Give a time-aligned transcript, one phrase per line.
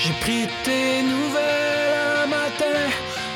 [0.00, 2.78] J'ai pris tes nouvelles un matin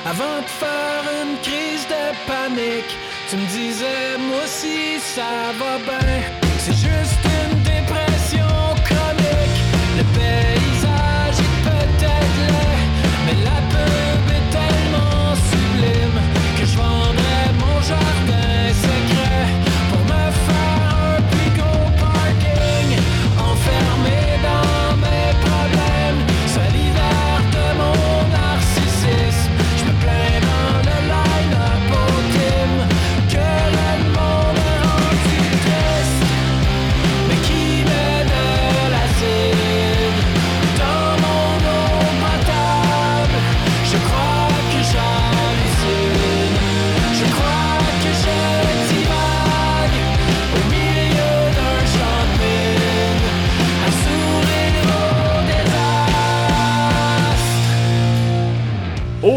[0.06, 2.96] avant de faire une crise de panique.
[3.28, 6.41] Tu me disais, moi aussi ça va bien.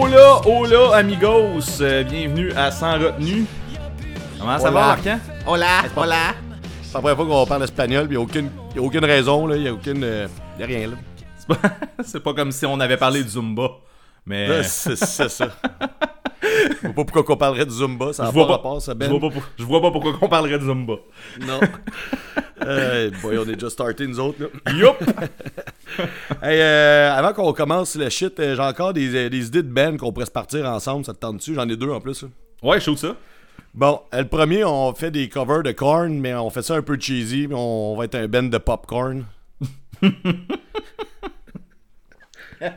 [0.05, 1.81] Hola, hola, amigos!
[1.81, 3.47] Euh, bienvenue à Sans Retenue.
[4.39, 4.87] Comment ça va, Hola.
[4.87, 5.19] Marquant?
[5.47, 6.15] Hola, hola.
[6.83, 9.03] C'est la première fois qu'on parle espagnol, puis il n'y a aucune, y a aucune
[9.03, 9.55] raison, là.
[9.55, 10.03] Il n'y a aucune.
[10.03, 10.27] euh,
[10.59, 10.95] y a rien, là.
[11.39, 11.69] C'est pas,
[12.05, 13.67] c'est pas comme si on avait parlé de Zumba.
[14.27, 14.61] Mais.
[14.61, 15.47] C'est c'est ça.
[16.41, 18.97] Je vois pas pourquoi qu'on parlerait de Zumba, ça je vois pas rapport, ça, je
[18.97, 19.09] Ben.
[19.09, 20.93] vois pas, pour- je vois pas pourquoi on parlerait de Zumba.
[21.41, 21.59] Non.
[22.65, 24.71] Euh, boy, on est déjà starté, nous autres, là.
[24.73, 24.95] Yup!
[26.41, 29.67] Hey, euh, avant qu'on commence le shit, euh, j'ai encore des, euh, des idées de
[29.67, 31.53] Ben qu'on pourrait se partir ensemble, ça te tente dessus?
[31.53, 32.29] J'en ai deux en plus, là.
[32.63, 33.15] Ouais, je trouve ça.
[33.73, 36.97] Bon, le premier, on fait des covers de corn, mais on fait ça un peu
[36.99, 39.25] cheesy, on va être un band de popcorn.
[42.59, 42.69] T'es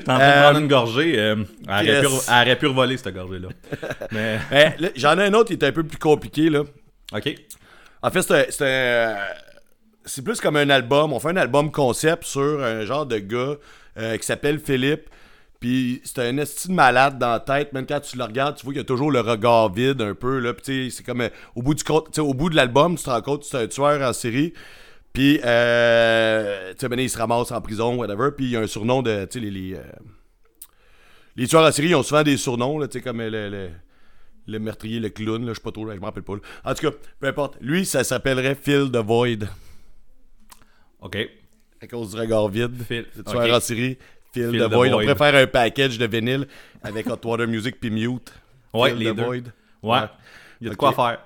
[0.00, 1.18] en train de Euh, prendre une gorgée.
[1.18, 1.36] euh,
[1.68, 2.00] elle, aurait yes.
[2.00, 3.48] pu, elle aurait pu revoler, cette gorgée-là.
[4.12, 4.38] Mais.
[4.52, 6.62] Eh, là, J'en ai un autre qui est un peu plus compliqué, là.
[7.14, 7.34] Ok.
[8.02, 9.16] En fait, c'est un- c'est un-
[10.04, 11.12] c'est plus comme un album.
[11.12, 13.54] On fait un album concept sur un genre de gars
[13.98, 15.08] euh, qui s'appelle Philippe.
[15.60, 17.74] Puis c'est un esti de malade dans la tête.
[17.74, 20.14] Même quand tu le regardes, tu vois qu'il y a toujours le regard vide un
[20.14, 20.38] peu.
[20.38, 20.54] Là.
[20.54, 22.56] Puis tu sais, c'est comme euh, au bout du compte- tu sais, au bout de
[22.56, 24.54] l'album, tu te rends compte que c'est un tueur en série.
[25.12, 28.30] Puis euh, tu sais, maintenant, il se ramasse en prison, whatever.
[28.36, 29.24] Puis il y a un surnom de.
[29.24, 29.82] Tu sais, les, les, euh,
[31.36, 33.70] les tueurs en série, ils ont souvent des surnoms, tu sais, comme le, le,
[34.46, 36.34] le meurtrier, le clown, je sais pas trop, je m'en rappelle pas.
[36.34, 36.40] là.
[36.64, 37.56] En tout cas, peu importe.
[37.60, 39.48] Lui, ça s'appellerait Phil the Void.
[41.00, 41.16] Ok.
[41.82, 42.72] À cause du regard vide.
[42.86, 43.50] Phil- Le tueur ok.
[43.52, 43.98] en série,
[44.32, 44.92] Phil, Phil the, the Void.
[44.94, 46.46] On faire un package de vinyle
[46.82, 48.32] avec Hot Water Music puis Mute.
[48.74, 49.24] Ouais, Phil les the deux.
[49.24, 49.42] Void.
[49.82, 49.98] Ouais.
[50.60, 51.20] Il y a de quoi faire.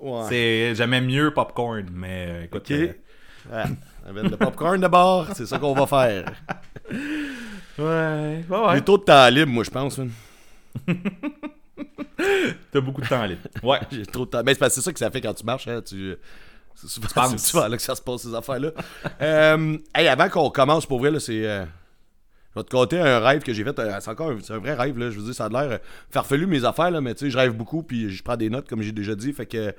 [0.00, 0.22] Ouais.
[0.28, 2.70] C'est jamais mieux popcorn, mais euh, écoute.
[2.70, 2.92] Euh,
[3.52, 6.32] Un verre de popcorn de bord, c'est ça qu'on va faire.
[7.78, 8.80] Ouais, ouais, J'ai ouais.
[8.82, 10.00] trop de temps libre, moi, je pense.
[12.72, 13.40] T'as beaucoup de temps libre.
[13.62, 13.78] Ouais.
[13.90, 14.42] J'ai trop de temps.
[14.44, 15.68] Mais c'est ça que ça fait quand tu marches.
[15.68, 16.14] Hein, tu...
[16.74, 18.70] C'est souvent, souvent là que ça se passe, ces affaires-là.
[19.20, 21.46] euh, hey, avant qu'on commence, pour vrai, là, c'est.
[21.46, 21.64] euh,
[22.54, 23.78] Je vais te conter un rêve que j'ai fait.
[23.78, 25.10] euh, C'est encore un, c'est un vrai rêve, là.
[25.10, 25.78] Je veux dire, ça a l'air
[26.10, 28.68] farfelu mes affaires, là, mais tu sais, je rêve beaucoup, puis je prends des notes,
[28.68, 29.32] comme j'ai déjà dit.
[29.32, 29.74] Fait que.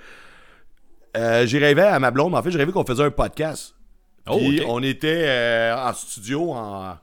[1.17, 2.33] Euh, j'ai rêvé à ma blonde.
[2.35, 3.75] En fait, j'ai rêvé qu'on faisait un podcast.
[4.29, 6.95] Oh, on était euh, en studio, en,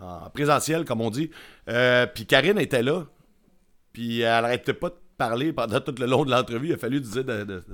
[0.00, 1.30] en présentiel, comme on dit.
[1.68, 3.04] Euh, puis Karine était là.
[3.92, 6.68] Puis elle arrêtait pas de parler pendant tout le long de l'entrevue.
[6.68, 7.64] Il a fallu dire de, de-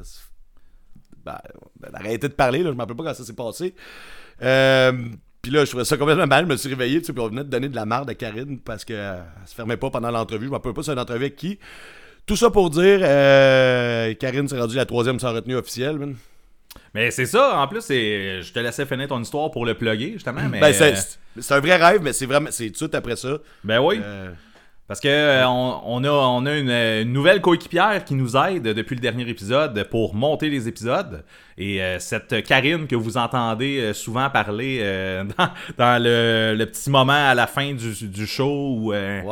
[1.24, 1.38] ben,
[1.80, 2.62] ben, d'arrêter de parler.
[2.62, 2.70] Là.
[2.70, 3.74] Je me rappelle pas quand ça s'est passé.
[4.42, 4.92] Euh,
[5.42, 6.44] puis là, je trouvais ça complètement mal.
[6.46, 7.00] Je me suis réveillé.
[7.00, 9.54] tu sais, Puis on venait de donner de la marde à Karine parce qu'elle se
[9.54, 10.46] fermait pas pendant l'entrevue.
[10.46, 11.58] Je me rappelle pas c'est une entrevue avec qui.
[12.28, 15.96] Tout ça pour dire, euh, Karine s'est rendue la troisième sans retenue officielle.
[15.96, 16.14] man.
[16.94, 18.42] Mais c'est ça, en plus, c'est...
[18.42, 20.42] je te laissais finir ton histoire pour le plugger, justement.
[20.50, 23.38] Mais, Ben, c'est, euh, c'est un vrai rêve, mais c'est vraiment c'est tout après ça.
[23.64, 24.30] ben oui, Euh,
[24.86, 28.62] parce que euh, on, on a, on a une, une nouvelle coéquipière qui nous aide
[28.62, 31.24] depuis le dernier épisode pour monter les épisodes.
[31.56, 34.78] Et euh, cette Karine que vous entendez souvent parler
[35.38, 38.76] dans, dans le, le petit moment à la fin du, du show.
[38.78, 39.22] Où, ouais.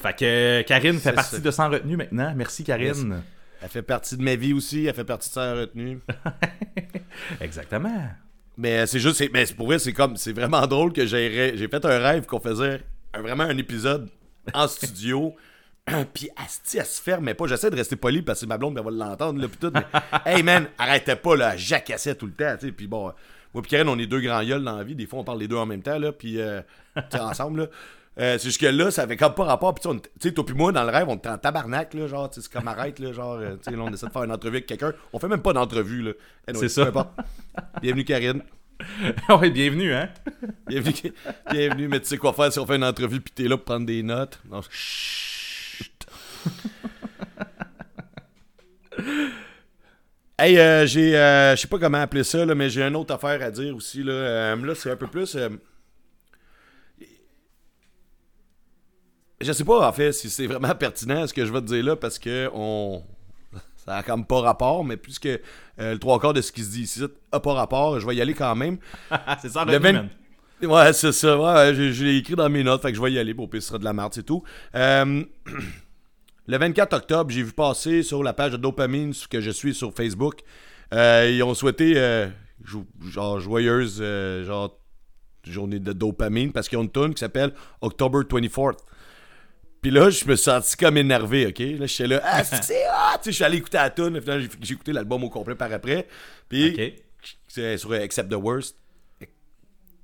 [0.00, 1.40] Fait que euh, Karine fait partie ça.
[1.40, 2.32] de Sans Retenue maintenant.
[2.34, 3.22] Merci Karine.
[3.62, 4.86] Elle fait partie de ma vie aussi.
[4.86, 5.98] Elle fait partie de sa retenue.
[7.40, 8.08] Exactement.
[8.56, 11.84] Mais c'est juste, c'est, mais pour vrai, c'est comme, c'est vraiment drôle que j'ai, fait
[11.84, 12.80] un rêve qu'on faisait
[13.14, 14.08] un- vraiment un épisode
[14.54, 15.34] en studio.
[16.14, 17.46] Puis Asti, elle se fermait pas.
[17.46, 19.72] J'essaie de rester poli parce que ma blonde, elle va l'entendre là, pis tout.
[19.74, 19.84] Mais,
[20.26, 22.72] hey man, arrêtez pas là, jacassait tout le temps, tu sais.
[22.72, 23.12] Puis bon,
[23.52, 24.94] moi puis Karen, on est deux grands gueules dans la vie.
[24.94, 26.60] Des fois, on parle les deux en même temps là, puis euh,
[27.14, 27.66] ensemble là.
[28.18, 29.72] Euh, c'est juste que là, ça avait comme pas rapport.
[29.74, 32.28] Puis tu sais, toi puis moi, dans le rêve, on était en tabarnak, là, genre,
[32.28, 34.32] tu sais, c'est comme arrête, là, genre, euh, tu sais, on essaie de faire une
[34.32, 34.92] entrevue avec quelqu'un.
[35.12, 36.12] On fait même pas d'entrevue, là.
[36.48, 36.90] Anyway, C'est ça.
[37.80, 38.42] Bienvenue, Karine.
[39.28, 40.08] ouais, bienvenue, hein?
[40.66, 41.12] Bienvenue,
[41.50, 43.64] bienvenue, mais tu sais quoi faire si on fait une entrevue pis t'es là pour
[43.66, 44.40] prendre des notes?
[44.50, 46.06] Non, chut.
[50.38, 51.16] Hey, euh, j'ai.
[51.16, 53.76] euh, je sais pas comment appeler ça, là, mais j'ai une autre affaire à dire
[53.76, 54.02] aussi.
[54.02, 55.36] Là, Euh, là c'est un peu plus.
[59.40, 61.84] Je sais pas, en fait, si c'est vraiment pertinent ce que je vais te dire
[61.84, 63.02] là, parce que on.
[63.76, 65.38] Ça a comme pas rapport, mais puisque euh,
[65.78, 67.02] le trois quarts de ce qui se dit ici
[67.32, 68.76] a pas rapport, je vais y aller quand même.
[69.40, 70.08] c'est ça, Le le 20 man.
[70.62, 71.38] Ouais, c'est ça.
[71.38, 73.48] Ouais, je, je l'ai écrit dans mes notes, fait que je vais y aller pour
[73.48, 74.42] pire ce sera de la merde, c'est tout.
[74.74, 75.24] Euh,
[76.46, 79.74] le 24 octobre, j'ai vu passer sur la page de Dopamine ce que je suis
[79.74, 80.40] sur Facebook.
[80.92, 81.94] euh, ils ont souhaité
[83.08, 84.04] genre joyeuse
[84.44, 84.76] genre
[85.44, 88.76] journée de dopamine parce qu'ils ont une tune qui s'appelle October 24th.
[89.82, 91.58] Puis là, je me suis senti comme énervé, ok?
[91.58, 93.14] Là, j'étais là, ah, c'est ah!
[93.16, 95.72] Tu sais, je suis allé écouter la tune, finalement, j'ai écouté l'album au complet par
[95.72, 96.06] après.
[96.48, 97.02] Puis,
[97.48, 98.76] c'est sur Accept the Worst.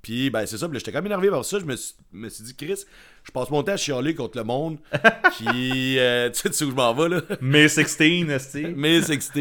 [0.06, 0.68] Puis, ben, c'est ça.
[0.68, 1.58] Puis j'étais quand même énervé par ça.
[1.58, 2.84] Je me suis, me suis dit, Chris,
[3.24, 4.78] je passe mon temps à chialer contre le monde.
[5.36, 7.22] Puis, euh, tu sais, où je m'en vais, là.
[7.40, 7.98] Mais 16,
[8.30, 8.66] esti.
[8.76, 9.32] May 16.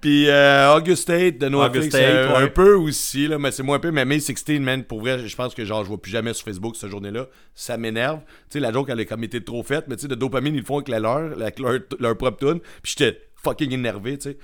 [0.00, 2.42] Puis, euh, August 8 de NoFX, August euh, 8, ouais.
[2.44, 3.40] un peu aussi, là.
[3.40, 3.90] Mais c'est moins un peu.
[3.90, 6.44] Mais May 16, man, pour vrai, je pense que genre, je vois plus jamais sur
[6.44, 7.26] Facebook cette journée-là.
[7.56, 8.20] Ça m'énerve.
[8.20, 9.86] Tu sais, la joke, elle a comme été trop faite.
[9.88, 12.38] Mais tu sais, de dopamine, ils le font avec la leur, avec leur, leur propre
[12.38, 12.60] tune.
[12.84, 14.38] Puis, j'étais fucking énervé, tu sais.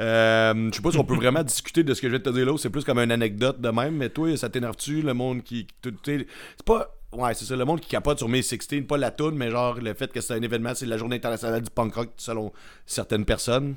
[0.00, 2.30] Euh, je sais pas si on peut vraiment discuter de ce que je vais te
[2.30, 5.42] dire là, c'est plus comme une anecdote de même, mais toi, ça t'énerve-tu, le monde
[5.42, 5.66] qui.
[5.82, 6.26] C'est
[6.64, 6.94] pas.
[7.12, 9.76] Ouais, c'est ça, le monde qui capote sur May 16, pas la toune, mais genre
[9.80, 12.52] le fait que c'est un événement, c'est la journée internationale du punk rock selon
[12.86, 13.76] certaines personnes?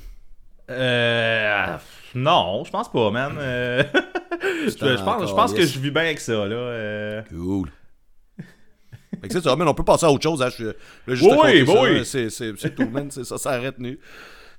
[0.70, 1.78] Euh.
[2.16, 3.36] Non, je pense pas, man.
[3.38, 3.84] Euh,
[4.66, 6.56] je, je pense, je pense que je vis bien avec ça, là.
[6.56, 7.22] euh.
[7.30, 7.70] Cool.
[9.22, 10.42] Fait que ça, man, on peut passer à autre chose.
[10.42, 10.50] Hein.
[10.58, 10.74] Je, là,
[11.08, 12.06] juste Oui, oui.
[12.06, 13.10] C'est, tout, man.
[13.12, 14.00] C'est ça, ça retenu.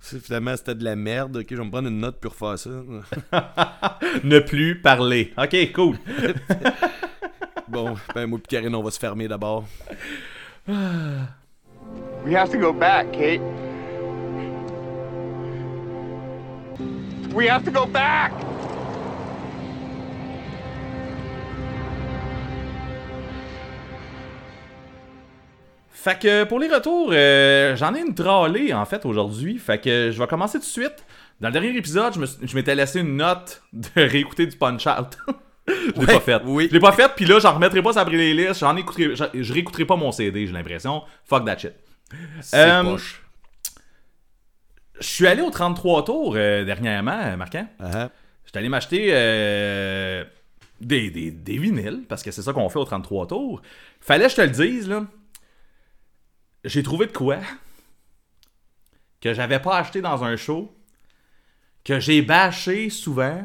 [0.00, 1.36] Finalement, c'était de la merde.
[1.36, 2.70] Ok, je vais me prendre une note pour faire ça.
[4.24, 5.32] ne plus parler.
[5.36, 5.96] Ok, cool.
[7.68, 9.66] bon, ben, moi et Karine, on va se fermer d'abord.
[12.24, 13.40] We have to go back, Kate.
[17.32, 18.32] We have to go back!
[26.00, 29.58] Fait que pour les retours, euh, j'en ai une tralée en fait aujourd'hui.
[29.58, 31.04] Fait que je vais commencer tout de suite.
[31.40, 35.18] Dans le dernier épisode, je je m'étais laissé une note de réécouter du Punch Out.
[35.68, 36.40] je l'ai Ouais, pas fait.
[36.44, 36.68] oui.
[36.68, 38.60] Je l'ai pas fait, puis là, j'en remettrai pas sur les listes.
[38.60, 41.02] J'en écouterai, je, je réécouterai pas mon CD, j'ai l'impression.
[41.24, 41.72] Fuck that shit.
[42.42, 43.22] C'est Euh, poche.
[45.00, 47.66] Je suis allé au 33 tours euh, dernièrement, Marquant.
[47.80, 48.08] Uh-huh.
[48.46, 50.24] J'étais allé m'acheter euh,
[50.80, 53.62] des, des, des vinyles, parce que c'est ça qu'on fait au 33 tours.
[54.00, 55.02] Fallait que je te le dise, là.
[56.64, 57.38] J'ai trouvé de quoi
[59.20, 60.72] que j'avais pas acheté dans un show,
[61.84, 63.42] que j'ai bâché souvent,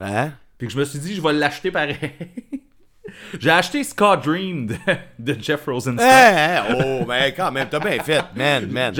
[0.00, 0.32] Hein?
[0.58, 1.96] puis que je me suis dit, je vais l'acheter pareil.
[3.40, 4.76] j'ai acheté Scott Dream de,
[5.18, 6.04] de Jeff Rosenstock.
[6.06, 6.76] Hein, hein?
[6.84, 8.92] Oh, mais quand même, t'as bien fait, man, man.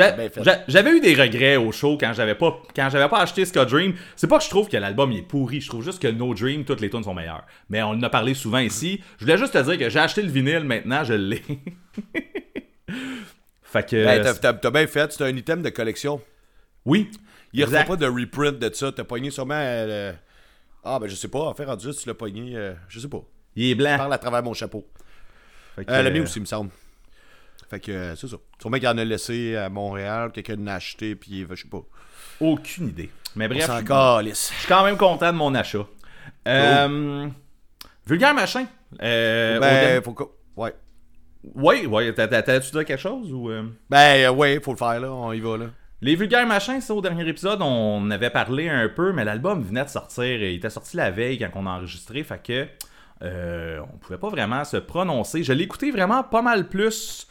[0.68, 3.94] J'avais eu des regrets au show quand j'avais pas quand j'avais pas acheté Scott Dream.
[4.16, 6.32] C'est pas que je trouve que l'album il est pourri, je trouve juste que No
[6.32, 7.44] Dream, toutes les tunes sont meilleures.
[7.68, 9.02] Mais on en a parlé souvent ici.
[9.18, 11.42] Je voulais juste te dire que j'ai acheté le vinyle maintenant, je l'ai.
[13.74, 16.20] fait que Ben, t'as- t'as t'as bien fait, c'est un item de collection.
[16.86, 17.10] oui,
[17.52, 17.86] Il n'y Exact.
[17.86, 18.90] pas de reprint de ça.
[18.90, 19.54] T'as pogné sûrement.
[19.56, 20.12] euh,
[20.82, 21.38] Ah, ben je sais pas.
[21.40, 22.56] En fait, rendu tu l'as pogné.
[22.56, 23.22] euh, Je sais pas.
[23.54, 23.96] il est blanc.
[23.96, 24.84] Parle à travers mon chapeau.
[25.76, 26.70] Fait que, Euh, le mien euh, aussi, il me semble.
[27.70, 28.36] Fait que euh, c'est ça.
[28.60, 31.82] Sûrement qu'il en a laissé à Montréal, quelqu'un l'a acheté, puis je sais pas.
[32.40, 33.10] aucune idée.
[33.36, 35.86] Mais bref, je- je suis quand même content de mon achat.
[36.48, 37.28] Euh,
[38.06, 38.66] Vulgaire machin.
[39.00, 40.24] Euh, Ben, faut que.
[40.56, 40.74] Ouais.
[42.14, 43.50] T'as- t'as- t'as-tu dit quelque chose ou.
[43.50, 43.64] euh?
[43.90, 45.12] Ben, euh, ouais, faut le faire, là.
[45.12, 45.66] On y va, là.
[46.00, 49.84] Les vulgaires machins, ça, au dernier épisode, on avait parlé un peu, mais l'album venait
[49.84, 50.24] de sortir.
[50.24, 52.66] Il était sorti la veille quand on a enregistré, fait que
[53.22, 55.42] euh, on pouvait pas vraiment se prononcer.
[55.44, 57.26] Je l'ai écouté vraiment pas mal plus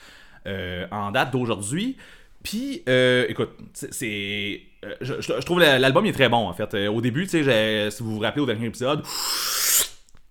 [0.48, 1.98] euh, en date d'aujourd'hui.
[2.42, 6.88] Puis, euh, écoute, c'est- euh, je, trouve la- l'album est très bon, en fait.
[6.88, 9.04] Au début, tu sais, j'ai- si vous vous rappelez au dernier épisode,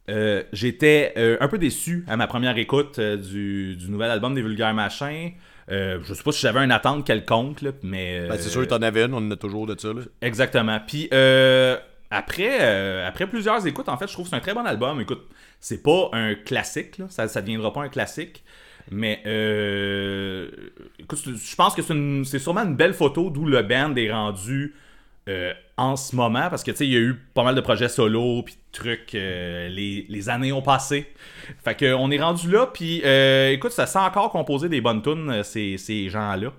[0.09, 4.35] euh, j'étais euh, un peu déçu à ma première écoute euh, du, du nouvel album
[4.35, 5.33] des vulgaires machins.
[5.69, 8.29] Je sais pas si j'avais une attente quelconque, là, mais.
[8.29, 10.03] Ben, c'est sûr que t'en avais une, on en a toujours de ça, là.
[10.21, 10.79] Exactement.
[10.87, 11.77] Puis euh,
[12.11, 15.01] après, après plusieurs écoutes, en fait, je trouve que c'est un très bon album.
[15.01, 15.27] Écoute,
[15.61, 17.07] c'est pas un classique, là.
[17.09, 18.43] ça ne deviendra pas un classique.
[18.91, 20.49] Mais euh,
[20.99, 24.11] écoute, je pense que c'est, une- c'est sûrement une belle photo d'où le band est
[24.13, 24.75] rendu
[25.29, 26.49] euh, en ce moment.
[26.51, 28.61] Parce que tu sais, il y a eu pas mal de projets solo puis de
[28.73, 29.15] trucs.
[29.15, 31.07] euh, les, les années ont passé.
[31.65, 32.67] Fait que on est rendu là.
[32.73, 36.53] Puis euh, écoute, ça sent encore composer des bonnes tunes, euh, ces, ces gens-là.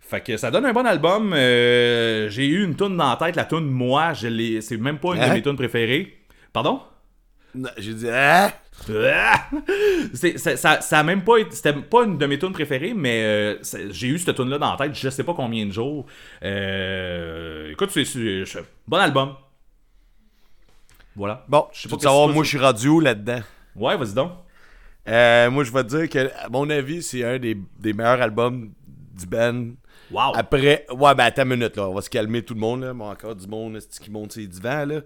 [0.00, 1.32] Fait que ça donne un bon album.
[1.34, 4.60] J'ai eu une tune dans la tête, la tune Moi, je l'ai.
[4.60, 5.34] C'est même pas une de Hein?
[5.34, 6.18] mes tunes préférées.
[6.52, 6.80] Pardon?
[7.78, 8.50] J'ai dit, hein?
[8.90, 9.48] Ah!
[10.14, 13.56] Ça, ça a même pas été- c'était pas une de mes tunes préférées mais euh,
[13.90, 16.06] j'ai eu cette tune là dans la tête je sais pas combien de jours
[16.42, 18.04] euh, écoute c'est
[18.86, 19.34] bon album
[21.16, 23.40] voilà Bon, Je sais pas savoir, moi, je suis rendu où là-dedans?
[23.76, 24.32] ouais vas-y donc
[25.08, 28.22] Euh, moi, je vais te dire que, à mon avis, c'est un des, des meilleurs
[28.22, 28.72] albums
[29.12, 29.66] du band.
[30.10, 31.88] wow Après, ouais, ben attends une minute, là.
[31.90, 32.94] On va se calmer tout le monde, là.
[32.94, 35.00] Bon, encore du monde, c'est qui monte ses divans, là.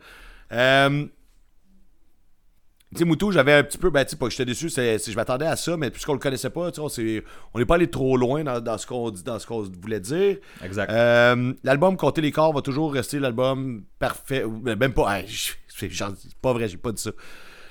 [0.53, 1.05] Euh,
[2.93, 4.99] tu sais, Moutou, j'avais un petit peu, ben, tu sais, pas que j'étais déçu, c'est,
[4.99, 7.89] je m'attendais à ça, mais puisqu'on le connaissait pas, tu sais, on n'est pas allé
[7.91, 10.39] trop loin dans, dans ce qu'on dit, dans ce qu'on voulait dire.
[10.65, 14.45] exact Euh, l'album Compter les corps va toujours rester l'album parfait.
[14.47, 15.21] ben, Même pas.
[15.69, 15.91] c'est
[16.41, 17.11] pas vrai, j'ai pas dit ça.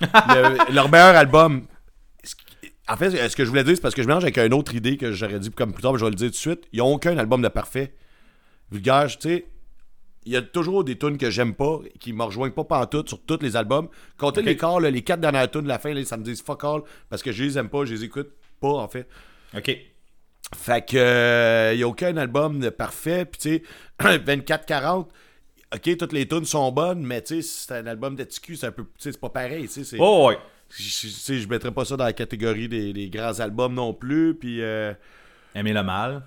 [0.00, 1.66] Le- leur meilleur album.
[2.90, 4.74] En fait, ce que je voulais dire, c'est parce que je mélange avec une autre
[4.74, 6.62] idée que j'aurais dit comme plus tard, mais je vais le dire tout de suite.
[6.72, 7.92] Ils n'ont aucun album de parfait.
[8.70, 9.46] Vulgaire, tu sais.
[10.28, 13.18] Il y a toujours des tunes que j'aime pas, qui me rejoignent pas pantoute sur
[13.24, 13.88] tous les albums.
[14.18, 14.46] Compter Ok.
[14.46, 16.64] les corps, là, les quatre dernières tunes de la fin, là, ça me dit fuck
[16.64, 18.30] all, parce que je les aime pas, je les écoute
[18.60, 19.08] pas, en fait.
[19.56, 19.74] ok
[20.54, 23.24] Fait que euh, y a aucun album de parfait.
[23.24, 25.06] Puis tu sais, 24-40,
[25.74, 28.66] ok, toutes les tunes sont bonnes, mais tu sais, c'est un album de TQ, c'est
[28.66, 28.84] un peu.
[28.98, 29.66] C'est pas pareil.
[29.68, 30.38] Tu sais, oh ouais
[30.76, 34.34] je- mettrais pas ça dans la catégorie des, des grands albums non plus.
[34.34, 34.92] Puis euh,
[35.54, 36.22] aimer le mal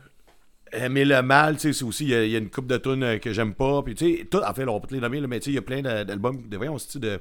[0.73, 2.67] Aimer le mal, tu sais, c'est aussi, il y, a- il y a une coupe
[2.67, 3.81] de tunes euh, que j'aime pas.
[3.83, 5.51] Puis tu sais, tout, en fait, on pas te les nommer, là, mais tu sais,
[5.51, 7.19] il y a plein d'albums, de, voyons, de,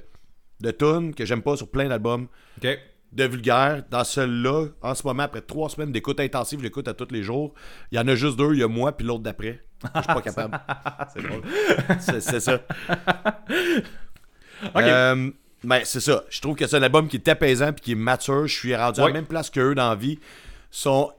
[0.61, 2.29] de tunes que j'aime pas sur plein d'albums
[2.63, 2.79] ok
[3.13, 3.83] de vulgaire.
[3.91, 7.25] Dans celui-là, en ce moment, après trois semaines d'écoute intensive, je l'écoute à tous les
[7.25, 7.55] jours.
[7.91, 9.65] Il y en a juste deux, il y a moi puis l'autre d'après.
[9.83, 10.61] Je suis pas capable.
[11.13, 11.43] c'est drôle
[12.21, 12.61] c'est ça.
[14.63, 15.31] ok Euh,
[15.65, 16.25] mais c'est ça.
[16.31, 18.47] Je trouve que c'est un album qui est apaisant puis qui est mature.
[18.47, 20.19] Je suis rendu à la même place qu'eux dans la vie.
[20.21, 20.21] Ils
[20.71, 21.13] sont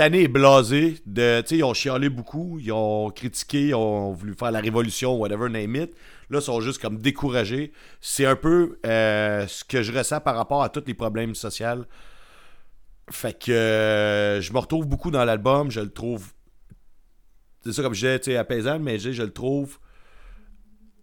[0.00, 1.44] tannés et blasés de.
[1.50, 5.76] Ils ont chialé beaucoup, ils ont critiqué, ils ont voulu faire la révolution, whatever, name
[5.76, 5.94] it.
[6.30, 7.70] Là, ils sont juste comme découragés.
[8.00, 11.84] C'est un peu euh, ce que je ressens par rapport à tous les problèmes sociaux.
[13.10, 15.70] Fait que euh, je me retrouve beaucoup dans l'album.
[15.70, 16.32] Je le trouve.
[17.62, 19.78] C'est ça, comme je disais, apaisant, mais je, je le trouve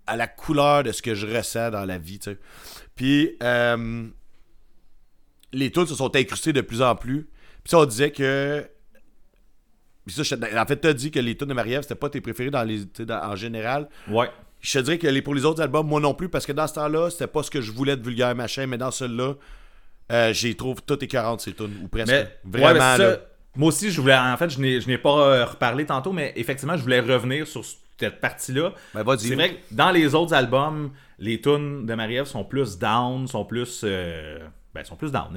[0.08, 2.40] à la couleur de ce que je ressens dans la vie, tu sais.
[2.96, 4.08] Puis, euh,
[5.54, 7.30] les tunes se sont incrustées de plus en plus.
[7.64, 8.68] Puis ça, on disait que...
[10.08, 12.22] Puis ça, je- en fait, t'as dit que les tunes de Marie-Ève, c'était pas tes
[12.22, 13.88] préférés dans les, tu sais, dans- en général.
[14.10, 14.30] ouais
[14.62, 16.66] Je te dirais que les, pour les autres albums, moi non plus, parce que dans
[16.66, 19.34] ce temps-là, c'était pas ce que je voulais de vulgaire machin, mais dans celui-là,
[20.12, 22.08] euh, j'ai trouve toutes écœurantes ces tunes, ou presque.
[22.12, 23.14] Mais Vraiment, ouais, mais c'est là.
[23.16, 23.22] ça.
[23.56, 24.16] Moi aussi, je voulais.
[24.18, 27.64] En fait, je n'ai, pas euh, reparlé tantôt, mais effectivement, je voulais revenir sur
[28.00, 28.74] cette partie-là.
[28.94, 29.28] Ben, vas-y.
[29.28, 33.46] C'est vrai que dans les autres albums, les tunes de Marie-Ève sont plus down, sont
[33.46, 33.82] plus.
[33.84, 34.40] euh,
[34.78, 35.28] ben, sont plus down.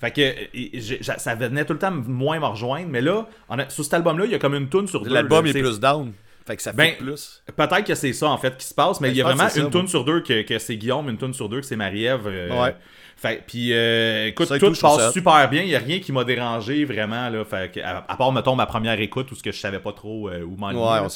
[0.00, 3.26] Fait que euh, ça venait tout le temps moins me rejoindre, mais là,
[3.68, 5.12] sur cet album-là, il y a comme une tune sur deux.
[5.12, 6.12] L'album est plus down.
[6.46, 7.42] Fait que ça fait Ben, plus.
[7.56, 9.48] Peut-être que c'est ça en fait qui se passe, mais Ben, il y a vraiment
[9.56, 12.26] une tune sur deux que, que c'est Guillaume, une tune sur deux que c'est Marie-Ève.
[12.26, 12.76] euh, Ouais.
[13.16, 16.24] Fait, puis euh, écoute, tout tout, passe super bien, il y a rien qui m'a
[16.24, 19.52] dérangé vraiment là, fait que, à, à part mettons ma première écoute où ce que
[19.52, 21.08] je savais pas trop euh, où m'enligner, Ouais,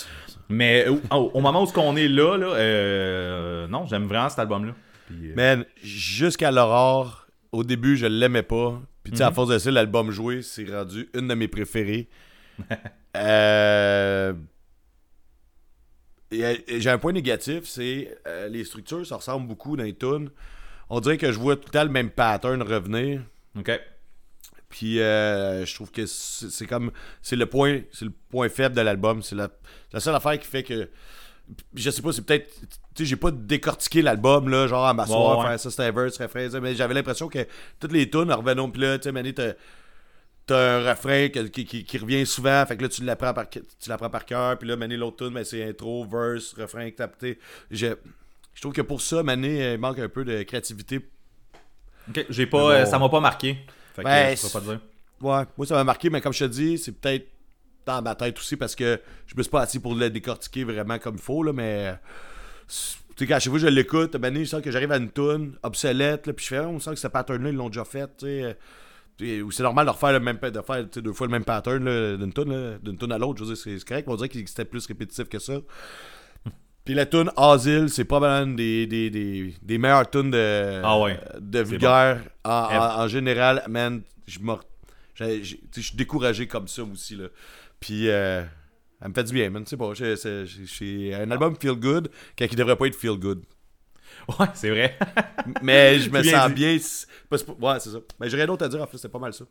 [0.48, 4.72] Mais au, moment où on est là, là non, j'aime vraiment cet album là.
[5.34, 8.80] Man, jusqu'à l'aurore, au début, je l'aimais pas.
[9.02, 12.08] Puis, tu sais, à force de ça, l'album joué, c'est rendu une de mes préférées.
[13.16, 14.34] euh...
[16.30, 20.30] J'ai un point négatif, c'est euh, les structures, ça ressemble beaucoup dans les tunes.
[20.90, 23.22] On dirait que je vois tout le temps le même pattern revenir.
[23.58, 23.70] OK.
[24.68, 26.90] Puis euh, je trouve que c'est c'est comme
[27.22, 29.48] c'est le point c'est le point faible de l'album, c'est la,
[29.92, 30.90] la seule affaire qui fait que
[31.74, 32.52] je sais pas, c'est peut-être
[32.94, 35.50] tu sais j'ai pas décortiqué l'album là, genre à m'asseoir Ouais, ouais.
[35.50, 37.46] faire ça c'était un verse, refrain, ça, mais j'avais l'impression que
[37.80, 39.52] toutes les tunes revenaient puis là tu sais Mané, t'as
[40.50, 43.60] un refrain que- qui, qui- qui revient souvent, fait que là tu l'apprends par tu
[43.88, 47.08] l'apprends par cœur, puis là Mané l'autre tune mais c'est intro, verse, refrain que t'as
[47.70, 47.86] je
[48.54, 51.00] je trouve que pour ça Mané euh, il manque un peu de créativité
[52.10, 52.68] OK, j'ai pas bon.
[52.70, 53.58] euh, ça m'a pas marqué.
[53.94, 54.80] Fait que Ben, je pas te dire.
[55.20, 57.28] Ouais, moi ça m'a marqué, mais comme je te dis, c'est peut-être
[57.88, 60.98] dans ma tête aussi parce que je me suis pas assis pour le décortiquer vraiment
[60.98, 61.94] comme il faut, là, mais.
[62.68, 65.54] Tu sais, quand chaque fois je l'écoute, ben, je sens que j'arrive à une tune
[65.62, 68.26] obsolète, là, puis je fais, on sent que ce pattern-là, ils l'ont déjà fait, tu
[68.26, 68.56] sais.
[69.22, 72.32] euh, c'est normal de refaire le même de faire deux fois le même pattern d'une
[72.32, 74.64] tune d'une tune à l'autre je veux dire c'est correct mais on dirait que c'était
[74.64, 75.54] plus répétitif que ça
[76.84, 81.00] puis la tune Asile c'est probablement une des, des, des, des meilleures tunes de, Ah
[81.00, 81.18] ouais.
[81.40, 82.50] de vulgaire en,
[83.02, 84.38] en- général man je
[85.80, 87.26] suis découragé comme ça aussi là
[87.80, 88.44] puis euh,
[89.00, 92.10] elle me fait du bien man tu sais pas j'ai- c'est un album feel good
[92.38, 93.42] quand il devrait pas être feel good
[94.38, 94.98] Ouais, c'est vrai.
[95.62, 96.54] mais je me bien sens dit.
[96.54, 99.32] bien ouais c'est ça mais j'ai rien d'autre à dire en fait c'est pas mal
[99.32, 99.44] ça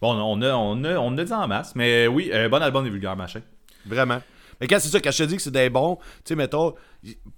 [0.00, 2.84] bon, on a on a on a dit en masse, mais oui, euh, bon album
[2.84, 3.40] des vulgaires machin.
[3.86, 4.20] Vraiment.
[4.60, 6.74] Mais quand c'est ça, quand je te dis que c'est des bons, tu sais, mettons,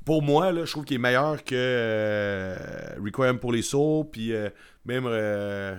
[0.04, 2.56] pour moi, là, je trouve qu'il est meilleur que euh,
[3.04, 4.50] Requiem pour les sauts, puis euh,
[4.84, 5.76] même euh,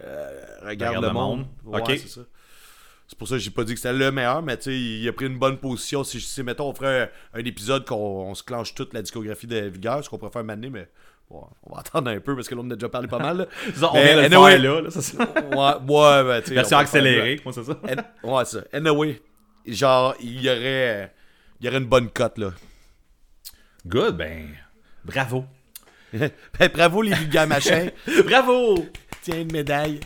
[0.00, 1.38] euh, Regarde, Regarde le le monde.
[1.38, 1.46] monde.
[1.64, 1.88] Ouais, Ok.
[1.98, 2.20] c'est ça.
[3.12, 5.06] C'est pour ça que j'ai pas dit que c'était le meilleur, mais tu sais, il
[5.06, 6.02] a pris une bonne position.
[6.02, 9.46] Si, si mettons, on ferait un, un épisode qu'on on se clenche toute la discographie
[9.46, 10.88] de Vigueur, ce qu'on pourrait faire maintenant, mais
[11.30, 13.36] bon, on va attendre un peu parce que là, on a déjà parlé pas mal.
[13.36, 13.46] là.
[13.82, 15.18] On Mais vient de le faire là, là, ça.
[15.18, 17.78] Ouais, ouais, ben, tu sais, Version accélérée, moi, c'est ça.
[18.24, 18.64] Ouais, c'est ça.
[18.72, 19.20] Anyway,
[19.66, 21.12] genre, il y aurait,
[21.60, 22.52] il y aurait une bonne cote, là.
[23.86, 24.56] Good, ben.
[25.04, 25.44] Bravo.
[26.14, 26.30] Ben,
[26.72, 27.90] bravo, les vulgaires machins.
[28.24, 28.86] Bravo!
[29.20, 30.00] Tiens, une médaille.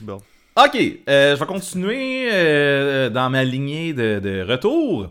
[0.00, 0.20] Bon.
[0.56, 0.74] Ok,
[1.08, 5.10] euh, je vais continuer euh, dans ma lignée de, de retour.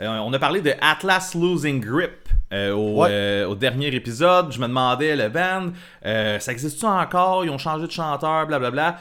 [0.00, 4.50] Euh, on a parlé de Atlas Losing Grip au, dernier épisode.
[4.52, 5.70] Je me demandais, le band,
[6.02, 7.44] ça existe-tu encore?
[7.44, 8.98] Ils ont changé de chanteur, blablabla.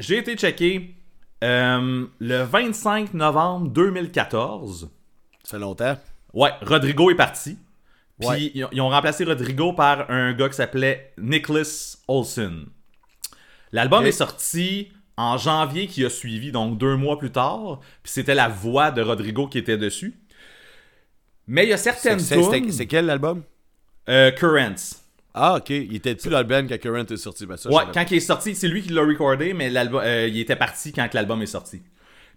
[0.00, 0.96] J'ai été checké.
[1.40, 4.90] le 25 novembre 2014,
[5.44, 5.96] Ça fait longtemps.
[6.34, 7.56] ouais, Rodrigo est parti.
[8.18, 8.50] Puis Ouais.
[8.54, 12.66] ils, ont- ils ont remplacé Rodrigo par un gars qui s'appelait Nicholas Olsen.
[13.72, 17.80] L'album est sorti en janvier qui a suivi, donc deux mois plus tard.
[18.02, 20.14] Puis c'était la voix de Rodrigo qui était dessus.
[21.46, 22.72] Mais il y a certaines c'est- c'est- tunes...
[22.72, 23.42] c'est quel l'album
[24.08, 24.96] euh, Currents.
[25.34, 25.70] Ah, ok.
[25.70, 28.20] Il était-tu dans le band quand Current est sorti Ben, ça, Ouais, quand il est
[28.20, 31.46] sorti, c'est lui qui l'a recordé, mais l'album, euh, il était parti quand l'album est
[31.46, 31.80] sorti.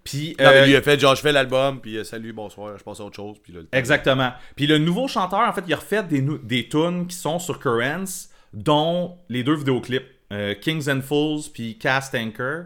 [0.03, 2.77] Puis, mais euh, lui, il a fait genre, je fais l'album, puis euh, salut, bonsoir,
[2.77, 3.38] je passe à autre chose.
[3.44, 4.32] Puis là, le- Exactement.
[4.55, 7.60] Puis le nouveau chanteur, en fait, il a refait des, des tunes qui sont sur
[7.60, 8.05] Currents,
[8.53, 12.65] dont les deux vidéoclips, euh, Kings and Fools puis Cast Anchor.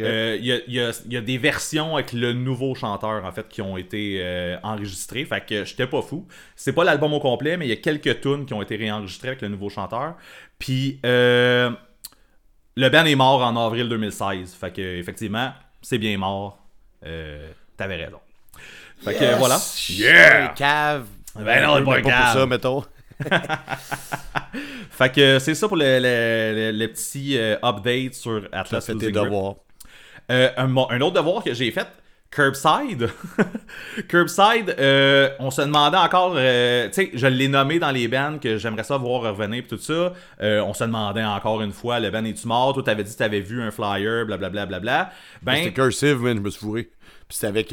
[0.00, 2.74] Euh, Il y, a, il y a- il y a des versions avec le nouveau
[2.76, 5.24] chanteur, en fait, qui ont été euh, enregistrées.
[5.24, 6.26] Fait que j'étais pas fou.
[6.54, 9.28] C'est pas l'album au complet, mais il y a quelques tunes qui ont été réenregistrées
[9.28, 10.14] avec le nouveau chanteur.
[10.60, 14.54] Puis le band est mort en avril 2016.
[14.54, 16.58] Fait que, effectivement, c'est bien mort.
[17.76, 18.20] T'avais raison.
[19.02, 19.58] Fait que voilà.
[19.88, 20.48] Yeah!
[20.56, 21.06] cave.
[21.34, 22.22] Ben non, pas cave.
[22.32, 22.84] pour ça, mettons.
[24.90, 28.94] Fait que c'est ça pour le, le- le- le petit euh, update sur Atlas fait
[28.94, 29.54] tes devoirs.
[30.30, 31.86] Euh, un, autre devoir que j'ai fait,
[32.30, 33.10] Curbside.
[34.08, 38.38] Curbside, euh, on se demandait encore, euh, tu sais, je l'ai nommé dans les bands
[38.38, 40.12] que j'aimerais ça voir revenir pis tout ça.
[40.40, 42.72] Euh, on se demandait encore une fois, le band est-tu mort?
[42.74, 44.66] Toi, t'avais dit que t'avais vu un flyer, blablabla.
[44.66, 45.10] Bla, bla, bla.
[45.42, 46.82] Ben, C'était Cursive, man, je me suis fourré.
[47.28, 47.72] Puis c'était avec.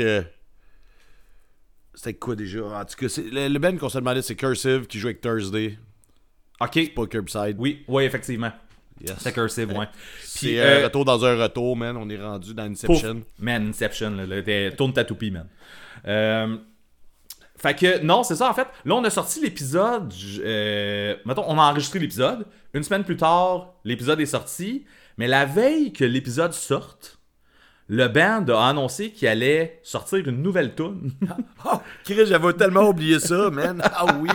[2.00, 2.62] Euh, C'était quoi déjà?
[2.64, 5.22] En tout cas, c'est- le, le band qu'on se demandait, c'est Cursive qui joue avec
[5.22, 5.78] Thursday.
[6.62, 6.94] ok.
[6.96, 7.56] Pas Curbside.
[7.58, 8.52] Oui, oui, effectivement.
[9.02, 9.16] Yes.
[9.20, 9.88] C'est cursive, ouais.
[10.24, 11.96] C'est un euh, retour dans un retour, man.
[11.96, 12.72] On est rendu dans Pouf.
[12.90, 13.22] Inception.
[13.40, 15.48] Man, Inception, là, là, tourne ta toupie, man.
[16.06, 16.58] Euh,
[17.56, 18.68] fait que, non, c'est ça, en fait.
[18.84, 20.14] Là, on a sorti l'épisode.
[20.44, 22.46] euh, mettons, on a enregistré l'épisode.
[22.74, 24.84] Une semaine plus tard, l'épisode est sorti.
[25.18, 27.19] Mais la veille que l'épisode sorte,
[27.92, 31.12] le band a annoncé qu'il allait sortir une nouvelle tune.
[31.66, 33.82] Oh, Chris, j'avais tellement oublié ça, man.
[33.84, 34.30] Ah oui.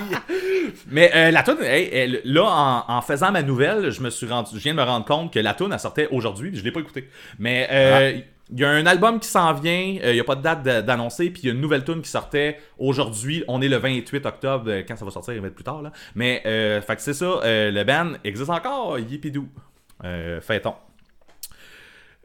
[0.89, 2.45] Mais euh, la tune, hey, elle- là,
[2.89, 5.33] en, en faisant ma nouvelle, je me suis rendu, je viens de me rendre compte
[5.33, 7.09] que la tune, elle sortait aujourd'hui, je l'ai pas écoutée.
[7.39, 8.19] Mais euh,
[8.51, 10.63] il y a un album qui s'en vient, euh, il y a pas de date
[10.85, 13.45] d'annoncer, puis il y a une nouvelle tune qui sortait aujourd'hui.
[13.47, 15.81] On est le 28 octobre, euh, quand ça va sortir, il va être plus tard
[15.81, 15.93] là.
[16.17, 19.49] Mais euh, fait que c'est ça, le band existe encore, yippidou.
[20.05, 20.75] Euh, Fêtons.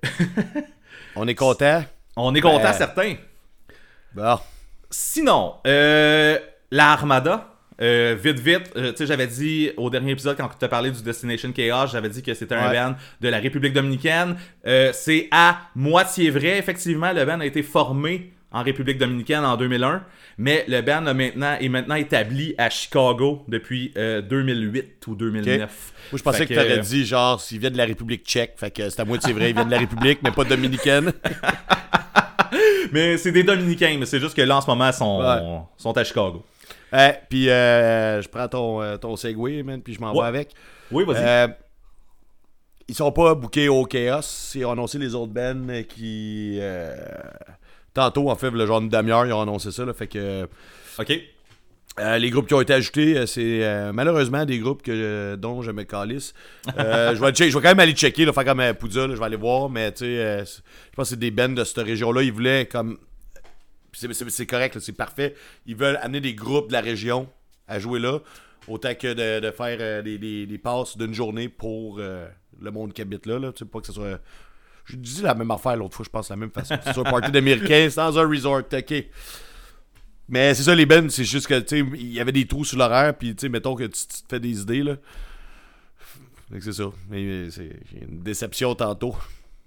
[1.21, 1.83] On est content?
[2.15, 3.15] On est content, Ben- certains.
[4.15, 4.39] Bon.
[4.89, 6.37] Sinon, euh,
[6.71, 7.49] la Armada,
[7.81, 10.91] euh, vite, vite, euh, tu sais, j'avais dit au dernier épisode, quand tu as parlé
[10.91, 12.73] du Destination Chaos, j'avais dit que c'était un Ouais.
[12.73, 14.37] band de la République Dominicaine.
[14.65, 16.57] Euh, c'est à moitié vrai.
[16.57, 20.03] Effectivement, le band a été formé en République Dominicaine en 2001,
[20.39, 25.59] mais le band a maintenant, est maintenant établi à Chicago depuis euh, 2008 ou 2009.
[25.59, 28.53] Moi, je pensais Fait que, que- t'aurais dit, genre, s'il vient de la République tchèque.
[28.57, 31.11] Fait que c'est à moitié vrai, il vient de la République, mais pas dominicaine.
[32.91, 35.59] Mais c'est des Dominicains, mais c'est juste que là, en ce moment, ils sont, Ouais.
[35.77, 36.43] sont à Chicago.
[36.91, 40.21] Eh, puis euh, je prends ton, euh, ton Segway, man, puis je m'en Ouais.
[40.23, 40.49] vais avec.
[40.91, 41.17] Oui, vas-y.
[41.23, 41.47] Euh,
[42.87, 44.21] ils sont pas bookés au Chaos.
[44.55, 46.57] Ils ont annoncé les autres bands euh, qui.
[46.59, 46.95] euh,
[47.93, 49.85] tantôt, en fait, le genre de demi-heure, ils ont annoncé ça.
[49.85, 50.47] Là, fait que.
[50.99, 51.11] OK.
[51.99, 55.35] euh, les groupes qui ont été ajoutés, euh, c'est euh, malheureusement des groupes que, euh,
[55.35, 56.33] dont je me calisse.
[56.77, 59.13] Je, vais check- je vais quand même aller checker, là, faire comme un Poudza, là,
[59.15, 61.77] je vais aller voir, mais tu sais, je pense que c'est des bands de cette
[61.85, 62.21] région-là.
[62.23, 62.97] Ils voulaient comme.
[63.91, 65.35] C'est correct, c'est parfait.
[65.65, 67.27] Ils veulent amener des groupes de la région
[67.67, 68.19] à jouer là,
[68.67, 73.01] autant que de, de faire des, des- des passes d'une journée pour le monde qui
[73.01, 73.39] habite là.
[73.39, 73.51] là.
[73.51, 74.19] Tu sais, pas que ce soit.
[74.89, 76.77] Je dis la même affaire l'autre fois, je pense, de la même façon.
[76.77, 78.93] Que ce soit un party d'Américains dans un resort, ok.
[80.27, 82.63] Mais c'est ça, les bands, c'est juste que, tu sais, il y avait des trous
[82.65, 84.95] sur l'horaire, puis, tu sais, mettons que tu, tu te fais des idées, là.
[86.59, 86.85] C'est ça.
[87.09, 89.15] Mais c'est j'ai une déception tantôt.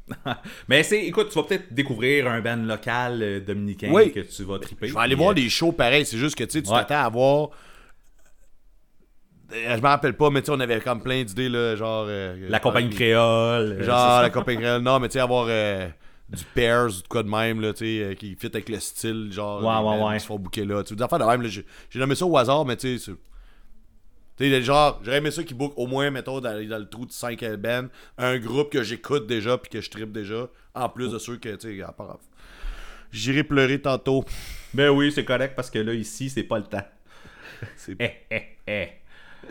[0.69, 4.13] Mais c'est, écoute, tu vas peut-être découvrir un band local euh, dominicain Oui.
[4.13, 4.89] que tu vas triper.
[4.89, 6.05] Je vais aller voir euh, des shows pareils.
[6.05, 6.79] C'est juste que tu sais, tu Ouais.
[6.79, 7.51] t'attends à voir.
[9.53, 12.07] Euh, Je me rappelle pas, mais tu sais, on avait comme plein d'idées, là, genre.
[12.09, 13.73] euh, La compagnie euh, créole.
[13.81, 14.83] euh, Genre la compagnie créole.
[14.83, 15.89] Non, mais tu sais, avoir euh,
[16.31, 18.81] du Pairs ou de quoi de même, là, tu sais, euh, qui fit avec le
[18.81, 19.63] style, genre.
[19.63, 20.15] Ouais, ouais, ouais.
[20.15, 20.83] qui se font booker là.
[20.83, 21.49] Tu sais, des affaires de même, là.
[21.49, 23.13] J'ai nommé ça au hasard, mais tu sais,
[24.39, 27.05] tu sais, genre, j'aurais aimé ça qui book au moins, mettons, dans, dans le trou
[27.05, 31.13] de 5 bands, un groupe que j'écoute déjà puis que je tripe déjà, en plus
[31.13, 32.19] de ceux que, tu sais, à part.
[33.13, 34.25] J'irai pleurer tantôt.
[34.73, 36.85] Ben oui, c'est correct parce que là, ici, c'est pas le temps.
[37.77, 38.89] C'est- Eh, eh, eh.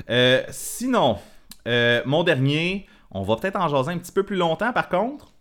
[0.09, 1.17] Euh, sinon,
[1.67, 5.31] euh, mon dernier, on va peut-être en jaser un petit peu plus longtemps par contre.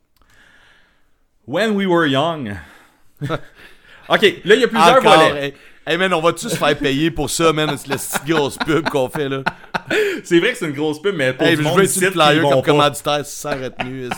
[1.47, 2.55] When We Were Young.
[3.23, 3.31] ok,
[4.09, 5.47] là, il y a plusieurs Encore, volets.
[5.47, 5.55] hey,
[5.87, 7.77] hey, man, on va-tu se faire payer pour ça, man?
[7.77, 9.43] C'est la petite grosse pub qu'on fait, là.
[10.23, 11.93] C'est vrai que c'est une grosse pub, mais pour Hey, du je monde veux être
[11.93, 14.09] qui flyer comme commanditaire sans retenue.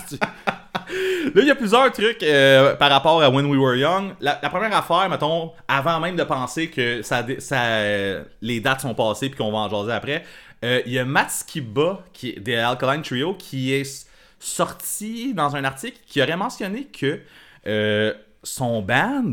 [1.34, 4.14] Là, il y a plusieurs trucs euh, par rapport à When We Were Young.
[4.20, 8.94] La, la première affaire, mettons, avant même de penser que ça, euh, les dates sont
[8.94, 10.24] passées puis qu'on va en jaser après,
[10.64, 14.06] euh, il y a Matt Skiba qui, des Alkaline Trio qui est
[14.38, 17.20] sorti dans un article qui aurait mentionné que
[17.66, 19.32] euh, son band,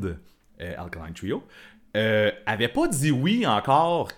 [0.60, 1.44] Alkaline Trio,
[2.46, 4.10] avait pas dit oui encore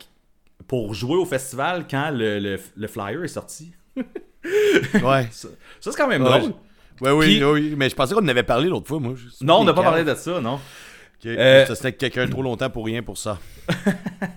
[0.68, 3.74] pour jouer au festival quand le, le- le flyer est sorti.
[5.04, 5.28] Ouais.
[5.32, 5.50] Ça,
[5.80, 6.54] ça, c'est quand même Ouais, drôle.
[7.02, 9.14] Oui, Puis- oui, mais je pensais qu'on en avait parlé l'autre fois, moi.
[9.16, 10.56] Je- Non, on n'a pas parlé de ça, non.
[10.56, 11.26] Ok.
[11.28, 13.40] Euh, Ça c'était quelqu'un trop longtemps pour rien pour ça.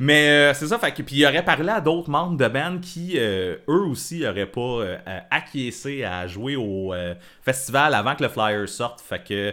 [0.00, 2.78] Mais euh, c'est ça, fait que, puis il aurait parlé à d'autres membres de band
[2.80, 8.14] qui, euh, eux aussi, auraient pas euh, euh, acquiescé à jouer au euh, festival avant
[8.14, 9.00] que le flyer sorte.
[9.00, 9.52] Fait que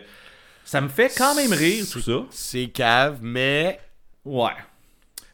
[0.63, 2.23] ça me fait quand même rire tout ça.
[2.29, 3.79] C'est cave, mais
[4.25, 4.51] Ouais.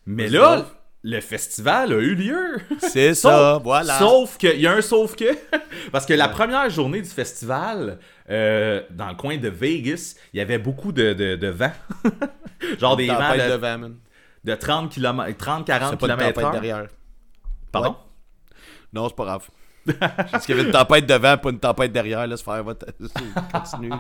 [0.05, 0.65] Mais là.
[1.03, 2.57] Le festival a eu lieu.
[2.79, 3.97] c'est ça, voilà.
[3.97, 5.37] Sauf que, il y a un sauf que,
[5.91, 10.41] parce que la première journée du festival, euh, dans le coin de Vegas, il y
[10.41, 11.71] avait beaucoup de, de, de vent.
[12.79, 13.95] Genre des vents de, man.
[14.43, 16.87] de 30 km, 30-40 C'est pas une km derrière.
[17.71, 17.89] Pardon?
[17.89, 17.95] Ouais.
[18.93, 19.47] Non, c'est pas grave.
[19.93, 22.25] Parce qu'il y avait une tempête devant, pas une tempête derrière.
[22.27, 22.73] Laisse faire, va
[23.53, 23.91] continue.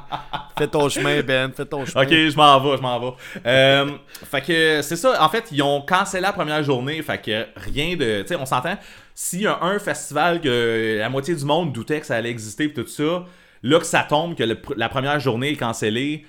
[0.57, 2.03] Fais ton chemin, Ben, fais ton chemin.
[2.03, 3.13] Ok, je m'en vais, je m'en vais.
[3.45, 3.91] Euh,
[4.29, 7.95] fait que c'est ça, en fait, ils ont cancellé la première journée, fait que rien
[7.95, 8.21] de.
[8.21, 8.77] Tu sais, on s'entend,
[9.15, 12.65] s'il y a un festival que la moitié du monde doutait que ça allait exister
[12.65, 13.23] et tout ça,
[13.63, 16.25] là que ça tombe, que le la première journée est cancellée,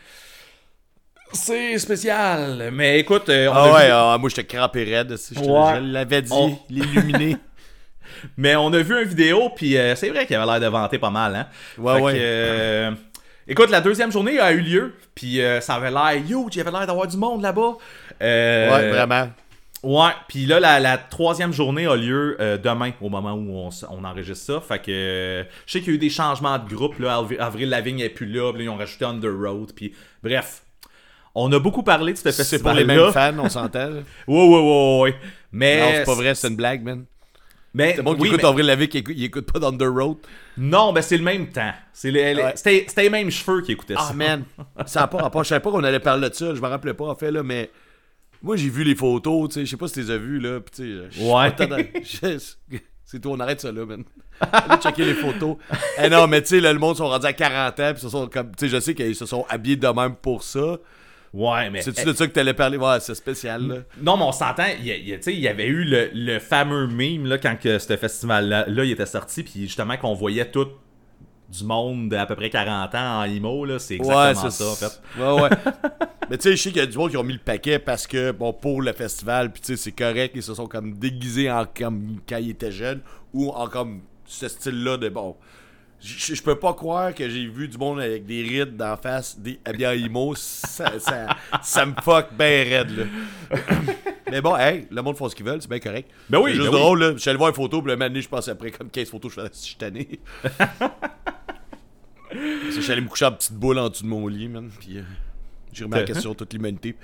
[1.33, 2.71] c'est spécial.
[2.73, 5.17] Mais écoute, euh, on Ah a ouais, vu- ah, moi j'étais crampé raide.
[5.33, 5.77] Je, te- Ouais.
[5.77, 7.37] je l'avais dit, On- l'illuminé.
[8.37, 10.99] Mais on a vu une vidéo, puis euh, c'est vrai qu'il avait l'air de vanter
[10.99, 11.47] pas mal, hein.
[11.79, 12.19] Ouais, Fait que, ouais.
[12.21, 12.91] euh,
[13.49, 16.61] écoute, la deuxième journée a eu lieu, puis euh, ça avait l'air, yo, il y
[16.61, 17.75] avait l'air d'avoir du monde là-bas.
[18.21, 19.29] Ouais, vraiment.
[19.83, 23.71] Ouais, puis là, la, la troisième journée a lieu euh, demain, au moment où on,
[23.91, 24.61] on enregistre ça.
[24.61, 26.99] Fait que euh, je sais qu'il y a eu des changements de groupe.
[26.99, 29.73] Là, Avri- Avril Lavigne est plus là, ils ont rajouté Under Road.
[29.75, 30.65] Puis bref,
[31.35, 33.89] on a beaucoup parlé de ce C'est festival pour les mêmes fans, on s'entend.
[34.29, 35.15] Ouais, ouais, ouais, ouais.
[35.51, 37.05] Mais Non, c'est pas vrai, c'est une blague, man.
[37.73, 40.17] Mais, C'est bon qui oui, écoute mais- Avril Lavigne, il écoute pas d'Under Road.
[40.59, 41.73] Non, ben c'est le même temps.
[41.93, 42.53] C'est les- les- Ouais.
[42.57, 44.15] C'était c'était les mêmes cheveux qui écoutaient Ah, ça.
[44.15, 44.43] man.
[44.87, 45.45] Ça a pas rapport.
[45.45, 46.53] Je savais pas qu'on allait parler de ça.
[46.55, 47.71] Je me rappelais pas, en fait, là, mais.
[48.43, 49.67] Moi, j'ai vu les photos, tu sais.
[49.67, 50.59] Je sais pas si tu les as vues, là.
[50.73, 51.53] Suis Ouais.
[53.05, 54.05] C'est tout, on arrête ça, là, man.
[54.41, 55.57] Allez checker les photos.
[56.03, 58.53] Eh non, mais tu sais, le monde sont rendus à 40 ans, se sont comme.
[58.57, 60.79] Tu sais, je sais qu'ils se sont habillés de même pour ça.
[61.33, 61.81] Ouais, mais.
[61.83, 62.77] C'est-tu de ça que t'allais parler?
[62.77, 63.75] Ouais, c'est spécial, là.
[64.03, 66.11] Non, mais on s'entend, il y, y a- tu sais, il y avait eu le,
[66.13, 70.15] le fameux meme là, quand que ce festival-là là, il était sorti, puis justement qu'on
[70.15, 70.67] voyait tout
[71.49, 74.75] du monde d'à peu près 40 ans en IMO, là, c'est exactement ouais, ça, en
[74.75, 75.01] fait.
[75.19, 75.49] Ouais, ouais.
[76.31, 77.79] Mais tu sais, je sais qu'il y a du monde qui ont mis le paquet
[77.81, 80.95] parce que, bon, pour le festival, puis tu sais, c'est correct, ils se sont comme
[80.95, 83.01] déguisés en comme quand ils étaient jeunes
[83.33, 85.37] ou en comme ce style-là de bon.
[86.03, 89.39] Je je peux pas croire que j'ai vu du monde avec des rides d'en face,
[89.39, 93.05] des habillés en emo, ça, ça, ça me fuck ben raide, là.
[94.31, 96.11] Mais bon, hey, le monde fait ce qu'ils veulent, c'est bien correct.
[96.31, 96.81] Ben oui, juste ben oui.
[96.81, 97.13] drôle, là.
[97.13, 99.33] Je suis allé voir une photo, puis le donné, je pense après comme 15 photos,
[99.35, 100.21] je suis tanné.
[102.33, 104.71] Je suis allé me coucher en petite boule en dessous de mon lit, man.
[104.79, 105.03] Puis euh,
[105.73, 106.97] j'ai remis en question toute l'humanité.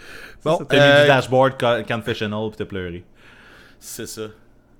[0.44, 3.04] Bon, T'as mis euh, du dashboard co- confessional puis t'as pleuré.
[3.80, 4.28] c'est ça.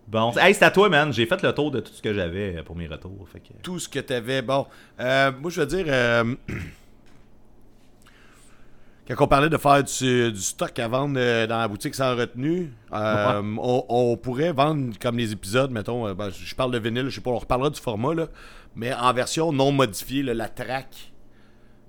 [0.09, 1.13] Bon, hey, c'est à toi, man.
[1.13, 3.29] J'ai fait le tour de tout ce que j'avais pour mes retours.
[3.33, 3.49] Fait que...
[3.63, 4.41] Tout ce que t'avais.
[4.43, 4.67] Bon,
[5.01, 5.87] euh, moi, je veux dire.
[5.89, 6.35] euh,
[9.09, 12.17] Quand on parlait de faire du, du stock à vendre euh, dans la boutique sans
[12.17, 17.09] retenue, euh, on, on pourrait vendre comme les épisodes, mettons, ben, je parle de vinyle,
[17.09, 18.27] je sais pas, on reparlera du format, là,
[18.75, 21.13] mais en version non modifiée, là, la track.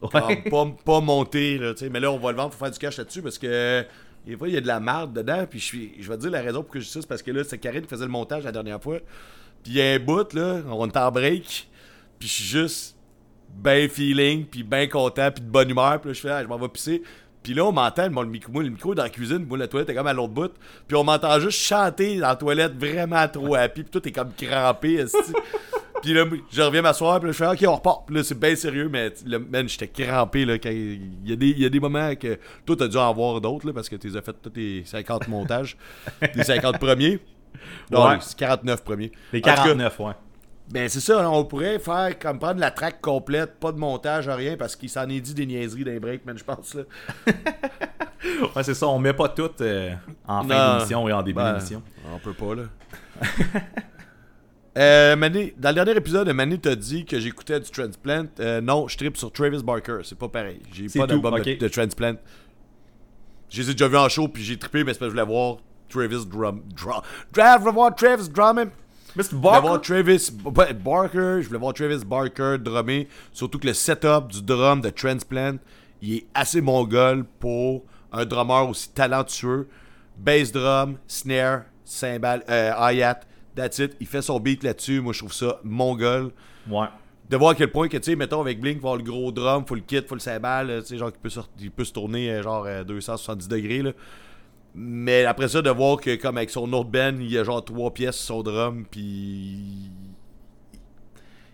[0.03, 0.43] Ouais.
[0.43, 1.89] Comme pas, pas monté, là, tu sais.
[1.89, 3.83] Mais là, on va le vendre pour faire du cash là-dessus parce que
[4.27, 5.45] des fois, il y a de la marde dedans.
[5.49, 5.93] Puis je suis.
[5.99, 7.43] Je vais te dire la raison pour que je dis ça, c'est parce que là,
[7.43, 8.99] c'est Karine qui faisait le montage la dernière fois.
[9.63, 11.67] Puis il y a un bout, là, on est en break.
[12.19, 12.95] Puis je suis juste.
[13.55, 15.99] ben feeling, puis ben content, puis de bonne humeur.
[16.01, 17.01] Puis là, je fais, ah, je m'en vais pisser.
[17.41, 19.57] Puis là, on m'entend, moi, le micro, moi, le micro est dans la cuisine, moi,
[19.57, 20.51] la toilette est comme à l'autre bout.
[20.85, 24.33] Puis on m'entend juste chanter dans la toilette, vraiment trop happy, puis tout est comme
[24.33, 25.05] crampé.
[26.01, 28.05] Puis là, je reviens m'asseoir, puis là, je fais, ok, on repart.
[28.05, 31.35] Puis là, c'est bien sérieux, mais là, man, j'étais crampé, là, quand il y, a
[31.35, 33.89] des, il y a des moments que toi, t'as dû en voir d'autres, là, parce
[33.89, 35.77] que tu as fait tous tes 50 montages,
[36.33, 37.19] tes 50 premiers.
[37.91, 38.17] Non, Ouais.
[38.21, 39.11] c'est 49 premiers.
[39.33, 40.11] Les En tout cas, 49, ouais.
[40.69, 44.55] ben c'est ça, on pourrait faire comme prendre la track complète, pas de montage, rien,
[44.57, 46.73] parce qu'il s'en est dit des niaiseries d'un break, man, je pense.
[46.75, 46.83] Là.
[48.55, 49.93] Ouais, c'est ça, on met pas tout euh,
[50.27, 51.81] en fin d'émission et en début Ben, d'émission.
[52.13, 52.63] On peut pas, là.
[54.77, 58.27] euh, Mané, dans le dernier épisode, Mané t'a dit que j'écoutais du Transplant.
[58.39, 60.61] Euh, non, je tripe sur Travis Barker, c'est pas pareil.
[60.71, 61.57] J'ai pas d'album de- ok.
[61.57, 62.15] de, Transplant.
[63.49, 65.21] Je les ai déjà vus en show, puis j'ai trippé, mais c'est parce que je
[65.23, 65.57] voulais voir
[65.89, 66.61] Travis Drum.
[66.75, 67.01] Drum.
[67.35, 68.65] Je voulais voir Travis drummer.
[69.15, 69.23] Mr.
[69.23, 69.87] Je voulais voir Barker?
[69.87, 70.31] Travis
[70.83, 73.07] Barker, je voulais voir Travis Barker drummer.
[73.33, 75.55] Surtout que le setup du drum de Transplant,
[76.01, 79.67] il est assez mongol pour un drummer aussi talentueux.
[80.17, 83.21] Bass drum, snare, cymbal, euh, hi-hat,
[83.57, 83.97] that's it.
[83.99, 85.01] Il fait son beat là-dessus.
[85.01, 86.31] Moi, je trouve ça mongol.
[86.69, 86.87] Ouais.
[87.29, 89.65] De voir à quel point que, tu sais, mettons avec Blink, voir le gros drum,
[89.67, 91.91] faut le kit, faut le cymbal, tu sais, genre, qu'il peut, sortir- il peut se
[91.91, 93.91] tourner euh, genre euh, 270 degrés, là.
[94.73, 97.65] Mais après ça, de voir que, comme avec son autre band, il y a genre
[97.65, 99.91] trois pièces sur son drum, puis.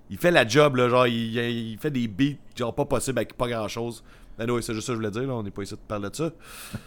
[0.09, 3.33] Il fait la job, là, genre, il, il fait des beats, genre, pas possible avec
[3.35, 4.03] pas grand chose.
[4.37, 5.79] Ben oui, c'est juste ça que je voulais dire, là, on n'est pas ici de
[5.87, 6.31] parler de ça.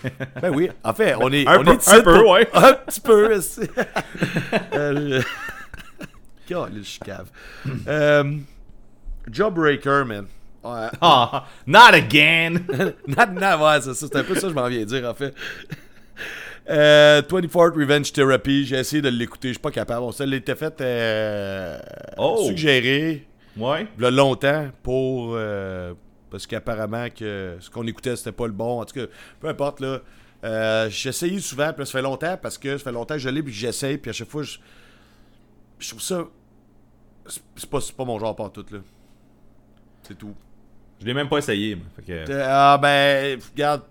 [0.42, 1.46] ben oui, en fait, on est.
[1.46, 2.48] Un on peu- est un peu, pour- ouais.
[2.54, 3.30] Un petit peu,
[4.74, 5.26] euh, je-
[6.48, 7.28] Caliste, je cave.
[7.88, 8.36] Euh,
[9.30, 10.26] Jawbreaker, man.
[10.64, 10.88] Ouais.
[11.00, 12.54] Ah, not again!
[13.06, 14.06] Not now, ouais, c'est ça.
[14.10, 15.32] C'est un peu ça que je m'en viens dire, en fait.
[16.68, 20.02] Euh, 24 Revenge Therapy, j'ai essayé de l'écouter, je suis pas capable.
[20.02, 21.78] On se l'était fait euh,
[22.18, 22.42] Oh.
[22.48, 23.24] suggérer
[23.56, 23.86] ouais.
[24.02, 25.94] a longtemps pour euh,
[26.36, 28.80] parce qu'apparemment que ce qu'on écoutait c'était pas le bon.
[28.80, 29.06] En tout cas,
[29.40, 30.00] peu importe là.
[30.44, 33.42] Euh, essayé souvent, puis ça fait longtemps parce que ça fait longtemps que je l'ai
[33.42, 34.58] puis j'essaye, puis à chaque fois je,
[35.78, 36.24] je trouve ça
[37.56, 38.78] c'est pas, c'est pas mon genre pas tout là.
[40.02, 40.34] C'est tout.
[41.00, 41.74] Je l'ai même pas essayé.
[41.74, 41.86] moi.
[41.96, 42.30] Fait que...
[42.30, 43.82] Euh, Ah ben, regarde,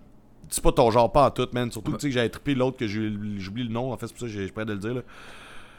[0.48, 1.70] c'est pas ton genre pas en tout, man.
[1.70, 4.06] Surtout que tu sais que j'avais trippé l'autre que j'ai- j'oublie le nom, en fait,
[4.06, 5.02] c'est pour ça que j'ai- prêt de le dire là.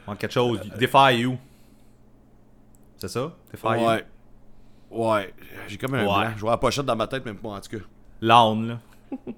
[0.06, 0.60] En quelque chose.
[0.78, 1.36] Defy You.
[2.98, 3.32] C'est ça?
[3.52, 3.88] Defy You?
[4.90, 5.34] Ouais.
[5.66, 6.04] J'ai comme un Ouais.
[6.04, 6.32] blanc.
[6.36, 7.84] Je vois la pochette dans ma tête, même pas en tout cas.
[8.20, 8.80] L'âne, là.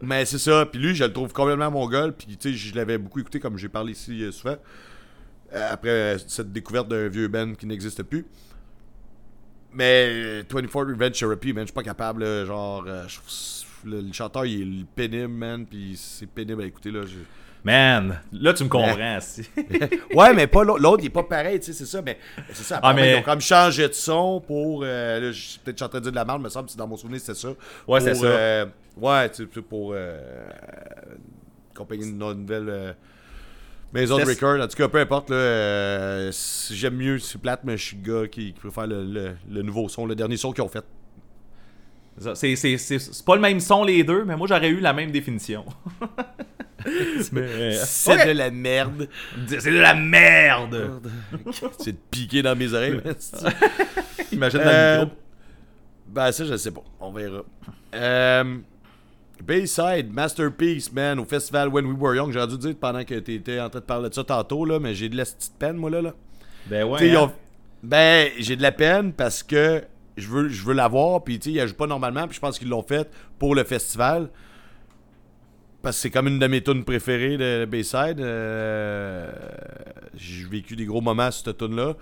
[0.00, 0.66] Mais c'est ça.
[0.66, 2.12] Puis lui, je le trouve complètement mon gueule.
[2.12, 4.56] Puis tu sais, je l'avais beaucoup écouté comme j'ai parlé ici euh, souvent.
[5.54, 8.26] Euh, après euh, cette découverte d'un vieux band qui n'existe plus.
[9.72, 12.24] Mais euh, 24 Revenge Therapy, man, je suis pas capable.
[12.24, 13.06] là, genre, euh,
[13.84, 15.64] le, le chanteur, il est pénible, man.
[15.66, 17.02] Puis c'est pénible à écouter, là.
[17.64, 18.96] Man, là tu me comprends.
[20.14, 22.18] Ouais, mais pas l'autre, l'autre, il est pas pareil, tu sais, c'est ça, mais
[22.52, 22.80] c'est ça.
[22.82, 23.12] Ah, mais...
[23.12, 24.82] Ils ont comme changé de son pour.
[24.84, 26.88] euh, là, je- peut-être suis en train de dire de la merde, me semble, dans
[26.88, 27.50] mon souvenir, c'était ça.
[27.86, 28.26] Ouais, c'est ça.
[28.26, 29.92] euh, ouais, tu sais, pour.
[29.94, 30.20] Euh,
[31.74, 32.68] compagnie de no- nouvelle.
[32.68, 32.92] Euh,
[33.94, 35.28] Maison de record, en tout cas, peu importe,
[36.72, 39.62] j'aime mieux, c'est plate, mais je suis le gars qui, qui préfère le, le- le
[39.62, 40.82] nouveau son, le dernier son qu'ils ont fait.
[42.18, 44.92] C'est c'est- c'est- c'est pas le même son les deux, mais moi j'aurais eu la
[44.92, 45.64] même définition.
[47.32, 49.08] mais, euh, C'est de la merde.
[49.48, 51.00] C'est de la merde!
[51.78, 53.00] c'est de piquer dans mes oreilles,
[54.32, 55.16] Imagine dans Euh, le micro.
[56.08, 56.82] Ben, ça, je sais pas.
[57.00, 57.42] On verra.
[57.94, 58.56] Euh,
[59.42, 62.32] Bayside, Masterpiece, man, au festival When We Were Young.
[62.32, 64.94] J'aurais dû dire pendant que t'étais en train de parler de ça tantôt, là, mais
[64.94, 66.02] j'ai de la petite peine, moi, là.
[66.02, 66.14] là.
[66.66, 67.10] Ben ouais.
[67.16, 67.22] Hein.
[67.22, 67.32] ont-
[67.82, 69.82] Ben, j'ai de la peine parce que
[70.16, 72.40] je veux, je veux l'avoir, puis tu sais, ils la jouent pas normalement, puis je
[72.40, 74.28] pense qu'ils l'ont fait pour le festival.
[75.82, 78.20] Parce que c'est comme une de mes tunes préférées de Bayside.
[78.20, 79.32] Euh,
[80.14, 81.94] j'ai vécu des gros moments sur cette tune là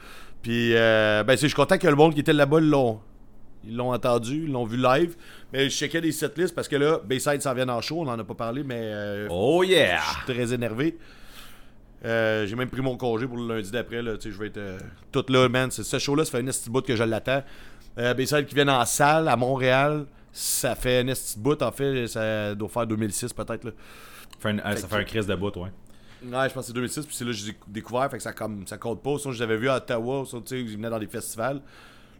[0.43, 3.01] Puis, euh, ben, je suis content que le monde qui était là-bas l'ont.
[3.67, 5.17] Ils l'ont entendu, ils l'ont vu live.
[5.53, 8.19] Mais je checkais des setlists parce que là, Bayside s'en vient en show, on en
[8.19, 9.99] a pas parlé, mais euh, Oh yeah!
[9.99, 10.97] je suis très énervé.
[12.05, 14.03] Euh, j'ai même pris mon congé pour le lundi d'après.
[14.03, 14.79] Là, tu sais, je vais être euh,
[15.13, 15.71] tout là, man.
[15.71, 17.43] Ce show-là, ça fait un esti bout que je l'attends.
[17.99, 21.61] Euh, Bayside qui viennent en salle à Montréal, ça fait un esti bout.
[21.63, 23.65] En fait, ça doit faire 2006 peut-être.
[23.65, 23.71] Là.
[24.39, 25.71] Fait un- euh, ça fait un crise de bout, ouais.
[26.23, 28.33] Ouais, je pense que c'est 2006, puis c'est là que j'ai découvert, fait que ça,
[28.35, 29.19] comme, ça compte pas.
[29.19, 31.63] Sinon, je l'avais vu à Ottawa, sinon, tu sais, ils venaient dans des festivals.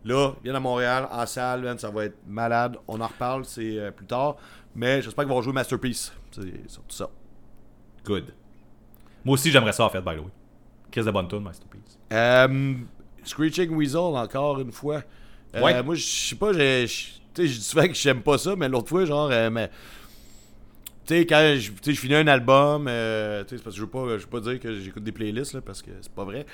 [0.07, 2.79] Là, ils viennent à Montréal, en salle, man, ça va être malade.
[2.89, 4.37] On en reparle, c'est euh, plus tard.
[4.75, 6.13] Mais j'espère qu'ils vont jouer Masterpiece.
[6.33, 7.11] C'est surtout ça.
[8.05, 8.33] Good.
[9.25, 10.31] Moi aussi j'aimerais ça en fait, by the way.
[10.91, 11.99] Chris de bonne tune, Masterpiece.
[12.13, 12.75] Euh,
[13.23, 15.03] Screeching Weasel, encore une fois.
[15.57, 15.83] Euh, Ouais.
[15.83, 16.87] Moi, je sais pas, je
[17.35, 19.71] dis souvent que j'aime pas ça, mais l'autre fois, genre, euh, mais.
[21.11, 24.17] Tu sais, quand je, finis un album, euh, tu sais, parce que je veux pas,
[24.17, 26.47] je veux pas dire que j'écoute des playlists, là, parce que c'est pas vrai.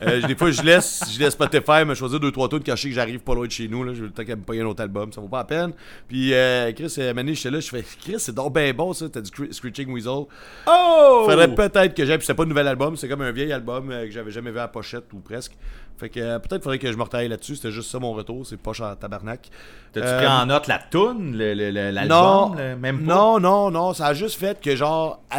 [0.00, 2.80] Euh, des fois, je laisse, je laisse Spotify me choisir deux, trois tunes quand je
[2.84, 3.92] sais que j'arrive pas loin de chez nous, là.
[3.92, 5.72] Je veux le temps qu'elle me paye un autre album, ça vaut pas la peine.
[6.08, 9.10] Puis, euh, Chris, euh, Mané, j'étais là, je fais, Chris, c'est donc ben bon, ça,
[9.10, 10.24] t'as du Scre- Screeching Weasel.
[10.66, 11.24] Oh!
[11.26, 13.90] Faudrait peut-être que j'aille, puis c'est pas un nouvel album, c'est comme un vieil album
[13.90, 15.52] que j'avais jamais vu à la pochette ou presque.
[15.98, 18.56] Fait que peut-être faudrait que je me retaille là-dessus, c'était juste ça mon retour, c'est
[18.56, 19.48] poche en tabarnak.
[19.92, 23.14] T'as-tu pris en note la toune, le- le- le- non, l'album, même pas?
[23.14, 25.38] non, non, non, ça a juste fait que genre, tu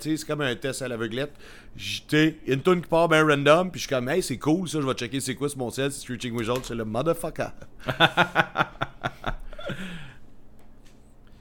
[0.00, 1.30] sais, c'est comme un test à l'aveuglette.
[1.76, 4.80] J'étais une tune qui part ben random, puis je suis comme, hey, c'est cool, ça,
[4.80, 7.50] je vais checker c'est quoi sur mon c'est Screeching Weasel, c'est le motherfucker.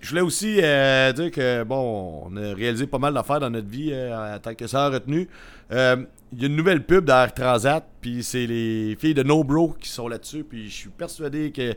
[0.01, 3.67] Je voulais aussi euh, dire que, bon, on a réalisé pas mal d'affaires dans notre
[3.67, 5.27] vie euh, en tant que ça a retenu.
[5.71, 5.97] Euh,
[6.32, 9.75] Il y a une nouvelle pub d'Air Transat, puis c'est les filles de No Bro
[9.79, 11.75] qui sont là-dessus, puis je suis persuadé que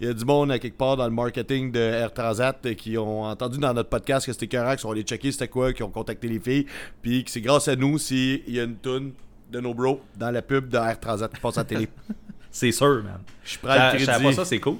[0.00, 2.74] il y a du monde à quelque part dans le marketing de Air Transat euh,
[2.74, 5.72] qui ont entendu dans notre podcast que c'était correct, qui sont allés checker c'était quoi,
[5.72, 6.66] qui ont contacté les filles,
[7.00, 9.12] puis que c'est grâce à nous s'il y a une tune
[9.50, 11.88] de No Bro dans la pub de Air Transat qui passe à la télé.
[12.50, 13.20] C'est sûr, man.
[13.44, 14.36] Je prends Ah, le Je savais crédit.
[14.36, 14.76] pas ça, c'est cool.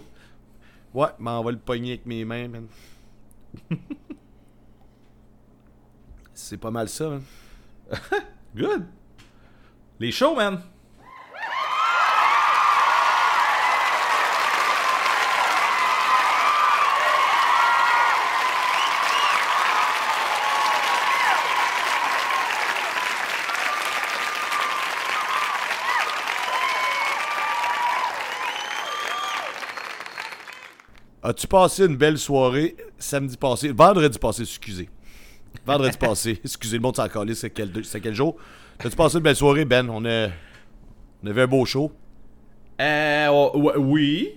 [0.94, 2.66] Ouais, mais on va le pogner avec mes mains, man.
[6.34, 7.22] c'est pas mal ça, man.
[8.56, 8.84] Good.
[9.98, 10.60] Les shows, man.
[31.24, 34.90] As-tu passé une belle soirée samedi passé, vendredi passé, excusez.
[35.64, 38.36] Vendredi passé, excusez, le monde s'en calait, c'est quel, c'est quel jour?
[38.78, 39.88] As-tu passé une belle soirée, Ben?
[39.88, 40.28] On, a,
[41.22, 41.90] on avait un beau show.
[42.78, 44.34] Euh, oui.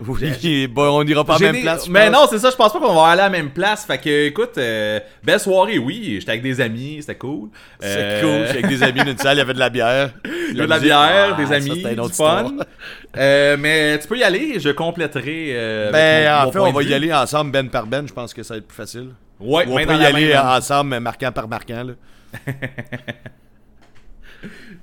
[0.00, 1.88] Oui, bon, on ira pas à la même des- place.
[1.88, 2.12] Mais pense.
[2.20, 3.84] non, c'est ça, je pense pas qu'on va aller à la même place.
[3.86, 6.16] Fait que, écoute, euh, belle soirée, oui.
[6.18, 7.48] J'étais avec des amis, c'était cool.
[7.80, 10.10] C'est Euh, cool, j'étais avec des amis d'une salle, il y avait de la bière.
[10.50, 12.52] Il y a de la bière, des Ah, ça, amis, c'était une du fun.
[13.16, 15.50] Euh, mais tu peux y aller, je compléterai.
[15.52, 18.12] euh, Ben, mon- en mon fait, on va y aller ensemble, Ben par Ben, je
[18.12, 19.10] pense que ça va être plus facile.
[19.38, 21.84] Ouais, Ou on peut y aller ensemble, marquant par marquant.
[21.84, 21.92] Là.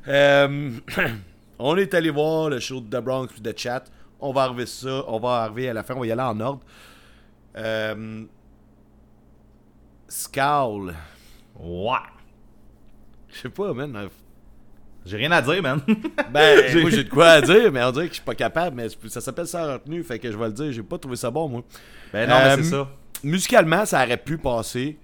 [1.59, 3.83] On est allé voir le show de The Bronx de Chat.
[4.21, 5.03] On va arriver ça.
[5.07, 5.95] On va arriver à la fin.
[5.95, 6.61] On va y aller en ordre.
[7.57, 8.23] Euh,
[10.07, 10.93] Scowl.
[11.59, 11.95] Ouais.
[13.29, 13.95] Je sais pas, man.
[13.95, 14.07] Euh,
[15.05, 15.81] J'ai rien à dire, man.
[16.31, 18.35] Ben, J'ai- moi, j'ai de quoi à dire, mais on dirait que je suis pas
[18.35, 18.75] capable.
[18.75, 20.71] Mais ça s'appelle ça retenue, fait que je vais le dire.
[20.71, 21.61] J'ai pas trouvé ça bon, moi.
[22.13, 22.87] ben non, Euh, mais c'est ça.
[23.23, 24.97] musicalement, ça aurait pu passer.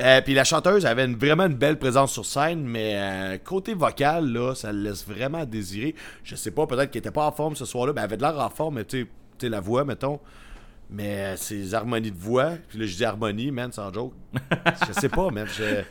[0.00, 3.74] Euh, Puis la chanteuse avait une- vraiment une belle présence sur scène, mais euh, côté
[3.74, 5.94] vocal, là, ça le laisse vraiment à désirer.
[6.24, 7.92] Je sais pas, peut-être qu'elle était pas en forme ce soir-là.
[7.92, 9.08] Ben, elle avait de l'air en forme, mais tu
[9.38, 10.18] sais- la voix, mettons.
[10.92, 14.12] Mais euh, ses harmonies de voix, puis là, je dis harmonie, man, sans joke.
[14.88, 15.46] je sais pas, man.
[15.46, 15.82] je-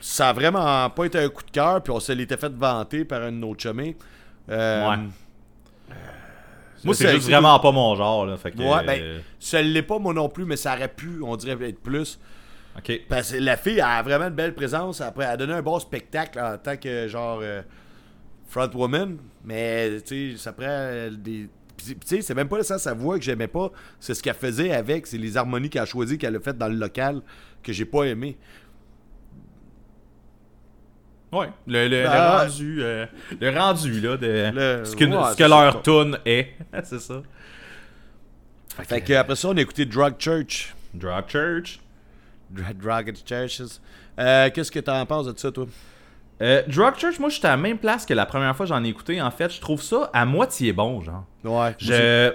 [0.00, 3.04] Ça a vraiment pas été un coup de cœur, puis on se l'était fait vanter
[3.04, 3.96] par un de nos chumés.
[4.50, 4.96] Euh, Ouais.
[6.84, 8.36] Moi, c'est juste vraiment pas mon genre, là.
[8.36, 8.58] Fait que.
[8.58, 11.56] Ouais, ben, euh, ça l'est pas moi non plus, mais ça aurait pu, on dirait,
[11.68, 12.18] être plus.
[13.08, 15.00] Parce que la fille a vraiment une belle présence.
[15.00, 17.62] Après, elle a donné un bon spectacle en tant que genre euh,
[18.48, 19.16] frontwoman.
[19.44, 21.48] Mais tu sais, ça prend des.
[21.76, 23.70] Tu sais, c'est même pas ça sa voix que j'aimais pas.
[24.00, 25.06] C'est ce qu'elle faisait avec.
[25.06, 27.20] C'est les harmonies qu'elle a choisies, qu'elle a faites dans le local,
[27.62, 28.36] que j'ai pas aimé.
[31.32, 31.48] Ouais.
[31.66, 33.06] Le, le, le Ben, rendu, euh,
[33.40, 36.50] le rendu, là, de Le- ce que, ouais, ce que leur tune est.
[36.84, 37.22] c'est ça.
[38.84, 40.74] Fait que après ça, on a écouté Drug Church.
[40.94, 41.80] Drag Church.
[42.54, 43.62] Dra- Drug Churches.
[44.18, 45.66] Euh, Qu'est-ce que t'en penses de ça, toi?
[46.42, 48.82] Euh, Drug Church, moi, j'étais à la même place que la première fois que j'en
[48.84, 49.20] ai écouté.
[49.22, 51.24] En fait, je trouve ça à moitié bon, genre.
[51.44, 51.74] Ouais.
[51.78, 51.92] Je.
[51.92, 52.32] euh,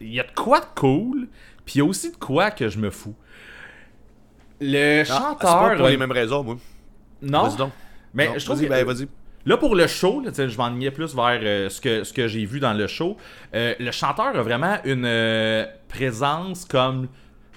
[0.00, 1.28] Il y a de quoi de cool,
[1.64, 3.14] puis il y a aussi de quoi que je me fous.
[4.60, 5.36] Le Ah, chanteur.
[5.40, 6.56] C'est pas pour euh, les mêmes raisons, moi.
[7.22, 7.44] Non.
[7.48, 7.72] Vas-y donc.
[8.12, 9.08] Mais Non, je trouve vas-y, que- ben, vas-y.
[9.46, 12.46] Là, pour le show, là, je m'ennuyais plus vers euh, ce que, ce que j'ai
[12.46, 13.16] vu dans le show.
[13.54, 17.08] Euh, le chanteur a vraiment une euh, présence comme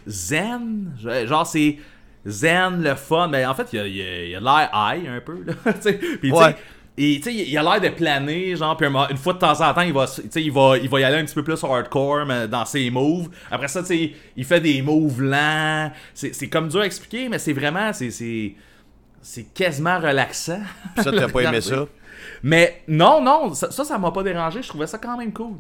[0.08, 0.94] zen.
[1.00, 1.78] Genre, c'est
[2.26, 3.28] zen, le fun.
[3.28, 5.44] Mais en fait, il a, il a- il a l'air high un peu.
[5.46, 5.54] Là.
[5.64, 6.56] Puis, tu sais, Ouais.
[6.98, 9.62] et tu sais, il a l'air de planer, genre, puis un- une fois de temps
[9.62, 12.26] en temps, il va, il va, il va y aller un petit peu plus hardcore
[12.26, 13.30] mais dans ses moves.
[13.52, 15.92] Après ça, tu sais, il fait des moves lents.
[16.16, 18.56] C'est c'est comme dur à expliquer, mais c'est vraiment, c'est- c'est
[19.22, 20.62] c'est quasiment relaxant.
[20.96, 21.86] Puis ça, t'as pas aimé ça?
[22.44, 24.62] Mais non, non, ça, ça, ça m'a pas dérangé.
[24.64, 25.58] Je trouvais ça quand même cool.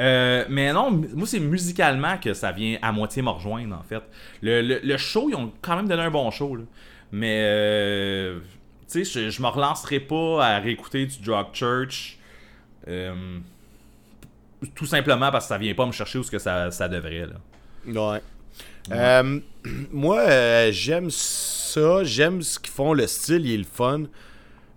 [0.00, 4.02] Euh, mais non, moi, c'est musicalement que ça vient à moitié me rejoindre, en fait.
[4.42, 6.62] Le, le- le show, ils ont quand même donné un bon show, là.
[7.10, 8.38] Mais, euh,
[8.90, 12.18] tu sais, je, je me relancerai pas à réécouter du Drug Church.
[12.86, 13.38] euh,
[14.74, 17.26] tout simplement parce que ça vient pas me chercher où ce que ça, ça devrait,
[17.26, 17.36] là.
[18.12, 18.20] Ouais.
[19.92, 22.02] Moi, j'aime ça.
[22.04, 22.92] J'aime ce qu'ils font.
[22.92, 24.04] Le style, il est le fun.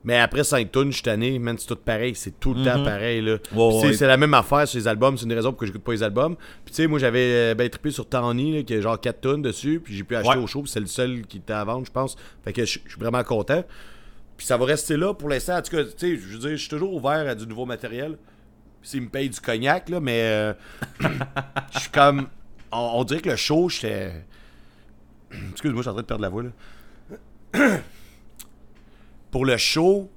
[0.03, 2.15] Mais après 5 tonnes, je suis tanné, man, c'est tout pareil.
[2.15, 3.37] C'est tout le temps pareil, là.
[3.51, 3.57] Mhm.
[3.59, 3.93] ouais.
[3.93, 5.15] C'est la même affaire sur les albums.
[5.17, 6.35] C'est une raison pour que j'écoute pas les albums.
[6.65, 9.21] Puis, tu sais, moi, j'avais euh, ben, trippé sur Tawny, là, qui a genre 4
[9.21, 9.79] tonnes dessus.
[9.83, 10.43] Puis, j'ai pu acheter Ouais.
[10.43, 10.61] au show.
[10.63, 12.15] puis c'est le seul qui était à vendre, je pense.
[12.43, 13.63] Fait que je je suis vraiment content.
[14.37, 15.57] Puis, ça va rester là pour l'instant.
[15.57, 17.65] En tout cas, tu sais, je veux dire, je suis toujours ouvert à du nouveau
[17.67, 18.17] matériel.
[18.81, 20.53] S'ils me payent du cognac, là, mais euh,
[21.73, 22.27] je suis comme.
[22.71, 24.11] On, on dirait que le show, j'étais.
[25.51, 27.77] Excuse-moi, je suis en train de perdre la voix, là.
[29.31, 30.09] Pour le show,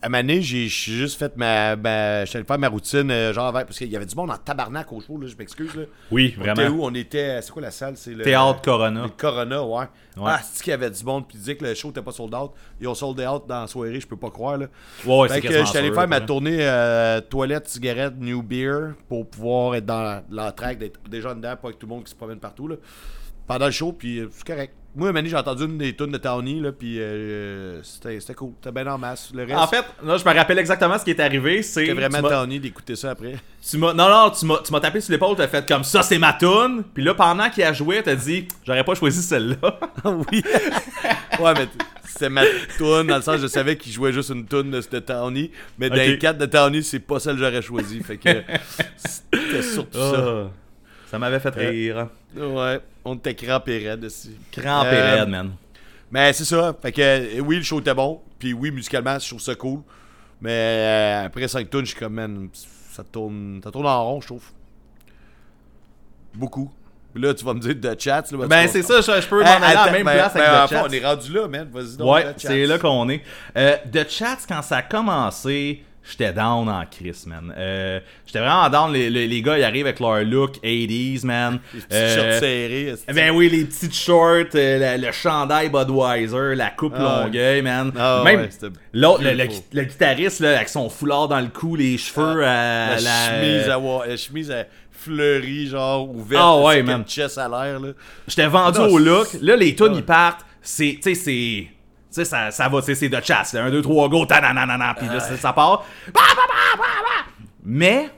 [0.00, 1.74] à donné, j'ai juste fait ma.
[1.76, 4.92] ma allé faire ma routine, euh, genre, parce qu'il y avait du monde en tabarnak
[4.92, 5.82] au show, là, je m'excuse, là.
[6.10, 6.76] Oui, On était vraiment.
[6.76, 6.84] où?
[6.84, 7.42] On était.
[7.42, 7.96] C'est quoi la salle?
[7.96, 8.22] C'est le.
[8.22, 9.02] Théâtre Corona.
[9.02, 9.86] Le Corona, ouais.
[10.16, 10.24] Ouais.
[10.26, 12.12] Ah, c'est qu'il y avait du monde, puis ils disaient que le show était pas
[12.12, 12.52] sold out?
[12.80, 14.66] Ils ont sold out dans la soirée, je peux pas croire, là.
[15.04, 19.74] Ouais, c'est que j'étais allé faire ma tournée euh, toilette, cigarette, new beer pour pouvoir
[19.74, 22.68] être dans l'entraque, d'être déjà dedans, pas avec tout le monde qui se promène partout.
[22.68, 22.76] Là.
[23.48, 24.74] Pendant le show, puis euh, c'est correct.
[24.96, 28.52] Moi, Manny, j'ai entendu une des tunes de Tawny, là, puis euh, c'était cool.
[28.60, 29.30] C'était bien en masse.
[29.32, 31.62] Le reste, En fait, là, je me rappelle exactement ce qui est arrivé.
[31.62, 31.82] C'est.
[31.82, 33.36] c'était vraiment tu m'as- Tawny d'écouter ça après.
[33.68, 36.02] Tu m'as, non, non, tu m'as, tu m'as tapé sur l'épaule, t'as fait comme ça,
[36.02, 36.82] c'est ma toune.
[36.94, 39.78] Puis là, pendant qu'il a joué, t'as dit, j'aurais pas choisi celle-là.
[40.04, 40.42] oui.
[41.38, 42.42] ouais, mais t- c'est ma
[42.76, 45.90] tune, dans le sens, je savais qu'il jouait juste une tune de, de Tawny, mais
[45.90, 46.02] dans Ok.
[46.06, 48.00] les quatre de Tawny, c'est pas celle que j'aurais choisi.
[48.02, 48.30] Fait que
[48.96, 50.24] c'était surtout ça.
[50.46, 50.50] Ah,
[51.10, 52.08] ça m'avait fait rire.
[52.36, 54.36] Ouais, on était crampé raide aussi.
[54.52, 55.52] Crampé Euh, raide, man.
[56.10, 56.74] Mais c'est ça.
[56.80, 58.20] Fait que euh, oui, le show était bon.
[58.38, 59.80] Puis oui, musicalement, je trouve ça cool.
[60.40, 64.20] Mais euh, après 5 tunes, je suis comme, man, ça tourne, ça tourne en rond,
[64.20, 64.44] je trouve.
[66.34, 66.70] Beaucoup.
[67.14, 68.30] Là, tu vas me dire de chat.
[68.30, 70.12] Là, Ben, tu c'est ça, je, je peux Eh, m'en aller à la même ben,
[70.12, 70.84] place ben, avec en le fait, chat.
[70.86, 71.68] on est rendu là, man.
[71.72, 72.14] Vas-y donc.
[72.14, 73.22] Ouais, c'est là qu'on est.
[73.56, 77.52] Euh, The Chats, quand ça a commencé, j'étais down en Chris, man.
[77.56, 78.92] Euh, j'étais vraiment down.
[78.92, 81.58] Les, les, les gars, ils arrivent avec leur look 80s, man.
[81.74, 82.94] Les petits Euh, shorts serrés.
[83.14, 87.22] Ben oui, les petites shorts, euh, le, le chandail Budweiser, la coupe Ah.
[87.24, 87.92] Longueuil, man.
[87.98, 88.48] Ah Même ouais,
[88.92, 89.32] l'autre, le,
[89.72, 93.00] le, guitariste, là, avec son foulard dans le cou, les cheveux à la, la...
[93.30, 93.78] chemise à
[94.08, 96.42] la chemise à fleurie, genre ouverte.
[96.44, 97.04] Ah ouais, man.
[97.06, 97.88] chest à l'air, là.
[98.26, 99.28] J'étais vendu Non, au look.
[99.40, 99.94] Là, les tunes, Ouais.
[99.98, 100.44] ils partent.
[100.60, 101.68] C'est, tu sais, c'est...
[102.10, 103.54] Tu sais, ça, ça va, c'est de chasse.
[103.54, 105.84] 1, 2, 3, go, ta-na-na-na-na, puis là, ça, part.
[106.06, 107.44] Bah, bah, bah, bah, bah.
[107.62, 108.08] Mais,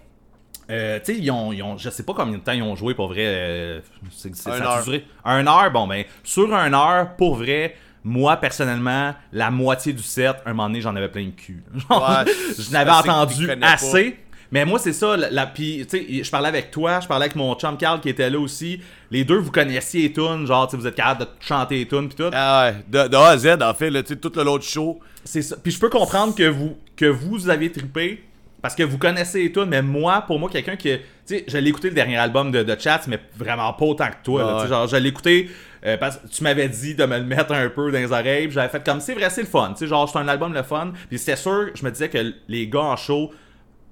[0.70, 2.76] euh, tu sais, ils ont, ils ont, je sais pas combien de temps ils ont
[2.76, 3.24] joué, pour vrai.
[3.26, 5.04] euh, Un ça a duré?
[5.24, 7.74] Un heure, bon, ben, sur un heure, pour vrai,
[8.04, 11.64] moi, personnellement, la moitié du set, un moment donné, j'en avais plein le cul.
[11.74, 14.18] Genre, Ouais, je n'avais entendu assez.
[14.52, 15.16] Mais moi, c'est ça.
[15.16, 18.00] La, la- puis, tu sais, je parlais avec toi, je parlais avec mon chum Carl
[18.00, 18.80] qui était là aussi.
[19.10, 22.16] Les deux, vous connaissiez les tunes, genre, vous êtes capable de chanter les tunes, puis
[22.16, 22.30] tout.
[22.32, 24.66] Ah ouais, de, de A à Z, en fait, là, tu sais, tout le du
[24.66, 24.98] show.
[25.24, 25.56] C'est ça.
[25.62, 28.24] Puis je peux comprendre que vous, que vous avez trippé
[28.62, 30.88] parce que vous connaissez les tunes, mais moi, pour moi, quelqu'un qui.
[30.90, 34.08] Tu sais, je l'ai écouté le dernier album de, de Chats, mais vraiment pas autant
[34.08, 34.42] que toi.
[34.42, 34.48] là.
[34.48, 34.68] Ah Tu sais, ouais.
[34.80, 35.48] genre, je l'ai écouté
[35.86, 38.50] euh, parce que tu m'avais dit de me le mettre un peu dans les oreilles.
[38.50, 39.70] J'avais fait comme c'est vrai, c'est le fun.
[39.74, 40.92] Tu sais, genre, c'est un album le fun.
[41.08, 43.30] Puis c'était sûr, je me disais que les gars en show,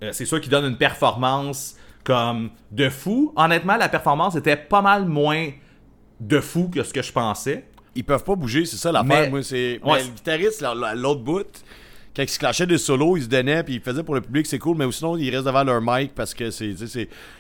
[0.03, 3.33] euh, c'est sûr qu'ils donnent une performance comme de fou.
[3.37, 5.51] Honnêtement, la performance était pas mal moins
[6.21, 7.65] de fou que ce que je pensais.
[7.95, 9.31] Ils peuvent pas bouger, c'est ça l'affaire.
[9.31, 9.81] Moi, c'est.
[9.83, 11.65] Ouais, le guitariste, l'autre bout,
[12.17, 14.47] quand il se clashait des solos, il se donnait, puis il faisait pour le public,
[14.47, 16.75] c'est cool, mais sinon, il reste devant leur mic parce que c'est.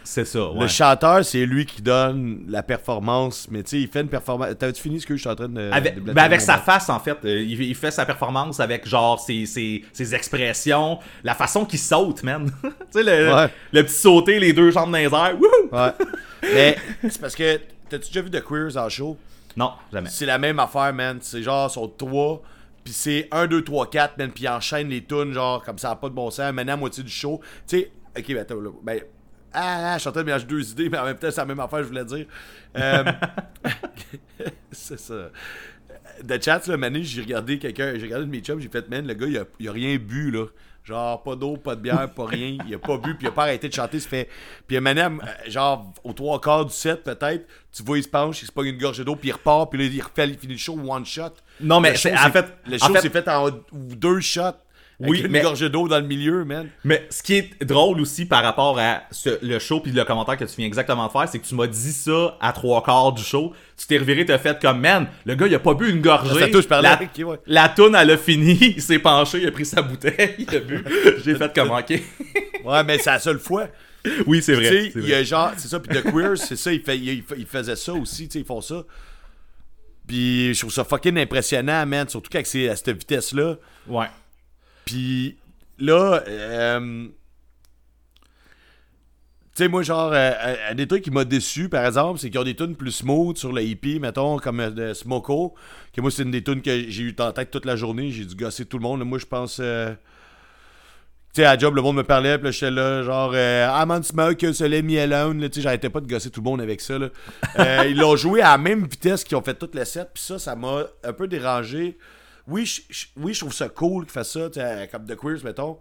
[0.04, 0.60] c'est ça, ouais.
[0.60, 4.56] Le chanteur, c'est lui qui donne la performance, mais tu sais, il fait une performance.
[4.58, 5.70] T'avais-tu fini ce que je suis en train de.
[5.72, 7.16] Avec, de ben avec sa face, en fait.
[7.24, 11.78] Euh, il, il fait sa performance avec, genre, ses, ses, ses expressions, la façon qu'il
[11.80, 12.50] saute, man.
[12.62, 13.48] tu sais, le, Ouais.
[13.72, 15.36] le petit sauter, les deux jambes dans les airs.
[15.38, 15.68] Wouhou!
[15.72, 15.92] Ouais.
[16.54, 17.58] mais c'est parce que.
[17.88, 19.16] T'as-tu déjà vu The Queers en show?
[19.56, 20.10] Non, jamais.
[20.10, 21.18] C'est la même affaire, man.
[21.22, 22.42] C'est genre, sont trois.
[22.88, 24.32] Puis c'est 1, 2, 3, 4, man.
[24.32, 26.54] Puis ils enchaînent les tunes, genre, comme ça pas de bon sens.
[26.54, 27.38] Maintenant, à moitié du show.
[27.66, 28.70] Tu sais, ok, ben attends, là.
[28.82, 29.02] Ben.
[29.52, 31.36] Ah, ah, je suis en train de mélanger deux idées, mais en même temps, c'est
[31.36, 32.24] la même affaire, je voulais dire.
[32.78, 33.04] Euh,
[34.72, 35.30] c'est ça.
[36.24, 39.06] De chat, là, mané, j'ai regardé quelqu'un, j'ai regardé de mes chums, j'ai fait, man,
[39.06, 40.46] le gars, il a, il a rien bu, là.
[40.88, 42.56] Genre, pas d'eau, pas de bière, pas rien.
[42.66, 44.00] Il a pas bu, puis il a pas arrêté de chanter.
[44.00, 44.26] Ça fait.
[44.66, 45.08] Puis mané, euh,
[45.46, 48.68] genre, aux trois quarts du set, peut-être, tu vois, il se penche, il se pogne
[48.68, 51.04] une gorgée d'eau, puis il repart, puis là, il refait, il finit le show one
[51.04, 51.24] shot.
[51.60, 54.40] Non, mais show, en fait- Le en show fait- s'est fait en deux shots.
[55.00, 56.68] Oui, une mais- gorgée d'eau dans le milieu, man.
[56.82, 60.36] Mais ce qui est drôle aussi par rapport à ce- le show puis le commentaire
[60.36, 63.12] que tu viens exactement de faire, c'est que tu m'as dit ça à trois quarts
[63.12, 63.52] du show.
[63.76, 66.40] Tu t'es reviré, t'as fait comme man, le gars il a pas bu une gorgée.
[66.40, 66.98] Ça touche par là.
[67.00, 67.38] La, Ok, ouais.
[67.46, 70.58] la toune elle a fini, il s'est penché, il a pris sa bouteille, il a
[70.58, 70.84] bu.
[71.24, 71.90] J'ai fait comme ok.
[72.64, 73.68] Ouais, mais c'est la seule fois.
[74.26, 74.68] oui, c'est Tu vrai.
[74.68, 76.96] sais, c'est il y a genre, c'est ça, puis The Queers, c'est ça, il, fait,
[76.98, 78.82] il, il faisait ça aussi, tu sais, ils font ça.
[80.06, 83.56] Puis je trouve ça fucking impressionnant, man, surtout quand c'est à cette vitesse-là.
[83.86, 84.06] Ouais.
[84.88, 85.36] Puis
[85.78, 87.08] là, euh,
[89.54, 92.40] tu sais, moi, genre, euh, euh, des trucs qui m'ont déçu, par exemple, c'est qu'ils
[92.40, 95.54] ont des tunes plus smooth sur le hippie, mettons, comme Smoko,
[95.92, 98.10] que moi, c'est une des tunes que j'ai eu en tête toute la journée.
[98.10, 99.04] J'ai dû gosser tout le monde.
[99.04, 99.56] Moi, je pense.
[99.56, 99.62] Tu
[101.34, 104.54] sais, à job, le monde me parlait, puis là, j'étais là, genre, I'm on smoke,
[104.54, 105.46] so let me alone.
[105.50, 106.94] Tu sais, j'arrêtais pas de gosser tout le monde avec ça.
[107.84, 110.38] Ils l'ont joué à la même vitesse qu'ils ont fait toutes les sets, puis ça,
[110.38, 111.98] ça m'a un peu dérangé.
[112.48, 114.48] Oui, je, je- oui, je trouve ça cool qu'ils fassent ça,
[114.90, 115.78] comme The Queers, mettons.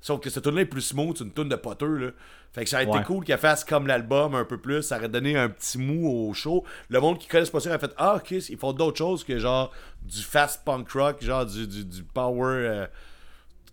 [0.00, 2.10] Sauf que cette tune là est plus smooth, c'est une tune de Potter, là.
[2.52, 2.96] Fait que ça aurait Ouais.
[2.98, 6.08] été cool qu'elle fasse comme l'album un peu plus, ça aurait donné un petit mou
[6.28, 6.64] au show.
[6.88, 9.38] Le monde qui connaisse pas ça aurait fait Ah, ok, ils font d'autres choses que
[9.38, 9.70] genre
[10.02, 12.46] du fast punk rock, genre du, du, du power.
[12.54, 12.86] euh,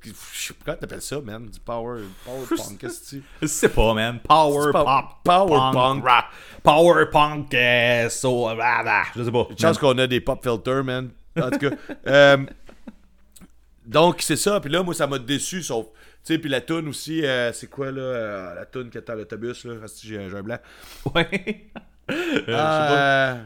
[0.03, 1.45] je sais pas comment t'appelles ça, man.
[1.47, 4.19] Du power, power punk, qu'est-ce que tu Je sais pas, man.
[4.19, 4.87] Power pop.
[5.23, 6.03] power punk.
[6.05, 6.25] rap.
[6.63, 7.53] Power punk.
[7.53, 9.47] euh, so, ah, ah, je sais pas.
[9.49, 11.09] Une chance qu'on a des pop filters, man.
[11.41, 11.71] En tout cas.
[12.07, 12.37] euh,
[13.85, 14.59] donc, c'est ça.
[14.59, 15.85] Puis là, moi, ça m'a déçu, sauf.
[16.23, 19.07] Tu sais, puis la toune aussi, euh, c'est quoi, là euh, La toune qui est
[19.07, 19.73] dans l'autobus, là?
[20.03, 20.57] J'ai un, blanc.
[21.13, 21.67] Ouais.
[22.09, 23.37] Euh, pas.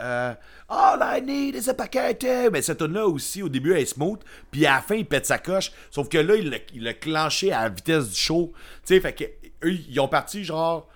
[0.00, 0.34] Euh,
[0.68, 2.24] All I need is a paquette.
[2.52, 4.18] Mais cette tune-là aussi, au début, elle est smooth.
[4.50, 5.72] Puis à la fin, il pète sa coche.
[5.90, 8.52] Sauf que là, il l'a- il l'a clenché à la vitesse du show.
[8.84, 9.24] Tu sais, fait que
[9.66, 10.88] eux, ils ont parti genre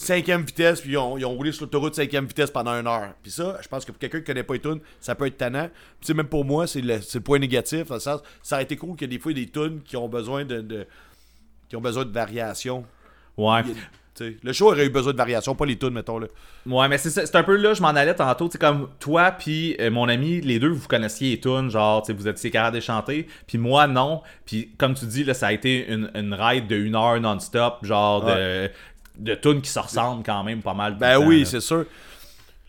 [0.00, 3.12] cinquième vitesse, puis ils ont, ils ont roulé sur l'autoroute cinquième vitesse pendant une heure.
[3.22, 5.36] Puis ça, je pense que pour quelqu'un qui connaît pas les tunes, ça peut être
[5.36, 5.68] tannant.
[5.68, 7.88] Puis tu sais, même pour moi, c'est le, c'est le point négatif.
[7.88, 9.96] Dans le sens, ça aurait été cool qu'il y ait des fois des tunes qui
[9.96, 10.86] ont besoin de, de-
[11.68, 12.84] qui ont besoin de variation.
[13.36, 13.62] Ouais.
[14.42, 16.26] Le show aurait eu besoin de variation, pas les tunes, mettons là.
[16.66, 18.50] Ouais, mais c'est c'est un peu là, je m'en allais tantôt.
[18.50, 22.08] Sais, comme toi, puis euh, mon ami, les deux, vous connaissiez les tunes, genre, tu
[22.08, 23.26] sais, vous étiez capables de chanter.
[23.46, 24.20] Puis moi, non.
[24.44, 27.78] Puis comme tu dis, là, ça a été une, une ride de une heure non-stop,
[27.82, 28.68] genre de,
[29.16, 30.96] de tunes qui se ressemblent quand même pas mal.
[30.96, 31.84] Ben temps, oui, c'est sûr.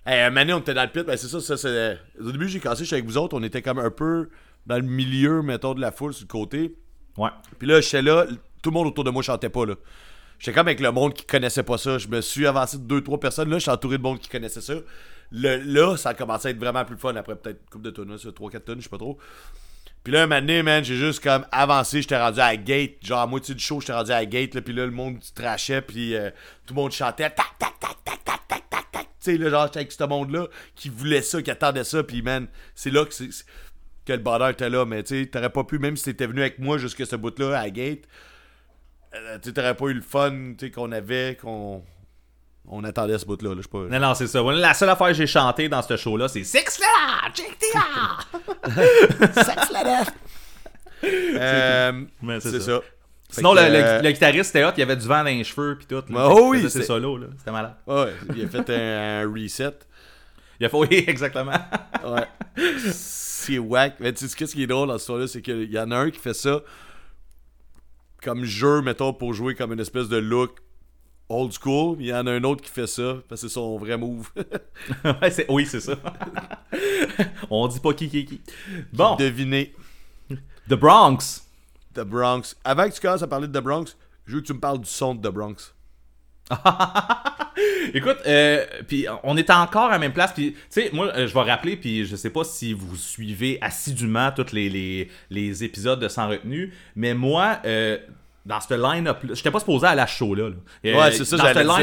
[0.05, 1.99] Hey, un moment donné, on était dans le pit, ben c'est ça, ça c'est...
[2.19, 4.29] Au début, j'ai cassé, j'étais avec vous autres, on était comme un peu
[4.65, 6.75] dans le milieu, mettons, de la foule, sur le côté.
[7.17, 7.29] Ouais.
[7.59, 8.25] Puis là, j'étais là,
[8.61, 9.75] tout le monde autour de moi chantait pas, là.
[10.39, 11.99] J'étais comme avec le monde qui connaissait pas ça.
[11.99, 13.49] Je me suis avancé de deux, trois personnes.
[13.51, 14.73] Là, je suis entouré de monde qui connaissait ça.
[15.31, 17.91] Le, là, ça a commencé à être vraiment plus fun après peut-être une couple de
[17.91, 19.19] tonnes, là, sur 3-4 tonnes, je sais pas trop.
[20.03, 22.93] Puis là, un moment man, j'ai juste comme avancé, j'étais rendu à gate.
[23.03, 25.19] Genre, à moitié du show, j'étais rendu à la gate, là, puis là, le monde
[25.35, 26.31] trachait, puis euh,
[26.65, 29.03] tout le monde chantait tac, tac, tac, tac, tac, tac, tac, tac.
[29.03, 32.23] Tu sais, là, genre, j'étais avec ce monde-là qui voulait ça, qui attendait ça, puis
[32.23, 33.11] man, c'est là que,
[34.05, 34.85] que le bonheur était là.
[34.85, 37.59] Mais tu sais, t'aurais pas pu, même si t'étais venu avec moi jusque ce bout-là,
[37.59, 38.07] à la gate,
[39.13, 41.83] euh, tu t'aurais pas eu le fun qu'on avait, qu'on
[42.67, 43.79] on attendait ce bout-là, là, je sais pas.
[43.89, 44.41] Non, non, c'est ça.
[44.43, 47.31] La seule affaire que j'ai chanté dans ce show-là, c'est Six Fella!
[47.33, 47.75] Check the
[51.03, 51.91] Euh,
[52.21, 52.65] Mais c'est c'est ça.
[52.77, 52.81] ça.
[53.29, 55.23] Sinon, le, que, le- euh, le guitariste était hot, il y avait du vent dans
[55.25, 56.03] les cheveux pis tout.
[56.09, 56.27] là.
[56.29, 57.27] Oh oui, c'est- solos, là.
[57.37, 57.75] C'était malade.
[57.87, 59.73] Ouais, il a fait un, un reset.
[60.59, 61.53] Il a fait, oui, exactement.
[62.05, 62.27] Ouais.
[62.93, 63.95] C'est whack.
[63.99, 65.97] Mais tu sais, qu'est-ce qui est drôle dans cette histoire-là, c'est qu'il y en a
[65.97, 66.61] un qui fait ça
[68.21, 70.57] comme jeu, mettons, pour jouer comme une espèce de look
[71.31, 71.97] old school.
[71.99, 74.29] Il y en a un autre qui fait ça, parce que c'est son vrai move.
[75.03, 75.93] Ouais, oui, c'est ça.
[77.49, 78.41] On dit pas qui qui qui.
[78.93, 79.73] Bon, Devinez.
[80.69, 81.43] The Bronx.
[81.93, 82.55] The Bronx.
[82.63, 84.79] Avant que tu commences à parler de The Bronx, je veux que tu me parles
[84.79, 85.73] du son de The Bronx.
[87.93, 90.33] Écoute, euh, puis on est encore à la même place.
[90.33, 93.57] Puis, tu sais, moi, euh, je vais rappeler, puis je sais pas si vous suivez
[93.61, 97.97] assidûment tous les, les, les épisodes de Sans Retenue, mais moi, euh,
[98.45, 100.49] dans ce line-up-là, j'étais pas supposé à ce show-là.
[100.49, 100.55] là.
[100.85, 101.75] Euh, Ouais, c'est ça, Dans ce c'est là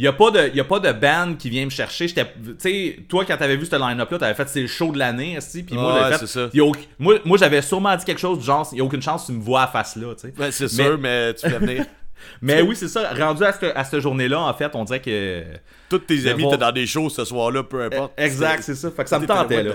[0.00, 2.06] il n'y a, pas de- y a pas de band qui vient me chercher.
[2.06, 2.22] Tu
[2.58, 5.64] sais, toi, quand t'avais vu ce line-up-là, t'avais fait c'est le show de l'année, esti,
[5.64, 6.48] puis moi, Ouais, fait, ça.
[6.54, 8.84] y a aucun- moi, moi j'avais sûrement dit quelque chose du genre, il n'y a
[8.84, 10.34] aucune chance que tu me vois à face là, tu sais.
[10.40, 11.84] Ouais, c'est sûr, mais tu fais venir.
[12.42, 13.12] Mais oui, c'est ça.
[13.14, 15.44] Rendu à cette, à cette journée-là, en fait, on dirait que.
[15.88, 18.12] Tous tes amis étaient dans des shows ce soir-là, peu importe.
[18.18, 18.90] Exact, c'est ça.
[18.90, 19.74] Fait que ça me tentait, là.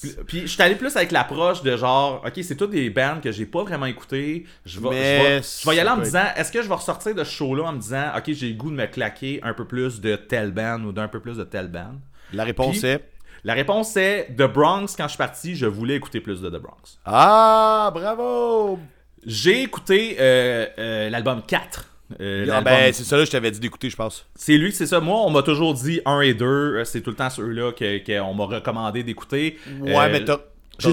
[0.00, 3.20] Puis, puis je suis allé plus avec l'approche de genre, ok, c'est toutes des bands
[3.22, 4.44] que j'ai pas vraiment écouté.
[4.64, 5.40] Je vais,
[5.74, 7.78] y aller en me disant, est-ce que je vais ressortir de ce show-là en me
[7.78, 10.92] disant, ok, j'ai le goût de me claquer un peu plus de telle band ou
[10.92, 11.94] d'un peu plus de telle band?
[12.32, 13.08] La réponse Puis- est...
[13.44, 14.94] La réponse est The Bronx.
[14.96, 17.00] Quand je suis parti, je voulais écouter plus de The Bronx.
[17.04, 18.78] Ah, bravo!
[19.26, 21.88] J'ai écouté euh, euh, l'album 4.
[22.20, 24.26] euh, Ah, ben, c'est ça là que je t'avais dit d'écouter, je pense.
[24.34, 25.00] C'est lui, c'est ça.
[25.00, 26.84] Moi, on m'a toujours dit 1 et 2.
[26.84, 29.58] C'est tout le temps ceux-là que- qu'on m'a recommandé d'écouter.
[29.80, 30.38] Ouais, mais t'as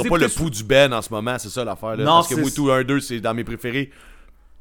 [0.09, 1.97] pas le pouls du Ben en ce moment, c'est ça l'affaire.
[1.97, 3.89] Non, parce que moi, tout 1-2, c'est dans mes préférés.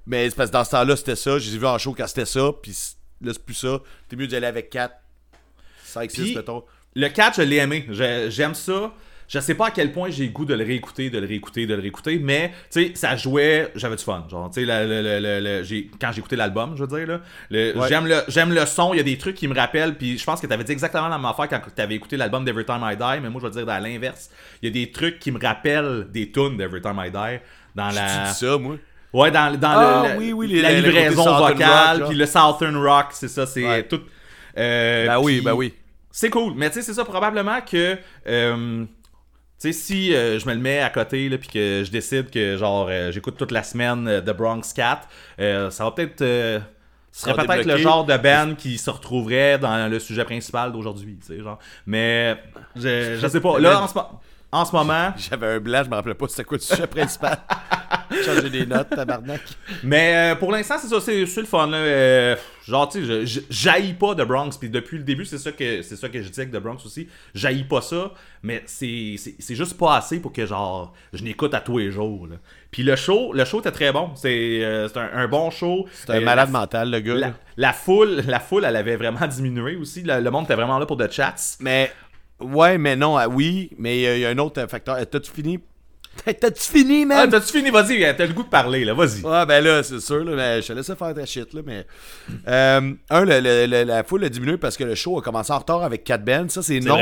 [0.06, 1.38] Mais c'est parce que dans ce temps-là, c'était ça.
[1.38, 2.50] Je les ai vus en show quand c'était ça.
[2.62, 2.72] Puis
[3.20, 3.80] là, c'est plus ça.
[4.08, 4.94] T'es mieux d'y aller avec 4,
[5.84, 6.64] 5, 6, Puis- mettons.
[6.94, 7.86] Le 4, je l'ai aimé.
[7.90, 8.92] J'aime ça.
[9.28, 11.66] Je sais pas à quel point j'ai le goût de le réécouter, de le réécouter,
[11.66, 14.26] de le réécouter, mais tu sais, ça jouait, j'avais du fun.
[14.30, 16.88] Genre, tu sais, le- le- le- le- le- j'ai- quand j'ai écouté l'album, je veux
[16.98, 17.20] dire, là,
[17.50, 17.88] le- Ouais.
[17.88, 20.24] j'aime le, j'aime le son, il y a des trucs qui me rappellent, puis je
[20.24, 22.96] pense que t'avais dit exactement la même affaire quand t'avais écouté l'album d'Every Time I
[22.96, 24.30] Die, mais moi je veux dire dans l'inverse.
[24.62, 27.40] Il y a des trucs qui me rappellent des tunes d'Every Time I Die
[27.74, 28.24] dans Tu la.
[28.30, 28.76] dis ça, moi?
[29.12, 32.76] Ouais, dans, dans Ah, le, la- oui, oui, les- la livraison vocale, puis le Southern
[32.76, 33.82] Rock, c'est ça, c'est Ouais.
[33.82, 34.00] tout.
[34.56, 35.74] euh, Ben oui, ben oui.
[36.10, 37.96] C'est cool, mais tu sais, c'est ça, probablement que.
[38.26, 38.88] euh, tu
[39.58, 42.56] sais, si euh, je me le mets à côté, là, puis que je décide que,
[42.56, 45.00] genre, euh, j'écoute toute la semaine euh, The Bronx Cat,
[45.38, 46.18] ça va peut-être.
[46.20, 46.60] ce
[47.12, 51.34] serait peut-être le genre de band qui se retrouverait dans le sujet principal d'aujourd'hui, tu
[51.34, 51.58] sais, genre.
[51.86, 52.36] Mais,
[52.76, 53.58] je, je sais pas.
[53.58, 54.20] Là, en ce, mo-
[54.52, 57.38] en ce moment, J'avais un blanc, je me rappelais pas c'était quoi le sujet principal.
[58.24, 59.40] Changer des notes, tabarnak.
[59.82, 61.66] Mais euh, pour l'instant, c'est ça, c'est le fun.
[61.68, 61.76] Là.
[61.78, 64.50] Euh, genre, tu sais, je- pas The Bronx.
[64.58, 66.78] Puis depuis le début, c'est ça que c'est ça que je disais avec The Bronx
[66.84, 67.08] aussi.
[67.34, 68.12] J'haïs pas ça,
[68.42, 71.90] mais c'est c'est- c'est juste pas assez pour que genre je n'écoute à tous les
[71.90, 72.26] jours.
[72.26, 72.36] Là.
[72.70, 74.10] Puis le show, le show était très bon.
[74.14, 75.86] C'est euh, c'est un, un bon show.
[75.92, 77.32] C'est un malade la, mental, le gars.
[77.56, 80.02] la, foule, la foule, elle avait vraiment diminué aussi.
[80.02, 81.34] Le, le monde était vraiment là pour de chats.
[81.60, 81.90] Mais,
[82.40, 84.96] ouais, mais non, oui, mais il y a- un autre facteur.
[85.08, 85.58] T'as-tu fini?
[86.24, 87.30] T'as-tu fini, Ah, man?
[87.30, 87.70] t'as-tu fini?
[87.70, 88.92] Vas-y, t'as le goût de parler, là.
[88.94, 89.22] Vas-y.
[89.22, 91.86] Ouais, ben là, c'est sûr, là, mais je te laisse faire ta shit, là, mais...
[92.46, 95.52] Euh, un, le- le- le- la foule a diminué parce que le show a commencé
[95.52, 96.98] en retard avec 4 bands, ça, c'est non.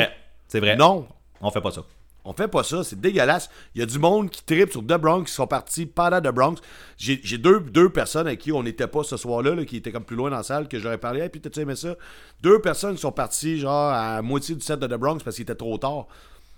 [0.49, 0.77] C'est vrai.
[0.77, 1.07] Non,
[1.41, 1.83] On fait pas ça.
[2.25, 3.49] on fait pas ça, c'est dégueulasse.
[3.75, 6.33] Il y a du monde qui tripe sur The Bronx, qui sont partis pendant The
[6.33, 6.57] Bronx.
[6.99, 10.05] J'ai deux, deux personnes avec qui on n'était pas ce soir-là, là, qui étaient comme
[10.05, 11.95] plus loin dans la salle, que j'aurais parlé, et puis t'as-tu aimé ça?
[12.43, 15.43] Deux personnes qui sont parties, genre, à moitié du set de The Bronx parce qu'il
[15.45, 16.07] était trop tard.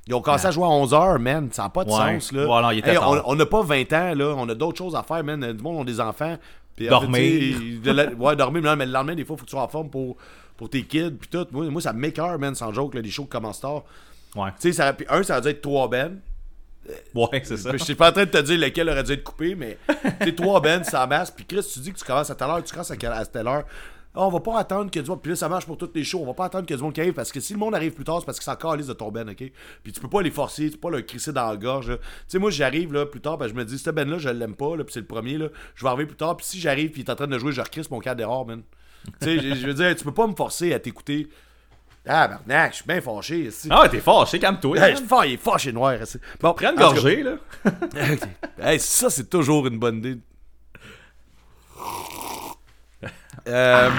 [0.08, 1.48] Ils ont commencé à jouer à 11h, man.
[1.52, 2.18] Ça n'a pas de Ouais.
[2.18, 2.72] sens, là.
[2.72, 4.34] Il était Hey, on- n'a pas 20 ans, là.
[4.36, 5.52] On a d'autres choses à faire, man.
[5.52, 6.36] Du monde ont des enfants.
[6.74, 7.58] Puis, Dormir.
[7.84, 9.90] la- ouais, dormir, mais, le lendemain, des fois, il faut que tu sois en forme
[9.90, 10.16] pour,
[10.56, 11.10] pour tes kids.
[11.20, 11.46] Puis tout.
[11.50, 13.82] Moi, moi ça me m'écoeure, man, sans joke, là, les shows qui commencent tard.
[14.36, 14.50] Ouais.
[14.60, 16.20] Tu sais, ça, un, ça a dû être trois bennes.
[17.14, 17.72] Ouais, c'est ça.
[17.72, 19.76] Je suis pas en train de te dire lequel aurait dû être coupé, mais
[20.20, 21.30] tu sais, trois bennes, ça masse.
[21.30, 23.46] Puis Chris, tu dis que tu commences à telle heure, tu commences à, à telle
[23.46, 23.64] heure.
[24.20, 25.22] Ah, on va pas attendre que du monde.
[25.22, 26.18] Puis là, ça marche pour toutes les shows.
[26.20, 27.92] On va pas attendre que du monde qui arrive parce que si le monde arrive
[27.92, 29.44] plus tard, c'est parce que c'est encore liste de ton ben, ok?
[29.84, 31.86] Puis tu peux pas les forcer, tu peux pas le crisser dans la gorge.
[31.86, 34.28] Tu sais, moi, j'arrive là plus tard, ben, je me dis, ce ben là, je
[34.28, 35.46] l'aime pas, là, puis c'est le premier, là.
[35.76, 37.52] Je vais arriver plus tard, puis si j'arrive, puis il est en train de jouer,
[37.52, 38.62] je recrisse mon cadre dehors, man.
[39.22, 41.28] tu sais, je veux dire, tu peux pas me forcer à t'écouter.
[42.04, 43.38] Ah, Barnac, je suis bien fâché.
[43.44, 43.68] ici.
[43.70, 44.78] Ah ouais, t'es fâché, calme-toi.
[44.78, 46.02] Hey, je suis fâché, il est fâché noir.
[46.02, 46.18] ici.
[46.40, 47.36] Bon, Prends une gorgée, là.
[48.60, 50.18] Hey, ça, c'est toujours une bonne idée.
[53.48, 53.90] Euh...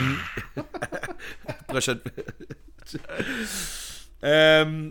[1.67, 1.99] Prochaine.
[4.23, 4.89] Euh,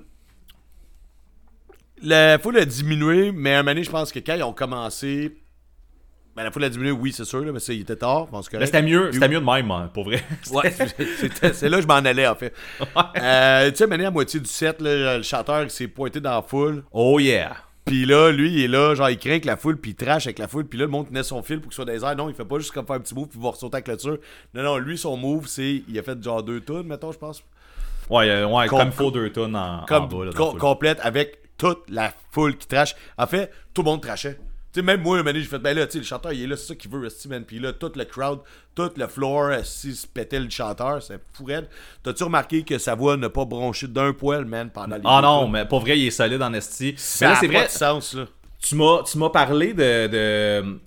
[2.03, 4.53] La foule a diminué, mais à un moment donné, je pense que quand ils ont
[4.53, 5.37] commencé.
[6.37, 8.29] Ben, la foule a diminué, oui, c'est sûr, là, mais il était tard.
[8.29, 10.23] pense que Mais c'était mieux, c'était mieux de même, hein, pour vrai.
[10.53, 12.55] Ouais, c'est là que je m'en allais, en fait.
[13.17, 16.43] Euh, tu sais, maintenant, à moitié du set, là, le chanteur s'est pointé dans la
[16.43, 16.85] foule.
[16.93, 17.57] Oh yeah.
[17.89, 20.27] Puis là, lui, il est là, genre, il craint avec la foule, puis il trash
[20.27, 22.05] avec la foule, puis là, le monde tenait son fil pour qu'il soit dans les
[22.05, 22.17] airs.
[22.17, 23.89] Non, il fait pas juste comme faire un petit move, puis il va ressauter avec
[23.89, 24.19] la clôture.
[24.55, 25.83] Non, non, lui, son move, c'est.
[25.89, 27.43] Il a fait genre deux tonnes, mettons, je pense.
[28.11, 30.25] Ouais, euh, ouais Com- comme faut deux tonnes en, Comme en bas.
[30.27, 32.95] Là, complète avec toute la foule qui trash.
[33.19, 34.39] En fait, tout le monde trashait.
[34.73, 36.47] Tu sais, même moi, un j'ai fait, ben là, tu sais, le chanteur, il est
[36.47, 37.43] là, c'est ça qu'il veut, esti, man.
[37.45, 38.41] Puis là, tout le crowd,
[38.75, 41.69] tout le floor, si se pétait le chanteur, c'est fou raide.
[42.03, 45.49] T'as-tu remarqué que sa voix n'a pas bronché d'un poil, man, pendant les Ah non,
[45.49, 46.95] mais pour vrai, il est solide en esti.
[46.99, 48.27] Ça c'est pas vrai, de sens, là.
[48.61, 50.81] tu m'as tu m'as parlé de, de-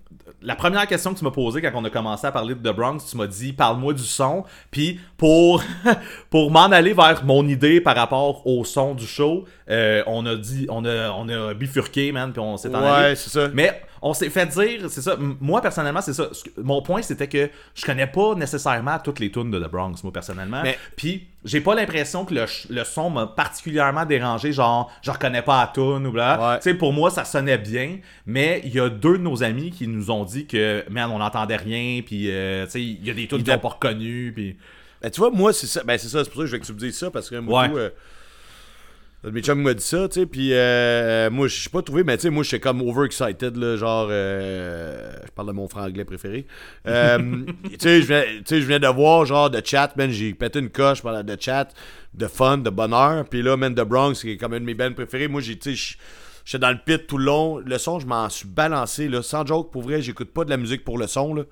[0.44, 2.74] la première question que tu m'as posée quand on a commencé à parler de The
[2.76, 5.64] Bronx, tu m'as dit parle-moi du son, puis pour
[6.30, 10.36] pour m'en aller vers mon idée par rapport au son du show, euh, on a
[10.36, 13.08] dit on a on a bifurqué man, puis on s'est en allé.
[13.10, 13.50] Ouais, c'est ça.
[13.54, 15.16] Mais on s'est fait dire, c'est ça.
[15.40, 16.30] Moi, personnellement, c'est ça.
[16.58, 20.12] Mon point, c'était que je connais pas nécessairement toutes les tunes de The Bronx, moi,
[20.12, 20.62] personnellement.
[20.64, 24.52] Mais- Puis, j'ai pas l'impression que le, son m'a particulièrement dérangé.
[24.54, 26.40] Genre, je reconnais pas la tune ou bla.
[26.54, 26.56] Ouais.
[26.58, 28.00] Tu sais, pour moi, ça sonnait bien.
[28.26, 31.20] Mais il y a deux de nos amis qui nous ont dit que, man, on
[31.20, 32.02] n'entendait rien.
[32.04, 34.32] Puis, euh, tu sais, il y a des tunes était- n'ont pas reconnues.
[34.36, 34.58] Puis.
[35.02, 35.84] Ben, tu vois, moi, c'est ça.
[35.84, 37.30] Ben, c'est ça, c'est pour ça que je veux que tu me dises ça, parce
[37.30, 37.70] que moi, Ouais.
[37.70, 37.90] tout, euh,
[39.24, 42.18] mes chums m'a dit ça, tu sais, puis euh, moi, je suis pas trouvé, mais
[42.18, 46.48] tu sais, moi, j'étais comme overexcited, là, genre, euh, je parle de mon franglais préféré.
[46.88, 50.70] Euh, tu sais, je venais- je de voir, genre, de chat, man, j'ai pété une
[50.72, 51.68] coche pendant de chat,
[52.16, 54.74] de fun, de bonheur, puis là, man, de Bronx, qui est comme une de mes
[54.74, 55.98] bands préférées, moi, j'ai, tu sais, je-
[56.44, 59.46] j'étais dans le pit tout le long, le son, je m'en suis balancé, là, sans
[59.46, 61.44] joke, pour vrai, j'écoute pas de la musique pour le son, là.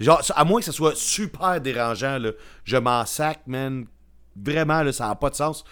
[0.00, 2.32] Genre, à moins que ce soit super dérangeant, là,
[2.64, 3.86] je m'en sac, man.
[4.38, 5.64] Vraiment, là, ça n'a pas de sens.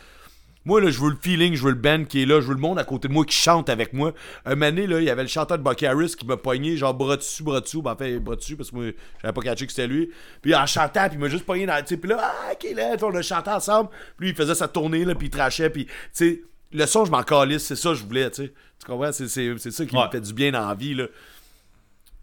[0.67, 2.55] Moi, là, je veux le feeling, je veux le band qui est là, je veux
[2.55, 4.13] le monde à côté de moi qui chante avec moi.
[4.47, 6.77] Un moment donné, là, il y avait le chanteur de Bucky Harris qui m'a pogné,
[6.79, 7.83] genre bras dessus, bras dessous.
[7.83, 8.85] Ben, en fait, bras dessus, parce que moi,
[9.21, 10.11] j'avais pas catché que c'était lui.
[10.41, 11.83] Puis en chantant, puis il m'a juste pogné dans le.
[11.97, 13.91] Puis là, ah, ok, là, on a chanté ensemble.
[14.19, 16.43] Puis il faisait sa tournée, là, puis il trachait, puis, tu sais,
[16.73, 18.53] le son, je m'en calisse, c'est ça que je voulais, tu sais.
[18.81, 19.13] Tu comprends?
[19.13, 20.07] C'est, ça qui Ouais.
[20.07, 21.07] me fait du bien dans la vie, là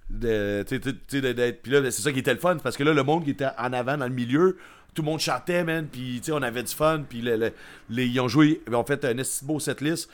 [0.09, 2.57] de, tu sais, tu sais, de- d'être- puis là c'est ça qui était le fun
[2.57, 4.57] parce que là le monde qui était en avant dans le milieu
[4.93, 7.53] tout le monde chantait man puis tu sais on avait du fun puis le- le-
[7.89, 10.09] les, ils ont joué ils ont fait un esti beau setlist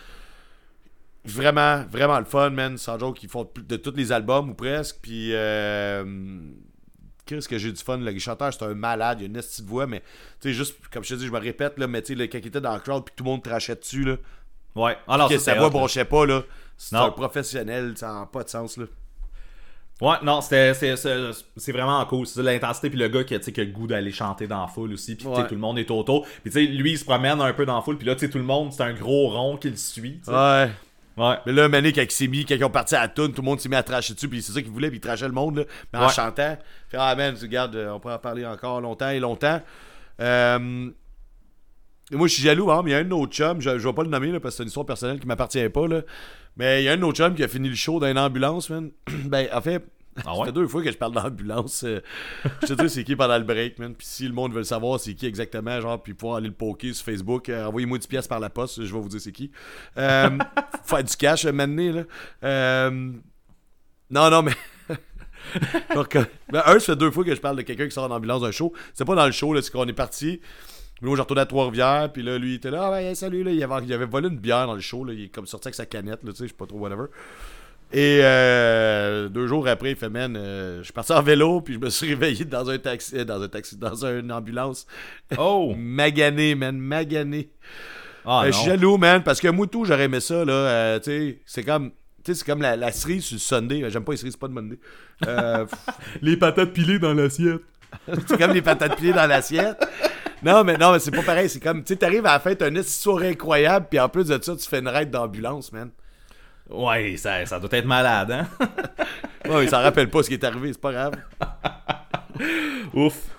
[1.26, 2.78] Vraiment, vraiment le fun, man.
[2.78, 4.98] Sans joke, ils font de tous les albums ou presque.
[5.02, 6.06] Puis, euh,
[7.26, 7.98] qu'est-ce que j'ai du fun.
[7.98, 9.18] Le chanteur, c'est un malade.
[9.20, 10.00] Il a une petite voix, mais,
[10.40, 12.28] tu sais, juste, comme je te dis, je me répète, là, mais tu sais, le-
[12.28, 14.16] quand il était dans le crowd, puis tout le monde trachait dessus, là.
[14.76, 14.96] Ouais.
[15.06, 15.70] Alors, que ça, sa voix là.
[15.72, 16.44] bronchait pas, là.
[16.78, 18.86] C'est un professionnel, ça n'a pas de sens, là.
[20.00, 22.28] Ouais, non, c'était c'est- vraiment cool.
[22.28, 24.46] C'est l'intensité puis le gars qui, a, tu sais, qui a le goût d'aller chanter
[24.46, 25.16] dans la foule aussi.
[25.16, 25.48] Puis Ouais.
[25.48, 26.24] tout le monde est autour.
[26.44, 27.98] Puis tu sais, lui, il se promène un peu dans la foule.
[27.98, 30.22] Puis là, tu sais, tout le monde, c'est un gros rond qui le suit.
[30.28, 30.70] Ouais.
[31.18, 31.36] Ouais.
[31.48, 33.42] Mais là, Mané, quand il s'est mis, quand ils ont parti à la toune, tout
[33.42, 35.26] le monde s'est mis à tracher dessus, puis c'est ça qu'il voulait, puis il trachait
[35.26, 36.56] le monde, là, mais en chantant.
[36.90, 39.60] Fait, ah, man, regarde, euh, on pourrait en parler encore longtemps et longtemps.
[40.22, 40.90] Euh,
[42.12, 43.88] et moi, je suis jaloux, hein, mais il y a un autre chum, je, je
[43.88, 46.02] vais pas le nommer, là, parce que c'est une histoire personnelle qui m'appartient pas, là.
[46.58, 48.70] Mais il y a un autre chum qui a fini le show dans une ambulance,
[48.70, 48.92] man.
[49.26, 49.84] ben, en fait,
[50.26, 51.84] Ah ça fait deux fois que je parle d'ambulance.
[51.84, 52.02] euh,
[52.64, 53.94] je te dis c'est qui pendant le break, man.
[53.94, 56.54] Puis si le monde veut le savoir, c'est qui exactement, genre, puis pouvoir aller le
[56.54, 59.32] poker sur Facebook, euh, envoyez-moi 10 pièces par la poste, je vais vous dire c'est
[59.32, 59.52] qui.
[59.98, 60.38] Euh,
[60.84, 62.04] faire du cash, euh, maintenant, là.
[62.44, 63.12] Euh,
[64.10, 64.54] non, non, mais.
[65.96, 66.18] Donc,
[66.50, 68.42] ben, un, ça fait deux fois que je parle de quelqu'un qui sort en ambulance
[68.42, 68.74] d'un show.
[68.94, 70.42] C'est pas dans le show, là, c'est qu'on est parti.
[71.02, 73.52] Moi, j'ai retourné à Trois-Rivières, puis là, lui, il était là, ah, ouais, salut, là,
[73.52, 75.68] il avait, il avait volé une bière dans le show, là, il est comme sorti
[75.68, 77.06] avec sa canette, là, tu sais, je sais pas trop, whatever.
[77.94, 81.76] Et euh, deux jours après, il fait, man, euh, je suis parti en vélo, puis
[81.76, 84.86] je me suis réveillé dans un taxi, euh, dans un taxi, dans une ambulance.
[85.38, 85.74] Oh!
[85.78, 87.50] Magané, man, magané.
[88.26, 91.00] Ah, Euh, je suis jaloux, man, parce que moi, tout, j'aurais aimé ça, là, euh,
[91.00, 91.92] tu sais, c'est comme...
[92.26, 93.90] Tu sais, c'est comme la, la cerise sur le Sunday.
[93.90, 94.78] J'aime pas les cerises, pas de Monday.
[95.26, 95.66] Euh,
[96.22, 97.62] Les patates pilées dans l'assiette.
[98.28, 99.78] c'est comme les patates pilées dans l'assiette.
[100.44, 101.50] Non, mais non, mais c'est pas pareil.
[101.50, 104.28] C'est comme, tu sais, t'arrives à la fin, t'as une histoire incroyable, puis en plus
[104.28, 105.90] de ça, tu fais une raide d'ambulance, man.
[106.70, 108.48] Ouais, ça, ça doit être malade, hein?
[109.50, 111.14] Ouais, il s'en rappelle pas ce qui est arrivé, c'est pas grave.
[112.94, 113.30] Ouf.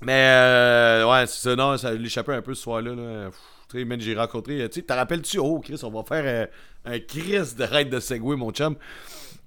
[0.00, 3.30] Mais, euh, ouais, c'est ça, non, ça l'échappait un peu ce soir-là, là.
[3.68, 6.46] Tu sais, j'ai rencontré, tu sais, t'en rappelles-tu, oh, Chris, on va faire euh,
[6.84, 8.76] un Chris de raide de Segway, mon chum.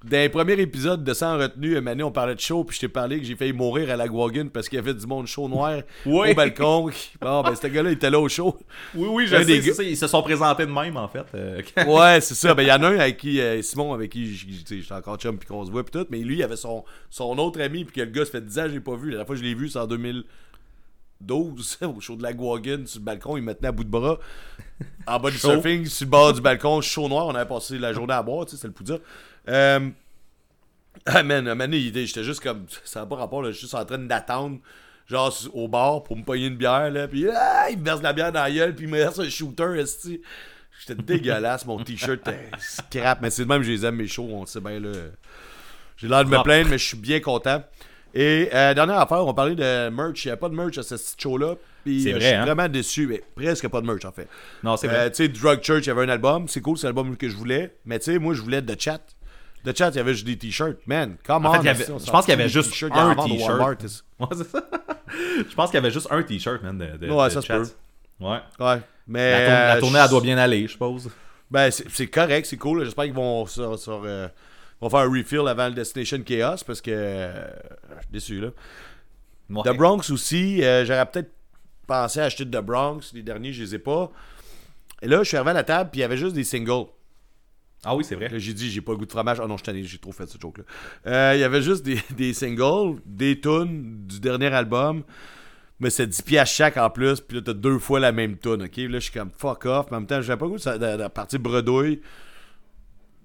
[0.04, 2.88] Dans les premiers épisodes de Sans retenue, Mané, on parlait de show, puis je t'ai
[2.90, 5.48] parlé que j'ai failli mourir à la Guagun parce qu'il y avait du monde chaud
[5.48, 6.32] noir Oui.
[6.32, 6.90] au balcon.
[7.22, 8.58] Bon, ben, ce gars-là, il était là au show.
[8.96, 11.24] Oui, oui, je sais, des gars- Ils se sont présentés de même, en fait.
[11.36, 12.54] euh, Ouais, c'est ça.
[12.54, 15.38] Ben, il y en a un avec qui, euh, Simon, avec qui j'étais encore chum,
[15.38, 16.06] puis qu'on se voit, puis tout.
[16.10, 18.60] Mais lui, il avait son, son autre ami, puis que le gars, ça fait 10
[18.60, 19.06] ans que je l'ai pas vu.
[19.06, 19.88] La dernière fois que je l'ai vu, c'est en
[21.22, 23.38] 2012, au show de la Guagun, sur le balcon.
[23.38, 24.20] Il me tenait à bout de bras,
[25.08, 27.28] en bas du surfing, sur le bord du balcon, chaud noir.
[27.28, 29.00] On avait passé la journée à boire, tu sais, c'était le poudre.
[29.48, 29.90] Euh.
[31.06, 32.66] Ah, man, il- j'étais juste comme.
[32.84, 33.50] Ça n'a pas rapport, là.
[33.50, 34.60] Je suis juste en train d'attendre,
[35.08, 37.08] genre, au bar pour me payer une bière, là.
[37.08, 39.30] Puis, ah, il me verse la bière dans la gueule, puis il me verse un
[39.30, 40.22] shooter, esti.
[40.80, 43.22] J'étais dégueulasse, mon t-shirt était scrap.
[43.22, 44.92] Mais c'est de même que je les aime, mes shows, on le sait bien, là.
[45.98, 47.64] J'ai l'air de me plaindre, mais je suis bien content.
[48.14, 50.26] Et euh, dernière affaire, on parlait de merch.
[50.26, 51.56] Il n'y a pas de merch à ce show-là.
[51.84, 52.46] Puis C'est euh, vrai, je suis hein?
[52.46, 53.08] vraiment déçu.
[53.08, 54.28] Mais presque pas de merch, en fait.
[54.64, 55.10] Non, c'est Euh, vrai.
[55.12, 56.48] tu sais, Drug Church, il y avait un album.
[56.48, 57.76] C'est cool, c'est l'album que je voulais.
[57.86, 59.00] Mais tu sais, moi, je voulais The Chat.
[59.66, 60.78] The Chat, il y avait juste des t-shirts.
[60.86, 61.62] Man, come En on.
[61.62, 63.60] fait, avait- je pense qu'il y avait juste t-shirts un t-shirt.
[64.20, 64.64] Ouais, c'est ça.
[65.50, 67.48] Je pense qu'il y avait juste un t-shirt, man, de, de, Ouais, de ça se
[67.48, 67.68] peut.
[68.20, 68.38] Ouais.
[68.60, 68.80] Ouais.
[69.08, 69.48] Mais.
[69.48, 71.10] La, tourne- la tournée, elle doit bien aller, je suppose.
[71.50, 72.84] Ben, c'est c'est correct, c'est cool.
[72.84, 74.28] J'espère qu'ils vont, sur, sur, euh,
[74.82, 76.92] vont faire un refill avant le Destination Chaos parce que.
[76.92, 77.48] euh,
[77.98, 78.50] je suis déçu, là.
[79.50, 79.64] Ouais.
[79.74, 81.32] The Bronx aussi, euh, j'aurais peut-être
[81.88, 83.12] pensé à acheter The Bronx.
[83.14, 84.12] Les derniers, je les ai pas.
[85.02, 86.86] Et là, je suis arrivé à la table, puis il y avait juste des singles.
[87.86, 88.30] Ah oui, c'est vrai.
[88.30, 89.42] Là, j'ai dit, j'ai pas le goût de fromage.
[89.44, 90.64] Oh non, je t'en j'ai trop fait ce joke-là.
[91.08, 95.04] Euh, Il y avait juste des, des singles, des tunes du dernier album.
[95.82, 97.20] Mais c'est 10 piastres chaque en plus.
[97.20, 98.78] Puis là, t'as deux fois la même tune, ok?
[98.78, 99.88] Là, je suis comme fuck off.
[99.92, 102.00] Mais en même temps, j'avais pas le goût de, ça- de- de partir bredouille.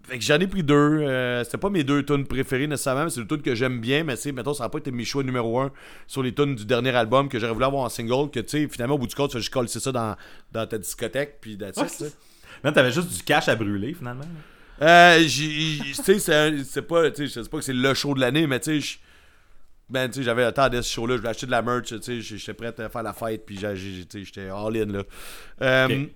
[0.08, 0.74] Fait que j'en ai pris deux.
[0.74, 4.04] Euh, c'était pas mes deux tunes préférées nécessairement, mais c'est le tune que j'aime bien.
[4.04, 5.70] Mais tu sais, mettons, ça n'a pas été mes choix numéro un
[6.06, 8.30] sur les tunes du dernier album que j'aurais voulu avoir en single.
[8.30, 10.16] Que tu sais, finalement, au bout du compte, tu fais juste coller ça dans,
[10.52, 11.38] dans ta discothèque.
[11.42, 11.86] Puis that's Ouais,
[12.70, 14.24] tu t'avais juste du cash à brûler, finalement.
[14.80, 18.14] Euh, tu sais, c'est c'est pas, tu sais, je sais pas que c'est le show
[18.14, 18.98] de l'année, mais tu sais,
[19.90, 21.88] ben, tu sais, j'avais le temps de ce show-là, je voulais acheter de la merch,
[21.88, 25.02] tu sais, j'étais prêt à faire la fête, puis j'étais all-in, là.
[25.62, 26.06] Euh.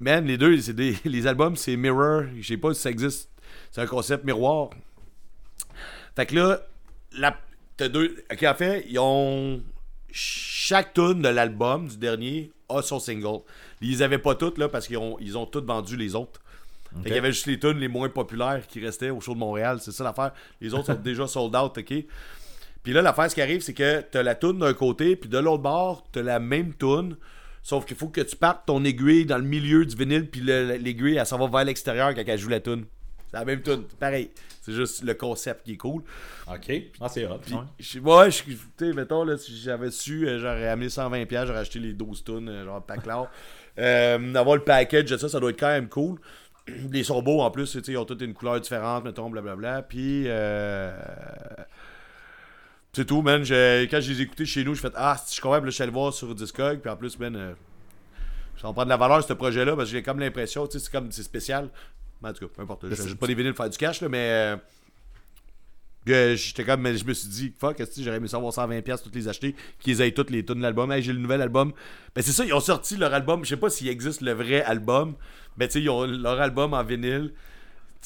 [0.00, 3.30] Man, les deux, c'est des, les albums, c'est Mirror, je sais pas si ça existe,
[3.70, 4.70] c'est un concept miroir.
[6.16, 6.60] Fait que là,
[7.12, 7.36] la,
[7.76, 9.62] t'as deux, ok, en fait, ils ont,
[10.10, 13.40] chaque tune de l'album, du dernier, a son single.
[13.80, 16.40] Ils avaient pas toutes, là, parce qu'ils ont, ils ont toutes vendu les autres.
[17.02, 19.38] Fait qu'il y avait juste les tunes les moins populaires qui restaient au show de
[19.38, 19.78] Montréal.
[19.80, 20.32] C'est ça l'affaire.
[20.60, 22.04] Les autres sont déjà sold out, ok?
[22.84, 25.38] Puis là, l'affaire, ce qui arrive, c'est que t'as la tune d'un côté, puis de
[25.38, 27.16] l'autre bord, t'as la même tune.
[27.66, 30.76] Sauf qu'il faut que tu partes ton aiguille dans le milieu du vinyle, puis le-
[30.76, 32.84] l'aiguille, elle s'en va vers l'extérieur quand elle joue la tune.
[33.30, 33.84] C'est la même tune.
[33.98, 34.30] Pareil.
[34.60, 36.02] C'est juste le concept qui est cool.
[36.46, 36.72] Ok.
[37.00, 37.40] Ah, c'est hot.
[37.50, 37.56] ouais.
[37.80, 41.78] Je- Ouais, tu sais, mettons, là, si j'avais su, j'aurais amené 120$, piastres, j'aurais acheté
[41.78, 43.28] les 12 tonnes, euh, genre pack là.
[43.76, 46.20] Euh, avoir le package de ça, ça doit être quand même cool.
[46.92, 49.82] Les sont beaux en plus, tu sais, ils ont toutes une couleur différente, mettons, blablabla.
[49.82, 50.96] Puis, euh,
[52.94, 53.44] c'est tout, man.
[53.44, 55.70] Je- quand je les ai écoutés chez nous, je fais Ah, si je comprends, je
[55.70, 57.52] suis allé voir sur Discog, puis en plus, man, euh,
[58.60, 60.84] ça va prendre de la valeur, ce projet-là, parce que j'ai comme l'impression, tu sais,
[60.84, 61.68] c'est comme, c'est spécial.
[62.22, 64.00] Mais en tout cas, peu importe, je n'achète pas des vinyles pour faire du cash,
[64.00, 64.28] là, mais.
[64.30, 64.56] euh,
[66.06, 68.82] j'étais comme mais je me suis dit fuck est-ce que j'aurais aimé ça avoir 120
[68.82, 71.40] pièces toutes les acheter qu'ils aient toutes les tunes de l'album hey, j'ai le nouvel
[71.40, 71.72] album
[72.14, 74.60] ben c'est ça ils ont sorti leur album je sais pas s'il existe le vrai
[74.62, 75.14] album
[75.56, 77.32] mais tu sais ils ont leur album en vinyle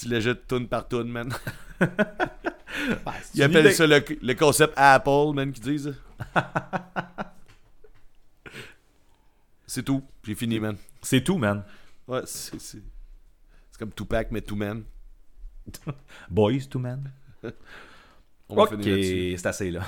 [0.00, 1.32] tu les jettes tune par tune man
[3.34, 3.74] ils une appellent idée.
[3.74, 5.94] ça le, le concept Apple man qu'ils disent
[9.66, 11.62] c'est tout j'ai fini man C'est tout, man.
[12.08, 12.82] ouais c'est c'est
[13.78, 14.82] comme Tupac mais Two Man
[16.30, 17.12] Boys to man.
[18.48, 19.82] on va Ok, c'est assez là.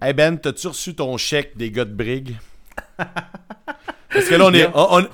[0.00, 2.36] Hey Ben, t'as-tu reçu ton chèque des gars de Brig?
[2.96, 4.58] Parce que là, on est.
[4.58, 4.72] Yeah.
[4.74, 5.08] on- on-?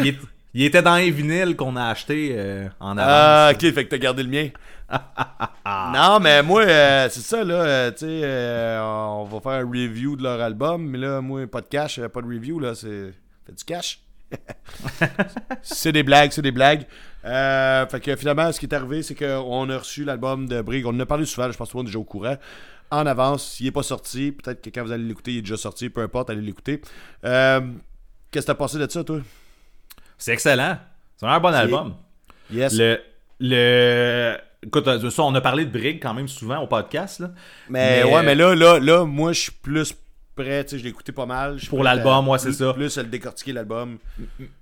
[0.00, 0.18] Il, est-
[0.54, 3.54] il était dans les vinyles qu'on a acheté euh, en Ah, avance.
[3.62, 4.48] ok, fait que t'as gardé le mien.
[5.66, 7.54] non, mais moi, euh, c'est ça, là.
[7.54, 11.60] euh, tu sais, on va faire un review de leur album, mais là, moi, pas
[11.60, 12.74] de cash, pas de review, là.
[12.74, 13.12] C'est.
[13.46, 14.00] Fait du cash.
[15.62, 16.84] c'est des blagues, c'est des blagues.
[17.24, 20.84] Euh, fait que finalement, ce qui est arrivé, c'est qu'on a reçu l'album de Brig.
[20.86, 22.36] On en a parlé souvent, je pense que tout le monde est déjà au courant.
[22.90, 24.32] En avance, il est pas sorti.
[24.32, 25.90] Peut-être que quand vous allez l'écouter, il est déjà sorti.
[25.90, 26.80] Peu importe, allez l'écouter.
[27.24, 27.60] Euh,
[28.30, 29.20] Qu'est-ce que t'as pensé de ça, toi?
[30.18, 30.76] C'est excellent.
[31.16, 31.94] C'est un bon album.
[32.52, 32.74] Yes.
[32.76, 33.00] Le,
[33.40, 34.36] le...
[34.64, 37.20] Écoute, de ça, on a parlé de Brig quand même souvent au podcast.
[37.20, 37.30] Là.
[37.68, 39.94] Mais, Mais- ouais, mais là, là, là, moi, je suis plus
[40.34, 40.64] prêt.
[40.64, 41.58] Tu sais, je l'ai écouté pas mal.
[41.68, 42.72] Pour l'album, ouais, c'est ça.
[42.72, 43.98] Plus à le décortiquer l'album.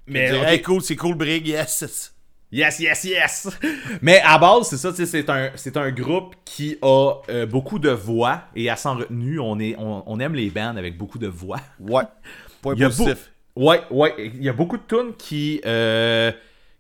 [0.07, 2.13] Mais Dire, hey, cool, c'est cool, Brig, yes.
[2.53, 3.49] Yes, yes, yes!
[4.03, 7.45] Mais à base, c'est ça, tu sais, c'est un, c'est un groupe qui a euh,
[7.45, 10.97] beaucoup de voix et à s'en retenue, on, est, on, on aime les bands avec
[10.97, 11.59] beaucoup de voix.
[11.81, 12.05] Ouais.
[12.63, 13.33] Point positif.
[13.57, 16.31] Ouais, ouais, il y a beaucoup de tunes qui, euh,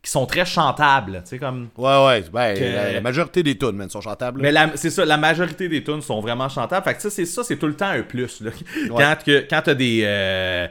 [0.03, 1.68] qui sont très chantables, tu sais, comme...
[1.77, 2.24] Ouais, ouais.
[2.33, 4.41] Ben, Que- la, la majorité des tunes, man, sont chantables.
[4.43, 6.85] Mais la- c'est ça, la majorité des tunes sont vraiment chantables.
[6.85, 8.41] Fait que ça, c'est ça, c'est tout le temps un plus.
[8.43, 8.51] Là.
[8.89, 10.03] Quand, que, quand t'as des.
[10.05, 10.68] euh,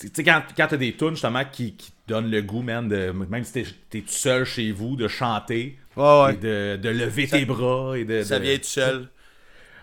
[0.00, 2.88] tu sais, quand, quand t'as des tunes justement qui, qui te donnent le goût, man,
[2.88, 5.76] de, même si t'es, t'es tout seul chez vous, de chanter.
[5.96, 6.34] Ouais, ouais.
[6.34, 8.22] Et de, de lever tes bras et de.
[8.22, 9.08] Ça de- vient tout seul.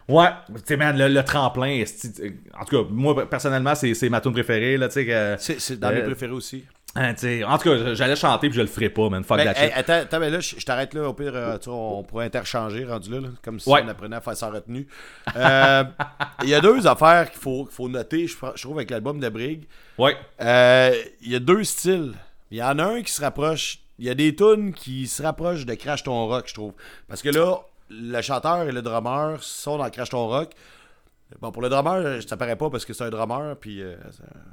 [0.10, 1.84] Ouais, tu sais, man, le, le tremplin.
[2.60, 5.06] En tout cas, moi, personnellement, c'est, ma tune préférée, là, tu sais.
[5.06, 6.66] que- C'est dans mes préférés aussi.
[6.96, 7.14] hein,
[7.48, 9.24] en tout cas, j'allais chanter puis je le ferai pas, man.
[9.24, 9.78] Fuck Ben, that hey, shit.
[9.78, 11.10] attends, attends, mais là, je t'arrête là.
[11.10, 13.82] Au pire, euh, on pourrait interchanger rendu là, là, comme si Ouais.
[13.84, 14.88] on apprenait à faire sans retenue.
[15.36, 15.84] Euh,
[16.44, 19.20] Il y a deux affaires qu'il faut, qu'il faut noter, je, je trouve, avec l'album
[19.20, 19.64] de Brig.
[19.98, 20.16] Ouais.
[20.42, 22.14] Euh, Il y a deux styles.
[22.52, 23.80] Il y en a un qui se rapproche.
[23.98, 26.74] Il y a des tunes qui se rapprochent de Crash Ton Rock, je trouve.
[27.08, 27.58] Parce que là,
[28.02, 30.52] le chanteur et le drummer sont dans Crash Ton Rock.
[31.42, 33.96] Bon, pour le drummer, ça paraît pas parce que c'est un drummer, puis euh,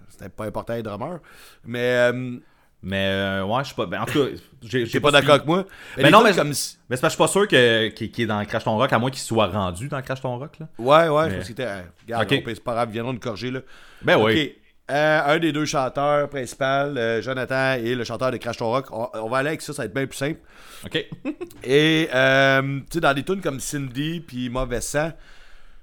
[0.09, 1.18] c'était pas important être drummer.
[1.64, 1.78] Mais
[2.12, 2.38] euh,
[2.82, 3.84] Mais, euh, ouais, je suis pas.
[3.84, 4.30] Ben, en tout cas,
[4.62, 5.66] j'ai, pas d'accord avec moi?
[5.99, 8.24] Mais non, mais- comme si- Mais c'est parce que je suis pas sûr qu'il, qu'il
[8.24, 10.59] est dans Crash Ton Rock, à moins qu'il soit rendu dans Crash Ton Rock.
[10.61, 10.66] Là.
[10.78, 11.66] Ouais, ouais, Mais- parce que c'était.
[11.66, 12.38] euh, regarde, Ok.
[12.41, 13.61] on peut- c'est pas grave, viendront nous corriger, là.
[14.01, 14.57] Ben oui.
[14.91, 18.86] Euh, un des deux chanteurs principaux, euh, Jonathan et le chanteur de Crash Ton Rock,
[18.91, 20.41] on, on va aller avec ça, ça va être bien plus simple.
[20.84, 21.07] Ok.
[21.64, 25.12] Et, euh, tu sais, dans des tunes comme Cindy puis Mauvais Sang,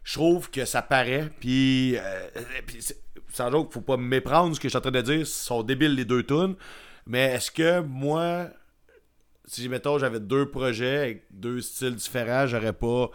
[0.04, 1.30] je trouve que ça paraît.
[1.40, 1.96] Puis,
[3.32, 5.20] sans joke, faut pas me méprendre ce que je suis en train de dire.
[5.20, 6.56] Ils sont débiles les deux tunes.
[7.06, 8.48] Mais est-ce que moi,
[9.46, 13.10] si mettons j'avais deux projets avec deux styles différents, j'aurais pas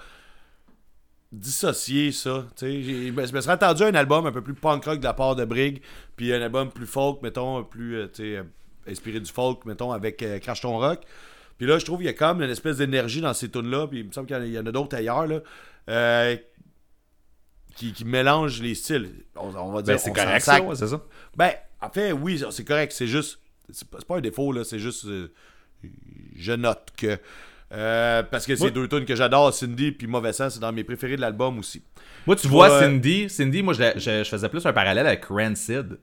[1.33, 2.47] dissocié ça.
[2.61, 5.35] Je me serais attendu à un album un peu plus punk rock de la part
[5.35, 5.81] de Brig,
[6.17, 8.43] puis un album plus folk, mettons, plus euh, euh,
[8.87, 11.01] inspiré du folk, mettons, avec euh, Crash Ton Rock.
[11.57, 14.01] Puis là, je trouve qu'il y a comme une espèce d'énergie dans ces tunes-là, puis
[14.01, 15.41] il me semble qu'il y en a- d'autres ailleurs, là,
[15.89, 16.37] euh,
[17.77, 19.11] qui, qui mélangent les styles.
[19.37, 21.01] On, on va dire Ben, c'est on s'en correct, ça, ouais, c'est ça.
[21.37, 22.93] Ben, en fait, oui, c'est correct.
[22.93, 23.39] C'est juste.
[23.71, 24.65] C'est pas, c'est pas un défaut, là.
[24.65, 25.07] C'est juste.
[26.37, 27.19] je note que.
[27.73, 30.85] Euh, parce que c'est deux tunes que j'adore, Cindy puis Mauvais Sang, c'est dans mes
[30.85, 31.83] préférés de l'album aussi.
[32.27, 32.81] Moi, tu vois, Ouais.
[32.81, 35.99] Cindy, Cindy, moi, je, la- je- je faisais plus un parallèle avec Rancid.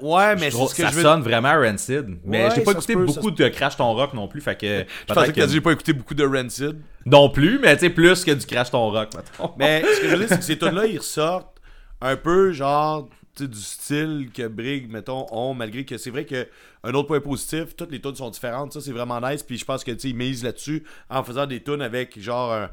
[0.00, 2.18] Ouais, mais Je c'est trouve- ce que ça je veux sonne vraiment Rancid.
[2.24, 4.84] Mais Ouais, j'ai pas écouté peut, beaucoup de Crash Ton Rock non plus, fait que...
[5.08, 6.80] Je pensais que j'ai pas écouté beaucoup de Rancid.
[7.06, 9.10] Non plus, mais tu sais, plus que du Crash Ton Rock.
[9.58, 11.60] Mais ce que je veux dire, c'est que ces tunes-là, ils ressortent
[12.00, 13.08] un peu genre
[13.40, 16.46] du style que Brig, mettons, ont, malgré que c'est vrai que
[16.84, 19.64] un autre point positif, toutes les tunes sont différentes, ça c'est vraiment nice, puis je
[19.64, 22.70] pense que tu ils misent là-dessus en faisant des tunes avec genre un,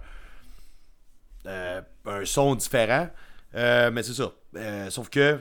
[1.45, 3.09] euh, un son différent.
[3.55, 4.31] Euh, mais c'est ça.
[4.55, 5.39] Euh, sauf que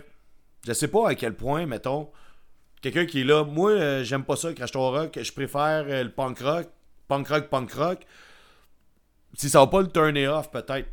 [0.67, 2.11] je sais pas à quel point, mettons,
[2.81, 6.39] quelqu'un qui est là, moi, euh, j'aime pas ça, Crash Rock, je préfère le punk
[6.41, 6.69] rock,
[7.07, 8.07] punk rock, punk rock.
[9.35, 10.89] Si ça va pas le turner off, peut-être.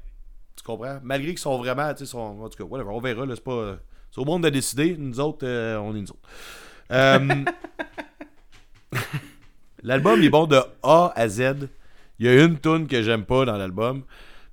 [0.56, 1.00] Tu comprends?
[1.04, 3.78] Malgré qu'ils sont vraiment, tu sais, en tout cas, whatever, on verra, là, c'est pas.
[4.16, 6.20] C'est au monde de décider, nous autres, euh, on est nous autres.
[6.92, 7.20] Euh,
[9.84, 11.68] l'album est bon de A à Z.
[12.20, 14.04] Il y a une tune que j'aime pas dans l'album.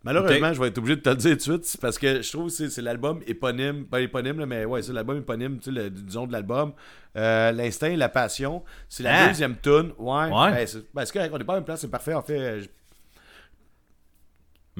[0.03, 2.23] Malheureusement, je vais être obligé de te le dire tout de suite, c'est parce que
[2.23, 5.67] je trouve que c'est l'album éponyme, pas éponyme, là, mais ouais, c'est l'album éponyme, tu
[5.67, 6.73] sais, le- disons de l'album.
[7.17, 9.29] Euh, L'instinct et la passion, c'est la Ah.
[9.29, 9.93] deuxième tune.
[9.99, 10.51] Ouais, Ouais.
[10.51, 12.15] Ben, c'est ben, on est pas à la même place, c'est parfait.
[12.15, 12.69] En fait,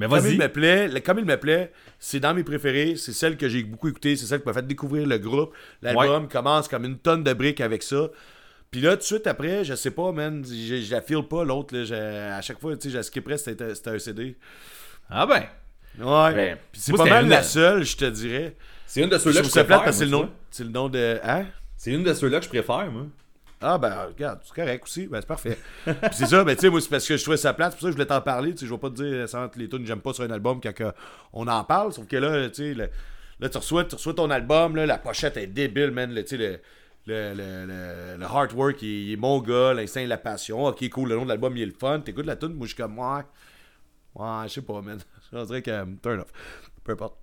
[0.07, 3.37] comme il me plaît, le- comme il me plaît, c'est dans mes préférés, c'est celle
[3.37, 5.53] que j'ai beaucoup écouté, c'est celle qui m'a fait découvrir le groupe.
[5.81, 8.09] L'album commence comme une tonne de briques avec ça.
[8.71, 11.75] Puis là, tout de suite après, je sais pas, man, je, la file pas l'autre.
[11.93, 14.35] À chaque fois, tu sais, je la skipperais, c'était un CD.
[15.09, 15.43] Ah ben.
[15.99, 16.33] Ouais.
[16.33, 18.55] Ben, Puis c'est pas mal la de- seule, je te dirais.
[18.87, 19.83] C'est une de ceux-là que je préfère.
[19.83, 20.29] parce que c'est le nom,
[20.59, 21.19] le nom de.
[21.23, 21.45] Hein?
[21.77, 23.05] C'est une de ceux-là que je préfère, moi.
[23.63, 25.57] Ah ben regarde, c'est correct aussi, ben c'est parfait.
[26.11, 27.83] C'est ça, ben tu sais, moi c'est parce que je trouvais ça plate, c'est pour
[27.83, 29.69] ça que je voulais t'en parler, tu sais, je vais pas te dire ça les
[29.69, 30.93] tunes j'aime pas sur un album quand
[31.31, 32.87] on en parle, sauf que là, tu sais, là
[33.49, 36.37] tu reçois, tu reçois ton album, là, la pochette est débile, man, le, tu sais,
[36.37, 36.59] le,
[37.05, 41.15] le, le, le, le artwork, il, est mon gars, l'instinct la passion, ok cool, le
[41.15, 43.23] nom de l'album il est le fun, t'écoutes la tune, moi je suis comme, ouais,
[44.15, 44.99] ouais, je sais pas, man,
[45.31, 46.31] je dirais que, turn off,
[46.83, 47.17] peu importe.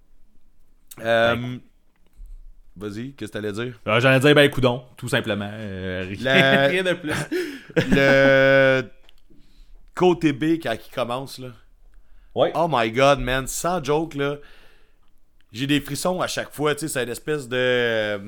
[1.01, 1.59] Euh,
[2.77, 3.79] Vas-y, qu'est-ce que t'allais dire?
[3.87, 5.51] Euh, J'allais dire, ben, coudon, tout simplement.
[5.53, 7.11] Euh, rien, La- rien de plus.
[7.91, 8.85] le
[9.95, 11.49] côté B quand il commence là.
[12.35, 12.53] Ouais.
[12.55, 14.37] Oh my god, man, sans joke là.
[15.53, 18.19] J'ai des frissons à chaque fois, tu sais, c'est une espèce de euh,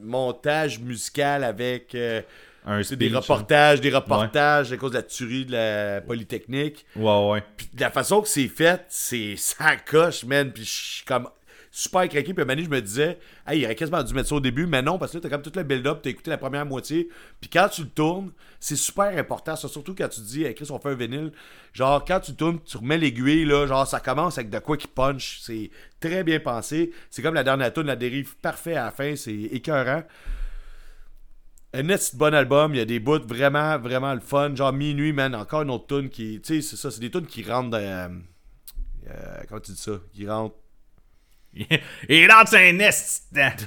[0.00, 2.22] montage musical avec euh,
[2.64, 6.00] Un tu sais, des speech, reportages, des reportages à cause de la tuerie de la
[6.00, 6.86] Polytechnique.
[6.96, 7.00] hein.
[7.00, 7.42] Ouais, ouais.
[7.58, 10.50] Puis de la façon que c'est fait, c'est ça coche, man.
[10.50, 11.28] Puis je suis comme
[11.76, 12.32] super craqué.
[12.32, 14.80] Puis à je me disais, hey, il aurait quasiment dû mettre ça au début, mais
[14.80, 17.10] non, parce que là, t'as comme tout le build-up, t'as écouté la première moitié.
[17.38, 19.54] Puis quand tu le tournes, c'est super important.
[19.56, 21.32] Ça, surtout quand tu dis, hey, Chris, on fait un vinyle.
[21.74, 24.88] Genre, quand tu tournes, tu remets l'aiguille, là, genre, ça commence avec de quoi qui
[24.88, 25.40] punch.
[25.42, 25.70] C'est
[26.00, 26.92] très bien pensé.
[27.10, 29.14] C'est comme la dernière tune, la dérive parfait à la fin.
[29.14, 30.02] C'est écœurant.
[31.74, 34.54] Un net bon album, il y a des bouts vraiment, vraiment le fun.
[34.54, 36.40] Genre Minuit, man, encore une autre tune qui.
[36.40, 37.76] Tu sais, c'est ça, c'est des tunes qui rentrent dans.
[37.76, 38.08] euh,
[39.10, 40.56] euh, comment tu dis ça Qui rentrent.
[42.08, 43.24] Et dans un nest.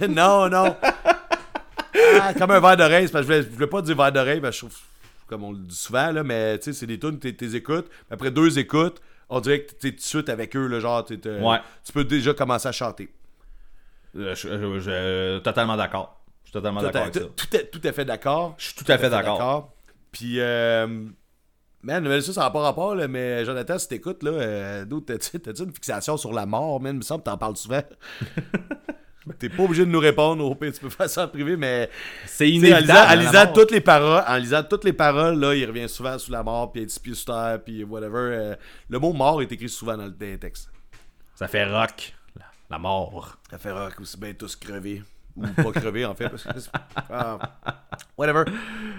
[0.09, 0.75] non, non
[2.21, 4.39] Ah, Comme un verre d'oreille, parce que je voulais, je voulais pas dire verre d'oreille,
[4.41, 4.79] parce que je trouve.
[5.27, 7.87] Comme on le dit souvent, là, mais tu sais, c'est des tunes, t'es t'es écoutes.
[8.09, 11.59] Après deux écoutes, on dirait que t'es tout de suite avec eux, là, genre, Ouais.
[11.85, 13.09] tu peux déjà commencer à chanter.
[14.17, 16.19] Euh, je, je- je- totalement d'accord.
[16.43, 17.19] Je suis totalement d'accord avec ça.
[17.21, 18.55] tout, tout à- tout à fait d'accord.
[18.57, 19.71] Je suis tout à fait d'accord.
[20.11, 20.87] Puis, euh,
[21.83, 25.63] man, mais ça, ça n'a pas rapport, là, mais Jonathan, si t'écoutes, là, euh, t'as-tu
[25.63, 26.95] une fixation sur la mort, man?
[26.95, 27.81] Il me semble que t'en parles souvent.
[29.37, 31.89] T'es pas obligé de nous répondre, au pire, tu peux faire ça en privé, mais
[32.25, 32.81] C'est en inévitable.
[32.81, 36.17] lisant, en lisant toutes les paroles, en lisant toutes les paroles, là, il revient souvent
[36.17, 38.17] sous la mort, puis six pieds sous terre, puis whatever.
[38.17, 38.55] euh,
[38.89, 40.69] le mot mort est écrit souvent dans le textes.
[41.35, 42.15] Ça fait rock.
[42.69, 43.37] La, mort.
[43.49, 45.03] Ça fait rock aussi bien tous crever.
[45.35, 46.29] Ou pas crever, en fait.
[46.29, 46.49] Parce que
[47.09, 47.37] ah,
[48.17, 48.43] whatever.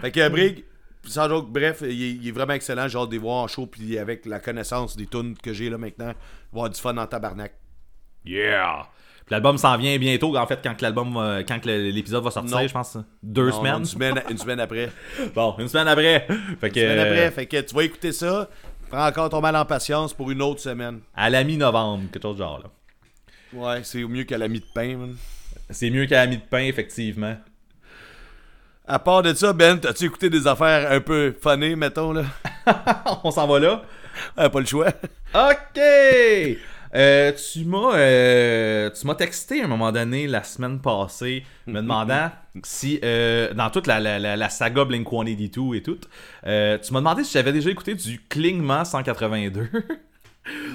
[0.01, 0.65] Fait que Brig,
[1.05, 2.89] sans joke, bref, il est, il est vraiment excellent.
[2.89, 3.67] J'ai hâte de les voir en show.
[3.67, 6.13] Puis avec la connaissance des tunes que j'ai là maintenant,
[6.53, 7.53] voir du fun en tabarnak.
[8.25, 8.87] Yeah!
[9.31, 11.15] L'album s'en vient bientôt, en fait, quand l'album
[11.47, 12.67] quand l'épisode va sortir, Non.
[12.67, 12.99] je pense.
[13.23, 13.77] Deux Non, semaines.
[13.79, 14.91] Une semaine, une semaine après.
[15.35, 16.27] Bon, une semaine après.
[16.61, 16.81] Fait que.
[16.81, 17.31] Une semaine après.
[17.31, 18.49] Fait que tu vas écouter ça.
[18.91, 20.99] Prends encore ton mal en patience pour une autre semaine.
[21.15, 22.71] à la mi-novembre, quelque chose de genre, là.
[23.53, 25.17] Ouais, c'est mieux qu'à la mi de pain, man.
[25.71, 27.37] C'est mieux qu'à la mi de pain, effectivement.
[28.93, 32.25] À part de ça, Ben, t'as-tu écouté des affaires un peu funny, mettons, là?
[33.25, 33.83] On s'en va là.
[34.37, 34.89] Ah, pas le choix.
[35.33, 35.81] Ok!
[36.93, 41.81] Euh, tu m'as euh, tu m'as texté à un moment donné la semaine passée me
[41.81, 42.33] demandant
[42.65, 45.99] si euh, dans toute la, la, la, la saga Blink 182 et tout
[46.49, 49.69] euh, tu m'as demandé si j'avais déjà écouté du Clignement 182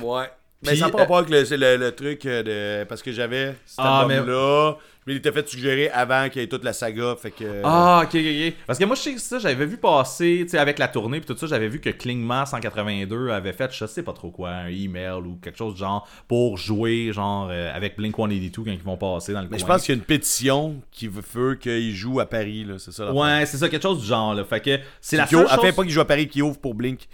[0.02, 0.30] Ouais.
[0.66, 2.44] Mais ça n'a pas euh, rapport avec le, c'est le, le truc euh,
[2.82, 2.86] de.
[2.88, 4.78] Parce que j'avais cet Ah, mais- album-là.
[4.78, 7.16] Mais il était fait suggérer avant qu'il y ait toute la saga.
[7.22, 7.62] Fait que.
[7.64, 8.54] Ah, ok, ok, ok.
[8.66, 11.20] Parce que moi, je sais que ça, j'avais vu passer, tu sais, avec la tournée
[11.22, 14.50] puis tout ça, j'avais vu que Klingman 182 avait fait, je sais pas trop quoi,
[14.50, 18.72] un email ou quelque chose de genre pour jouer, genre, euh, avec Blink 182 quand
[18.72, 21.22] ils vont passer dans le Mais je pense qu'il y a une pétition qui veut-
[21.34, 22.76] veut qu'il joue à Paris, là.
[22.80, 23.06] C'est ça.
[23.06, 24.44] la Ouais, c'est ça, quelque chose du genre, là.
[24.44, 25.76] Fait que c'est la seule chose...
[25.76, 27.08] pas qu'il joue à Paris, qui ouvre pour Blink.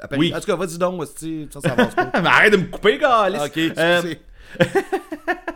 [0.00, 0.18] À Paris.
[0.18, 0.34] Oui.
[0.34, 2.10] En tout cas, vas-y donc, ça, ça avance pas.
[2.20, 3.28] Mais arrête de me couper, gars!
[3.44, 4.02] ok, Euh.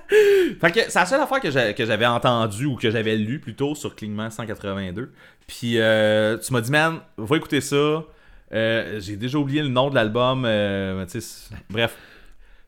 [0.08, 3.40] Fait que c'est la seule affaire que j'a- que j'avais entendue ou que j'avais lu
[3.40, 5.12] plutôt sur Klingman 182.
[5.46, 8.04] Puis euh, tu m'as dit, man, va écouter ça.
[8.52, 10.44] Euh, J'ai déjà oublié le nom de l'album.
[10.46, 11.04] euh,
[11.70, 11.96] bref.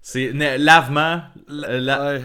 [0.03, 1.23] C'est Lavement.
[1.49, 2.23] la- la- Ouais.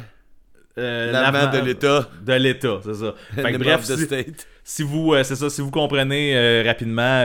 [1.12, 2.10] L'avant l'avant- de l'État.
[2.24, 3.14] De l'État, c'est ça.
[3.36, 4.48] Fait que bref, si, state.
[4.64, 7.24] si vous, c'est ça, si vous comprenez rapidement,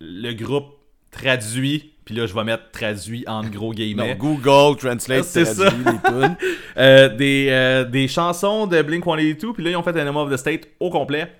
[0.00, 0.74] le groupe
[1.12, 5.84] traduit, puis là je vais mettre traduit en gros Non, guillemets, Google Translate, C'est traduit
[5.84, 6.36] ça.
[6.78, 10.30] euh, des, euh, des chansons de Blink 182, puis là ils ont fait Enemy of
[10.32, 11.30] the State au complet.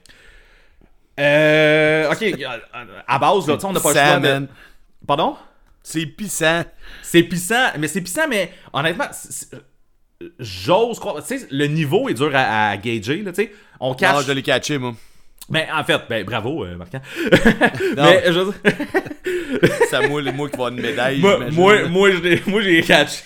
[1.19, 2.23] Euh, ok,
[3.07, 4.47] à- base, là, tu sais, on n'a pas le choix Pissant, de...
[5.07, 5.37] Pardon?
[5.83, 6.63] C'est pissant.
[7.03, 11.25] C'est puissant, mais c'est puissant, mais honnêtement, c'est- c'est- j'ose croire.
[11.27, 13.53] Tu sais, le niveau est dur à, à gager, là, tu sais.
[13.81, 14.27] On Non, cache.
[14.27, 14.93] je l'ai catché, moi.
[15.51, 16.77] Mais en fait, ben bravo, euh,
[17.97, 21.21] mais je veux dire, C'est moi, les moi qui va avoir une médaille.
[21.21, 23.23] moi, moi, moi, je l'ai- moi, j'ai catché.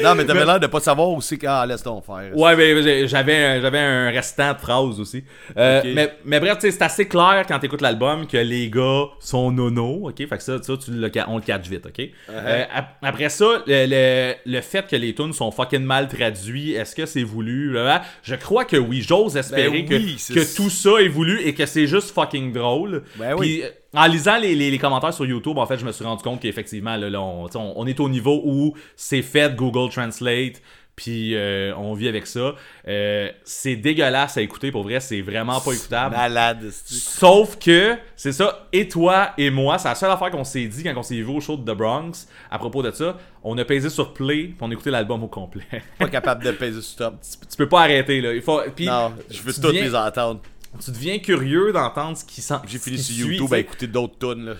[0.00, 2.36] Non, mais t'avais l'air de pas savoir où c'est qu'à laisse donc faire.
[2.36, 5.24] Ouais, mais j'avais un, j'avais un restant de phrases aussi.
[5.56, 10.08] Euh, mais, mais bref, c'est assez clair quand t'écoutes l'album que les gars sont nono,
[10.08, 10.16] ok?
[10.16, 11.98] Fait que ça, ça tu le, on le catch vite, ok?
[11.98, 12.10] Uh-huh.
[12.30, 16.72] Euh, ap- après ça, le, le, le fait que les tunes sont fucking mal traduits,
[16.72, 17.76] est-ce que c'est voulu?
[18.22, 19.02] Je crois que oui.
[19.02, 22.52] J'ose espérer Ben oui, que, que tout ça est voulu et que c'est juste fucking
[22.52, 23.02] drôle.
[23.16, 23.64] Ben oui.
[23.94, 26.40] En lisant les, les- les commentaires sur YouTube, en fait, je me suis rendu compte
[26.40, 30.62] qu'effectivement, là, là, on, est au niveau où c'est fait Google Translate,
[30.94, 32.54] puis euh, on vit avec ça.
[32.86, 36.14] Euh, c'est dégueulasse à écouter, pour vrai, c'est vraiment pas écoutable.
[36.14, 40.66] Malade, Sauf que, c'est ça, et toi et moi, c'est la seule affaire qu'on s'est
[40.66, 43.56] dit quand on s'est vu au show de The Bronx, à propos de ça, on
[43.58, 45.64] a pesé sur play, puis on a écouté l'album au complet.
[45.98, 47.14] pas capable de peser stop.
[47.50, 48.34] tu peux pas arrêter, là.
[48.34, 50.40] Il faut, puis, Non, je veux toutes les entendre.
[50.80, 52.54] Tu deviens curieux d'entendre ce qui sent.
[52.66, 54.54] J'ai fini sur suit, YouTube tu à écouter d'autres tunes, là.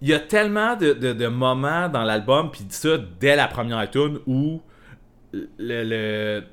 [0.00, 2.90] Il y a tellement de, de- de moments dans l'album, puis ça,
[3.20, 4.60] dès la première tune, où
[5.32, 6.44] le, le,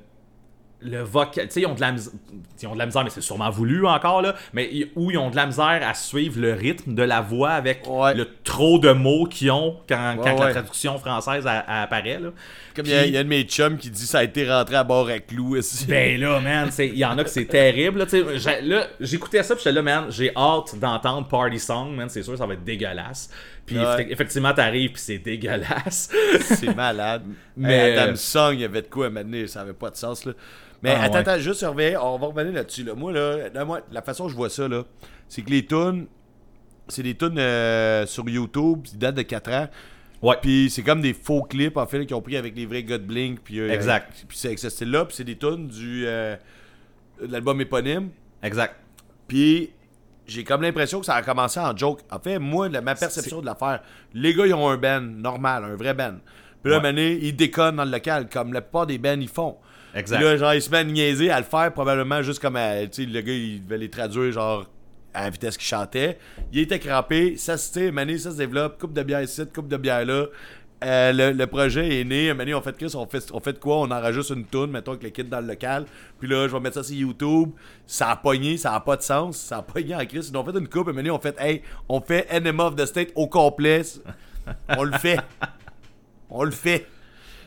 [0.90, 1.46] le vocal.
[1.46, 2.12] Tu sais, ils ont de la misère.
[2.62, 4.34] Ils ont de la misère, mais c'est sûrement voulu encore, là.
[4.54, 7.82] Mais où ils ont de la misère à suivre le rythme de la voix avec
[7.86, 8.14] Ouais.
[8.14, 12.18] le trop de mots qu'ils ont quand, Ouais, quand la traduction française a- a- apparaît,
[12.18, 12.30] là.
[12.74, 14.76] Comme il y, y a un de mes chums qui dit ça a été rentré
[14.76, 15.86] à bord à clou ici.
[15.86, 18.00] Ben là, man, il y en a que c'est terrible.
[18.00, 18.62] Là, tu sais.
[18.62, 22.36] Là, j'écoutais ça, puis j'étais là, man, j'ai hâte d'entendre Party Song, man, c'est sûr,
[22.38, 23.30] ça va être dégueulasse.
[23.66, 24.06] Puis Ouais.
[24.10, 26.08] effectivement, t'arrives, puis c'est dégueulasse.
[26.40, 27.22] c'est malade.
[27.56, 29.96] Mais- Mais Adam Song, il y avait de quoi à m'amener, ça avait pas de
[29.96, 30.32] sens là.
[30.82, 31.20] Mais Ah, attends, ouais.
[31.20, 32.84] attends, juste surveiller, on va revenir là-dessus.
[32.84, 32.94] Là.
[32.94, 34.84] Moi, là, là, moi, la façon que je vois ça, là,
[35.28, 36.06] c'est que les tunes,
[36.88, 39.68] c'est des tunes euh, sur YouTube qui datent de 4 ans.
[40.22, 40.36] Ouais.
[40.40, 42.96] Puis c'est comme des faux clips en fait qu'ils ont pris avec les vrais de
[42.98, 43.40] Blink.
[43.42, 44.12] Puis, euh, Exact.
[44.28, 45.04] Puis c'est avec ce style-là.
[45.06, 46.36] Puis c'est des tunes du euh,
[47.20, 48.10] de l'album éponyme.
[48.42, 48.76] Exact.
[49.26, 49.70] Puis
[50.26, 52.00] j'ai comme l'impression que ça a commencé en joke.
[52.10, 53.80] En fait, moi, la- ma perception de l'affaire,
[54.14, 56.16] les gars, ils ont un band normal, un vrai band.
[56.62, 56.82] Puis là, Ouais.
[56.82, 59.56] mané, ils déconnent dans le local, comme la plupart des bands, ils font.
[59.94, 60.16] Exact.
[60.16, 63.04] Puis là, genre, ils se mettent niaiser, à le faire, probablement juste comme, à- tu
[63.04, 64.66] sais, le gars, il devait les traduire, genre,
[65.14, 66.18] à la vitesse qu'il chantait.
[66.52, 69.78] Il était crampé, ça se mané, ça se développe, coupe de bière ici, coupe de
[69.78, 70.26] bière là.
[70.84, 72.32] Euh, le, le projet est né.
[72.34, 73.78] Mané, on fait Chris, on fait, on fait quoi?
[73.78, 75.86] On en rajoute une toune, mettons, avec le kit dans le local.
[76.20, 77.50] Puis là, je vais mettre ça sur YouTube.
[77.86, 79.38] Ça a pogné, ça a pas de sens.
[79.38, 80.28] Ça a pogné en Chris.
[80.30, 80.88] Ils ont fait une coupe.
[80.92, 83.82] Mané, on fait, hey, on fait Enema of the State au complet.
[84.76, 85.18] On le fait.
[86.28, 86.86] On le fait.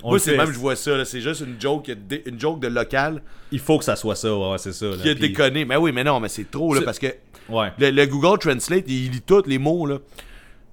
[0.02, 1.04] On Moi, c'est même, je vois ça.
[1.06, 1.90] C'est juste une joke,
[2.26, 3.22] une joke de local
[3.52, 4.86] Il faut que ça soit ça, ouais, c'est ça.
[4.88, 4.96] là.
[4.98, 5.66] qui a Puis- déconné.
[5.66, 7.08] Mais oui, mais non, mais c'est trop, là, parce que
[7.50, 7.68] Ouais.
[7.78, 9.98] le, le Google Translate, il lit tous les mots, là.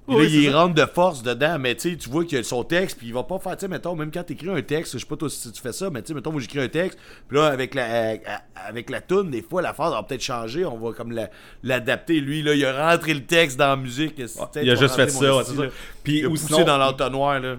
[0.09, 0.59] Oui, là, il ça.
[0.63, 3.25] rentre de force dedans, mais tu vois qu'il y a son texte, puis il va
[3.25, 5.51] pas faire, tu sais, mettons, même quand t'écris un texte, je sais pas toi si
[5.51, 6.99] tu fais ça, mais tu sais, mettons, moi j'écris un texte,
[7.29, 8.17] puis là, avec la, euh,
[8.55, 11.31] avec la toune, des fois, la phrase va peut-être changer, on va comme la-
[11.65, 12.21] l'adapter.
[12.21, 14.15] Lui, là, il a rentré le texte dans la musique.
[14.63, 15.69] Il a juste fait ça, là.
[16.05, 17.57] Puis, Il a ou poussé sinon- dans l'entonnoir, là.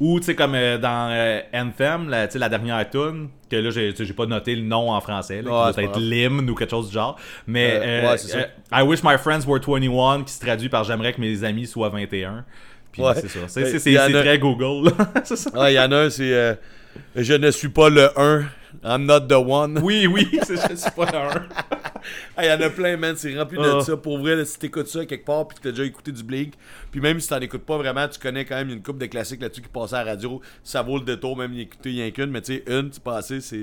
[0.00, 4.12] Ou, tu sais, comme euh, dans euh, Anthem, la, la dernière tune, que là, j'ai
[4.12, 6.02] pas noté le nom en français, là, Ouais, qui c'est doit pas être grave.
[6.02, 7.16] Limn ou quelque chose du genre.
[7.48, 8.38] Mais, Euh, euh, ouais, c'est ça.
[8.38, 11.66] euh, I wish my friends were 21, qui se traduit par J'aimerais que mes amis
[11.66, 12.44] soient 21.
[12.92, 13.12] Puis Ouais.
[13.16, 13.40] c'est ça.
[13.48, 14.90] C'est Ouais, c'est- c'est- il y en c'est a- très Google.
[15.24, 15.50] c'est ça.
[15.56, 16.54] Ah, il y en a un, c'est euh,
[17.16, 18.44] Je ne suis pas le 1,
[18.84, 19.78] I'm not the one.
[19.82, 21.46] Oui, oui, je suis pas un.
[22.36, 23.16] Ah, Il y en a plein, man.
[23.16, 23.80] C'est rempli de Ah.
[23.82, 23.96] ça.
[23.96, 26.54] Pour vrai, là, si t'écoutes ça quelque part puis que t'as déjà écouté du Blink,
[26.92, 29.42] puis même si t'en écoutes pas vraiment, tu connais quand même une coupe de classiques
[29.42, 30.40] là-dessus qui passaient à la radio.
[30.62, 32.30] Ça vaut le détour, même y écouter rien qu'une.
[32.30, 33.62] Mais tu sais, une, tu passé, c'est.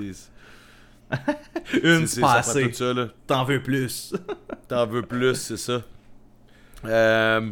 [1.82, 2.70] Une c'est- passée.
[3.26, 4.12] T'en veux plus.
[4.68, 5.82] T'en veux plus, c'est ça.
[6.84, 7.50] Euh,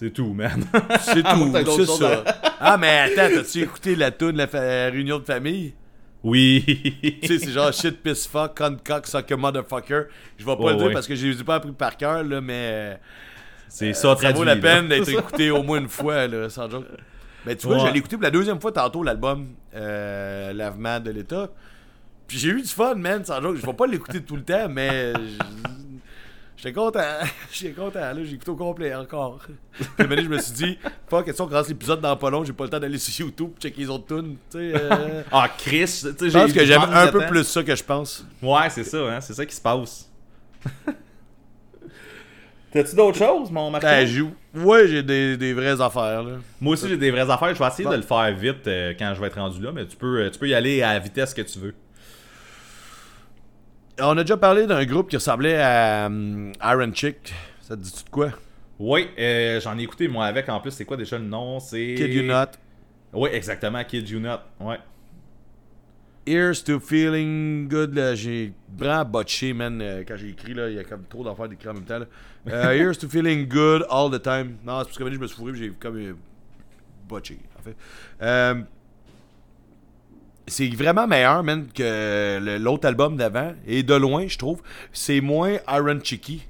[0.00, 0.64] C'est tout, man.
[1.02, 2.24] c'est tout, c'est ça.
[2.58, 5.74] Ah, mais attends, t'as-tu écouté la tune de la réunion de famille?
[6.24, 6.64] oui.
[7.22, 10.04] tu sais, c'est genre shit, piss, fuck, cunt, cock, sucker, motherfucker.
[10.38, 12.40] Je vais pas le dire parce que je les ai pas appris par cœur, là,
[12.40, 12.70] mais.
[12.72, 12.94] euh,
[13.68, 14.38] C'est ça, ça traduit.
[14.38, 15.12] vaut la peine d'être ça.
[15.12, 16.86] écouté au moins une fois, là, sans joke.
[17.44, 17.82] Mais tu vois, Ouais.
[17.84, 21.50] j'allais écouter pour la deuxième fois tantôt l'album euh, Lavement de l'État.
[22.26, 23.56] Puis j'ai eu du fun, man, sans joke.
[23.60, 25.12] Je vais pas l'écouter tout le temps, mais.
[26.62, 27.00] J'étais content.
[27.52, 28.16] J'étais content, là.
[28.22, 29.40] J'ai écouté au complet encore.
[29.96, 30.78] Puis, à je me suis dit,
[31.08, 32.44] fuck, est-ce qu'on commence l'épisode dans pas long?
[32.44, 34.36] J'ai pas le temps d'aller sur YouTube checker les autres tunes.
[34.50, 37.82] Tu sais, euh, Ah, Chris, Je pense que j'aime un peu plus ça que je
[37.82, 38.26] pense.
[38.42, 40.10] Ouais, c'est ça, hein, c'est ça qui se passe.
[42.72, 43.84] T'as-tu d'autres choses, mon Marco?
[43.86, 44.22] Ben, j'ai-
[44.54, 46.32] ouais, j'ai des, des vraies affaires, là.
[46.60, 47.52] Moi aussi, j'ai des vraies affaires.
[47.52, 47.90] Je vais essayer Bon.
[47.90, 50.30] de le faire vite euh, quand je vais être rendu là, mais tu peux, euh,
[50.30, 51.74] tu peux y aller à la vitesse que tu veux.
[54.02, 57.32] On a déjà parlé d'un groupe qui ressemblait à hum, Iron Chick.
[57.60, 58.30] Ça te dit-tu de quoi?
[58.78, 60.48] Oui, euh, j'en ai écouté moi avec.
[60.48, 61.60] En plus, c'est quoi déjà le nom?
[61.60, 61.94] C'est.
[61.96, 62.52] Kid You Not.
[63.12, 64.40] Oui, exactement, Kid You Not.
[64.60, 64.78] Ouais.
[66.26, 67.94] Here's to feeling good.
[67.94, 70.54] là, J'ai vraiment botché, man, euh, quand j'ai écrit.
[70.54, 71.98] Là, il y a comme trop d'affaires d'écrire en même temps.
[71.98, 72.06] là.
[72.48, 74.56] Euh, here's to feeling good all the time.
[74.64, 76.14] Non, c'est parce que je me suis fourré j'ai comme euh,
[77.08, 77.76] botché, en fait.
[80.50, 83.52] C'est vraiment meilleur, man, que l'autre album d'avant.
[83.66, 84.60] Et de loin, je trouve.
[84.92, 86.42] C'est moins Iron Chicky.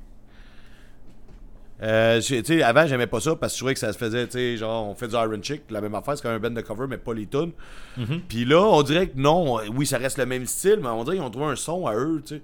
[1.83, 3.97] Euh, j'ai- tu sais, avant, j'aimais pas ça parce que je trouvais que ça se
[3.99, 6.39] faisait, tu sais, genre, on fait du Iron Chick, la même affaire, c'est comme un
[6.39, 7.53] band de cover, mais pas les tunes.
[8.29, 11.17] Puis là, on dirait que non, oui, ça reste le même style, mais on dirait
[11.17, 12.43] qu'ils ont trouvé un son à eux, tu sais.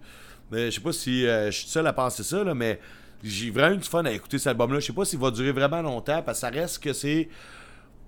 [0.53, 2.81] Je sais pas si euh, je suis seul à penser ça, là, mais
[3.23, 4.81] j'ai vraiment eu du fun à écouter cet album-là.
[4.81, 7.29] Je sais pas s'il va durer vraiment longtemps, parce que ça reste que c'est.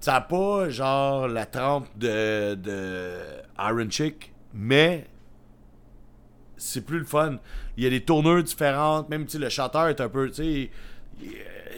[0.00, 3.18] Ça a pas, genre, la trempe de, de
[3.58, 5.06] Iron Chick, mais
[6.56, 7.38] c'est plus le fun.
[7.76, 10.70] Il y a des tourneurs différentes, même, sais, le chanteur est un peu, tu sais.
[11.20, 11.30] Il,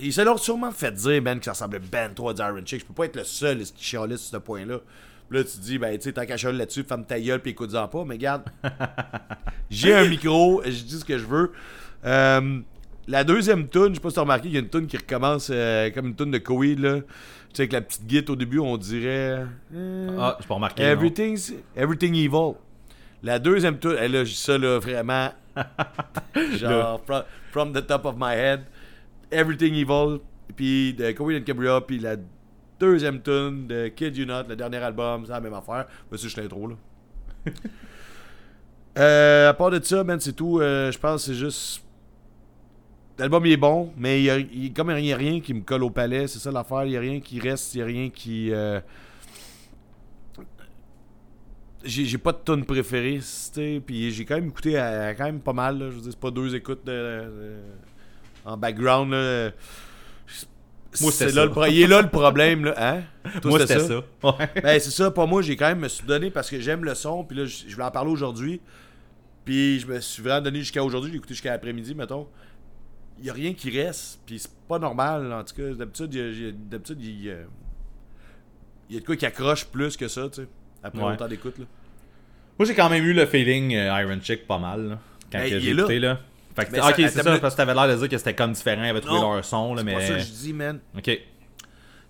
[0.02, 2.62] il se l'ont sûrement fait dire, Ben, que ça ressemblait ben trop à du Iron
[2.64, 2.80] Chick.
[2.80, 4.78] Je peux pas être le seul qui chialait sur ce point-là.
[5.30, 7.86] Là, tu te dis, ben, tu sais, tant qu'à là-dessus, ferme ta gueule puis écoute-en
[7.86, 8.04] pas.
[8.04, 8.42] Mais regarde,
[9.70, 11.52] j'ai un micro, je dis ce que je veux.
[12.04, 12.60] Euh,
[13.06, 14.96] la deuxième tune, je sais pas si t'as remarqué, il y a une tune qui
[14.96, 16.98] recommence euh, comme une tune de Coheed, là.
[17.52, 19.44] Tu sais, avec la petite guite au début, on dirait.
[19.74, 20.82] euh, Ah, j'ai pas remarqué.
[20.82, 22.54] Everything's, everything evil.
[23.22, 25.30] La deuxième tune, elle a ça là vraiment
[26.56, 28.60] genre from, from the top of my head.
[29.30, 30.20] Everything evil.
[30.56, 32.16] Puis de Coheed and Cambria, puis la
[32.78, 35.86] deuxième tune de Kid You Not, le dernier album, c'est la même affaire.
[36.10, 36.74] Mais c'est juste l'intro là.
[38.98, 40.58] Euh, à part de ça, man, c'est tout.
[40.60, 41.82] Euh, je pense que c'est juste.
[43.20, 45.60] L'album est bon, mais il y a, il- comme il n'y a rien qui me
[45.60, 46.84] colle au palais, c'est ça l'affaire.
[46.84, 48.50] Il n'y a rien qui reste, il n'y a rien qui.
[48.50, 48.80] euh,
[51.82, 53.20] j'ai pas de tune préférée,
[53.86, 55.86] puis j'ai quand même écouté euh, quand même pas mal, là.
[55.90, 57.56] je veux dire, c'est pas deux écoutes de- de-
[58.44, 59.50] en background, là.
[61.00, 63.02] Moi, c'est là le il est là le problème, là, hein?
[63.40, 64.02] Toi, Moi, c'était ça?
[64.24, 64.60] Ouais.
[64.62, 66.94] Ben, c'est ça, pas moi, j'ai quand même me suis donné parce que j'aime le
[66.96, 68.60] son, puis là, je je voulais en parler aujourd'hui,
[69.44, 72.26] puis je me suis vraiment donné jusqu'à aujourd'hui, j'ai écouté jusqu'à l'après-midi, mettons.
[73.20, 76.20] Il y a rien qui reste, puis c'est pas normal, en tout cas, d'habitude, il
[76.20, 77.34] y a- il y a- d'habitude, il y a-
[78.88, 80.48] il y a de quoi qui accroche plus que ça, tu sais,
[80.82, 81.12] après Ouais.
[81.12, 81.64] autant d'écoute, là.
[82.58, 84.98] Moi, j'ai quand même eu le feeling euh, Iron Chick pas mal, là,
[85.30, 85.82] quand Ben, j'ai là.
[85.82, 86.18] écouté, là.
[86.56, 88.52] Fait que, Mais ok, c'est ça, parce que t'avais l'air de dire que c'était comme
[88.52, 89.94] différent, ils avaient trouvé leur son, là, C'est mais...
[89.94, 90.80] pas ça que je dis, man.
[90.96, 91.20] Ok.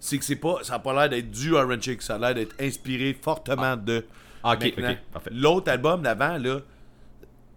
[0.03, 2.35] C'est que c'est pas, ça a pas l'air d'être du Iron Chick, ça a l'air
[2.35, 4.05] d'être inspiré fortement de.
[4.43, 4.91] Ah, ok, maintenant.
[4.93, 5.31] ok, parfait.
[5.35, 6.61] L'autre album d'avant, là,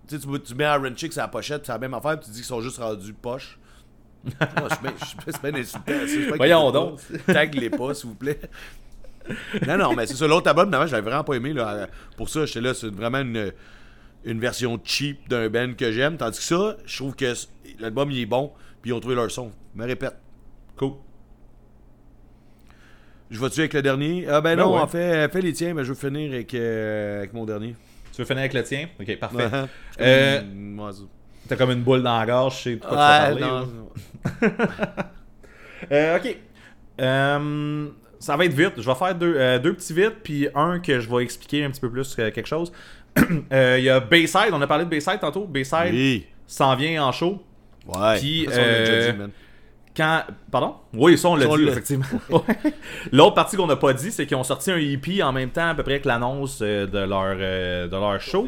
[0.07, 2.31] tu sais, tu, mets Iron Chick sur la pochette, c'est la même affaire, puis tu
[2.31, 3.13] dis qu'ils sont juste rendus
[4.81, 4.93] bien-
[5.27, 6.99] c'est bien insultant, Voyons donc.
[7.25, 7.33] pas.
[7.33, 8.39] Tag-les pas, s'il vous plaît.
[9.67, 10.27] Non, non, mais c'est ça.
[10.27, 11.53] L'autre album, je l'avais vraiment pas aimé.
[11.53, 11.87] Là.
[12.17, 13.51] Pour ça, j'étais là, c'est vraiment une,
[14.25, 16.17] une version cheap d'un band que j'aime.
[16.17, 17.33] Tandis que ça, je trouve que
[17.79, 18.51] l'album, il est bon,
[18.81, 19.51] puis ils ont trouvé leur son.
[19.75, 20.15] Je me répète.
[20.77, 20.93] Cool.
[23.29, 24.27] Je vais-tu avec le dernier?
[24.27, 24.81] Ah ben Ben non, ouais.
[24.81, 27.75] en fait, fais les tiens, mais je vais finir avec, euh, avec mon dernier.
[28.13, 28.87] Tu veux finir avec le tien?
[28.99, 29.37] Ok, parfait.
[29.37, 29.65] Ouais.
[30.01, 30.41] Euh.
[31.47, 34.63] T'as comme une boule dans la gorge, je sais de quoi tu vas Ouais, parler.
[35.91, 36.37] Euh, ok.
[37.01, 37.87] Euh,
[38.17, 38.73] ça va être vite.
[38.77, 41.81] Je vais faire deux, deux petits vite, puis un que je vais expliquer un petit
[41.81, 42.71] peu plus quelque chose.
[43.17, 45.45] Il y a Bayside, on a parlé de Bayside tantôt.
[45.45, 46.25] Bayside Oui.
[46.47, 47.43] s'en vient en show.
[47.85, 48.17] Ouais.
[48.17, 48.47] Puis,
[49.95, 50.23] Quand.
[50.51, 50.75] Pardon?
[50.93, 52.05] Oui, ça, on l'a dit, effectivement.
[53.11, 55.69] L'autre partie qu'on n'a pas dit, c'est qu'ils ont sorti un EP en même temps,
[55.69, 58.47] à peu près que l'annonce euh, de, leur, euh, de leur show.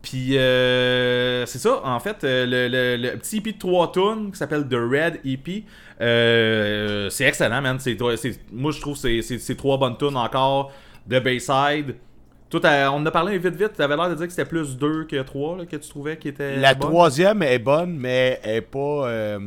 [0.00, 4.38] Puis, euh, c'est ça, en fait, le, le- le petit EP de 3 tunes qui
[4.38, 5.64] s'appelle The Red EP,
[6.00, 7.78] euh, c'est excellent, man.
[8.52, 10.72] Moi, je trouve que c'est, c'est, c'est trois bonnes tunes encore
[11.06, 11.94] de Bayside.
[12.50, 13.74] Toi, t'as- on en a parlé vite, vite.
[13.74, 16.56] T'avais l'air de dire que c'était plus 2 que 3 que tu trouvais qui était.
[16.56, 16.90] La bonne.
[16.90, 19.08] troisième est bonne, mais elle est pas.
[19.08, 19.38] euh,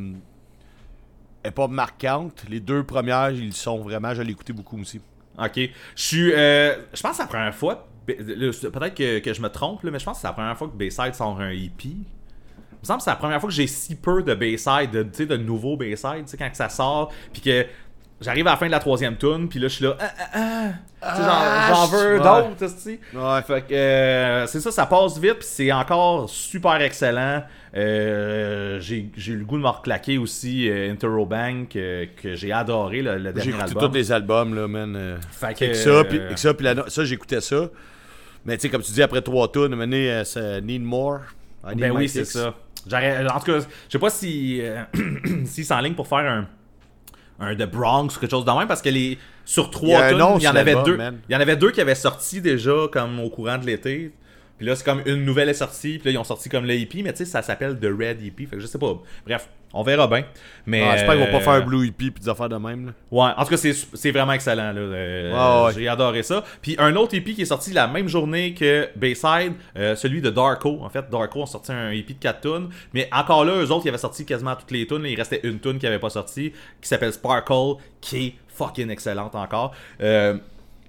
[1.51, 2.43] pas marquante.
[2.49, 4.13] Les deux premières, ils sont vraiment.
[4.13, 5.01] Je l'ai écouté beaucoup aussi.
[5.37, 5.57] Ok.
[5.57, 6.33] Je suis.
[6.33, 7.87] euh, je pense que c'est la première fois.
[8.05, 10.67] Peut-être que, que je me trompe, là, mais je pense que c'est la première fois
[10.67, 11.71] que Bayside sort un EP.
[11.85, 11.95] Il
[12.81, 15.37] me semble que c'est la première fois que j'ai si peu de Bayside, de, de
[15.37, 17.65] nouveaux Bayside, quand ça sort, puis que
[18.21, 20.29] j'arrive à la fin de la troisième tune, puis là, je suis là, ah, ah,
[20.33, 20.71] ah.
[21.17, 22.17] J'en- Ah, j'en veux ouais.
[22.17, 22.65] d'autres.
[23.13, 23.41] Ouais.
[23.43, 27.43] Fait que euh, c'est ça, ça passe vite, puis c'est encore super excellent.
[27.75, 32.51] Euh, j'ai j'ai eu le goût de me reclaquer aussi euh, Interrobank, euh, que j'ai
[32.51, 33.87] adoré, le, le J'ai dernier écouté album.
[33.89, 34.95] tous les albums, là, man.
[34.95, 35.17] euh.
[35.31, 37.69] Fait que, Avec ça, puis avec ça, puis la ça, j'écoutais ça.
[38.45, 41.19] Mais tu sais, comme tu dis, après trois tunes, ça Need More.
[41.63, 42.53] I need Ben oui, c'est ça.
[42.91, 44.61] En tout cas, je sais pas si
[45.45, 46.47] s'ils s'enlignent pour faire un,
[47.39, 50.09] un The Bronx ou quelque chose de même, parce que les sur Il y trois
[50.09, 50.97] tunes, nom il y en avait deux.
[50.97, 51.19] man.
[51.29, 54.11] Il y en avait deux qui avaient sorti déjà comme au courant de l'été.
[54.57, 56.73] Puis là, c'est comme une nouvelle est sortie, puis là, ils ont sorti comme le
[56.73, 58.45] EP, mais tu sais, ça s'appelle The Red EP.
[58.45, 59.01] Fait que je sais pas.
[59.25, 60.23] Bref, on verra bien.
[60.65, 62.55] Mais Ah, J'espère qu'ils vont pas euh, faire un Blue EP puis des affaires de
[62.55, 62.87] même.
[62.87, 62.91] Là.
[63.11, 64.71] Ouais, en tout cas, c'est, c'est vraiment excellent.
[64.71, 64.79] Là.
[64.79, 65.31] Euh,
[65.61, 65.73] Ouais, ouais.
[65.75, 66.43] J'ai adoré ça.
[66.61, 70.29] Puis un autre EP qui est sorti la même journée que Bayside, euh, celui de
[70.31, 70.79] Darko.
[70.81, 72.69] En fait, Darko a sorti un EP de 4 tunes.
[72.93, 75.03] Mais encore là, eux autres, ils avaient sorti quasiment toutes les tunes.
[75.03, 75.09] là.
[75.09, 79.35] Il restait une tune qui avait pas sorti, qui s'appelle Sparkle, qui est fucking excellente
[79.35, 79.73] encore.
[80.01, 80.37] Euh,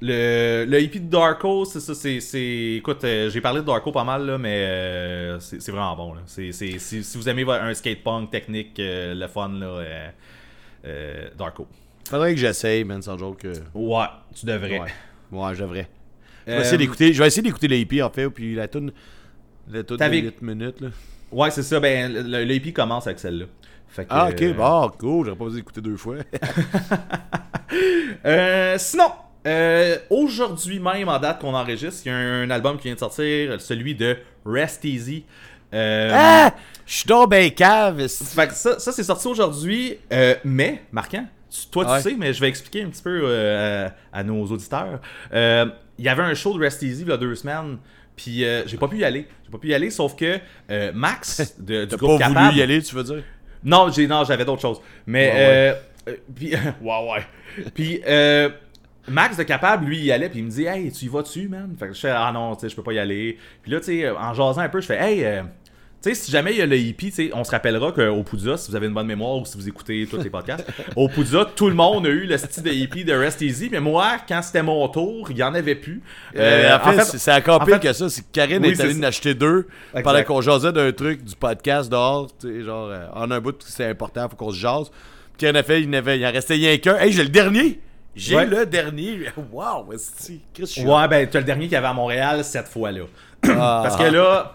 [0.00, 3.92] le, le EP de Darko, c'est ça, c'est, c'est- Écoute, euh, j'ai parlé de Darko
[3.92, 6.14] pas mal, là, mais euh, c'est, c'est vraiment bon.
[6.14, 6.20] Là.
[6.26, 9.80] C'est, c'est- si, si vous aimez un skate punk technique, euh, le fun, là,
[10.84, 11.66] euh, Darko.
[12.08, 13.46] Faudrait que j'essaye, man, sans joke.
[13.74, 14.04] Ouais,
[14.38, 14.78] tu devrais.
[14.80, 14.92] Ouais,
[15.32, 15.88] ouais je devrais.
[16.46, 18.92] Je vais essayer d'écouter, je vais essayer d'écouter les EP en fait, puis la tune,
[19.68, 20.88] la tune de T'avais- 8 minutes là.
[21.32, 21.80] Ouais, c'est ça.
[21.80, 23.46] Ben, le, le EP commence avec celle-là.
[23.88, 26.16] Fait que, Ah ok, bon, cool, j'aurais pas besoin d'écouter deux fois.
[28.78, 29.10] Sinon,
[29.46, 32.98] euh, aujourd'hui même, en date qu'on enregistre, il y a un, album qui vient de
[32.98, 35.24] sortir, celui de Rest Easy.
[35.72, 36.54] Euh, ah!
[36.84, 38.06] Je suis donc ben cave.
[38.08, 42.02] Fait que ça, ça c'est sorti aujourd'hui, euh, mais, marquant, tu- toi Ouais.
[42.02, 45.00] tu sais, mais je vais expliquer un petit peu à, à nos auditeurs.
[45.32, 47.78] Il y avait un show de Rest Easy il y a deux semaines,
[48.14, 49.26] puis euh, j'ai pas pu y aller.
[49.44, 50.38] J'ai pas pu y aller, sauf que
[50.92, 53.22] Max de, du groupe pas voulu Capable, y aller, tu veux dire?
[53.64, 54.80] Non, j'avais d'autres choses.
[55.06, 55.74] Mais Ouais, euh,
[56.08, 56.50] euh, puis
[56.82, 57.26] ouais ouais.
[57.74, 58.50] Puis euh,
[59.08, 61.48] Max de capable, lui, il y allait puis il me dit "Hey, tu y vas-tu,
[61.48, 63.70] man Fait que je fais "Ah non, tu sais, je peux pas y aller." Puis
[63.72, 65.42] là, tu sais, en jasant un peu, je fais "Hey, euh,
[66.02, 68.22] tu sais, si jamais il y a le hippie, tu sais, on se rappellera qu'au
[68.22, 70.64] Poudza, si vous avez une bonne mémoire ou si vous écoutez tous les podcasts,
[70.96, 73.80] au Poudza, tout le monde a eu le style de hippie de Rest Easy, mais
[73.80, 76.02] moi, quand c'était mon tour, il y en avait plus.
[76.36, 78.08] Euh, en, fait, en c'est encore en pire fait- que ça.
[78.10, 80.02] C'est que Karine Oui, est allée en acheter deux Exact.
[80.04, 82.28] pendant qu'on jasait d'un truc du podcast dehors.
[82.38, 84.90] Tu sais, genre, euh, en un bout, c'est important, faut qu'on se jase.
[85.38, 86.96] Puis a fait, il, n'avait- il en restait rien qu'un.
[86.98, 87.80] Hey, j'ai le dernier!
[88.16, 88.46] J'ai Ouais.
[88.46, 89.18] le dernier!
[90.54, 93.02] Qu'est-ce que je Ouais, ben, t'as le dernier qu'il y avait à Montréal cette fois-là.
[93.44, 93.82] Ah.
[93.84, 94.54] Parce que là,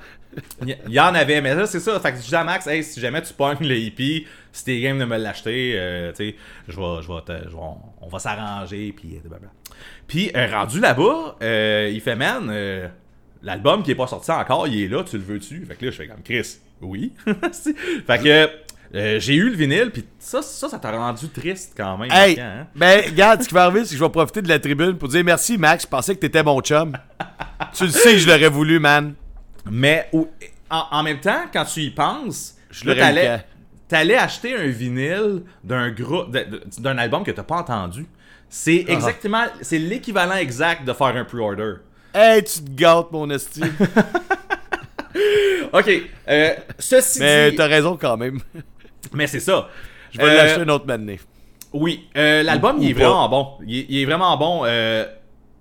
[0.65, 1.99] il y, y en avait, mais là, c'est ça.
[1.99, 4.79] Fait que je dis à Max, hey, si jamais tu pognes le hippie, si t'es
[4.79, 6.35] game de me l'acheter, euh, tu sais,
[6.67, 7.55] je vais, je
[8.01, 9.49] on va s'arranger, puis euh, blablabla.
[10.07, 12.51] Puis, euh, rendu là-bas, euh, il fait, man,
[13.43, 15.65] l'album qui est pas sorti encore, il est là, tu le veux-tu?
[15.65, 17.13] Fait que là, je fais comme Chris, oui.
[17.25, 18.49] fait que
[18.93, 22.11] euh, j'ai eu le vinyle, puis ça, ça, ça t'a rendu triste quand même.
[22.11, 22.39] Hey!
[22.39, 22.67] hein?
[22.75, 25.07] Ben, regarde, ce qui va arriver, c'est que je vais profiter de la tribune pour
[25.07, 25.83] dire merci, Max.
[25.83, 26.97] Je pensais que t'étais mon chum.
[27.73, 29.13] tu le sais je l'aurais voulu, man.
[29.69, 30.09] Mais
[30.69, 33.45] en, en même temps, quand tu y penses, Je là, l'aurais
[33.87, 36.35] t'allais, acheter un vinyle d'un groupe,
[36.79, 38.05] d'un album que t'as pas entendu.
[38.49, 38.91] C'est Ah.
[38.93, 41.75] exactement, c'est l'équivalent exact de faire un pre-order.
[42.13, 43.61] Hey, tu te gâtes, mon esti.
[45.73, 45.89] Ok,
[46.27, 48.39] euh, ceci Mais dit, t'as raison quand même.
[49.13, 49.67] Mais c'est ça.
[50.11, 51.19] Je vais Euh, l'acheter une autre matinée.
[51.73, 52.99] Oui, euh, l'album il est pas.
[52.99, 53.47] vraiment bon.
[53.65, 54.63] Il est vraiment bon.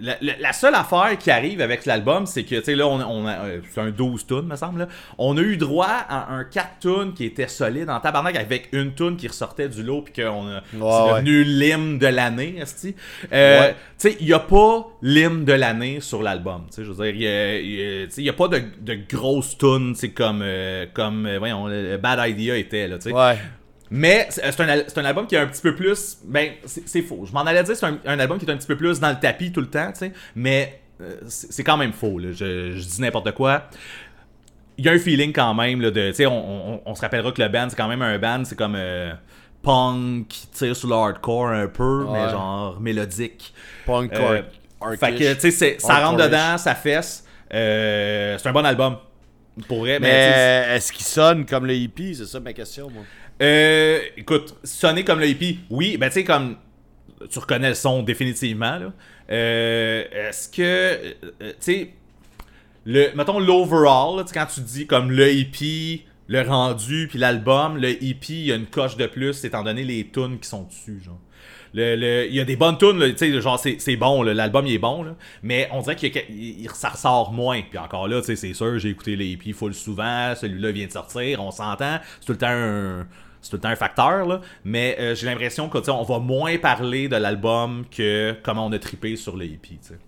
[0.01, 2.87] Euh, la, la- la seule affaire qui arrive avec l'album, c'est que, tu sais, là,
[2.89, 4.81] on, a- on euh, c'est un 12 tunes, me semble.
[4.81, 4.89] là.
[5.19, 8.95] On a eu droit à un 4 tunes qui était solide en tabarnak avec une
[8.95, 10.63] tune qui ressortait du lot, puis qu'on a.
[10.73, 11.23] c'est ouais.
[11.23, 12.57] devenu l'hymne de l'année.
[13.33, 13.75] Euh, Ouais.
[13.99, 16.63] Tu sais, il n'y a pas l'hymne de l'année sur l'album.
[16.71, 19.93] Tu sais, je veux dire, il a- a- n'y a pas de, de grosses tunes,
[19.95, 21.69] tu sais, comme, euh, comme euh, voyons,
[22.03, 23.13] Bad Idea était, là, tu sais.
[23.15, 23.37] Ouais.
[23.91, 26.19] Mais c'est c'est un, un album qui est un petit peu plus.
[26.25, 27.25] Ben, c'est faux.
[27.27, 29.11] Je m'en allais dire c'est un, un album qui est un petit peu plus dans
[29.11, 30.13] le tapis tout le temps, tu sais.
[30.37, 32.29] Mais euh, c'est quand même faux, là.
[32.33, 33.65] Je, je dis n'importe quoi.
[34.79, 36.09] Il y a un feeling quand même, là, de.
[36.11, 38.45] Tu sais, on, on- on se rappellera que le band, c'est quand même un band,
[38.45, 38.77] c'est comme.
[38.77, 39.13] euh,
[39.63, 43.53] punk qui tire sur le hardcore un peu, mais genre mélodique.
[43.85, 44.43] Punk Euh,
[44.97, 47.27] fait que, tu sais, ça rentre dedans, ça fesse.
[47.53, 48.97] Euh, c'est un bon album.
[49.69, 50.09] Pour vrai, mais.
[50.71, 52.15] Mais est-ce qu'il sonne comme le hippie?
[52.15, 53.03] C'est ça ma question, moi.
[53.43, 56.57] Euh, écoute, sonner comme le hippie, oui, ben tu sais, comme
[57.31, 58.93] tu reconnais le son définitivement, là.
[59.31, 61.91] Euh, Est-ce que, euh, tu sais,
[62.87, 68.41] le, mettons l'overall, quand tu dis comme le hippie, le rendu, puis l'album, le hippie,
[68.41, 71.19] il y a une coche de plus, étant donné les tunes qui sont dessus, genre.
[71.73, 74.75] Le, le- il y a des bonnes tunes, tu sais, genre c'est bon, l'album il
[74.75, 76.09] est bon, là, mais on dirait que
[76.75, 77.63] ça ressort moins.
[77.63, 80.87] Puis encore là, tu sais, c'est sûr, j'ai écouté les hippies full souvent, celui-là vient
[80.87, 83.07] de sortir, on s'entend, c'est tout le temps un,
[83.41, 84.41] c'est tout le temps un facteur, là.
[84.65, 88.67] Mais euh, j'ai l'impression que, tu sais, on va moins parler de l'album que comment
[88.67, 89.99] on a trippé sur le EP, tu sais.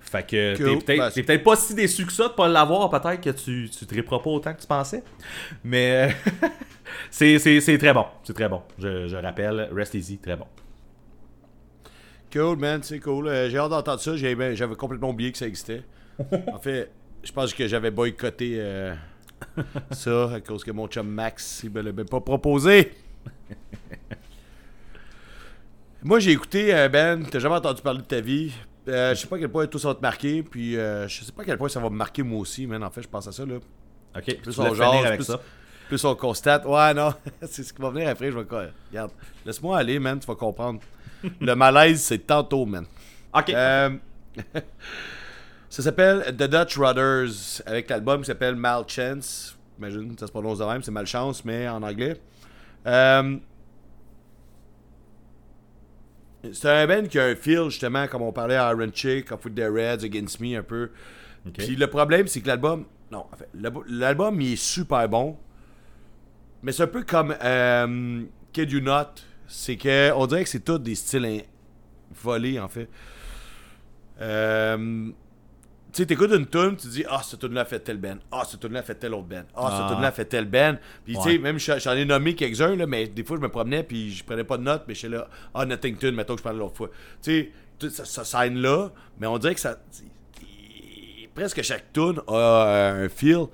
[0.00, 0.78] Fait que Cool.
[0.78, 3.68] t'es peut-être Ben, peut-être pas si déçu que ça de pas l'avoir, peut-être que tu,
[3.68, 5.02] tu tripperas pas autant que tu pensais.
[5.64, 6.12] Mais
[6.42, 6.48] euh,
[7.10, 8.62] c'est très bon, c'est très bon.
[8.78, 10.46] Je, je rappelle, Rest Easy, très bon.
[12.32, 13.28] Cool, man, c'est cool.
[13.28, 14.12] Euh, j'ai hâte d'entendre ça.
[14.34, 15.82] Ben, J'avais complètement oublié que ça existait.
[16.52, 16.90] en fait,
[17.22, 18.94] je pense que j'avais boycotté euh,
[19.90, 22.92] ça à cause que mon chum Max, il me l'a même pas proposé.
[26.02, 28.52] Moi, j'ai écouté euh, Ben, t'as jamais entendu parler de ta vie.
[28.88, 31.24] Euh, je sais pas à quel point tout ça va te marquer, puis euh, je
[31.24, 32.82] sais pas à quel point ça va me marquer moi aussi, man.
[32.84, 33.54] En fait, je pense à ça, là.
[34.16, 35.40] Ok, Plus on jase, avec plus, ça.
[35.88, 36.66] plus on constate.
[36.66, 38.30] Ouais, non, c'est ce qui va venir après.
[38.30, 38.44] Je vais.
[38.90, 39.10] Regarde,
[39.46, 40.80] laisse-moi aller, man, tu vas comprendre.
[41.40, 42.84] Le malaise, c'est tantôt, man.
[43.32, 43.48] Ok.
[43.48, 43.90] Euh,
[45.74, 49.58] ça s'appelle The Dutch Rudders avec l'album qui s'appelle Malchance.
[49.78, 52.16] Imagine, ça se prononce de même, c'est malchance, mais en anglais.
[52.86, 53.36] Euh,
[56.52, 59.44] c'est un band qui a un feel, justement, comme on parlait à Iron Chick, Off
[59.46, 60.90] with the Reds, Against Me, un peu.
[61.52, 62.84] Puis le problème, c'est que l'album.
[63.10, 63.48] Non, en fait,
[63.88, 65.36] l'album- il est super bon.
[66.62, 68.22] Mais c'est un peu comme euh,
[68.52, 69.22] Kid You Not.
[69.46, 71.40] C'est que, on dirait que c'est tous des styles in-
[72.22, 72.88] volés, en fait.
[74.20, 75.10] Euh,
[75.94, 78.16] tu sais, t'écoutes une tune, tu dis, ah, cette tune-là a fait tel band.
[78.32, 79.44] Ah, cette tune-là a fait tel autre band.
[79.54, 79.76] Ah, Ah.
[79.78, 80.74] cette tune-là a fait tel band.
[81.04, 81.38] Puis, tu sais, Ouais.
[81.38, 84.44] même, j'en ai nommé quelques-uns, là, mais des fois, je me promenais, puis je prenais
[84.44, 86.90] pas de notes, mais j'étais là, ah, Nottington, mettons que je parlais l'autre fois.
[87.22, 88.88] Tu sais, ça, ça là,
[89.18, 89.78] mais on dirait que ça.
[91.34, 93.46] Presque chaque tune a euh, un feel.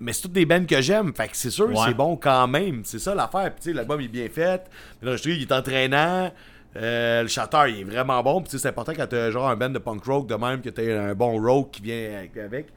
[0.00, 1.12] Mais c'est toutes des bands que j'aime.
[1.14, 1.74] Fait que c'est sûr, Ouais.
[1.86, 2.82] c'est bon quand même.
[2.84, 3.50] C'est ça l'affaire.
[3.54, 4.62] Puis tu sais, l'album est bien fait.
[5.02, 6.32] L'enregistré, il est entraînant.
[6.78, 8.40] Euh, le chanteur, il est vraiment bon.
[8.40, 11.10] Puis c'est important quand t'as genre un band de punk rock de même, que t'as
[11.10, 12.68] un bon rock qui vient avec.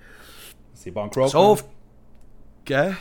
[0.74, 1.30] C'est punk rock.
[1.30, 1.72] Sauf man.
[2.66, 2.96] que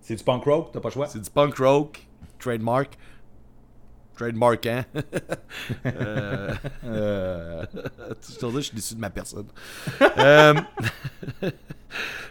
[0.00, 1.06] C'est du punk rock, t'as pas le choix?
[1.06, 2.00] c'est du punk rock.
[2.38, 2.96] Trademark.
[4.16, 4.84] Trademark, hein?
[5.86, 6.54] euh,
[6.84, 7.64] euh,
[8.22, 9.46] je suis déçu de ma personne.
[10.18, 10.54] Euh,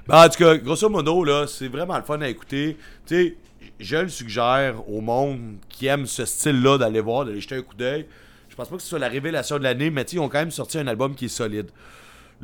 [0.08, 2.78] ben, en tout cas, grosso modo, là, c'est vraiment le fun à écouter.
[3.06, 3.38] Tu sais,
[3.80, 7.76] je le suggère au monde qui aime ce style-là d'aller voir, d'aller jeter un coup
[7.76, 8.06] d'œil.
[8.50, 10.52] Je pense pas que ce soit la révélation de l'année, mais ils ont quand même
[10.52, 11.70] sorti un album qui est solide.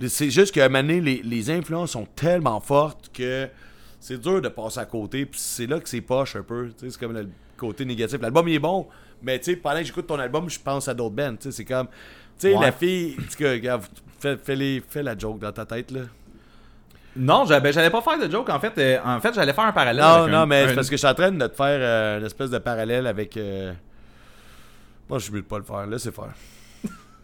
[0.08, 3.48] C'est juste qu'à un moment donné, les, les influences sont tellement fortes que
[4.00, 5.26] c'est dur de passer à côté.
[5.26, 6.70] Puis c'est là que c'est poche un peu.
[6.78, 8.20] C'est comme le côté négatif.
[8.22, 8.88] L'album il est bon,
[9.22, 11.36] mais pendant que j'écoute ton album, je pense à d'autres bands.
[11.40, 11.88] C'est comme.
[11.88, 11.94] Tu
[12.50, 12.66] sais, Ouais.
[12.66, 13.16] la fille.
[14.20, 16.02] Fais les- fais la joke dans ta tête, là.
[17.18, 18.50] Non, j'allais ben, j'allais pas faire de joke.
[18.50, 20.04] En fait, euh, en fait j'allais faire un parallèle.
[20.04, 21.56] Non, avec non, un- mais un- c'est parce que je suis en train de te
[21.56, 23.38] faire euh, une espèce de parallèle avec.
[23.38, 23.74] Euh...
[25.08, 25.86] Moi, je suis mieux de pas le faire.
[25.88, 26.34] Laissez faire.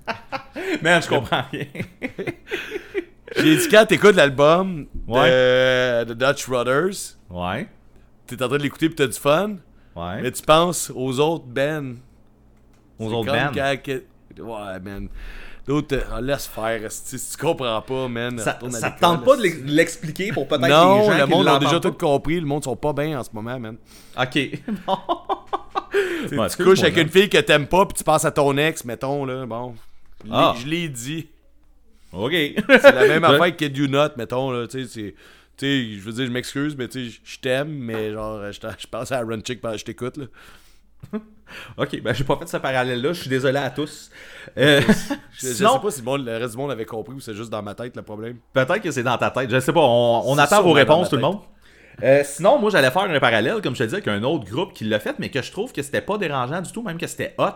[0.82, 1.66] Man, je comprends rien.
[3.38, 5.30] J'ai dit quand t'écoutes l'album Ouais.
[6.06, 7.68] de The Dutch Brothers, ouais.
[8.28, 9.56] t'es en train de l'écouter pis t'as du fun,
[9.96, 10.22] Ouais.
[10.22, 11.94] mais tu penses aux autres bands.
[13.00, 14.44] Aux C'est autres bands.
[14.46, 15.08] Ouais, man.
[15.68, 16.92] D'autres, euh, laisse faire.
[16.92, 18.38] Si tu comprends pas, man.
[18.40, 21.80] Ça, ça tente pas de l'expliquer pour peut-être Non, les gens le monde a déjà
[21.80, 22.40] tout compris.
[22.40, 23.78] Le monde sont pas bien en ce moment, man.
[24.20, 24.38] Ok.
[24.88, 24.98] Bon.
[25.92, 28.32] Tu Ouais, tu excuse-moi, couches avec une fille que t'aimes pas, puis tu penses à
[28.32, 29.46] ton ex, mettons, là.
[29.46, 29.76] Bon.
[30.24, 30.56] Je l'ai- Ah.
[30.62, 31.28] Je l'ai dit.
[32.14, 32.32] Ok.
[32.32, 34.68] C'est la même affaire que Do Not, mettons, là.
[34.68, 35.16] Tu sais, c'est-
[35.58, 38.88] tu sais, je veux dire, je m'excuse, mais tu sais, je t'aime, mais genre, je
[38.90, 40.26] pense à Aaron Chick je t'écoute, là.
[41.78, 43.12] Ok, ben j'ai pas fait ce parallèle-là.
[43.12, 44.10] Je suis désolé à tous.
[44.58, 44.80] Euh,
[45.34, 47.50] Je, je sinon, sais pas si le, reste du monde avait compris ou c'est juste
[47.50, 48.38] dans ma tête le problème.
[48.54, 49.50] peut-être que c'est dans ta tête.
[49.50, 49.82] Je sais pas.
[49.82, 51.40] On, on C'est attend vos réponses, tout le monde.
[52.04, 54.74] Euh, sinon, moi, j'allais faire un parallèle, comme je te disais, avec un autre groupe
[54.74, 57.06] qui l'a fait, mais que je trouve que c'était pas dérangeant du tout, même que
[57.06, 57.50] c'était hot.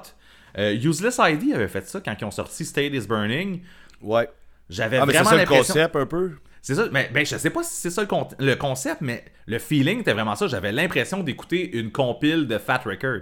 [0.58, 3.62] Euh, Useless ID avait fait ça quand ils ont sorti State is Burning.
[4.02, 4.30] Ouais.
[4.70, 5.74] J'avais Ah, mais c'est vraiment ça le l'impression.
[5.74, 6.32] concept un peu.
[6.62, 9.24] C'est ça, mais ben, je sais pas si c'est ça le, con- le concept, mais
[9.46, 10.48] le feeling était vraiment ça.
[10.48, 13.22] J'avais l'impression d'écouter une compile de Fat Record.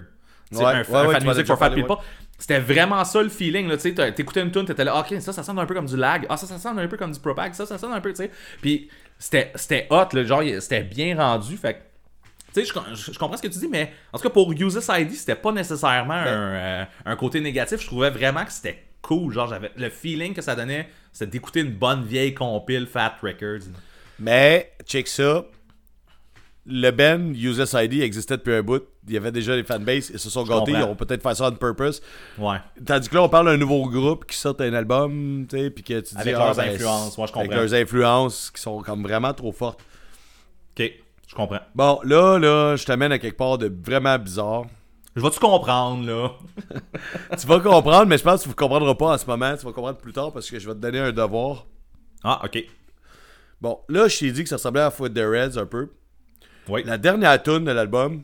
[0.52, 1.98] Ouais, un, ouais, un ouais, fan music Fat parlé, People.
[2.38, 3.68] C'était vraiment ça le feeling.
[3.68, 6.26] Là, t'écoutais une tune, t'étais là, ok, ça, ça sonne un peu comme du lag.
[6.30, 7.54] Ah, ça, ça sonne un peu comme du propag.
[7.54, 8.32] Ça, ça sonne un peu, tu sais.
[8.62, 11.58] Puis c'était hot, là, genre, c'était bien rendu.
[11.58, 11.90] Fait
[12.54, 15.12] tu sais, je, comprends ce que tu dis, mais en tout cas, pour Uses ID,
[15.14, 17.82] c'était pas nécessairement un, euh, un côté négatif.
[17.82, 19.34] Je trouvais vraiment que c'était cool.
[19.34, 23.68] Genre, j'avais le feeling que ça donnait, c'était d'écouter une bonne vieille compile Fat Records.
[24.20, 25.46] Mais, check ça.
[26.66, 28.84] Le band Useless ID existait depuis un bout.
[29.08, 30.12] Il y avait déjà des fanbases.
[30.14, 30.72] Ils se sont gâtés.
[30.72, 32.02] Ils ont peut-être fait ça on purpose.
[32.38, 32.58] Ouais.
[32.86, 35.84] Tandis que là, on parle d'un nouveau groupe qui sort un album, tu sais, puis
[35.84, 36.22] que tu dis...
[36.22, 37.62] Avec ah, leurs ben, influences, moi, je Avec comprends.
[37.62, 39.82] leurs influences qui sont comme vraiment trop fortes.
[40.78, 40.92] Ok,
[41.28, 41.60] je comprends.
[41.76, 44.66] Bon, là, là, je t'amène à quelque part de vraiment bizarre.
[45.16, 46.32] Je vais-tu comprendre, là?
[47.40, 49.56] tu vas comprendre, mais je pense que tu ne comprendras pas en ce moment.
[49.56, 51.68] Tu vas comprendre plus tard parce que je vais te donner un devoir.
[52.24, 52.64] Ah, ok.
[53.62, 55.92] Bon, là, je t'ai dit que ça ressemblait à Foot the Reds un peu.
[56.68, 56.84] Oui.
[56.86, 58.24] La dernière tune de l'album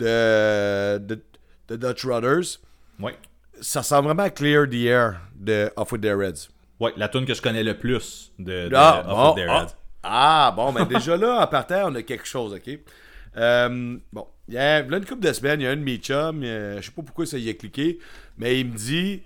[0.00, 1.22] de, de,
[1.68, 2.58] de Dutch Brothers,
[2.98, 3.12] Oui.
[3.60, 6.48] ça ressemble vraiment à Clear the Air de Off With Their Reds.
[6.80, 9.50] Ouais, la tune que je connais le plus de, de Ah, Off bon, of Their
[9.50, 9.76] ah, Heads.
[10.02, 12.78] ah, bon, ben déjà là, en partant, on a quelque chose, OK?
[13.36, 15.82] Euh, bon, il y a là, une couple de semaines, il y a un de
[15.82, 17.98] mes chums, euh, je sais pas pourquoi ça y a cliqué,
[18.38, 19.22] mais il me dit...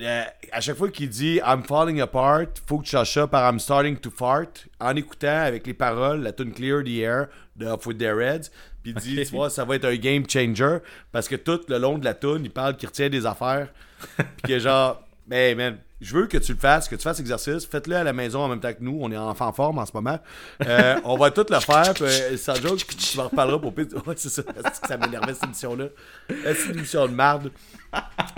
[0.00, 3.50] euh, à chaque fois qu'il dit I'm falling apart, faut que tu cherches ça par
[3.50, 7.26] I'm starting to fart, en écoutant avec les paroles la tune Clear the Air
[7.56, 8.50] de Off With Their Reds,
[8.82, 10.78] puis il dit, tu vois, ça va être un game changer,
[11.10, 13.68] parce que tout le long de la tune, il parle qu'il retient des affaires,
[14.16, 17.66] puis que genre, ben man, je veux que tu le fasses, que tu fasses l'exercice,
[17.66, 19.90] faites-le à la maison en même temps que nous, on est en forme en ce
[19.92, 20.20] moment.
[20.64, 23.74] Euh, on va tout le faire, puis euh, sans joke, tu m'en reparleras pour.
[23.76, 24.42] Ouais, c'est ça,
[24.86, 25.86] ça m'énervait cette émission-là.
[26.30, 27.50] Euh, C'est une émission de marde.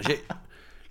[0.08, 0.24] J'ai-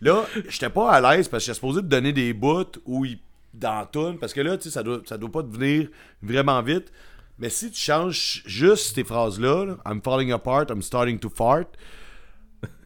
[0.02, 3.20] Là, j'étais pas à l'aise parce que j'étais supposé te donner des bouts où il
[3.54, 3.88] dans
[4.20, 5.90] parce que là, tu sais, ça doit, ça doit pas devenir
[6.22, 6.92] vraiment vite.
[7.40, 11.68] Mais si tu changes juste ces phrases-là, là, I'm falling apart, I'm starting to fart,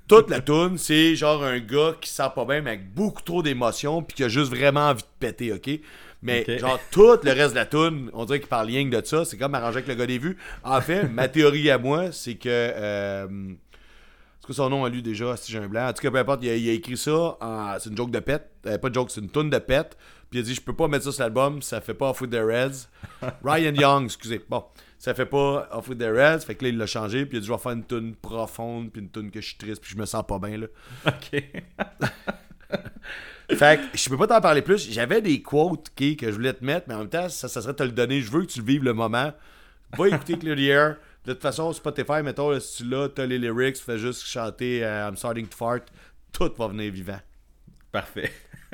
[0.07, 3.41] toute la tune, c'est genre un gars qui sent pas bien, mais avec beaucoup trop
[3.41, 5.79] d'émotions, puis qui a juste vraiment envie de péter, ok?
[6.21, 9.05] Mais genre, tout le reste de la tune, on dirait qu'il parle rien que de
[9.05, 9.25] ça.
[9.25, 10.37] C'est comme arrangé avec le gars des vues.
[10.63, 12.47] En fait, ma théorie à moi, c'est que.
[12.47, 13.27] Euh,
[14.43, 15.87] c'est quoi son nom à lui déjà, si j'ai un blanc?
[15.87, 17.37] En tout cas, peu importe, il a, il a écrit ça.
[17.39, 18.49] en- C'est une joke de pète.
[18.65, 19.95] Euh, pas de joke, c'est une tune de pète.
[20.29, 22.19] Puis il a dit Je peux pas mettre ça sur l'album, ça fait pas Off
[22.19, 22.89] with the Reds.
[23.45, 24.41] Ryan Young, excusez.
[24.49, 24.65] Bon,
[24.99, 26.41] ça fait pas Off with the Reds.
[26.41, 27.25] Fait que là, il l'a changé.
[27.25, 29.47] Puis il a dit Je vais faire une tune profonde, puis une tune que je
[29.47, 30.67] suis triste, puis je me sens pas bien, là.
[31.07, 31.41] Ok.
[33.51, 34.89] Fait que je peux pas t'en parler plus.
[34.91, 37.73] J'avais des quotes que je voulais te mettre, mais en même temps, ça, ça serait
[37.75, 38.21] te le donner.
[38.21, 39.31] Je veux que tu le vives le moment.
[39.97, 40.95] Va écouter Clear the Air.
[41.25, 44.83] De toute façon, Spotify, mettons, là, si tu l'as, t'as les lyrics, fais juste chanter
[44.83, 45.83] euh, I'm starting to fart.
[46.33, 47.19] Tout va venir vivant.
[47.91, 48.31] Parfait.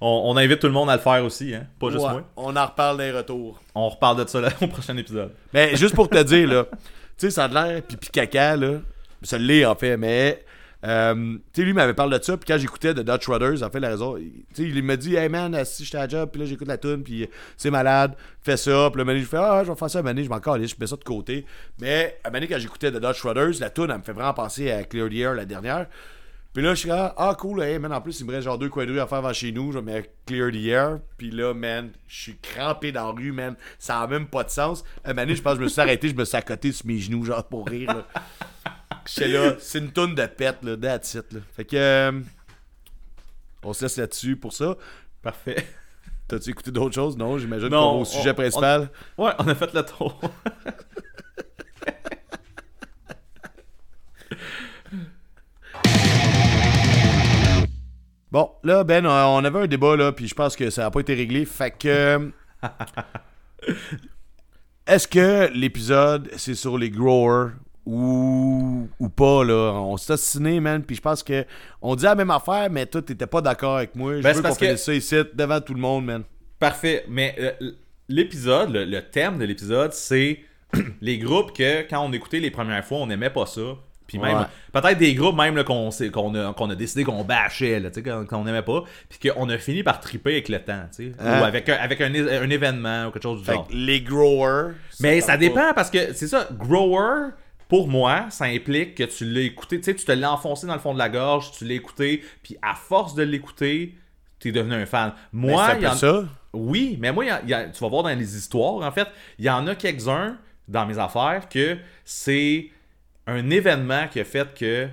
[0.00, 1.66] on, on invite tout le monde à le faire aussi, hein?
[1.80, 2.24] Pas juste Ouais, moi.
[2.36, 3.60] On en reparle des retours.
[3.74, 5.32] On reparle de ça là, au prochain épisode.
[5.52, 6.78] Mais juste pour te dire, là, tu
[7.16, 8.80] sais, ça a l'air pipi caca, là.
[9.22, 10.44] Ça l'est, en fait, mais.
[10.84, 11.14] Euh,
[11.52, 13.80] tu sais, lui m'avait parlé de ça, puis quand j'écoutais de Dutch Brothers, en fait,
[13.80, 14.16] la raison.
[14.16, 16.78] Tu sais, il me dit, hey man, si j'étais à job, puis là, j'écoute la
[16.78, 19.90] tune, puis c'est malade, fais ça, puis le mané, je fais, ah, je vais faire
[19.90, 21.46] ça, mané, je m'en calisse, je mets ça de côté.
[21.80, 24.70] Mais, à mané, quand j'écoutais de Dutch Brothers, la tune, elle me fait vraiment penser
[24.70, 25.86] à Clear the Air, la dernière.
[26.52, 28.58] Puis là, je suis là, ah cool, hey man, en plus, il me reste genre
[28.58, 30.98] deux coins de rue à faire avant chez nous, je mettre Clear the Air.
[31.16, 33.56] Puis là, man, je suis crampé dans la rue, man.
[33.78, 34.84] Ça a même pas de sens.
[35.06, 37.24] Moment donné, je pense je me suis arrêté, je me suis accoté sur mes genoux,
[37.24, 38.04] genre pour rire.
[39.06, 41.40] J'étais là, c'est une toune de pète, là, that's it, là.
[41.54, 41.76] Fait que.
[41.76, 42.20] euh,
[43.62, 44.76] on se laisse là-dessus pour ça.
[45.22, 45.66] Parfait.
[46.28, 47.16] T'as-tu écouté d'autres choses?
[47.16, 48.90] Non, j'imagine Non, qu'on au sujet on- principal.
[49.18, 50.20] Ouais, on a fait le tour.
[58.30, 61.00] Bon, là, Ben, on avait un débat, là, puis je pense que ça n'a pas
[61.00, 61.44] été réglé.
[61.44, 62.30] Fait que.
[64.86, 67.50] Est-ce que l'épisode, c'est sur les growers
[67.86, 69.72] ou, ou pas, là?
[69.72, 71.44] On s'est assassiné, man, puis je pense que.
[71.80, 74.16] On dit la même affaire, mais toi, t'étais pas d'accord avec moi.
[74.16, 76.22] Je Ben, veux qu'on que- ça ici, devant tout le monde, man.
[76.58, 77.04] Parfait.
[77.08, 77.72] Mais euh,
[78.08, 80.40] l'épisode, le, le thème de l'épisode, c'est
[81.00, 83.60] les groupes que quand on écoutait les premières fois, on n'aimait pas ça.
[84.06, 84.44] Puis même, Ouais.
[84.72, 88.44] peut-être des groupes même qu'on a, a décidé qu'on bâchait, là, tu sais, qu'on qu'on
[88.44, 88.84] n'aimait pas.
[89.08, 91.12] Puis qu'on a fini par triper avec le temps, tu sais.
[91.18, 91.40] Hein?
[91.40, 93.68] Ou avec, un, avec un, événement ou quelque chose du Fait genre.
[93.72, 94.72] les growers.
[95.00, 95.38] Mais ça pas.
[95.38, 97.30] dépend parce que c'est ça, grower,
[97.72, 100.74] pour moi, ça implique que tu l'as écouté, tu sais, tu te l'as enfoncé dans
[100.74, 103.94] le fond de la gorge, tu l'as écouté, puis à force de l'écouter,
[104.38, 105.14] t'es devenu un fan.
[105.32, 106.24] Moi, il y en- ça.
[106.52, 108.86] oui, mais moi, il y a- il y a- tu vas voir dans les histoires,
[108.86, 109.08] en fait,
[109.38, 110.36] il y en a quelques-uns
[110.68, 112.68] dans mes affaires que c'est
[113.26, 114.88] un événement qui a fait que,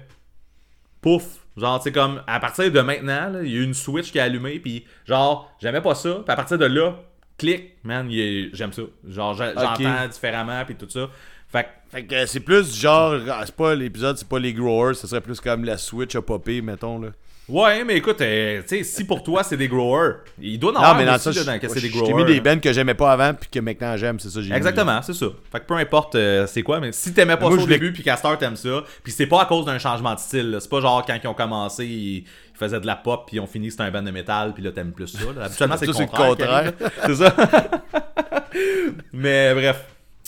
[1.02, 4.10] pouf, genre, c'est comme, à partir de maintenant, là, il y a eu une switch
[4.14, 6.96] qui a allumé, puis genre, j'aimais pas ça, puis à partir de là,
[7.38, 8.84] clic, man, est- j'aime ça.
[9.06, 11.10] Genre, j'entends différemment, puis tout ça.
[11.50, 13.16] Fait que, Fait que c'est plus genre.
[13.30, 16.22] ah, C'est pas l'épisode, c'est pas les growers, ce serait plus comme la Switch a
[16.22, 17.10] popé, mettons, là.
[17.48, 20.74] ouais, mais écoute, euh, tu sais, si pour toi c'est des growers, il doit en
[20.76, 22.14] Non, avoir mais dans aussi, ça, là, dans c'est des growers.
[22.14, 24.53] mis des bands que j'aimais pas avant, puis que maintenant j'aime, c'est ça, j'ai.
[24.53, 25.26] Exactement, c'est ça.
[25.52, 27.91] Fait que peu importe euh, c'est quoi, mais si t'aimais pas Moi, ça au début
[27.91, 30.70] puis qu'à Star t'aimes ça, puis c'est pas à cause d'un changement de style, c'est
[30.70, 33.72] pas genre quand ils ont commencé, ils, faisaient de la pop puis ils ont fini
[33.72, 35.20] c'était un band de métal puis là t'aimes plus ça.
[35.36, 35.45] là.
[35.45, 36.74] Habituellement c'est le Ça, contraire.
[37.06, 37.36] C'est ça.
[39.14, 39.86] mais bref.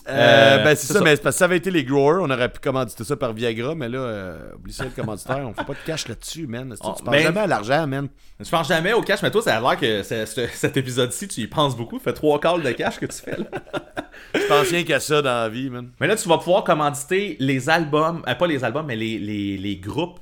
[0.07, 1.01] Euh, Euh, ben c'est ça, ça.
[1.01, 3.75] mais parce que ça avait été les growers, on aurait pu commanditer ça par Viagra,
[3.75, 6.73] mais là, euh, oublie ça le commanditaire, on fait pas de cash là-dessus, man.
[6.81, 8.07] Oh, tu penses ben- jamais à l'argent, man?
[8.39, 11.47] Je pense jamais au cash, mais toi ça a l'air que cet épisode-ci tu y
[11.47, 13.45] penses beaucoup, fait trois calls de cash que tu fais là.
[14.33, 15.91] Je pense rien qu'à ça dans la vie, man.
[15.99, 19.57] Mais là tu vas pouvoir commanditer les albums, euh, pas les albums, mais les, les,
[19.57, 20.19] les groupes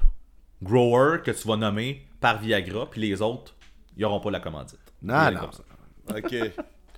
[0.62, 3.56] growers que tu vas nommer par Viagra, puis les autres,
[3.96, 4.80] ils auront pas la commandite.
[5.02, 5.50] Non, non.
[6.18, 6.36] Ok.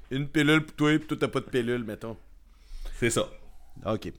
[0.10, 2.18] Une pilule pour toi, puis toi, t'as pas de pilule, mettons.
[3.02, 3.28] C'est ça.
[3.86, 4.12] Ok.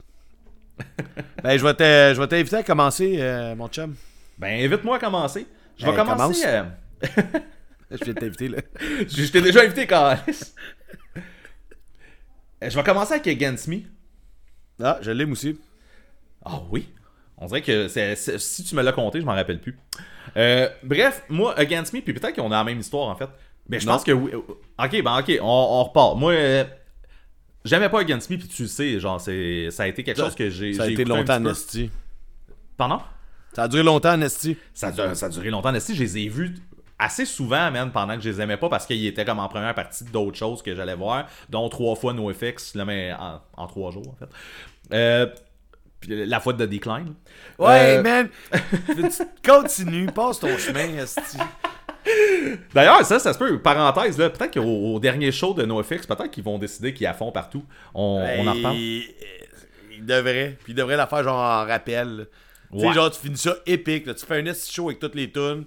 [1.43, 3.95] ben, je vais te- je vais t'inviter à commencer, euh, mon chum.
[4.37, 5.47] Ben, invite-moi à commencer.
[5.77, 6.41] Je vais Hey, commencer.
[6.41, 6.45] commence.
[6.45, 6.63] euh,
[7.91, 8.57] Je viens de t'inviter, là.
[8.81, 10.53] je je t'ai déjà invité, Carlis.
[11.15, 13.77] Euh, Je vais commencer avec Against Me.
[14.83, 15.57] Ah, je l'aime aussi.
[16.43, 16.89] Ah oui.
[17.37, 19.77] On dirait que si tu me l'as compté, je m'en rappelle plus.
[20.35, 23.29] Euh, bref, moi, Against Me, puis peut-être qu'on a la même histoire en fait.
[23.69, 23.93] Mais je Non.
[23.93, 24.31] pense que oui.
[24.35, 26.17] Ok, ben ok, on, on repart.
[26.17, 26.33] Moi,
[27.65, 30.35] j'aimais pas Against Me, puis tu le sais, genre, c'est, ça a été quelque chose
[30.35, 30.73] que j'ai.
[30.73, 31.89] Ça a été longtemps esti.
[32.77, 32.99] Pardon?
[33.53, 34.57] Ça a duré longtemps en esti.
[34.73, 35.71] ça a, duré, ça a duré longtemps.
[35.79, 36.55] Si je les ai vus
[36.97, 39.75] assez souvent, man, pendant que je les aimais pas, parce qu'ils étaient comme en première
[39.75, 43.91] partie d'autres choses que j'allais voir, dont trois fois NoFX, là, mais en, en trois
[43.91, 44.29] jours, en fait.
[44.93, 45.27] Euh,
[46.07, 47.13] la fois de Decline.
[47.59, 48.29] Ouais, Euh, man.
[49.45, 51.37] Continue, passe ton chemin, esti.
[52.73, 53.59] D'ailleurs, ça, ça se peut.
[53.61, 54.61] Parenthèse, là, peut-être qu'au
[54.95, 57.63] au dernier show de NoFX, peut-être qu'ils vont décider qu'ils à fond partout.
[57.93, 58.75] On, on en reparle.
[58.75, 59.03] Il,
[59.97, 60.57] il devrait.
[60.63, 62.17] Puis il devrait la faire genre en rappel.
[62.17, 62.23] là.
[62.71, 62.87] Tu Ouais.
[62.87, 64.05] sais, genre, tu finis ça épique.
[64.07, 64.13] là.
[64.15, 65.65] Tu fais un show avec toutes les tunes.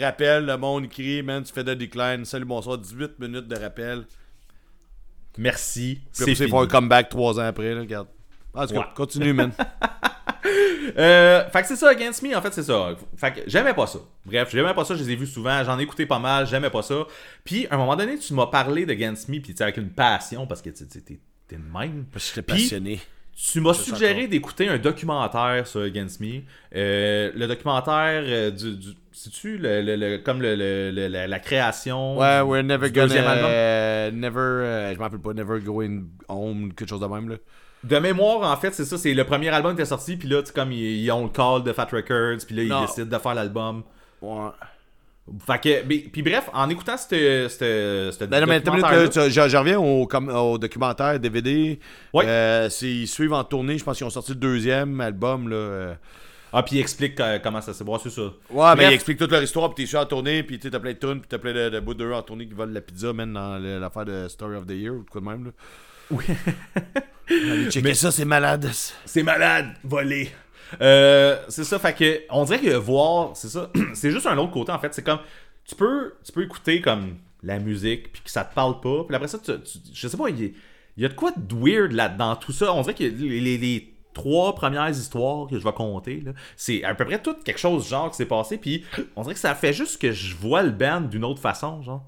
[0.00, 2.24] Rappel, le monde crie, man, tu fais de decline.
[2.24, 4.04] Salut, bonsoir, 18 minutes de rappel.
[5.38, 6.00] Merci.
[6.12, 8.08] C'est faut un comeback 3 ans après, là, regarde.
[8.54, 8.86] En tout cas, Ouais.
[8.96, 9.52] continue, man.
[10.98, 12.96] Euh, fait que c'est ça, Against Me, en fait, c'est ça.
[13.16, 13.98] Fait que j'aimais pas ça.
[14.24, 16.70] Bref, j'aimais pas ça, je les ai vus souvent, j'en ai écouté pas mal, j'aimais
[16.70, 17.06] pas ça.
[17.44, 20.46] Puis, à un moment donné, tu m'as parlé d'Against Me, puis tu avec une passion,
[20.46, 21.18] parce que tu t'es
[21.50, 22.06] de même.
[22.12, 23.00] Parce que j'étais passionné.
[23.36, 26.40] Tu m'as suggéré d'écouter un documentaire sur Against Me.
[26.74, 28.76] Euh, le documentaire euh, du.
[28.76, 32.90] du C'est-tu le, le- le- comme le, le- le- la, la création Ouais, we're never
[32.90, 33.06] gonna.
[33.08, 34.18] deuxième album?
[34.18, 34.38] never.
[34.38, 37.36] euh, je m'en rappelle pas, never going home, quelque chose de même, là.
[37.88, 38.98] De mémoire, en fait, c'est ça.
[38.98, 41.24] C'est le premier album qui était sorti, puis là, tu sais, comme ils, ils ont
[41.24, 42.80] le call de Fat Records, puis là, ils Non.
[42.82, 43.82] décident de faire l'album.
[44.22, 44.48] Ouais.
[45.44, 47.10] Fait que, mais- puis bref, en écoutant cette,
[47.50, 51.80] cette, cette Ben tu- je, je reviens au, comme, au documentaire DVD.
[52.14, 52.24] Ouais.
[52.28, 53.76] Euh, ils suivent en tournée.
[53.76, 55.48] Je pense qu'ils ont sorti le deuxième album.
[55.48, 55.56] Là.
[55.56, 55.94] euh.
[56.52, 58.22] Ah, puis il explique euh, comment ça s'est passé, ça.
[58.50, 59.74] Ouais, mais ils expliquent toute leur histoire.
[59.74, 60.44] Puis t'es sur en tournée.
[60.44, 61.18] Puis t'as plein de tunes.
[61.20, 63.58] Puis t'as plein de, de bouts d'eux en tournée qui volent la pizza, même dans
[63.58, 65.44] l'affaire de Story of the Year ou quoi de même.
[65.46, 65.50] Là.
[66.12, 66.24] Oui.
[67.28, 68.68] Allez, checker ça, c'est malade.
[69.04, 70.30] C'est malade, volé.
[70.80, 74.52] Euh, c'est ça, fait que on dirait que voir, c'est ça, c'est juste un autre
[74.52, 74.92] côté en fait.
[74.94, 75.20] C'est comme
[75.64, 79.14] tu peux, tu peux écouter comme la musique puis que ça te parle pas, puis
[79.14, 80.50] après ça, tu, tu- je sais pas, il y, a-
[80.96, 82.72] il y a de quoi de weird là-dedans tout ça.
[82.72, 86.82] On dirait que les, les- les trois premières histoires que je vais compter, là, c'est
[86.82, 88.84] à peu près tout quelque chose genre qui s'est passé, puis
[89.14, 92.04] on dirait que ça fait juste que je vois le band d'une autre façon, genre.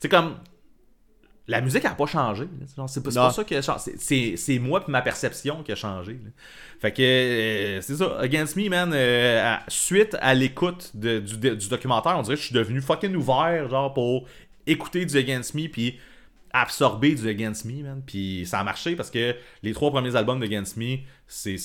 [0.00, 0.34] C'est comme
[1.48, 2.48] la musique a pas changé.
[2.86, 3.92] C'est pas, ça qui a changé.
[4.36, 6.12] C'est- moi et ma perception qui a changé.
[6.14, 6.30] là.
[6.80, 8.18] Fait que euh, c'est ça.
[8.20, 12.36] Against Me, man, euh, à- suite à l'écoute de- du, de- du documentaire, on dirait
[12.36, 14.26] que je suis devenu fucking ouvert, genre, pour
[14.66, 15.98] écouter du Against Me, puis
[16.52, 18.02] absorber du Against Me, man.
[18.06, 21.56] Puis ça a marché parce que les trois premiers albums d'Against Me, c'est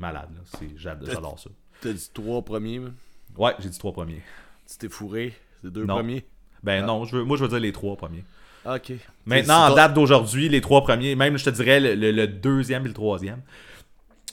[0.00, 0.30] malade.
[0.76, 1.50] J'adore ça.
[1.80, 2.78] T'as dit trois premiers.
[2.80, 2.94] man?
[3.36, 4.22] Ouais, j'ai dit trois premiers.
[4.68, 5.34] Tu t'es fourré.
[5.62, 5.96] C'est deux Non.
[5.96, 6.24] premiers?
[6.62, 8.24] Ben non, je veux, moi je veux dire les trois premiers.
[8.64, 8.92] Ok.
[9.26, 12.84] Maintenant, en date d'aujourd'hui, les trois premiers, même je te dirais le, le- le deuxième
[12.84, 13.40] et le troisième.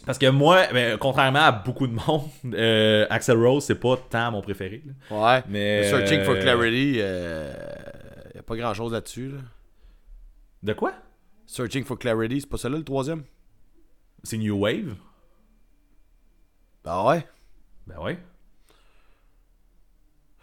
[0.05, 2.23] Parce que moi, ben, contrairement à beaucoup de monde,
[2.53, 4.81] euh, Axel Rose, c'est pas tant mon préféré.
[4.85, 5.15] là.
[5.35, 5.43] Ouais.
[5.47, 7.53] Mais, Searching for euh, Clarity, euh,
[8.35, 9.29] y a pas grand chose là-dessus.
[9.29, 9.37] Là.
[10.63, 10.93] De quoi?
[11.45, 13.23] Searching for Clarity, c'est pas celle-là le troisième?
[14.23, 14.95] C'est New Wave?
[16.83, 17.25] Bah ouais.
[17.87, 18.17] Ben ouais.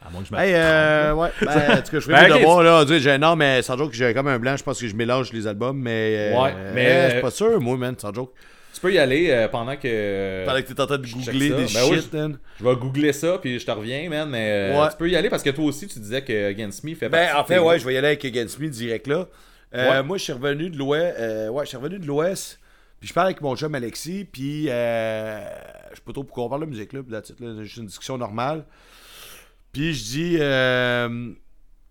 [0.04, 1.28] À moins que je Hey, euh, ouais.
[1.42, 2.84] Ben, en tout cas, je ferai Ben, devoirs, là.
[2.98, 4.56] J'ai non, mais sans joke, j'ai comme un blanc.
[4.56, 6.32] Je pense que je mélange les albums, mais.
[6.34, 8.32] euh, Ouais, mais- euh, je suis pas sûr, moi, man, sans joke.
[8.72, 10.44] Tu peux y aller pendant que.
[10.46, 12.12] Pendant que t'es en train de googler des Ben shit.
[12.12, 14.30] Je vais googler ça, puis je te reviens, man.
[14.30, 14.88] Mais Ouais.
[14.90, 17.28] tu peux y aller parce que toi aussi, tu disais que Against Me fait Ben,
[17.36, 19.26] en fait, ouais, je vais y aller avec Against Me direct là.
[19.74, 20.02] Ouais.
[20.02, 21.16] Moi, je suis revenu de l'Ouest.
[21.50, 22.58] ouais, je suis revenu de l'Ouest.
[23.00, 24.26] Puis je parle avec mon chum Alexis.
[24.30, 25.40] Puis euh,
[25.90, 27.00] je sais pas trop pourquoi on parle de musique là.
[27.02, 28.64] Puis that's it, là, c'est juste une discussion normale.
[29.72, 30.36] Puis je dis.
[30.40, 31.32] Euh,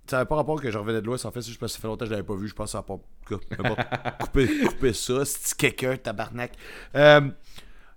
[0.10, 1.26] ça n'avait pas rapport que je revenais de l'Ouest.
[1.26, 2.48] En fait, juste parce que ça fait longtemps que je l'avais pas vu.
[2.48, 4.16] Je pense que ça n'a pas.
[4.26, 5.14] couper, couper ça.
[5.26, 6.54] C'est quelqu'un, tabarnak?
[6.96, 7.22] Euh,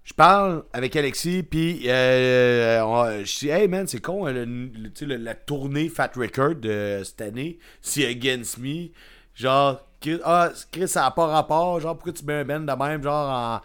[0.05, 5.17] je parle avec Alexis, puis euh, on- je dis, hey man, c'est con, euh, le-
[5.17, 8.89] la tournée Fat Record de cette année, c'est Against Me.
[9.37, 11.79] Genre, Chris, ah, Chris, ça n'a pas rapport.
[11.81, 13.61] Genre, pourquoi tu mets un band de même, genre en.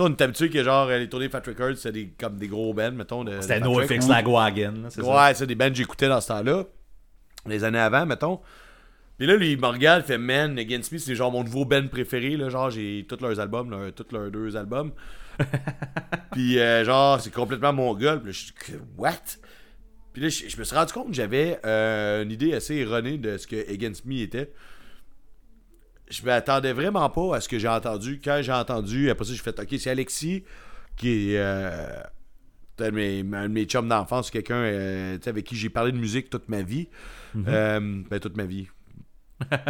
[0.00, 2.72] Sais, on est habitué que genre les tournées Fat Records, c'est des, comme des gros
[2.72, 3.24] bands, mettons.
[3.42, 4.08] C'était Fat NoFX.
[4.08, 4.88] Lagwagon.
[4.98, 6.64] Ouais, c'est des bands que j'écoutais dans ce temps-là.
[7.46, 8.40] Les années avant, mettons.
[9.18, 11.86] Puis là, lui, il me regarde, fait Man, Against Me, c'est genre mon nouveau band
[11.88, 12.38] préféré.
[12.38, 14.92] Là, genre, j'ai tous leurs albums, là, tous leurs deux albums.
[16.32, 18.16] Puis euh, genre, c'est complètement mon gars.
[18.16, 18.54] Puis là, je suis
[18.96, 19.12] What?
[20.14, 23.18] Puis là, je, je me suis rendu compte que j'avais euh, une idée assez erronée
[23.18, 24.50] de ce que Against Me était.
[26.10, 28.20] Je m'attendais vraiment pas à ce que j'ai entendu.
[28.22, 30.44] Quand j'ai entendu, après ça, j'ai fait OK, c'est Alexis
[30.96, 31.38] qui est.
[31.38, 32.02] Euh,
[32.82, 35.98] un de mes, un de mes chums d'enfance, quelqu'un euh, avec qui j'ai parlé de
[35.98, 36.88] musique toute ma vie.
[37.34, 37.44] Mhm.
[37.46, 38.68] Euh, ben, toute ma vie.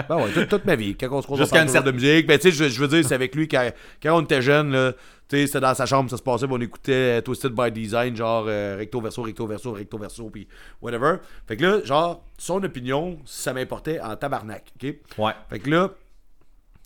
[0.08, 0.94] ben ouais, toute, toute ma vie.
[0.94, 2.28] Quand on se croise, Jusqu'à une de musique.
[2.28, 3.68] Ben, tu sais, je, je veux dire, c'est avec lui quand,
[4.00, 4.92] quand on était jeune, là,
[5.28, 8.44] tu sais, c'était dans sa chambre, ça se passait, on écoutait Twisted by Design, genre
[8.44, 10.46] recto verso, recto verso, recto verso, puis
[10.80, 11.16] whatever.
[11.48, 14.94] Fait que là, genre, son opinion, ça m'importait en tabarnak, ok?
[15.18, 15.32] Ouais.
[15.48, 15.90] Fait que là,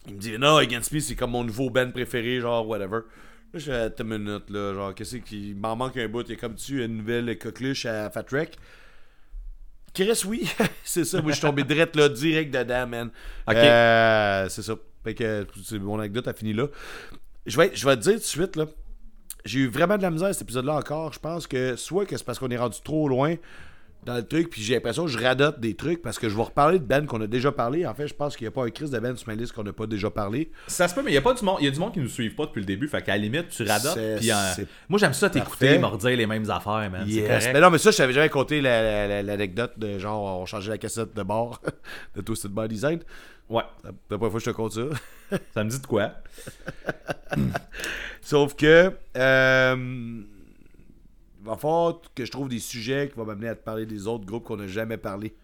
[0.07, 3.01] il me dit, non, Against Me, c'est comme mon nouveau band préféré, genre, whatever.
[3.53, 6.31] Là, je fais, attends une minute, là, genre, qu'est-ce qu'il m'en manque un bout, il
[6.31, 8.57] y a comme tu une nouvelle coqueluche à Fat Wreck?
[9.95, 10.49] Chris, oui,
[10.85, 13.11] c'est ça, moi, je suis tombé direct, là, direct dedans, man.
[13.49, 13.55] Ok.
[13.55, 14.75] Euh, c'est ça.
[15.05, 16.67] Fait que, c'est- mon anecdote a fini là.
[17.47, 18.67] Je vais, je vais te dire tout de suite, là,
[19.45, 21.13] j'ai eu vraiment de la misère cet épisode-là encore.
[21.13, 23.37] Je pense que soit que c'est parce qu'on est rendu trop loin
[24.05, 26.43] dans le truc, puis j'ai l'impression que je radote des trucs parce que je vais
[26.43, 27.87] reparler de Ben qu'on a déjà parlé.
[27.87, 29.53] En fait, je pense qu'il n'y a pas un Chris de Ben sur ma liste
[29.53, 30.51] qu'on n'a pas déjà parlé.
[30.67, 31.93] Ça se peut, mais il y a pas du monde, il y a du monde
[31.95, 33.99] qui nous suivent pas depuis le début, fait qu'à la limite, tu radotes.
[34.19, 34.35] Puis, euh,
[34.89, 37.05] moi, j'aime ça t'écouter, me redire les mêmes affaires, man.
[37.07, 37.27] C'est Yes.
[37.29, 37.51] correct.
[37.55, 40.47] Mais non, mais ça, je t'avais jamais conté la- la- la- l'anecdote de genre, on
[40.47, 41.61] changeait la cassette de bord
[42.17, 43.01] de Twisted by Design.
[43.49, 45.39] Ouais, la première fois que je te compte ça.
[45.53, 46.13] ça me dit de quoi?
[48.23, 50.23] Sauf que, euh,
[51.45, 54.25] va falloir que je trouve des sujets qui vont m'amener à te parler des autres
[54.25, 55.35] groupes qu'on n'a jamais parlé.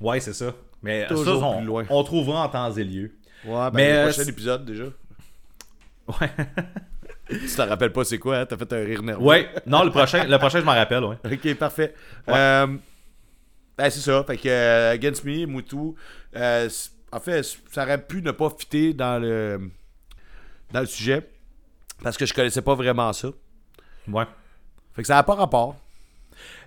[0.00, 0.54] Ouais, c'est ça.
[0.82, 1.84] Mais ça, on, plus loin.
[1.90, 3.12] on trouvera en temps et lieu.
[3.44, 4.84] Ouais, ben, Mais, le euh, prochain épisode déjà.
[6.08, 6.30] Ouais.
[7.28, 8.46] Tu t'en rappelles pas c'est quoi, hein?
[8.46, 9.22] T'as fait un rire nerveux.
[9.22, 9.50] ouais.
[9.66, 11.16] Non, le prochain, le prochain, je m'en rappelle, ouais.
[11.30, 11.94] Ok, parfait.
[12.26, 12.34] Ouais.
[12.34, 12.66] Euh,
[13.76, 14.24] ben, c'est ça.
[14.24, 15.94] Fait que euh, Against Me, Moutou,
[16.36, 16.68] euh,
[17.12, 19.70] en fait, ça aurait pu ne pas fitter dans le,
[20.72, 21.28] dans le sujet
[22.02, 23.28] parce que je connaissais pas vraiment ça.
[24.08, 24.24] Ouais.
[24.98, 25.76] Fait que ça n'a pas rapport.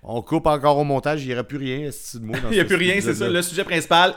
[0.03, 2.31] On coupe encore au montage, il n'y aurait plus rien, ce de mot.
[2.31, 3.27] dans Il n'y a plus rien, c'est ça.
[3.27, 4.15] Le sujet principal.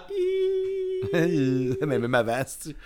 [1.13, 2.77] Mais même avant, c'est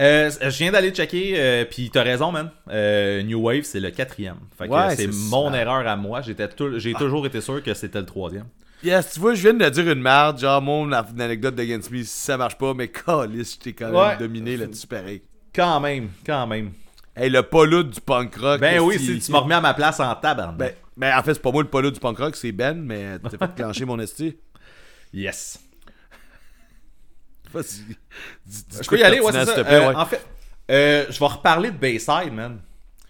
[0.00, 2.50] Euh, je viens d'aller checker, euh, puis t'as raison, man.
[2.70, 4.36] Euh, New Wave, c'est le quatrième.
[4.56, 5.58] Fait que Ouais, c'est mon ça.
[5.60, 6.22] erreur à moi.
[6.22, 8.46] J'étais J'ai toujours été sûr que c'était le troisième.
[8.82, 12.38] Yes, tu vois, je viens de dire une merde, genre mon anecdote d'Against Me, ça
[12.38, 14.16] marche pas, mais calice, je t'ai quand même Ouais.
[14.18, 15.20] dominé là-dessus pareil.
[15.54, 16.70] Quand même, quand même.
[17.16, 18.60] Hey, le polut du punk rock.
[18.60, 20.56] Ben oui, si tu m'as remis à ma place en tabarnak.
[20.58, 23.18] Ben, ben, en fait, c'est pas moi le polut du punk rock, c'est Ben, mais
[23.18, 24.36] t'as fait clencher mon esti.
[25.14, 25.58] Yes.
[27.52, 27.96] Vas-y.
[28.82, 29.58] Je peux y aller, ouais, c'est ça.
[29.58, 29.94] Euh, ouais.
[29.94, 30.22] En fait,
[30.70, 32.58] euh, je vais reparler de Bayside, man.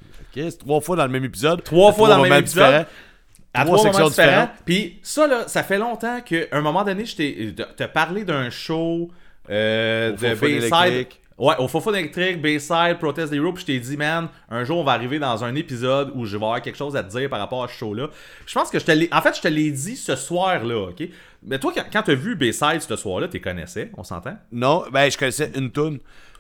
[0.05, 1.65] Ok, c'est trois fois dans le même épisode.
[1.65, 2.65] Trois fois dans le même épisode.
[2.65, 2.85] différents.
[3.55, 4.51] À Trois sections différentes.
[4.65, 9.11] Puis ça, là, ça fait longtemps qu'à un moment donné, je t'ai parlé d'un show
[9.51, 11.09] euh, de Bayside.
[11.39, 14.85] Ouais, au Fun électrique, Bayside, Protest Hero, puis je t'ai dit, man, un jour on
[14.85, 17.39] va arriver dans un épisode où je vais avoir quelque chose à te dire par
[17.39, 18.09] rapport à ce show-là.
[18.47, 19.09] Je pense que je te l'ai.
[19.13, 21.03] En fait, je te l'ai dit ce soir-là, ok?
[21.43, 24.37] Mais toi, quand, t'as vu Bayside ce soir-là, t'es connaissais, on s'entend?
[24.51, 25.99] Non, ben je connaissais une toune.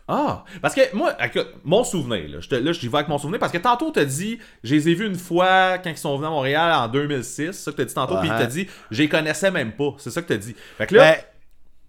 [0.08, 3.18] Ah, parce que moi, écoute, mon souvenir, là, je te, là, je vais avec mon
[3.18, 6.14] souvenir, parce que tantôt, t'as dit, je les ai vus une fois quand ils sont
[6.16, 8.38] venus à Montréal en 2006, c'est ça que t'as dit tantôt, puis Ouais.
[8.38, 10.54] t'as dit, je les connaissais même pas, c'est ça que t'as dit.
[10.78, 11.18] Fait que là, Ben,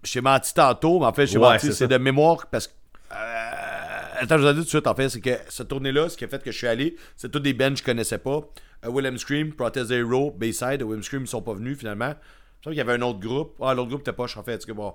[0.02, 2.72] j'ai menti tantôt, mais en fait, j'ai Ouais, menti, c'est de mémoire parce que.
[3.12, 6.08] Euh, attends, je vous ai dit tout de suite, en fait, c'est que cette tournée-là,
[6.08, 8.18] ce qui a fait que je suis allé, c'est tous des bands que je connaissais
[8.18, 8.40] pas.
[8.84, 12.14] Euh, Willem Scream, Protest Hero, Bayside, Willem Scream, ils sont pas venus finalement.
[12.60, 13.54] Je pense qu'il y avait un autre groupe.
[13.60, 14.62] Ah, l'autre groupe était poche, en fait.
[14.62, 14.94] en cas, bon.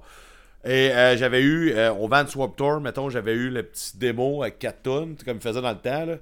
[0.65, 4.44] Et euh, j'avais eu, euh, au Van Swap Tour, mettons, j'avais eu le petit démo
[4.44, 6.18] avec 4 tonnes, comme ils faisaient dans le temps, là.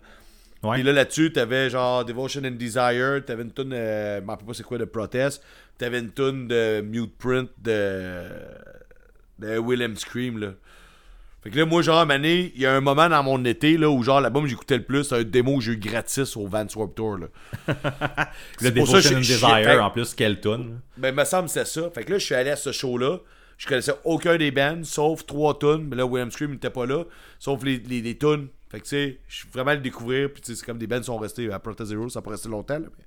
[0.64, 0.76] Ouais.
[0.76, 4.48] Puis là, là-dessus, t'avais genre Devotion and Desire, t'avais une tune, euh, je m'en rappelle
[4.48, 5.44] pas c'est quoi, de Protest,
[5.78, 8.24] t'avais une tune de Mute Print de,
[9.40, 10.54] de Willem Scream, là.
[11.44, 13.90] Fait que là, moi, genre, donné, il y a un moment dans mon été, là,
[13.90, 16.46] où genre, l'album que j'écoutais le plus, c'est un démo que j'ai eu gratis au
[16.46, 17.28] Van Swap Tour, là.
[18.62, 20.80] le je- Desire, fait- en plus, quelle tune.
[20.98, 21.90] Ben, me semble que c'est ça.
[21.90, 23.18] Fait que là, je suis allé à ce show-là.
[23.58, 25.88] Je connaissais aucun des bands, sauf trois tunes.
[25.90, 27.06] Mais là, William Scream n'était pas là,
[27.40, 28.48] sauf les, les, les tunes.
[28.70, 30.32] Fait que, tu sais, je suis vraiment à le découvrir.
[30.32, 32.50] Puis, tu sais, c'est comme des bands sont restés à Protest Zero, ça peut rester
[32.50, 32.86] longtemps, là.
[32.98, 33.04] Mais...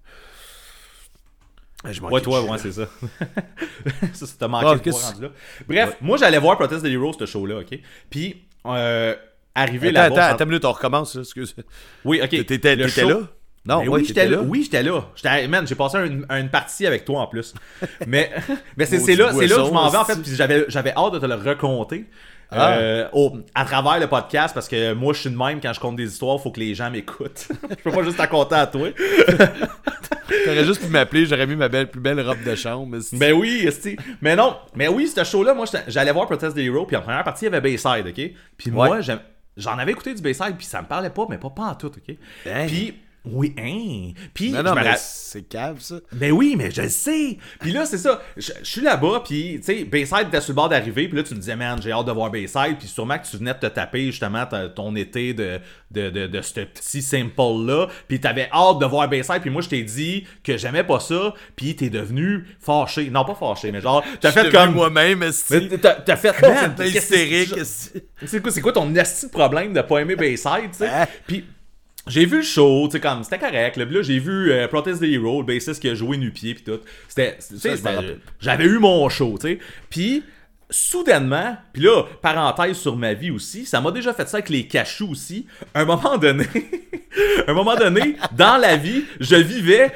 [1.90, 2.86] Je manquais Ouais, toi, ouais, c'est ça.
[4.12, 5.28] ça, ça t'a manqué Ah, de voir rendu là.
[5.68, 7.78] Bref, moi, j'allais voir Protest the Hero, ce show-là, ok?
[8.10, 9.14] Puis, euh,
[9.54, 10.16] arrivé là-bas...
[10.24, 11.54] attends, attends une minute, on recommence, là, excuse.
[12.04, 12.46] Oui, ok.
[12.46, 13.18] T'étais show- là?
[13.66, 14.36] Non, ouais, oui, j'étais là.
[14.36, 14.42] là.
[14.42, 15.06] Oui, j'étais là.
[15.16, 17.54] J'étais- Man, j'ai passé une, une partie avec toi en plus.
[18.06, 18.30] Mais,
[18.76, 20.16] mais c'est là, c'est là que je m'en vais en fait.
[20.20, 22.04] Puis j'avais, j'avais hâte de te le raconter.
[22.50, 22.72] Ah.
[22.74, 25.80] euh, au- à travers le podcast parce que moi je suis de même quand je
[25.80, 28.66] compte des histoires faut que les gens m'écoutent je peux pas juste te compter à
[28.66, 28.88] toi
[30.44, 32.96] T'aurais juste pu m'appeler, j'aurais mis ma belle, plus belle robe de chambre.
[33.12, 33.68] ben oui
[34.20, 37.02] mais non mais oui ce show là moi j'allais voir Protest the Hero puis en
[37.02, 38.30] première partie il y avait Bayside ok?
[38.56, 39.00] Puis moi Ouais.
[39.56, 41.88] j'en avais écouté du Bayside puis ça me parlait pas mais pas pas en tout
[41.88, 42.16] ok?
[42.46, 42.66] Hein?
[42.66, 44.12] puis Oui, hein?
[44.34, 45.96] Puis, Non, non, mais c'est cave, ça.
[46.12, 47.38] Ben oui, mais je le sais.
[47.58, 48.20] Puis là, c'est ça.
[48.36, 51.22] Je je suis là-bas, puis tu sais, Bayside était sur le bord d'arriver, puis là,
[51.22, 53.58] tu me disais, man, j'ai hâte de voir Bayside, puis sûrement que tu venais de
[53.58, 54.44] te taper justement
[54.74, 55.58] ton été de,
[55.90, 59.68] de, de, de ce petit simple-là, puis t'avais hâte de voir Bayside, puis moi, je
[59.70, 63.08] t'ai dit que j'aimais pas ça, puis t'es devenu fâché.
[63.10, 64.74] Non, pas fâché, mais genre, t'as fait comme.
[64.74, 69.30] moi-même, Mais t'as t'as fait, man, que hystérique, c'est- quoi, c'est quoi ton esti de
[69.30, 70.88] problème de pas aimer Bayside, tu sais?
[70.88, 71.06] Hein?
[71.26, 71.44] Puis
[72.06, 73.76] j'ai vu le show, tu sais, comme, c'était correct.
[73.76, 76.54] Là, Puis là, j'ai vu euh, Protest the Hero, le bassiste qui a joué nu-pied,
[76.54, 76.80] puis tout.
[77.08, 77.38] C'était,
[78.40, 79.58] j'avais eu mon show, tu sais.
[79.88, 80.22] Puis,
[80.68, 84.66] soudainement, puis là, parenthèse sur ma vie aussi, ça m'a déjà fait ça avec les
[84.66, 85.46] cachous aussi.
[85.74, 86.46] un moment donné,
[87.46, 89.90] un moment donné, dans la vie, je vivais,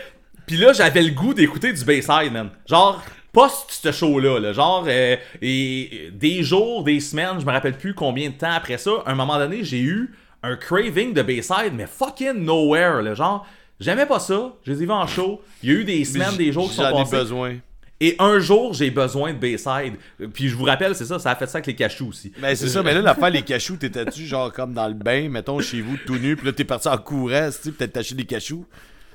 [0.46, 2.50] puis là, j'avais le goût d'écouter du Bayside, man.
[2.66, 3.02] Genre,
[3.32, 7.92] post ce show-là, là, genre, euh, et des jours, des semaines, je me rappelle plus
[7.92, 11.72] combien de temps après ça, à un moment donné, j'ai eu un craving de Bayside,
[11.74, 13.46] mais fucking nowhere, là, genre,
[13.80, 16.36] j'aimais pas ça, je les ai vus en show, il y a eu des semaines,
[16.36, 17.56] des jours qui sont J'en ai passés, besoin.
[18.00, 19.94] et un jour, j'ai besoin de Bayside,
[20.32, 22.32] puis je vous rappelle, c'est ça, ça a fait ça avec les cachous aussi.
[22.40, 25.58] Mais c'est ça, mais là, l'affaire, les cachous, t'étais-tu genre comme dans le bain, mettons,
[25.60, 28.64] chez vous, tout nu, puis là, t'es parti en courant, tu peut-être t'acheter des cachous?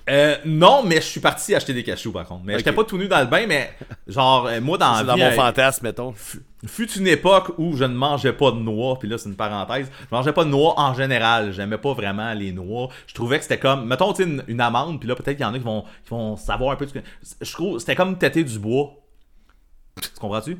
[0.09, 2.43] Euh, non, mais je suis parti acheter des cachous par contre.
[2.43, 2.59] Mais Ok.
[2.59, 3.71] j'étais pas tout nu dans le bain, mais
[4.05, 6.13] genre, euh, moi dans C'est dans mon euh, fantasme, mettons.
[6.65, 9.89] fut une époque où je ne mangeais pas de noix, puis là c'est une parenthèse,
[10.01, 12.89] je mangeais pas de noix en général, j'aimais pas vraiment les noix.
[13.07, 15.53] Je trouvais que c'était comme, mettons une, une amande, puis là peut-être qu'il y en
[15.53, 16.85] a qui vont, qui vont savoir un peu.
[17.41, 18.91] Je trouve c'était comme têter du bois.
[20.01, 20.57] Tu comprends-tu?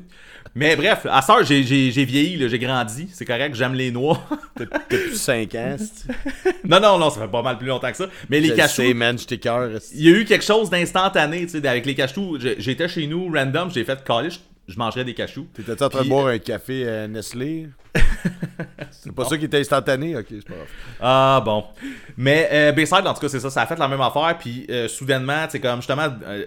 [0.54, 4.20] Mais bref, à ça j'ai vieilli, j'ai grandi, c'est correct, j'aime les noix.
[4.56, 5.76] T'as plus 5 ans,
[6.64, 8.06] non, non, non, ça fait pas mal plus longtemps que ça.
[8.28, 9.40] Mais les cachous, man, esti.
[9.94, 12.38] il y a eu quelque chose d'instantané, tu sais, avec les cachous.
[12.58, 14.38] J'étais chez nous, random, j'ai fait caler, je,
[14.68, 15.46] je mangerais des cachous.
[15.54, 17.68] T'étais-tu en train de boire un café euh, Nestlé?
[18.90, 20.16] c'est pas ça qui était instantané?
[20.16, 20.68] Ok, c'est pas grave.
[21.00, 21.64] Ah bon.
[22.16, 24.66] Mais euh, Bayside, en tout cas, c'est ça, ça a fait la même affaire, puis
[24.70, 26.46] euh, soudainement, tu sais, comme justement, euh,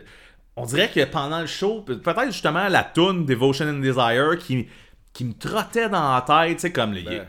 [0.57, 4.67] on dirait que pendant le show, pe- peut-être justement la tune Devotion and Desire qui,
[5.13, 6.93] qui me trottait dans la tête, tu sais, comme.
[6.93, 7.27] le- Ben,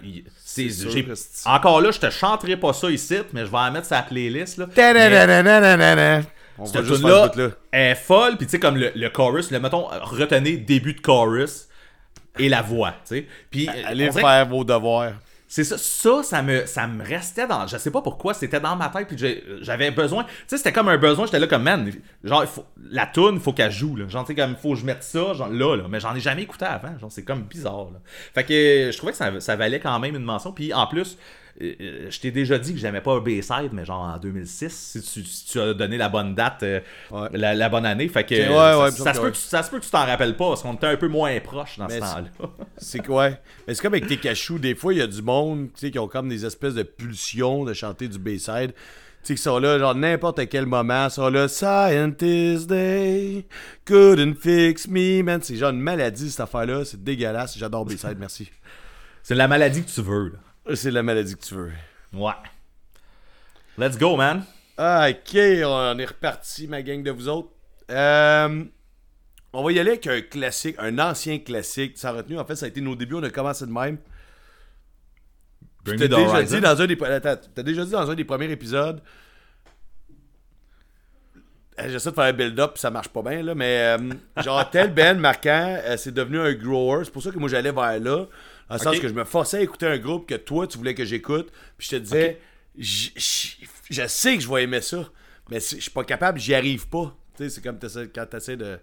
[1.46, 4.02] encore là, je te chanterai pas ça ici, mais je vais la mettre sur la
[4.02, 4.66] playlist, là.
[5.10, 5.16] Mais-.
[6.60, 7.22] On Cette tune-là
[7.72, 11.68] est folle, puis tu sais, comme le, le chorus, le, mettons, retenez début de chorus
[12.38, 13.26] et la voix, tu sais.
[13.50, 15.12] Puis, Allez faire vos devoirs.
[15.48, 17.66] C'est ça, ça, ça me, ça me restait dans.
[17.66, 19.16] Je sais pas pourquoi, c'était dans ma tête, puis
[19.62, 20.24] j'avais besoin.
[20.24, 21.90] Tu sais, c'était comme un besoin, j'étais là comme, man,
[22.22, 24.06] genre, faut, la toune, faut qu'elle joue, là.
[24.08, 25.84] Genre, tu sais, comme, faut que je mette ça, genre, là, là.
[25.88, 28.00] Mais j'en ai jamais écouté avant, genre, c'est comme bizarre, là.
[28.34, 31.16] Fait que je trouvais que ça, ça valait quand même une mention, puis en plus.
[31.60, 35.00] Euh, euh, je t'ai déjà dit que j'aimais pas Bayside, mais genre en 2006, si
[35.02, 36.80] tu, si tu as donné la bonne date, euh,
[37.10, 37.28] Ouais.
[37.32, 38.08] la, la bonne année.
[38.08, 39.90] Fait que Ok, ouais, ouais, ça, se peut que tu- ça se peut que tu
[39.90, 42.50] t'en rappelles pas, parce qu'on était un peu moins proches dans Mais ce c'est- temps-là.
[42.76, 43.30] C'est quoi?
[43.66, 46.08] Mais c'est comme avec tes cachous, des fois, il y a du monde, qui ont
[46.08, 48.72] comme des espèces de pulsions de chanter du Bayside.
[49.24, 53.44] Tu sais, qui sont là, genre, n'importe quel moment, ils sont là, Scientist Day,
[53.84, 55.40] couldn't fix me, man.
[55.42, 56.84] C'est genre une maladie, cette affaire-là.
[56.84, 57.58] C'est dégueulasse.
[57.58, 58.48] J'adore Bayside, merci.
[59.24, 60.38] C'est la maladie que tu veux, là.
[60.74, 61.72] C'est la maladie que tu veux.
[62.12, 62.32] Ouais.
[63.76, 64.44] Let's go, man.
[64.78, 67.48] Ok, on est reparti, ma gang de vous autres.
[67.90, 68.64] Euh,
[69.52, 71.96] on va y aller avec un classique, un ancien classique.
[71.96, 73.98] Sans retenue, en fait, ça a été nos débuts, on a commencé de même.
[75.84, 76.96] T'as déjà, dit dans un des...
[76.96, 79.00] t'as déjà dit dans un des premiers épisodes.
[81.80, 84.92] Euh, J'essaie de faire un build-up, ça marche pas bien, là, mais euh, genre, tel
[84.92, 87.04] Ben marquant, euh, c'est devenu un grower.
[87.04, 88.26] C'est pour ça que moi j'allais vers là.
[88.70, 91.04] Le sens que je me forçais à écouter un groupe que toi tu voulais que
[91.04, 92.40] j'écoute, puis je te disais,
[92.76, 95.08] J- j- je sais que je vais aimer ça,
[95.50, 97.14] mais je suis pas capable, j'y arrive pas.
[97.36, 98.78] Tu sais, c'est comme t'essaies- quand t'essaies de.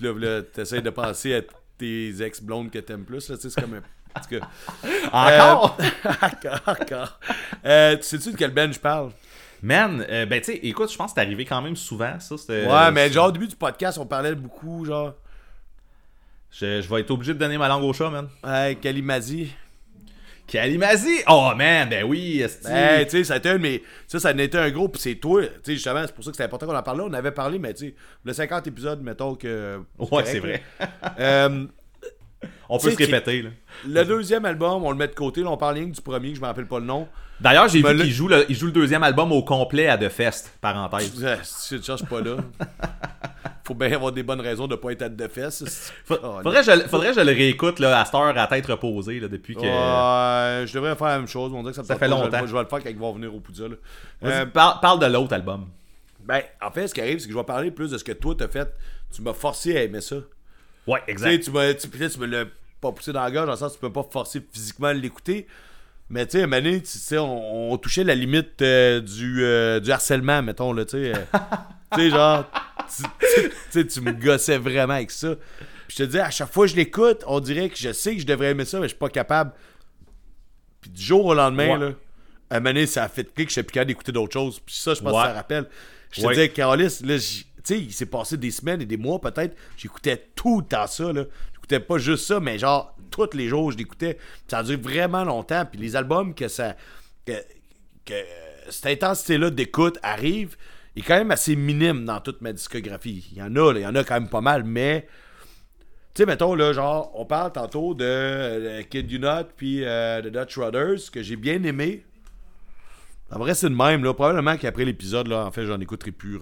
[0.00, 1.40] Là, là, t'essaies de penser à
[1.78, 3.82] tes ex-blondes que t'aimes plus, là, tu sais, c'est comme un.
[4.14, 4.48] En tout cas.
[5.12, 5.78] Encore?
[5.80, 7.20] Euh, encore, encore.
[7.64, 9.12] Euh, tu sais-tu de quel Ben je parle?
[9.62, 12.34] Man, euh, ben tu sais, écoute, je pense que c'est arrivé quand même souvent, ça.
[12.48, 15.14] ouais, mais genre au début du podcast, on parlait beaucoup, genre.
[16.58, 18.28] Je, je vais être obligé de donner ma langue au chat, man.
[18.42, 19.52] Hey, Kalimadi.
[20.46, 21.22] Kalimasi!
[21.28, 22.66] Oh, man, ben oui, esti.
[23.04, 23.82] Tu sais, ça a été un mes.
[24.06, 25.42] Ça, ça a été un gros, pis c'est toi.
[25.42, 27.04] Tu sais, justement, c'est pour ça que c'était important qu'on en parle là.
[27.08, 29.80] On avait parlé, mais tu sais, le 50 épisodes, mettons que.
[29.98, 30.62] Ouais, c'est vrai.
[31.18, 31.66] Euh,
[32.68, 33.50] On peut se répéter, là.
[33.86, 35.42] le deuxième album, on le met de côté.
[35.42, 37.08] Là, on parle rien que du premier, que je me rappelle pas le nom.
[37.40, 39.98] D'ailleurs, j'ai Ben vu qu'il joue, le, il joue le deuxième album au complet à
[39.98, 41.12] The Fest, parenthèse.
[41.42, 42.36] Si tu ne cherches pas là.
[43.64, 45.28] Faut bien avoir des bonnes raisons de pas être à.
[45.28, 48.46] Fa- Oh, faudrait, que je, faudrait que je le réécoute là, à cette heure à
[48.46, 49.60] tête reposée là, depuis que.
[49.60, 51.52] Ouais, je devrais faire la même chose.
[51.52, 52.16] On dirait que ça, me Ça tente fait pas.
[52.16, 52.46] Je longtemps.
[52.46, 53.64] Je, vais le faire quand ils vont venir au Poudja.
[54.22, 55.66] Euh, parle, parle de l'autre album.
[56.24, 58.12] ben, en fait, ce qui arrive, c'est que je vais parler plus de ce que
[58.12, 58.72] toi t'as fait.
[59.12, 60.16] Tu m'as forcé à aimer ça.
[60.86, 61.42] Ouais, exact.
[61.42, 61.88] tu m'as tu
[62.20, 62.44] me l'as
[62.80, 64.92] pas poussé dans la gorge, dans le sens que tu peux pas forcer physiquement à
[64.92, 65.48] l'écouter.
[66.08, 70.40] Mais tu sais, à sais, on, on touchait la limite euh, du, euh, du harcèlement,
[70.42, 71.12] mettons, là, tu sais.
[71.16, 71.22] euh,
[71.94, 72.44] tu sais, genre,
[73.72, 75.34] tu, me gossais vraiment avec ça.
[75.88, 78.14] Puis je te dis, à chaque fois que je l'écoute, on dirait que je sais
[78.14, 79.52] que je devrais aimer ça, mais je suis pas capable.
[80.80, 81.88] Puis du jour au lendemain, Ouais.
[81.88, 81.92] là,
[82.50, 84.60] à ça a fait clic, je suis plus capable d'écouter d'autres choses.
[84.60, 85.22] Puis ça, je pense Ouais.
[85.22, 85.66] que ça rappelle.
[86.12, 86.34] Je te Ouais.
[86.34, 89.56] disais, Carolis, là, tu sais, il s'est passé des semaines et des mois peut-être.
[89.76, 91.24] J'écoutais tout le temps ça, là.
[91.54, 94.18] J'écoutais pas juste ça, mais genre, tous les jours, je l'écoutais.
[94.48, 95.64] Ça a duré vraiment longtemps.
[95.70, 96.76] Puis les albums que ça.
[97.24, 97.32] que,
[98.68, 100.56] cette intensité-là d'écoute arrive
[100.96, 103.28] est quand même assez minime dans toute ma discographie.
[103.32, 105.06] Il y en a, là, il y en a quand même pas mal, mais.
[106.14, 110.22] Tu sais, mettons, là, genre, on parle tantôt de euh, Kid You Not puis euh,
[110.22, 112.04] de Dutch Brothers, que j'ai bien aimé.
[113.30, 114.02] En vrai, c'est le même.
[114.14, 116.38] Probablement qu'après l'épisode, là, en fait, j'en écouterai plus.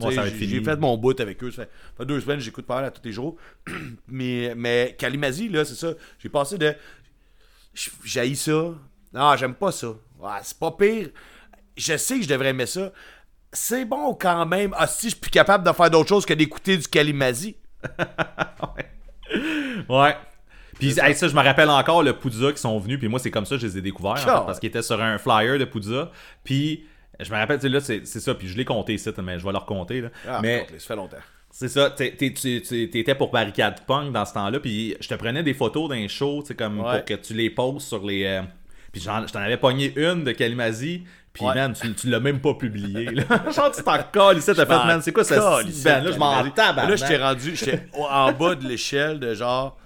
[0.00, 0.52] Sais, ça va être j'ai fini.
[0.54, 1.50] j'ai fait mon bout avec eux.
[1.50, 3.36] Ça fait, ça fait deux semaines, j'écoute pas mal à tous les jours.
[4.08, 5.92] mais, mais Kalimasi, là, c'est ça.
[6.18, 6.74] J'ai passé de.
[8.04, 8.74] J'ai ça.
[9.12, 9.88] Non, j'aime pas ça.
[10.42, 11.08] C'est pas pire.
[11.76, 12.92] Je sais que je devrais aimer ça.
[13.52, 14.74] C'est bon quand même.
[14.76, 17.56] Ah, si je suis plus capable de faire d'autres choses que d'écouter du Kalimasi.
[19.88, 20.16] Ouais.
[20.78, 23.30] Puis hey, ça, je me rappelle encore le Poudza qui sont venus, puis moi c'est
[23.30, 24.46] comme ça que je les ai découverts, en fait, Sure.
[24.46, 26.10] parce qu'ils étaient sur un flyer de Poudza.
[26.44, 26.86] Puis
[27.24, 29.38] je me rappelle, tu sais, là, c'est c'est ça, puis je l'ai compté ici, mais
[29.38, 30.00] je vais leur compter.
[30.02, 30.08] Là.
[30.28, 31.16] Ah, mais ça fait longtemps.
[31.50, 35.88] c'est ça, t'étais pour Barricade Punk dans ce temps-là, puis je te prenais des photos
[35.88, 36.96] d'un show, tu sais, comme Ouais.
[36.98, 38.24] pour que tu les postes sur les.
[38.24, 38.42] euh,
[38.92, 41.54] Puis j'en- je t'en avais pogné une de Kalimasi, puis Ouais.
[41.54, 43.04] man, tu, tu l'as même pas publié.
[43.10, 43.24] Là.
[43.54, 45.60] Genre, tu t'en colles ici, t'as fait, man, c'est quoi ça?
[45.84, 46.88] Ben là, je m'en tabarnak.
[46.90, 49.76] Là, j'étais rendu, j'étais en bas de l'échelle de genre,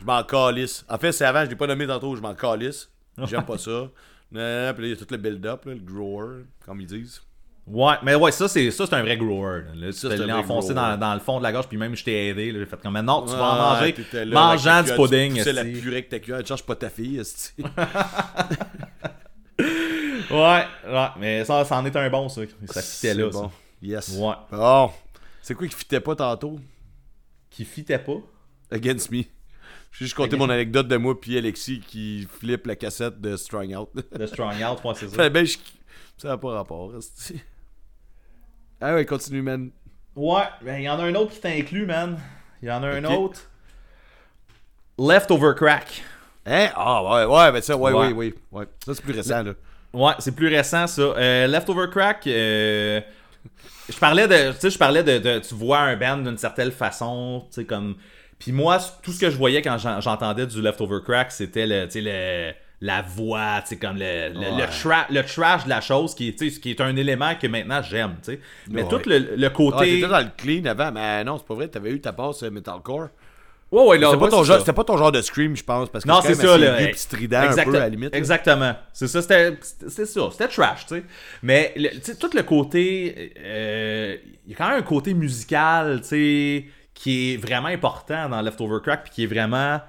[0.00, 0.84] je m'en calisse.
[0.88, 2.90] En fait, c'est avant, je l'ai pas nommé tantôt, je m'en calisse.
[3.28, 3.88] J'aime pas ça.
[4.32, 7.20] Non, Puis là, il y a tout le build-up, le grower, comme ils disent.
[7.64, 9.62] Ouais, mais ouais, ça c'est ça c'est un vrai grower.
[9.76, 9.92] Là.
[9.92, 12.28] Ça, c'est l'as enfoncé dans, dans le fond de la gorge, puis même je t'ai
[12.28, 12.50] aidé.
[12.50, 12.58] là.
[12.58, 13.94] J'ai fait comme non, tu vas en manger.
[14.12, 15.36] là, Mangeant du pudding.
[15.36, 17.22] Poussais la purée avec ta cuillère, tu cherches pas ta fille.
[20.30, 22.40] Ouais, ouais, mais ça, ça en est un bon, ça.
[22.68, 23.50] Ça fitait là, C'est bon.
[23.82, 24.16] Yes.
[24.18, 24.34] Ouais.
[25.42, 26.58] C'est quoi qui fitait pas tantôt?
[27.50, 28.16] Qui fitait pas?
[28.70, 29.24] Against me.
[29.92, 33.74] J'ai juste compté mon anecdote de moi puis Alexis qui flippe la cassette de Strong
[33.76, 33.90] Out.
[34.18, 35.16] The Strong Out, ouais, c'est ça.
[35.16, 35.58] Fait ben, je-
[36.16, 36.92] ça n'a pas rapport.
[38.80, 39.70] Ah ouais, continue, man.
[40.16, 42.18] Ouais, ben il y en a un autre qui t'inclut, man.
[42.62, 43.40] Il y en a un autre.
[44.98, 46.02] Leftover Crack.
[46.46, 46.68] Hein?
[46.74, 48.06] Ah ouais, ouais, ben ça, ouais, Ouais.
[48.08, 48.34] oui, oui.
[48.50, 48.66] Ouais.
[48.84, 49.52] Ça, c'est plus récent, là.
[49.92, 51.02] Ouais, c'est plus récent ça.
[51.02, 53.00] Euh, Leftover Crack, euh,
[53.88, 56.70] je parlais de, tu sais, je parlais de, de- tu vois un band d'une certaine
[56.72, 57.96] façon, tu sais comme.
[58.42, 61.86] Puis moi, tout ce que je voyais quand j'en- j'entendais du Leftover Crack, c'était le,
[61.94, 66.70] le, la voix, comme le, le, le tra- le trash de la chose, qui, qui
[66.70, 68.16] est un élément que maintenant j'aime.
[68.68, 68.88] Mais Ouais.
[68.88, 71.68] tout le, le Ah, côté, t'étais dans le clean avant, mais non, c'est pas vrai,
[71.68, 73.08] t'avais eu ta passe euh, metalcore.
[73.70, 75.88] ouais, ouais, là, C'était pas, ton c'est genre- pas ton genre de scream, je pense,
[75.90, 76.58] parce que c'est c'est ça,
[76.88, 78.14] pis strident un peu, à la limite.
[78.16, 78.74] Exactement.
[78.92, 79.56] C'est ça, c'était
[79.88, 80.28] c'est ça.
[80.32, 81.04] C'était trash, tu sais.
[81.44, 83.32] Mais le- tu sais, tout le côté.
[83.38, 86.64] euh, Il y a quand même un côté musical, tu sais,
[87.02, 89.80] qui est vraiment important dans Leftover Crack, puis qui est vraiment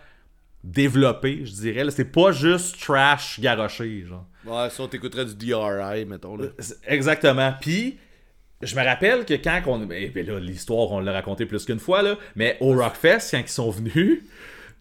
[0.64, 1.86] développé, je dirais.
[1.92, 4.26] C'est pas juste trash garoché, genre.
[4.46, 6.48] Ouais, ça, on t'écouterait du DRI, mettons, là.
[6.60, 7.54] C'est- Exactement.
[7.62, 7.98] Puis,
[8.62, 9.90] je me rappelle que quand on.
[9.92, 12.16] Eh ben là, l'histoire, on l'a raconté plus qu'une fois, là.
[12.36, 14.22] Mais au Rockfest, quand ils sont venus.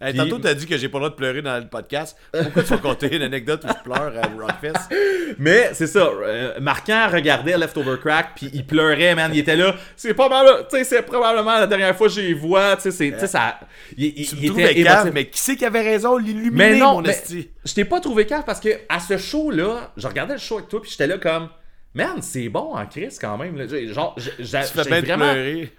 [0.01, 2.17] Hey, Tantôt, t'as dit que j'ai pas le droit de pleurer dans le podcast.
[2.33, 4.95] Pourquoi tu vas compter une anecdote où je pleure à Rockfest?
[5.39, 9.31] Mais c'est ça, euh, Marquand regardait Leftover Crack, puis il pleurait, man.
[9.33, 9.77] Il était là.
[9.95, 12.91] C'est pas mal, tu sais, c'est probablement la dernière fois que j'ai vois, tu sais,
[12.91, 13.61] c'est- ça.
[13.97, 15.13] Il, Tu me il était émotif.
[15.15, 16.17] mais qui c'est qui avait raison?
[16.17, 17.51] L'illuminé, Mais non, mon esti.
[17.65, 20.69] je t'ai pas trouvé cave parce que à ce show-là, je regardais le show avec
[20.69, 21.49] toi, puis j'étais là comme.
[21.95, 23.57] Man, c'est bon en Chris quand même.
[23.57, 23.67] là.
[23.69, 24.59] Genre, j'ai-
[25.01, 25.31] vraiment.
[25.33, 25.71] pleurer.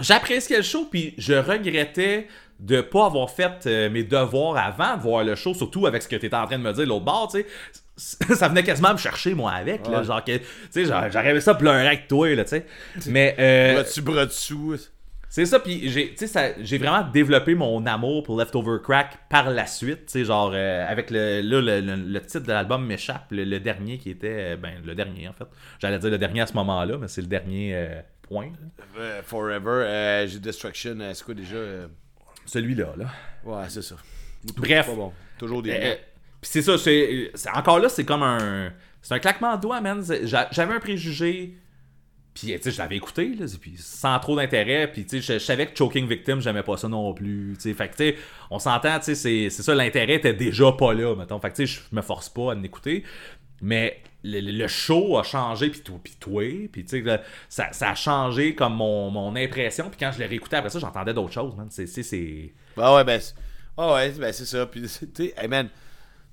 [0.00, 2.28] J'appréciais le show, puis je regrettais
[2.60, 6.08] de pas avoir fait euh, mes devoirs avant de voir le show, surtout avec ce
[6.08, 7.46] que tu étais en train de me dire l'autre bord, tu sais.
[8.36, 9.86] Ça venait quasiment me chercher, moi, avec.
[9.88, 10.04] Là, Ouais.
[10.04, 12.66] genre, que, tu sais, j'arrivais ça pleurer avec toi, là, tu sais.
[13.08, 14.76] Mais, euh, bras dessous.
[15.28, 16.26] c'est ça, puis j'ai, tu
[16.60, 20.86] j'ai vraiment développé mon amour pour Leftover Crack par la suite, tu sais, genre, euh,
[20.88, 24.56] avec le, là, le, le- le titre de l'album m'échappe, le, le dernier qui était,
[24.56, 25.46] ben, le dernier, en fait.
[25.80, 28.50] J'allais dire le dernier à ce moment-là, mais c'est le dernier euh, point,
[29.24, 29.82] forever.
[29.86, 30.96] euh, j'ai Destruction.
[31.14, 31.56] c'est quoi déjà?
[32.48, 33.06] Celui-là, là.
[33.44, 33.96] Ouais, c'est ça.
[34.56, 34.86] Bref.
[34.86, 35.12] Pas bon.
[35.38, 35.70] Toujours des.
[35.70, 35.94] Euh,
[36.40, 38.72] Puis c'est ça, c'est, encore là, c'est comme un.
[39.02, 40.02] C'est un claquement de doigts, man.
[40.24, 41.54] J'avais un préjugé.
[42.34, 44.90] Puis, tu sais, je l'avais écouté, là, puis sans trop d'intérêt.
[44.92, 47.54] Puis, tu sais, je, savais que Choking Victim, j'aimais pas ça non plus.
[47.56, 48.16] Tu sais, fait que, tu sais,
[48.50, 51.40] on s'entend, tu sais, c'est c'est ça, l'intérêt était déjà pas là, mettons.
[51.40, 53.02] Fait que, tu sais, je me force pas à l'écouter.
[53.60, 55.80] Mais le, le- show a changé, puis
[56.18, 59.88] toi, puis tu sais, ça, ça a changé comme mon, mon impression.
[59.90, 61.66] Puis quand je l'ai réécouté après ça, j'entendais d'autres choses, man.
[61.70, 62.52] C'est, c'est, c'est...
[62.76, 63.20] Bah ouais, ben.
[63.20, 63.34] c'est-
[63.76, 64.66] Ah ouais, ben c'est ça.
[64.66, 65.68] Puis, tu sais, hey man,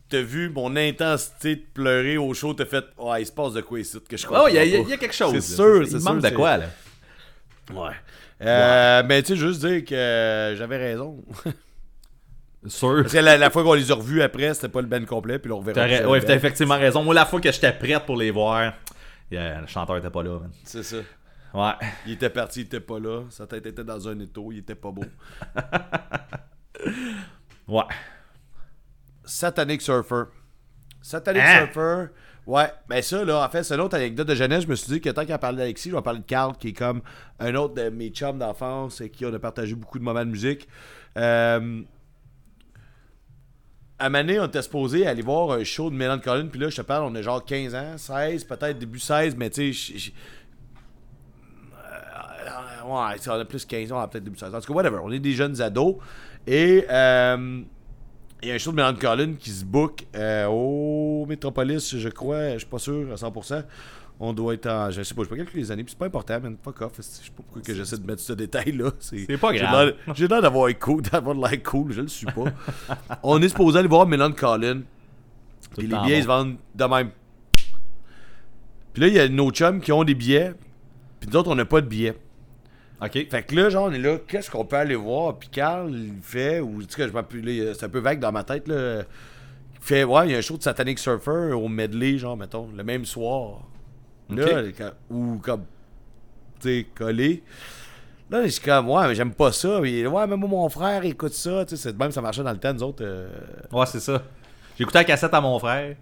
[0.10, 3.62] t'as vu mon intensité de pleurer au show, t'as fait, ouais, il se passe de
[3.62, 5.32] quoi ici que je comprends Oh, il y, y a- y quelque chose.
[5.40, 5.56] C'est là.
[5.56, 6.66] sûr, Il c'est manque sûr, de quoi, là?
[7.74, 7.94] Ouais.
[8.42, 11.24] Euh, Mais tu sais, juste dire que j'avais raison.
[12.68, 13.02] Sûr.
[13.02, 15.40] Parce que la, la fois qu'on les a revus après, c'était pas le band complet,
[15.40, 16.10] puis on reverra.
[16.10, 17.04] Ouais, t'as effectivement raison.
[17.04, 18.74] Moi, la fois que j'étais prête pour les voir,
[19.32, 20.52] yeah, le chanteur était pas là, man.
[20.64, 20.98] C'est ça.
[21.54, 21.72] Ouais.
[22.06, 23.22] Il était parti, il était pas là.
[23.30, 25.06] Sa tête était dans un étau, il était pas beau.
[27.68, 27.84] Ouais.
[29.24, 30.24] Satanic Surfer.
[31.02, 31.66] Satanic Hein?
[31.74, 32.06] Surfer.
[32.46, 34.64] Ouais, ben ça, là, en fait, c'est une autre anecdote de jeunesse.
[34.64, 36.68] Je me suis dit que tant qu'à parler d'Alexis, je vais parler de Carl, qui
[36.70, 37.02] est comme
[37.40, 40.30] un autre de mes chums d'enfance et qui on a partagé beaucoup de moments de
[40.30, 40.68] musique.
[41.18, 41.82] Euh,
[43.98, 46.76] à Mané, on était supposé aller voir un show de Mélan Collin, puis là, je
[46.78, 50.12] te parle, on a genre 15 ans, 16, peut-être début 16, mais tu sais,
[51.74, 54.54] euh, ouais, on a plus 15 ans, peut-être début 16.
[54.54, 55.96] En tout cas, whatever, on est des jeunes ados.
[56.46, 57.62] Et euh,
[58.44, 62.10] il y a un show de Mélan Collin qui se book euh, au Metropolis, je
[62.10, 63.64] crois, je suis pas sûr à 100%.
[64.20, 64.92] On doit être en.
[64.92, 66.58] Je sais pas, je sais pas calculer les années, puis c'est pas important, man.
[66.64, 66.94] Fuck off.
[66.98, 68.92] Je sais pas pourquoi que j'essaie de mettre ce détail-là.
[69.00, 69.94] C'est pas grave.
[70.14, 72.46] J'ai l'air d'avoir cool, d'avoir de l'air cool, je le suis pas.
[73.24, 74.82] On est supposé aller voir Mélan Collin.
[75.78, 76.20] Puis le les billets bon.
[76.20, 77.10] ils se vendent de même.
[78.94, 80.54] Puis là, il y a nos chums qui ont des billets.
[81.20, 82.16] Puis d'autres, on n'a pas de billets.
[83.02, 83.28] Ok.
[83.30, 85.38] Fait que là, genre, on est là, qu'est-ce qu'on peut aller voir?
[85.38, 88.46] Puis Carl, il fait, ou tu sais, que je c'est un peu vague dans ma
[88.46, 89.02] tête, là.
[89.74, 92.70] Il fait, ouais, il y a un show de Satanic Surfer au medley, genre, mettons,
[92.76, 93.64] le même soir.
[94.30, 94.46] Là,
[95.10, 95.64] ou comme,
[96.60, 97.44] tu sais, collé.
[98.30, 99.80] Là, je suis comme, ouais, mais j'aime pas ça.
[99.82, 101.64] Puis, ouais, mais moi, mon frère, écoute ça.
[101.66, 103.04] Tu sais, même, ça marchait dans le temps, nous autres.
[103.06, 103.28] euh,
[103.72, 104.24] Ouais, c'est ça.
[104.78, 105.96] J'ai écouté la cassette à mon frère.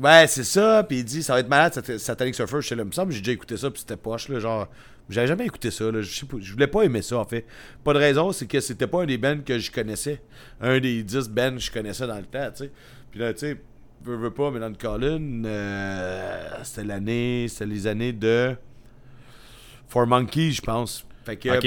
[0.00, 0.84] Ouais, c'est ça.
[0.88, 2.60] Puis il dit, ça va être malade, Sat- Satanic Surfer.
[2.60, 4.38] Je sais, là, il me semble, j'ai déjà écouté ça, puis c'était poche, là.
[4.38, 4.68] Genre,
[5.10, 6.00] j'avais jamais écouté ça, là.
[6.00, 7.44] Je sais pas, je voulais pas aimer ça, en fait.
[7.82, 10.22] Pas de raison, c'est que c'était pas un des bands que je connaissais.
[10.60, 12.70] Un des 10 bands que je connaissais dans le temps, tu sais.
[13.10, 13.60] Puis là, tu sais,
[14.04, 18.54] veux, veux pas, mais dans le Colin, euh, c'était l'année, c'était les années de.
[19.88, 21.04] For Monkeys, je pense.
[21.24, 21.48] Fait que.
[21.48, 21.62] Ok.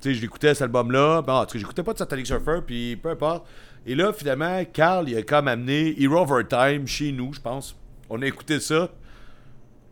[0.00, 1.22] Tu sais, je l'écoutais cet album-là.
[1.22, 3.46] Bon, en tout cas, j'écoutais pas de Satanic Surfer, puis peu importe.
[3.84, 7.76] Et là, finalement, Carl, il a comme amené Hero Overtime chez nous, je pense.
[8.08, 8.90] On a écouté ça.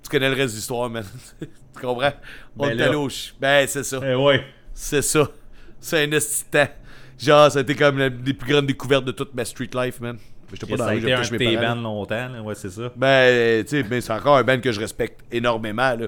[0.02, 1.04] Tu connais le reste de l'histoire, man.
[1.40, 2.12] tu comprends?
[2.56, 4.00] On Ben est Ben, c'est ça.
[4.04, 4.44] Eh ouais.
[4.72, 5.28] C'est ça.
[5.80, 6.18] C'est un
[6.50, 6.72] temps.
[7.18, 10.00] Genre, ça a été comme la des plus grandes découvertes de toute ma street life,
[10.00, 10.18] man.
[10.52, 12.42] J'étais pas Ça dans a la rue, été un de tes bands longtemps, là.
[12.42, 12.92] Ouais, c'est ça.
[12.96, 16.06] Ben, tu sais, mais c'est encore un band que je respecte énormément, là.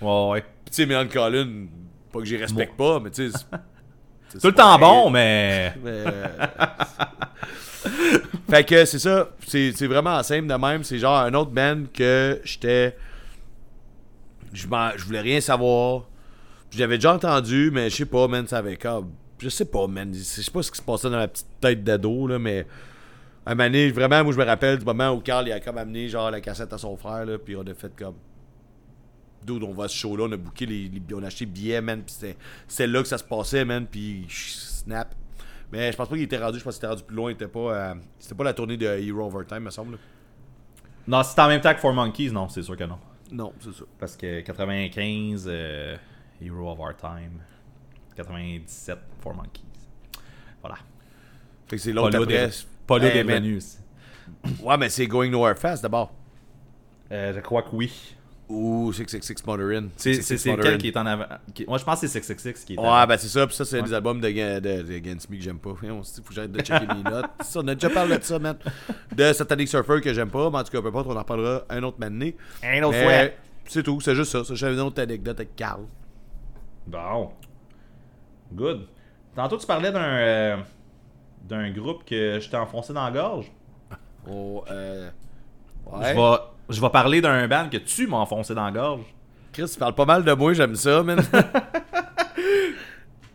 [0.00, 0.44] Ouais, ouais.
[0.70, 1.66] Tu sais, Collin,
[2.12, 3.38] pas que j'y respecte pas, mais tu sais.
[4.40, 5.74] Tout le temps bon, mais.
[5.82, 6.26] Mais, euh,
[8.50, 9.30] fait que c'est ça.
[9.46, 10.84] C'est vraiment simple de même.
[10.84, 12.96] C'est genre un autre band que j'étais.
[14.52, 14.66] Je
[14.96, 16.04] je voulais rien savoir.
[16.70, 19.12] J'avais déjà entendu, mais je sais pas, man, ça avait comme.
[19.38, 20.12] Je sais pas, man.
[20.12, 22.66] Je sais pas ce qui se passait dans la petite tête d'ado, là, mais.
[23.50, 26.08] Un moment vraiment, moi, je me rappelle du moment où Carl il a comme amené
[26.08, 28.14] genre la cassette à son frère, là, puis on a fait comme.
[29.44, 31.80] Dude, on va à ce show-là, on a booké les, les- on a acheté billets,
[31.80, 35.14] man, puis c'était- c'était là que ça se passait, man, puis snap.
[35.72, 37.34] Mais je pense pas qu'il était rendu, je pense qu'il était rendu plus loin, il
[37.34, 39.98] était pas, euh, c'était pas la tournée de Hero Overtime, me semble.
[41.06, 42.98] Non, c'est en même temps que Four Monkeys, non, c'est sûr que non.
[43.32, 43.84] Non, c'est ça.
[43.98, 45.96] Parce que 95, euh,
[46.42, 47.40] Hero of Our Time.
[48.16, 49.62] 97, Four Monkeys.
[50.60, 50.76] Voilà.
[51.66, 52.50] Fait que c'est l'autre après.
[52.88, 53.78] Pas là Hey, revenus aussi.
[54.64, 56.12] Ouais, mais c'est Going Nowhere Fast d'abord.
[57.12, 57.92] Euh, je crois que oui.
[58.48, 59.88] Ou 666 Motorin.
[59.96, 60.68] C'est 666 c'est- c'est Motorin.
[60.70, 61.24] lequel qui est en avant.
[61.54, 63.06] qui- Moi, je pense que c'est 666 qui est en Ouais, avant.
[63.06, 63.82] ben c'est ça, puis ça, c'est Ouais.
[63.82, 65.72] des albums de, de, de Against Me que j'aime pas.
[65.78, 67.26] Voyons, c'est- faut que j'arrête de checker mes notes.
[67.42, 68.56] Ça, on a déjà parlé de ça, man.
[69.14, 71.64] De Satanic Surfer que j'aime pas, mais en tout cas, peu importe, on en reparlera
[71.68, 72.30] un autre matin.
[72.62, 73.34] Un autre Mais fois.
[73.66, 74.42] C'est tout, c'est juste ça.
[74.44, 75.82] ça J'avais une autre anecdote avec Carl.
[76.86, 77.30] Bon.
[78.54, 78.86] Good.
[79.36, 80.56] Tantôt, tu parlais d'un euh,
[81.48, 83.46] d'un groupe que je t'ai enfoncé dans la gorge.
[84.30, 85.10] Oh, euh.
[85.90, 86.14] Je, Ouais.
[86.14, 86.36] vais,
[86.68, 89.00] je vais parler d'un band que tu m'as enfoncé dans la gorge.
[89.52, 91.20] Chris, tu parles pas mal de moi, j'aime ça, man.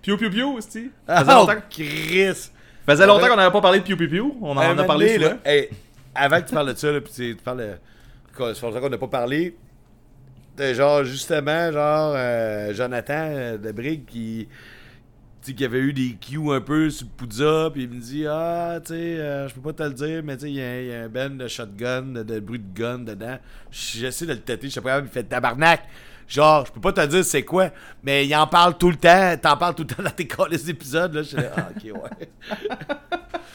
[0.02, 0.92] Piu Piu Piu, aussi.
[1.08, 2.50] Ah, Faisait longtemps, Chris!
[2.86, 4.24] faisait longtemps qu'on n'avait pas parlé de Piu Piu Piu.
[4.42, 5.30] On en a parlé souvent.
[5.30, 5.70] donné, là, hey,
[6.14, 7.74] avant que tu parles de ça, là, pis tu tu parles de.
[8.36, 9.56] quoi, Ça fait longtemps qu'on n'a pas parlé.
[10.58, 14.48] De genre, justement, genre, euh, Jonathan euh, de Brigue qui.
[15.44, 18.80] Sais, qui avait eu des cues un peu sur Poudza, puis il me dit Ah,
[18.82, 21.02] tu sais, euh, je peux pas te le dire, mais tu sais, il y, a
[21.02, 23.38] un- y band de shotgun, de, de bruit de gun dedans.
[23.70, 25.82] J'essaie de le têter, je sais pas, il fait tabarnak.
[26.30, 27.72] Genre, je peux pas te dire c'est quoi,
[28.04, 29.36] mais il en parle tout le temps.
[29.42, 31.14] T'en parles tout le temps dans tes les épisodes.
[31.14, 32.30] Là, je suis là, ah, ok, ouais.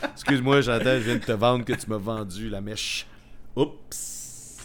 [0.12, 3.06] Excuse-moi, Jonathan, je viens de te vendre que tu m'as vendu la mèche.
[3.56, 4.58] Oups.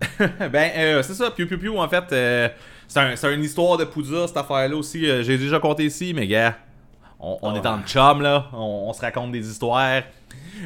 [0.18, 2.48] ben, euh, c'est ça, Piu Piu Piu, en fait, euh,
[2.88, 5.08] c'est un, c'est une histoire de Poudza, cette affaire-là aussi.
[5.08, 6.56] euh, J'ai déjà compté ici, mais gars,
[7.20, 8.46] on, on est en chum, là.
[8.52, 10.02] On, on se raconte des histoires.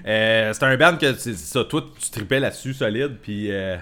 [0.06, 3.50] Euh, c'est un band que, ça, toi, tu tripais là-dessus solide, puis...
[3.50, 3.76] Euh,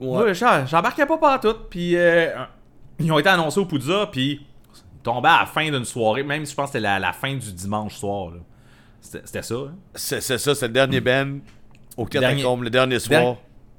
[0.00, 0.34] Ouais.
[0.34, 2.28] j'embarquais pas partout, puis euh,
[2.98, 4.40] ils ont été annoncés au Poudza, puis
[4.96, 7.12] ils tombaient à la fin d'une soirée, même si je pense que c'était la, la
[7.12, 8.40] fin du dimanche soir, là.
[9.00, 9.74] C'était ça, hein?
[9.94, 11.38] C'est c'est ça, c'est le dernier band
[11.96, 13.36] au Dernier- catacombe, le dernier soir.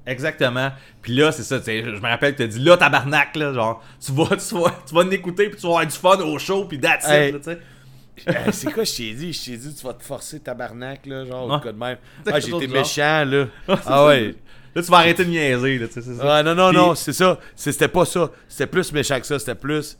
[0.07, 0.71] Exactement.
[1.01, 3.53] Puis là, c'est ça, tu sais, je me rappelle que t'as dit là, tabarnak, là,
[3.53, 6.37] genre, tu vas, tu vas, tu vas l'écouter, puis tu vas avoir du fun au
[6.37, 7.31] show, puis that's it, Hey.
[7.31, 8.51] là, tu sais.
[8.51, 9.33] C'est quoi je t'ai dit?
[9.33, 11.97] Je t'ai dit tu vas te forcer tabarnak là, genre ou quoi de même.
[12.31, 12.61] Ah, genre.
[12.61, 13.45] méchant là.
[13.67, 14.05] ah ça.
[14.05, 14.35] ouais.
[14.73, 16.25] Là, tu vas arrêter de niaiser, là, tu sais, c'est ça.
[16.25, 17.39] Ouais, non, non, Puis- non, c'est ça.
[17.55, 18.29] C'était pas ça.
[18.47, 19.37] C'était plus méchant que ça.
[19.39, 19.97] C'était plus.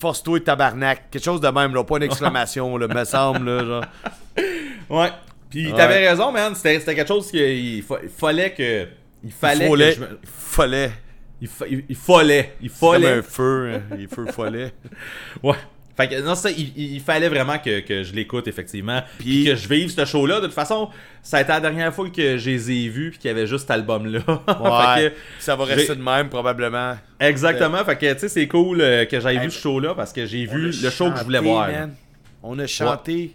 [0.00, 1.10] Force-toi, tabarnak.
[1.10, 1.84] Quelque chose de même, là.
[1.84, 3.64] Pas une exclamation, là, me semble, là.
[3.64, 3.84] Genre.
[4.90, 5.10] Ouais.
[5.52, 5.76] Puis Ouais.
[5.76, 6.54] t'avais raison, man.
[6.56, 8.86] C'était c'était quelque chose qu'il fa- il fallait que.
[9.24, 9.92] Il fallait il que fallait.
[9.92, 10.90] je me- fallait.
[11.40, 12.54] il, fa- il- il fallait.
[12.60, 13.12] Il Comme fallait.
[13.18, 13.72] un feu.
[13.74, 13.96] hein.
[13.98, 14.72] Il feu follet.
[15.42, 15.54] Ouais.
[15.94, 19.02] Fait que, non, ça, il, il fallait vraiment que, que je l'écoute, effectivement.
[19.18, 20.40] Puis Puis- que je vive ce show-là.
[20.40, 20.88] De toute façon,
[21.22, 23.46] ça a été la dernière fois que je les ai vus, puis qu'il y avait
[23.46, 24.20] juste cet album-là.
[24.26, 25.02] Ouais.
[25.04, 26.96] Fait que- ça va rester de même, probablement.
[27.20, 27.84] Exactement.
[27.84, 30.24] Fait que, tu sais, c'est cool euh, que j'aille Hey, vu ce show-là, parce que
[30.24, 31.68] j'ai vu le show que je voulais voir.
[31.70, 31.94] man.
[32.42, 33.32] On a chanté.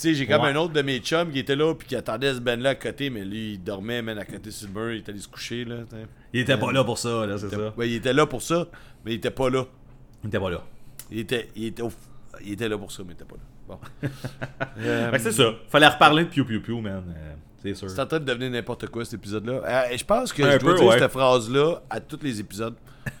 [0.00, 0.48] Tu sais, j'ai comme Ouais.
[0.50, 2.74] un autre de mes chums qui était là puis qui attendait ce band là à
[2.74, 5.28] côté, mais lui, il dormait, man, à côté sur le mur, il était allé se
[5.28, 5.76] coucher, là.
[5.88, 6.06] t'sais.
[6.32, 7.74] Il était pas là pour ça, là, c'est ça.
[7.76, 8.66] Ouais, il était là pour ça,
[9.04, 9.64] mais il était pas là.
[10.24, 10.62] Il était pas là.
[11.10, 11.92] Il était, il était, au-
[12.44, 13.42] il était là pour ça, mais il était pas là.
[13.68, 13.78] Bon.
[14.78, 15.52] Euh, c'est ça.
[15.68, 17.04] Fallait reparler de Pew Pew Pew, man.
[17.14, 17.90] Euh, c'est sûr.
[17.90, 19.60] C'est en train de devenir n'importe quoi cet épisode-là.
[19.64, 20.98] Euh, je pense que Un je dois peu, dire ouais.
[20.98, 22.74] cette phrase-là à tous les épisodes.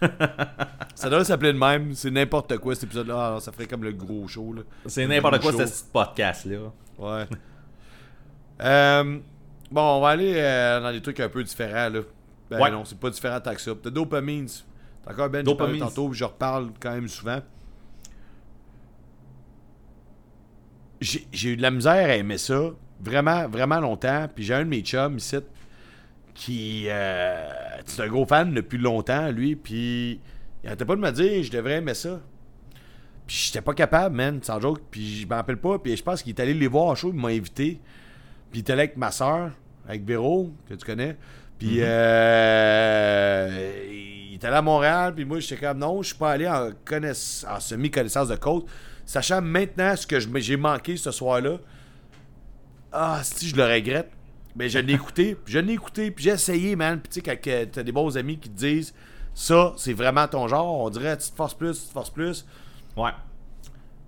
[1.00, 1.94] ça doit s'appeler de même.
[1.94, 3.34] C'est n'importe quoi cet épisode-là.
[3.36, 4.52] Ah, ça ferait comme le gros show.
[4.52, 4.62] Là.
[4.86, 6.58] C'est n'importe quoi, ce podcast-là.
[6.98, 7.24] Ouais.
[8.62, 9.18] Euh,
[9.70, 11.88] bon, on va aller euh, dans des trucs un peu différents.
[11.88, 12.00] Là.
[12.50, 12.70] Ben Ouais.
[12.70, 13.72] non, c'est pas différent tant que ça.
[13.82, 14.48] T'as Dopamines.
[15.02, 15.80] T'as encore Ben, Dopamines.
[15.80, 17.40] tantôt, puis je reparle quand même souvent.
[21.00, 22.70] J'ai j'ai eu de la misère à aimer ça
[23.00, 24.28] vraiment, vraiment longtemps.
[24.34, 25.36] Puis j'ai un de mes chums ici
[26.34, 26.84] qui.
[26.88, 27.48] euh,
[27.86, 29.56] c'est un gros fan depuis longtemps, lui.
[29.56, 30.20] Puis
[30.62, 32.20] il arrêtait pas de me dire je devrais aimer ça.
[33.26, 34.80] Puis j'étais pas capable, man, sans joke.
[34.90, 35.78] Puis je m'en rappelle pas.
[35.78, 37.80] Puis je pense qu'il est allé les voir en show, il m'a invité.
[38.50, 39.52] Puis il était là avec ma soeur,
[39.86, 41.16] avec Véro, que tu connais.
[41.58, 43.48] Puis euh,
[43.88, 45.14] il était là à Montréal.
[45.14, 48.64] Puis moi, j'étais comme non, je suis pas allé en, connaiss- en semi-connaissance de cause.
[49.06, 51.58] Sachant maintenant ce que j'ai manqué ce soir-là.
[52.92, 54.10] Ah, si je le regrette.
[54.56, 56.98] Mais je l'ai écouté, puis je l'ai écouté, puis j'ai essayé, man.
[57.00, 58.92] Puis tu sais, quand t'as des bons amis qui te disent
[59.40, 62.44] ça, c'est vraiment ton genre, on dirait tu te forces plus, tu te forces plus.
[62.94, 63.12] Ouais.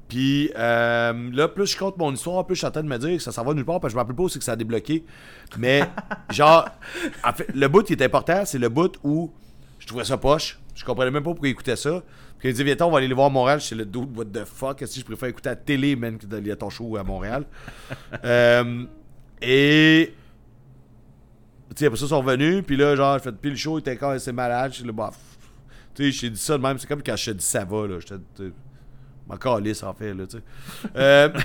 [0.06, 2.98] Puis euh, là, plus je compte mon histoire, plus je suis en train de me
[2.98, 4.38] dire que ça s'en va nulle part, parce que je me rappelle pas où c'est
[4.38, 5.06] que ça a débloqué.
[5.56, 5.88] Mais,
[6.30, 6.68] genre,
[7.24, 9.32] en fait, le bout qui est important, c'est le bout où
[9.78, 10.60] je trouvais ça poche.
[10.74, 12.02] Je comprenais même pas pourquoi il écoutait ça.
[12.38, 13.62] Puis il dit, viens, on va aller les voir à Montréal.
[13.62, 14.82] C'est le dude, what the fuck?
[14.82, 17.04] Est-ce que je préfère écouter à la télé, man, que d'aller à ton show à
[17.04, 17.46] Montréal?
[18.24, 18.84] Euh,
[19.40, 20.12] et.
[21.76, 22.62] Sais, après ça, ils sont revenus.
[22.66, 24.72] Puis là, genre, j'ai fait, puis le show était encore assez malade.
[24.72, 25.10] Je suis là, bah.
[25.94, 26.78] Tu sais, j'ai dit ça de même.
[26.78, 27.96] C'est comme quand je te dis ça va, là.
[28.06, 28.14] Sais,
[29.26, 30.42] m'en calisse, en fait, là, tu sais.
[30.96, 31.28] Euh,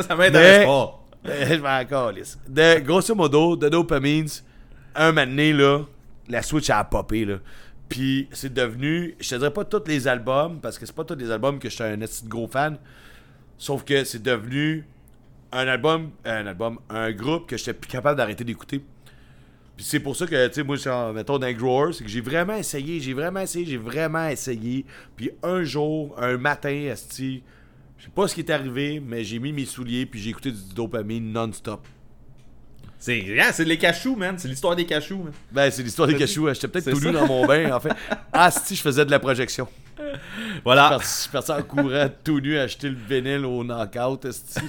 [0.00, 0.98] Ça m'intéresse Mais- pas.
[1.28, 2.38] Euh, je m'en calisse.
[2.48, 4.26] De, grosso modo, de Dopamines,
[4.94, 5.80] un moment donné, là,
[6.28, 7.36] la Switch a popé, là.
[7.88, 11.14] Puis c'est devenu, je te dirais pas tous les albums, parce que c'est pas tous
[11.14, 11.96] les albums que je suis un
[12.26, 12.76] gros fan,
[13.58, 14.84] sauf que c'est devenu
[15.52, 18.82] un album, un album, un groupe que j'étais plus capable d'arrêter d'écouter.
[19.76, 22.04] Puis c'est pour ça que, tu sais, moi, je suis en- mettons, d'un grower, c'est
[22.04, 24.84] que j'ai vraiment essayé, j'ai vraiment essayé, j'ai vraiment essayé.
[25.16, 27.42] Puis un jour, un matin, esti,
[27.98, 30.50] je sais pas ce qui est arrivé, mais j'ai mis mes souliers, puis j'ai écouté
[30.52, 31.86] du dopamine non-stop.
[32.98, 34.38] C'est ah, c'est les cachous, man.
[34.38, 35.32] C'est l'histoire des cachous, man.
[35.50, 36.46] Ben, c'est l'histoire des cachous.
[36.48, 36.52] hein.
[36.54, 37.92] J'étais peut-être tout nu dans mon bain, en fait.
[38.32, 39.66] Ah, si, je faisais de la projection.
[40.64, 40.98] Voilà.
[41.00, 44.60] Je suis parti en courant tout nu acheter le vinyle au knockout, esti.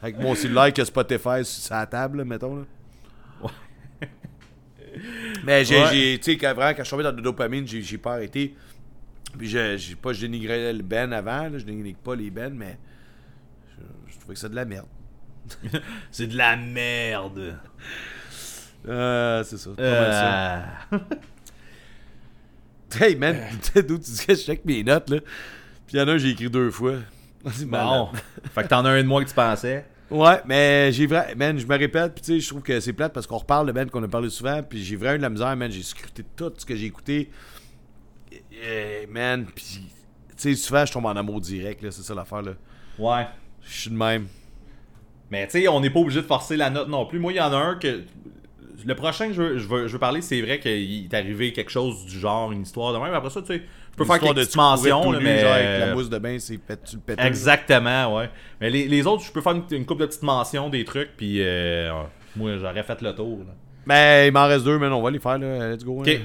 [0.00, 2.56] Avec mon cellulaire que Spotify sur sa table, là, mettons.
[2.56, 2.64] Là.
[5.44, 6.18] Mais j'ai, Ouais.
[6.18, 8.54] tu sais, quand, vraiment, quand je suis tombé dans le dopamine, j'ai, j'ai pas arrêté.
[9.38, 12.52] Puis j'ai, j'ai pas, je dénigrais le Ben avant, là, je dénigre pas les Ben,
[12.54, 12.78] mais
[13.70, 14.86] je, je trouvais que c'est de la merde.
[16.12, 17.56] C'est de la merde.
[18.88, 19.70] Euh, c'est ça.
[19.76, 20.98] c'est pas mal ça.
[23.00, 23.04] Euh...
[23.04, 25.20] Hey man, sais d'où tu dis que je check mes notes là?
[25.86, 26.94] Puis il y en a un j'ai écrit deux fois.
[27.52, 28.10] C'est Bon.
[28.54, 29.84] fait que t'en as un de moi que tu pensais.
[30.10, 32.92] Ouais, mais j'ai vrai, man, je me répète, puis tu sais, je trouve que c'est
[32.92, 35.30] plate parce qu'on reparle de qu'on a parlé souvent, puis j'ai vraiment eu de la
[35.30, 37.30] misère, man, j'ai scruté tout ce que j'ai écouté.
[38.30, 39.80] Eh, man, puis
[40.36, 42.52] tu sais, souvent je tombe en amour direct, là, c'est ça l'affaire, là.
[42.98, 43.26] Ouais.
[43.62, 44.26] Je suis de même.
[45.30, 47.18] Mais tu sais, on n'est pas obligé de forcer la note non plus.
[47.18, 48.02] Moi, il y en a un que
[48.84, 51.52] le prochain que je veux, je veux, je veux parler, c'est vrai qu'il est arrivé
[51.52, 53.14] quelque chose du genre, une histoire de même.
[53.14, 55.40] Après ça, tu sais, je peux faire quelques de petites mentions, là, mais.
[55.40, 57.20] genre avec la mousse de bain, c'est tu le.
[57.20, 58.30] Exactement, ouais.
[58.60, 61.10] Mais les, les autres, je peux faire une, une couple de petites mentions, des trucs,
[61.16, 61.90] puis euh,
[62.36, 63.38] moi, j'aurais fait le tour.
[63.40, 63.52] là.
[63.86, 65.72] Mais il m'en reste deux, mais on va les faire, là.
[65.72, 66.00] Let's go.
[66.00, 66.20] Ok, hein.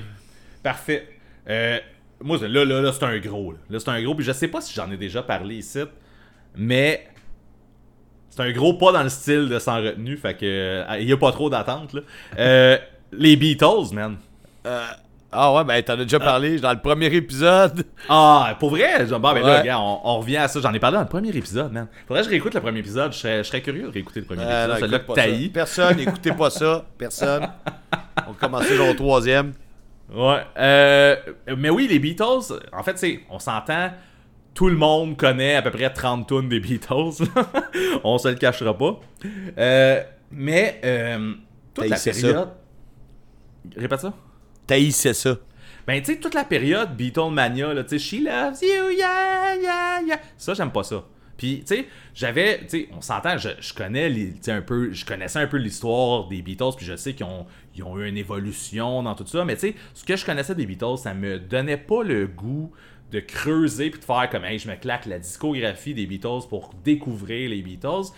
[0.64, 1.08] parfait.
[1.50, 1.80] Euh,
[2.22, 3.52] moi, là, là, là, c'est un gros.
[3.52, 5.80] Là, Là, c'est un gros, puis je sais pas si j'en ai déjà parlé ici,
[6.56, 7.08] mais
[8.38, 11.11] c'est un gros pas dans le style de sans retenue, fait que euh, il y
[11.14, 11.91] a pas trop d'attente.
[11.93, 12.01] là.
[12.39, 12.77] Euh,
[13.11, 14.15] les Beatles, man.
[15.30, 17.84] Ah ouais, ben t'en as déjà parlé dans le premier épisode.
[18.09, 19.05] Ah, pour vrai?
[19.05, 20.61] Genre, bon, ben là, regarde, on, on revient à ça.
[20.61, 21.88] J'en ai parlé dans le premier épisode, man.
[22.07, 23.11] Faudrait que je réécoute le premier épisode.
[23.11, 25.05] Je serais, je serais curieux de réécouter le premier Euh, épisode.
[25.05, 25.49] que.
[25.53, 26.85] Personne, écoutez pas ça.
[26.97, 27.45] Personne.
[28.27, 29.51] On va commencer genre au troisième.
[30.14, 30.39] Ouais.
[30.57, 31.15] Euh,
[31.57, 33.89] mais oui, les Beatles, en fait, c'est, on s'entend,
[34.58, 37.24] tout le monde connaît à peu près 30 tonnes des Beatles.
[38.04, 39.00] on se le cachera pas.
[39.56, 40.02] Euh,
[40.32, 41.34] mais euh,
[41.76, 42.28] toute la T'haïssais ça.
[42.28, 42.50] période.
[43.76, 44.14] Répète ça.
[44.66, 45.38] Taïssais ça.
[45.86, 50.02] Ben, tu sais, toute la période Beatlemania, là, tu sais, She loves you, yeah, yeah,
[50.08, 50.20] yeah.
[50.38, 51.06] Ça, j'aime pas ça.
[51.38, 51.86] Puis, tu sais,
[52.16, 55.58] j'avais, tu sais, on s'entend, je, je connais, les- un peu, je connaissais un peu
[55.58, 59.28] l'histoire des Beatles, puis je sais qu'ils ont, ils ont eu une évolution dans tout
[59.28, 62.26] ça, mais tu sais, ce que je connaissais des Beatles, ça me donnait pas le
[62.26, 62.72] goût
[63.12, 66.72] de creuser puis de faire comme, hey, je me claque la discographie des Beatles pour
[66.84, 68.12] découvrir les Beatles.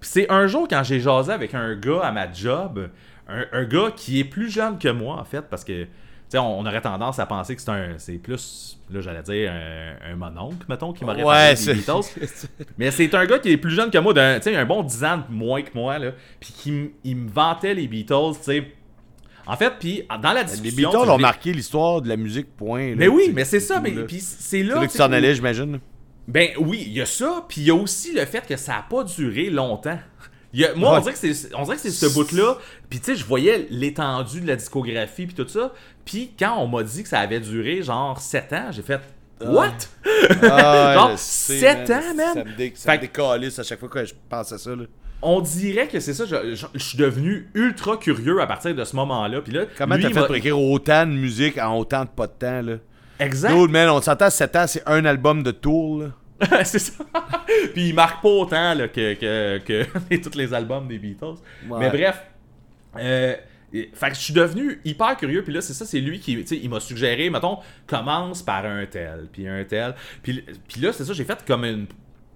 [0.00, 2.90] Puis c'est un jour quand j'ai jasé avec un gars à ma job,
[3.28, 5.86] un, un gars qui est plus jeune que moi en fait, parce que
[6.28, 9.52] tu sais, on, aurait tendance à penser que c'est un, c'est plus, là j'allais dire
[9.52, 12.26] un, un mononcle, mettons, qui m'aurait Ouais, des Beatles.
[12.78, 14.82] Mais c'est un gars qui est plus jeune que moi, d'un, tu sais, un bon
[14.82, 16.10] 10 ans moins que moi, là,
[16.40, 18.72] puis qui il me vantait les Beatles, tu sais.
[19.46, 20.90] En fait, puis dans la discussion...
[20.90, 22.90] Les Beatles ont marqué l'histoire de la musique, point.
[22.90, 24.78] là, Mais oui, mais c'est ça, mais puis c'est là...
[24.80, 25.78] C'est que tu t'en allais, j'imagine.
[26.26, 28.76] ben oui, il y a ça, puis il y a aussi le fait que ça
[28.78, 29.98] a pas duré longtemps.
[30.52, 32.56] Il y a- moi, on dirait que c'est on dirait que c'est ce bout-là.
[32.88, 35.72] Puis tu sais, je voyais l'étendue de la discographie puis tout ça.
[36.04, 39.00] Puis quand on m'a dit que ça avait duré genre 7 ans, j'ai fait
[39.44, 39.68] What?
[40.42, 42.32] Ah, Genre, je sais, sept ans, man?
[42.32, 44.56] Ça me, dé ça Fait me que- décalisse à chaque fois que je pense à
[44.56, 44.70] ça.
[44.74, 44.84] Là.
[45.28, 46.24] On dirait que c'est ça.
[46.24, 49.40] Je, je- je suis devenu ultra curieux à partir de ce moment-là.
[49.40, 52.26] Puis là, Comment t'as il fait pour écrire autant de musique en autant de pas
[52.28, 52.62] de temps?
[52.62, 52.76] là?
[53.18, 53.52] Exact.
[53.54, 56.02] Dude, man, on s'entend 7 ans, c'est un album de tour.
[56.02, 56.62] Là.
[56.64, 56.92] c'est ça.
[57.74, 61.34] Puis il marque pas autant là, que, que, que tous les albums des Beatles.
[61.68, 61.78] Ouais.
[61.80, 62.22] Mais bref.
[62.98, 63.34] Euh,
[63.72, 65.42] et- fait que je suis devenu hyper curieux.
[65.42, 66.36] Puis là, c'est ça, c'est lui qui.
[66.36, 69.94] Tu sais, il m'a suggéré, mettons, commence par un tel, puis un tel.
[70.22, 71.86] Puis, puis là, c'est ça, j'ai fait comme une.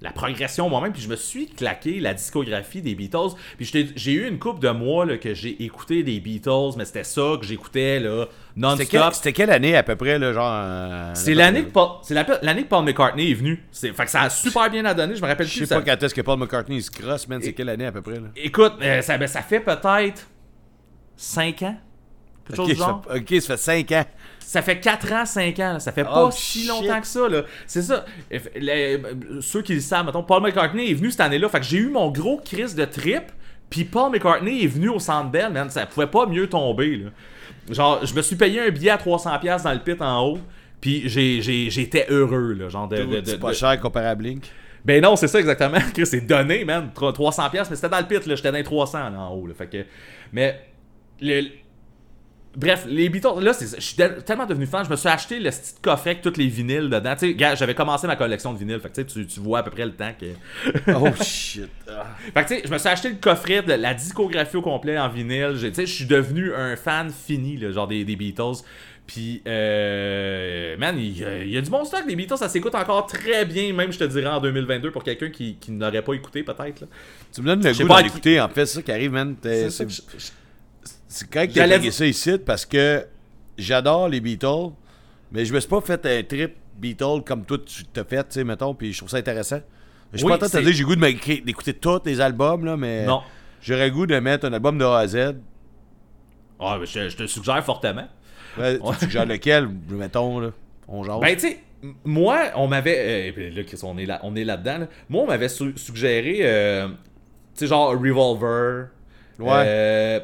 [0.03, 3.37] La progression moi-même, puis je me suis claqué la discographie des Beatles.
[3.59, 7.05] Puis j'ai eu une couple de mois là, que j'ai écouté des Beatles, mais c'était
[7.05, 8.25] ça que j'écoutais là,
[8.73, 9.15] C'était quelle, non-stop.
[9.15, 10.51] c'était quelle année à peu près, là, genre.
[10.51, 13.63] euh, C'est l'année que Paul, c'est la- l'année que Paul McCartney est venu.
[13.71, 15.17] C'est, fait que ça a super bien à donner.
[15.17, 15.61] Je me rappelle Je plus.
[15.61, 17.41] sais ça- pas quand est-ce que Paul McCartney se crosse, man.
[17.43, 18.29] C'est quelle année à peu près, là?
[18.37, 20.27] Écoute, euh, ça, ben, ça fait peut-être
[21.17, 21.77] 5 ans.
[22.47, 23.03] Quelque chose Ok, du genre.
[23.07, 24.05] ça, ok, ça fait 5 ans.
[24.51, 25.73] Ça fait 4 ans, 5 ans.
[25.75, 25.79] là.
[25.79, 26.69] Ça fait pas Oh, si shit.
[26.69, 27.29] longtemps que ça.
[27.29, 27.43] Là.
[27.69, 28.05] C'est ça.
[28.57, 29.01] Les-
[29.43, 31.49] ceux qui le savent, mettons, Paul McCartney est venu cette année-là.
[31.49, 33.23] Fait que j'ai eu mon gros crise de trip.
[33.71, 35.71] Puis Paul McCartney est venu au Centre Bell, man.
[35.71, 36.97] Ça pouvait pas mieux tomber.
[36.97, 37.11] Là.
[37.71, 40.39] Genre, je me suis payé un billet à 300$ dans le pit en haut.
[40.81, 42.53] Puis j'ai- j'ai- j'étais heureux.
[42.55, 44.45] Là, genre de, de- de- C'est pas cher comparé à Blink.
[44.85, 45.79] Ben non, c'est ça exactement.
[45.95, 46.91] Chris, c'est donné, man.
[46.93, 48.35] Tro- 300 pièces, mais c'était dans le pit, là.
[48.35, 49.55] J'étais dans les 300 là, en haut, là.
[49.55, 49.85] Fait que...
[50.33, 50.59] Mais...
[51.21, 51.51] le-
[52.57, 55.51] Bref, les Beatles, là, je suis tel- tellement devenu fan, je me suis acheté le
[55.51, 57.15] petit coffret avec tous les vinyles dedans.
[57.17, 59.71] Tu sais, j'avais commencé ma collection de vinyles, fait que tu, tu, vois à peu
[59.71, 60.27] près le temps que...
[60.95, 61.69] Oh shit.
[62.35, 64.99] Fait que tu sais, je me suis acheté le coffret de la discographie au complet
[64.99, 65.57] en vinyle.
[65.61, 68.63] Tu sais, je suis devenu un fan fini, là, genre des, des Beatles.
[69.07, 72.03] Puis, euh, man, il y, a- il y a du bon stock.
[72.07, 75.31] Les Beatles, ça s'écoute encore très bien, même je te dirais en 2022 pour quelqu'un
[75.31, 76.85] qui, qui n'aurait pas écouté, peut-être.
[77.33, 79.37] Tu me donnes le goût à qui- en fait, c'est ça qui arrive, man.
[79.37, 80.33] T'es- C'est ça
[81.13, 83.05] C'est correct que dire- ça ici parce que
[83.59, 84.71] j'adore les Beatles,
[85.33, 88.27] mais je me suis pas fait un trip Beatles comme toi tu t'as fait, tu
[88.31, 89.61] sais, mettons, puis je trouve ça intéressant.
[90.13, 92.01] Je suis Oui, pas en train de te dire que j'ai le goût d'écouter tous
[92.05, 93.23] les albums, là, mais Non.
[93.61, 95.17] j'aurais goût de mettre un album de A à Z.
[96.61, 98.07] Ah, ben, je, je te suggère fortement.
[98.59, 100.51] Ouais, Tu suggères lequel, mettons, là?
[100.89, 101.21] On jase.
[101.21, 101.59] Ben, tu sais,
[102.05, 102.99] moi, on m'avait.
[102.99, 104.79] euh, et puis là, on est là- on est là-dedans.
[104.79, 104.87] là.
[105.09, 106.39] Moi, on m'avait su- suggéré.
[106.43, 106.95] euh, tu
[107.55, 108.87] sais, genre Revolver.
[109.39, 109.49] Ouais.
[109.65, 110.21] euh,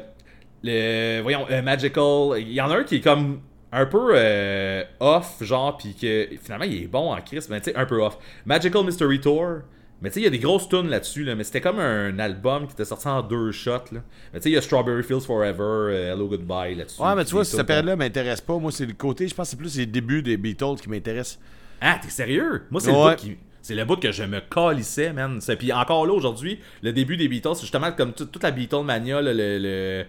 [0.63, 2.39] le, voyons, euh, Magical.
[2.39, 3.39] Il y en a un qui est comme
[3.71, 7.71] un peu euh, off, genre, puis que finalement, il est bon en Chris, mais tu
[7.71, 8.17] sais, un peu off.
[8.45, 9.59] Magical Mystery Tour.
[9.99, 12.19] Mais tu sais, il y a des grosses tunes là-dessus, là, mais c'était comme un
[12.19, 13.71] album qui était sorti en deux shots.
[13.91, 14.01] Là.
[14.31, 17.01] Mais tu sais, il y a Strawberry Fields Forever, euh, Hello Goodbye là-dessus.
[17.01, 18.59] Ouais, mais tu vois, cette période-là m'intéresse pas.
[18.59, 21.39] Moi, c'est le côté, je pense que c'est plus les débuts des Beatles qui m'intéressent.
[21.81, 22.63] Ah, t'es sérieux?
[22.69, 22.97] Moi, c'est Ouais.
[23.05, 23.37] le bout qui.
[23.63, 25.39] C'est le bout que je me calissais, man.
[25.57, 29.19] Puis encore là, aujourd'hui, le début des Beatles, c'est justement comme tout- toute la Beatlemania,
[29.21, 30.05] là, le, le- le-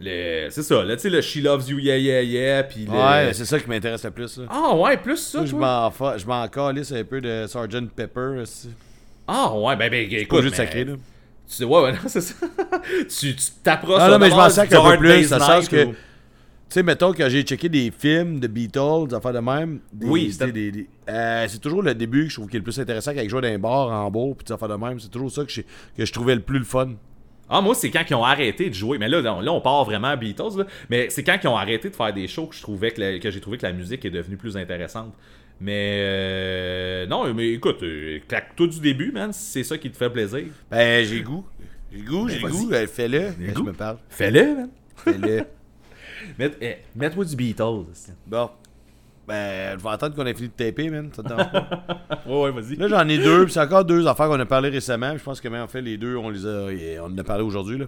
[0.00, 2.86] c'est ça, là, tu sais, le She Loves You, yeah, yeah, yeah, puis.
[2.88, 4.38] Ouais, c'est ça qui m'intéresse le plus.
[4.38, 4.44] là.
[4.50, 5.92] Ah, ouais, plus ça, je toi?
[6.16, 8.40] je m'en calisse un peu de Sgt Pepper.
[8.42, 8.70] aussi.
[9.26, 10.92] Ah, ouais, ben, ben, Pas écoute, juste mais- sacré, là.
[10.94, 11.00] Tu
[11.56, 12.34] sais, ouais, ouais, non, c'est ça.
[13.08, 15.68] tu t'approches Ah non, mais je m'en vraiment sac du un peu plus, le sens
[15.68, 19.38] que- ou- Tu sais, mettons, quand j'ai checké des films de Beatles, des affaires de
[19.38, 19.80] même.
[19.92, 22.78] des- Oui, des- euh, c'est toujours le début que je trouve qui est le plus
[22.80, 24.98] intéressant quand ils jouent dans un bar en beau, puis des affaires de même.
[24.98, 25.66] C'est toujours ça que, j'ai-
[25.96, 26.94] que je trouvais le plus le fun.
[27.50, 28.98] Ah, moi, c'est quand ils ont arrêté de jouer.
[28.98, 30.64] Mais là, là, on part vraiment Beatles, là.
[30.90, 33.18] Mais c'est quand ils ont arrêté de faire des shows que je trouvais que, la-
[33.18, 35.12] que j'ai trouvé que la musique est devenue plus intéressante.
[35.60, 39.96] Mais euh, non, mais écoute, euh, claque-toi du début, man, si c'est ça qui te
[39.96, 40.44] fait plaisir.
[40.70, 41.44] Ben, j'ai goût.
[41.92, 42.68] J'ai goût, j'ai Ben, goût.
[42.68, 42.82] vas-y.
[42.82, 43.18] Euh, Fais-le.
[43.38, 43.62] Ben, goût.
[43.64, 43.98] je me parle.
[44.08, 44.70] Fais-le, man.
[44.96, 45.44] Fais-le.
[46.38, 47.84] Mets- eh, Mets-toi du Beatles.
[48.26, 48.50] bon.
[49.26, 51.10] Ben, je vais attendre qu'on ait fini de taper, man.
[51.14, 51.98] Ça te dérange pas?
[52.26, 52.76] ouais, ouais, vas-y.
[52.76, 55.16] Là, j'en ai deux, puis c'est encore deux affaires qu'on a parlé récemment.
[55.16, 57.42] Je pense que, mais en fait, les deux, on les a, on en a parlé
[57.42, 57.86] aujourd'hui, là.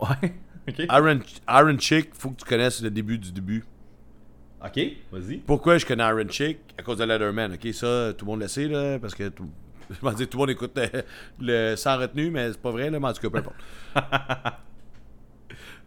[0.00, 0.34] Ouais.
[0.68, 0.86] ok.
[0.90, 3.64] Iron, Iron Chick, faut que tu connaisses le début du début.
[4.64, 4.80] Ok,
[5.12, 5.36] vas-y.
[5.38, 6.58] Pourquoi je connais Iron Chick?
[6.76, 7.52] À cause de Letterman.
[7.52, 9.48] Ok, ça, tout le monde le sait, là, parce que tout,
[9.90, 11.02] je vais dire, tout le monde écoute euh,
[11.38, 13.56] le sans retenue, mais c'est pas vrai, là, mais en tout cas, peu importe.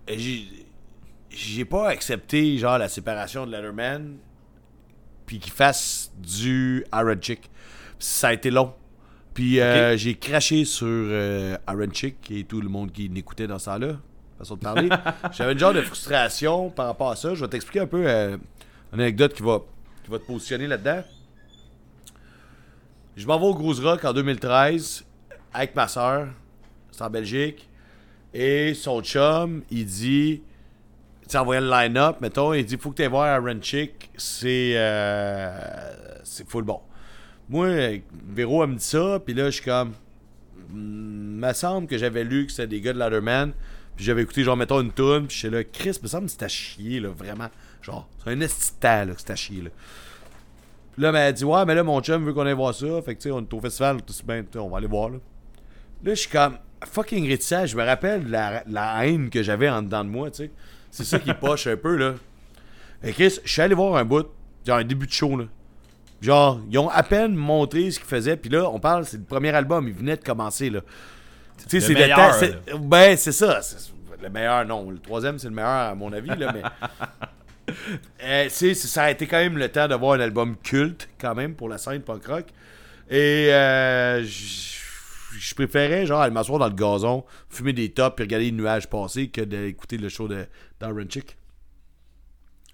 [0.08, 0.48] J'ai,
[1.30, 4.18] j'ai pas accepté, genre, la séparation de Letterman,
[5.30, 7.52] puis qu'il fasse du Iron Chick.
[8.00, 8.74] Ça a été long.
[9.36, 13.60] Puis euh, j'ai craché sur euh, Iron Chick et tout le monde qui l'écoutait dans
[13.60, 13.98] ce temps-là.
[14.40, 14.90] Façon de parler.
[15.32, 17.36] J'avais une genre de frustration par rapport à ça.
[17.36, 18.38] Je vais t'expliquer un peu euh,
[18.92, 19.60] une anecdote qui va,
[20.04, 21.04] qui va te positionner là-dedans.
[23.16, 25.06] Je m'en vais au Gros Rock en 2013
[25.54, 26.30] avec ma soeur.
[26.90, 27.70] C'est en Belgique.
[28.34, 30.42] Et son chum, il dit.
[31.30, 34.10] Tu sais, en voyant le line-up, mettons, il dit faut que tu voir Iron Chick.
[34.18, 34.74] C'est.
[34.76, 35.94] euh,
[36.24, 36.82] c'est full bon.
[37.50, 39.94] Moi, Véro, elle me dit ça, puis là, je suis comme.
[40.72, 43.52] Hmm, me semble que j'avais lu que c'était des gars de Ladderman,
[43.96, 46.50] puis j'avais écouté, genre, mettons, une tune, puis j'étais là, Chris, me semble que c'était
[46.50, 47.50] chier, là, vraiment.
[47.84, 49.70] Genre, c'est un esti de temps, là, que c'était chier, là.
[50.94, 53.04] Puis là, ben, elle dit, ouais, mais là, mon chum veut qu'on aille voir ça,
[53.04, 54.24] fait que, tu sais, on est au festival, tout sais,
[54.56, 55.18] on va aller voir, là.
[56.04, 57.68] Là, je suis comme fucking réticent.
[57.68, 60.52] Je me rappelle la, la haine que j'avais en dedans de moi, tu sais.
[60.92, 62.14] C'est ça qui poche un peu, là.
[63.04, 64.28] Et Chris, je suis allé voir un bout,
[64.66, 65.46] genre un début de show, là.
[66.22, 69.24] Genre, ils ont à peine montré ce qu'ils faisaient, puis là, on parle, c'est le
[69.24, 70.82] premier album, il venait de commencer, là.
[71.70, 73.60] Tu sais, c'est le meilleur, Ben, c'est ça.
[74.22, 74.90] Le meilleur, non.
[74.92, 76.64] Le troisième, c'est le meilleur, à mon avis, là, mais.
[78.24, 81.36] Euh, tu sais, ça a été quand même le temps d'avoir un album culte, quand
[81.36, 82.46] même, pour la scène punk rock.
[83.12, 84.79] Et euh, j-
[85.32, 88.90] je préférais, genre, aller m'asseoir dans le gazon, fumer des tops et regarder les nuages
[88.90, 90.46] passer que d'écouter le show de
[90.80, 91.38] d'Iron Chick.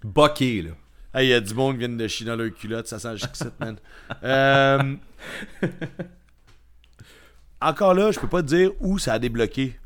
[0.04, 0.70] Bucké, là.
[1.14, 3.12] Hey, il y a du monde qui vient de chier dans leur culotte, ça sent
[3.12, 3.76] le chic man.
[4.22, 4.96] Euh,
[7.60, 9.78] Encore là, je peux pas te dire où ça a débloqué.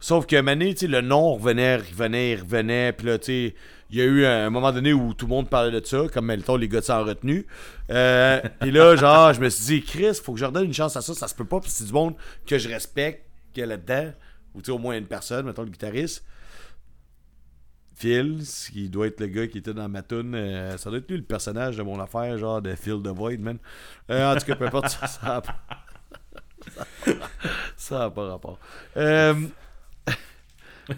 [0.00, 2.92] Sauf que Mané, le nom revenait, revenait, revenait.
[2.92, 3.54] Puis là, tu sais,
[3.90, 6.26] il y a eu un moment donné où tout le monde parlait de ça, comme
[6.26, 7.46] mettons les gars de sans retenue.
[7.90, 10.96] Euh, Puis là, genre, je me suis dit, Chris, faut que je redonne une chance
[10.96, 11.14] à ça.
[11.14, 12.14] Ça se peut pas, que c'est du monde
[12.46, 14.12] que je respecte, qu'il y a là-dedans.
[14.54, 16.24] Ou tu sais, au moins une personne, mettons le guitariste.
[17.96, 18.42] Phil,
[18.72, 21.18] qui doit être le gars qui était dans ma tune, euh, ça doit être lui
[21.18, 23.58] le personnage de mon affaire, genre de Phil the Void, man.
[24.10, 25.60] Euh, en tout cas, peu importe, ça, ça a pas-
[27.76, 28.58] ça a pas rapport.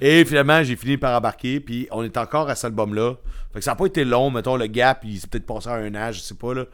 [0.00, 3.14] Et finalement, j'ai fini par embarquer, puis on est encore à cet album-là.
[3.52, 5.74] Fait que ça n'a pas été long, mettons, le gap, il s'est peut-être passé à
[5.74, 6.64] un an, je sais pas, là.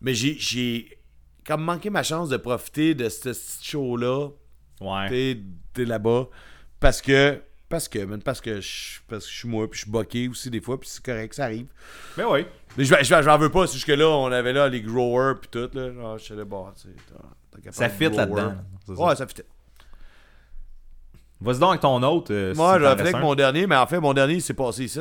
[0.00, 0.98] Mais j'ai, j'ai
[1.46, 4.28] comme manqué ma chance de profiter de ce show-là,
[4.80, 5.08] Ouais.
[5.08, 5.38] t'es,
[5.74, 6.28] t'es là-bas,
[6.80, 9.90] parce que, parce que, parce que je, parce que je suis moi, puis je suis
[9.90, 11.66] boqué aussi des fois, puis c'est correct, ça arrive.
[12.18, 12.46] Mais ouais.
[12.76, 15.48] Mais je, je, j'en veux pas, c'est jusque là, on avait là les growers, puis
[15.50, 15.92] tout, là.
[15.92, 16.88] Genre, je suis là, bon, tu
[17.62, 18.54] sais, Ça fit là-dedans.
[18.88, 19.36] Ouais, ça fit.
[21.42, 22.32] Vas-y donc avec ton autre.
[22.32, 23.18] euh, si Moi, t'en je avec un.
[23.20, 25.00] mon dernier, mais en fait, mon dernier, s'est passé ici.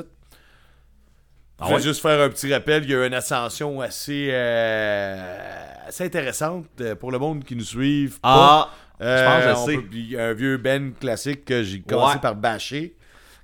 [1.59, 1.81] Ah je vais ouais?
[1.81, 2.83] juste faire un petit rappel.
[2.83, 7.55] Il y a eu une ascension assez, euh, assez intéressante euh, pour le monde qui
[7.55, 8.17] nous suivent.
[8.23, 8.69] Ah,
[8.99, 9.77] je pense que je sais.
[9.87, 12.21] peut- il y a un vieux Ben classique que j'ai commencé Ouais.
[12.21, 12.95] par bâcher.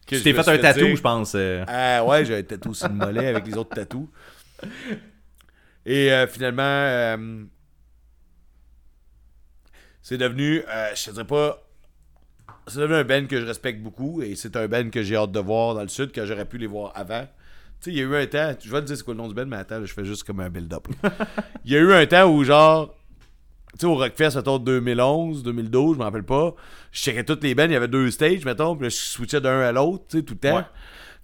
[0.07, 1.35] que tu t'es fait un tatou, je pense.
[1.67, 4.07] Ah ouais, j'ai un tatou sur le mollet avec les autres tatous.
[5.85, 7.17] Et finalement,
[10.01, 10.63] c'est devenu,
[10.95, 11.61] je te dirais pas,
[12.67, 15.31] c'est devenu un band que je respecte beaucoup et c'est un band que j'ai hâte
[15.31, 17.23] de voir dans le sud, que j'aurais pu les voir avant.
[17.81, 19.19] Tu sais, il y a eu un temps, je vais te dire c'est quoi le
[19.19, 20.87] nom du band, mais attends, là, je fais juste comme un build-up.
[21.65, 22.95] Il y a eu un temps où genre,
[23.73, 26.55] tu sais, au Rockfest, mettons, 2011, 2012, je m'en rappelle pas,
[26.91, 29.41] je checkais toutes les bands, il y avait deux stages, mettons, puis là, je switchais
[29.41, 30.57] d'un à l'autre, tu sais, tout le temps.
[30.57, 30.63] Ouais.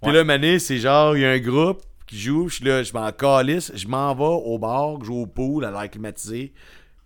[0.02, 0.16] Puis Ouais.
[0.18, 2.92] là, Mané, c'est genre, il y a un groupe qui joue, je suis là, je
[2.92, 6.52] m'en calisse, je m'en vais au bar, je joue au pool, à l'air climatisé.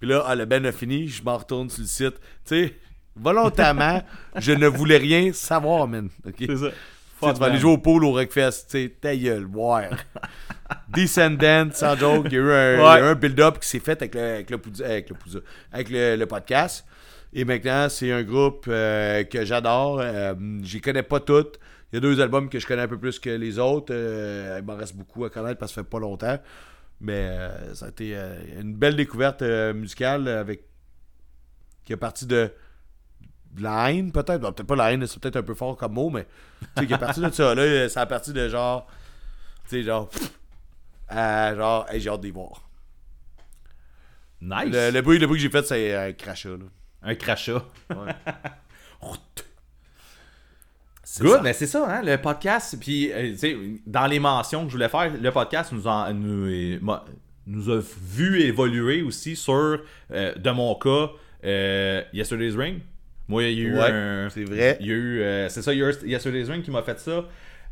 [0.01, 2.15] Puis là, ah, le ben a fini, je m'en retourne sur le site.
[2.45, 2.75] Tu sais,
[3.21, 4.03] volontairement,
[4.37, 6.09] je ne voulais rien savoir, man.
[6.39, 6.71] C'est ça.
[6.71, 9.89] sais, tu vas aller jouer au pool au Rockfest, tu sais, ta gueule, ouais.
[10.89, 14.51] Descendant, sans joke, il y a eu un, build-up qui s'est fait avec le, avec
[14.51, 15.43] le, Poudza- avec le, Poudza-
[15.73, 16.85] avec le, le podcast.
[17.33, 20.01] Et maintenant, c'est un groupe euh, que j'adore.
[20.01, 21.59] Euh, J'y connais pas toutes.
[21.93, 23.93] Il y a deux albums que je connais un peu plus que les autres.
[23.93, 26.39] Euh, il m'en reste beaucoup à connaître parce que ça fait pas longtemps.
[27.01, 28.17] Mais euh, ça a été
[28.59, 30.63] une belle découverte musicale avec
[31.85, 32.51] qui est partie de,
[33.55, 34.41] de la haine, peut-être.
[34.41, 36.27] Bon, peut-être pas la haine, c'est peut-être un peu fort comme mot, mais
[36.77, 37.55] tu sais, qui est parti de ça.
[37.55, 38.87] Là, euh, ça a parti de genre.
[39.69, 40.09] Tu sais, genre.
[40.09, 40.31] pff,
[41.09, 42.63] à genre, hey, j'ai hâte d'y voir.
[44.41, 44.69] Nice.
[44.73, 46.51] Le, le bruit, le bruit que j'ai fait, c'est un crachat.
[46.51, 46.57] Là.
[47.03, 47.65] Un crachat.
[47.91, 48.15] Ouais.
[51.11, 51.43] C'est Good, ça.
[51.43, 52.77] mais c'est ça, hein, le podcast.
[52.79, 53.57] Puis, euh, tu sais,
[53.87, 56.79] dans les mentions que je voulais faire, le podcast nous, en- nous, euh,
[57.47, 59.81] nous a vu évoluer aussi sur,
[60.13, 61.09] euh, de mon cas,
[61.45, 62.81] euh, Yesterday's Ring.
[63.29, 64.29] Moi, il y a eu Ouais, un.
[64.31, 64.77] c'est vrai.
[64.81, 65.21] Il y a eu.
[65.23, 67.25] euh, c'est ça, Yesterday's Ring qui m'a fait ça.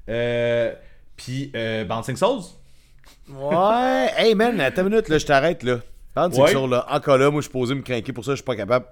[0.08, 0.72] Euh,
[1.16, 2.42] puis, euh, Bouncing Souls.
[3.28, 5.78] Ouais, hey man, attends une minute, là, je t'arrête là.
[6.14, 6.52] Pense Ouais.
[6.52, 6.86] que là.
[6.90, 8.86] Encore là, moi, je suis posé me craquer pour ça, je suis pas capable.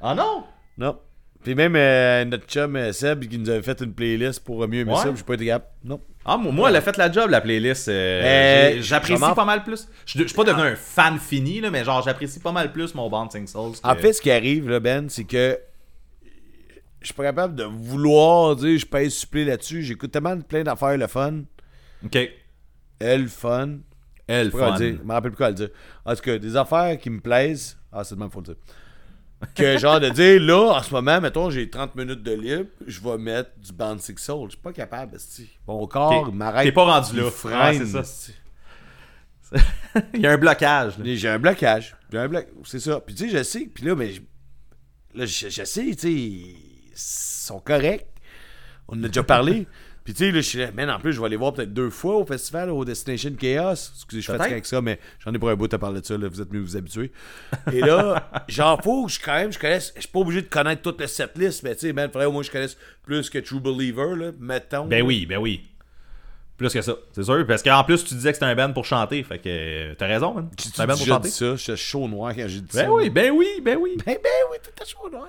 [0.00, 0.44] Ah non!
[0.76, 0.98] Non.
[1.44, 4.80] Puis même euh, notre chum euh, Seb qui nous avait fait une playlist pour mieux
[4.80, 4.98] aimer Ouais.
[4.98, 5.70] ça, j'ai pas été capable.
[5.84, 6.00] Non.
[6.24, 7.88] Ah, moi, moi, elle a fait la job, la playlist.
[7.88, 9.88] euh, Euh, j'apprécie pas mal plus.
[10.04, 12.94] Je je suis pas devenu un fan fini, là, mais genre, j'apprécie pas mal plus
[12.94, 13.74] mon Bouncing Souls.
[13.82, 15.58] En fait, ce qui arrive, là, Ben, c'est que
[17.00, 19.82] je suis pas capable de vouloir dire je pèse supplé là-dessus.
[19.82, 21.42] J'écoute tellement plein d'affaires le fun.
[22.04, 22.18] Ok.
[22.98, 23.78] Elle, fun.
[24.26, 24.76] Elle, fun.
[24.76, 24.96] dire.
[24.98, 25.70] Je me rappelle plus quoi le dire.
[26.04, 27.78] En tout cas, des affaires qui me plaisent.
[27.92, 28.56] Ah, c'est de même, faut le dire.
[29.54, 33.00] Que genre de dire, là, en ce moment, mettons, j'ai 30 minutes de libre, je
[33.00, 34.46] vais mettre du Bouncing Soul.
[34.46, 35.48] Je suis pas capable, esti.
[35.66, 36.64] Mon corps m'arrête.
[36.64, 37.30] t'es pas rendu là.
[37.30, 38.02] freine, Ah, c'est ça.
[40.14, 40.94] Il y a un blocage.
[41.02, 41.96] J'ai un blocage.
[42.10, 42.28] J'ai un.
[42.64, 43.00] C'est ça.
[43.00, 43.70] Puis tu sais, je sais.
[43.72, 44.12] Puis là, mais
[45.14, 46.54] là, je, je sais, tu sais,
[47.00, 48.06] sont corrects.
[48.88, 49.66] On en a déjà parlé.
[50.08, 51.74] Puis tu sais, là, je suis là, man, en plus, je vais aller voir peut-être
[51.74, 53.72] deux fois au festival, au Destination Chaos.
[53.72, 56.06] Excusez, je suis fatigué avec ça, mais j'en ai pour un bout à parler de
[56.06, 57.12] ça, là, vous êtes mieux vous habituer.
[57.70, 60.46] Et là, genre, faut que je, quand même, je connaisse, je suis pas obligé de
[60.46, 63.28] connaître toute la setlist, mais tu sais, man, faudrait au moins que je connaisse plus
[63.28, 64.86] que True Believer, là, mettons.
[64.86, 65.68] Ben oui, ben oui.
[66.58, 67.46] Plus que ça, c'est sûr.
[67.46, 69.22] Parce qu'en plus, tu disais que c'était un band pour chanter.
[69.22, 70.50] Fait que t'as raison, man.
[70.56, 71.28] Tu C'est un band pour chanter.
[71.28, 72.82] dit ça, j'étais chaud noir quand j'ai dit ça?
[72.82, 73.96] Ben oui, ben oui, ben oui.
[74.04, 75.28] Ben, ben oui, t'étais chaud noir.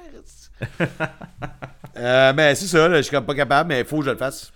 [1.98, 4.10] euh, mais c'est ça, là, je suis comme pas capable, mais il faut que je
[4.10, 4.52] le fasse.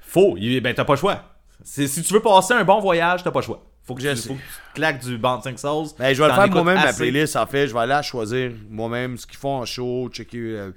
[0.00, 0.36] Faut.
[0.36, 1.22] Ben t'as pas le choix.
[1.62, 3.62] Si tu veux passer un bon voyage, t'as pas le choix.
[3.86, 5.88] Faut que, Je tu, faut que tu claques du Bouncing Souls.
[5.98, 7.68] Ben, je vais le faire moi-même, ma playlist, en fait.
[7.68, 10.38] Je vais aller la choisir moi-même, ce qu'ils font en show, checker.
[10.38, 10.70] euh,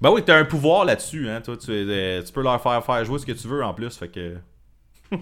[0.00, 1.40] Ben oui, t'as un pouvoir là-dessus, hein.
[1.40, 3.96] Toi, tu, euh, tu peux leur faire faire jouer ce que tu veux en plus.
[3.96, 4.36] Fait que.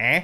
[0.00, 0.20] hein?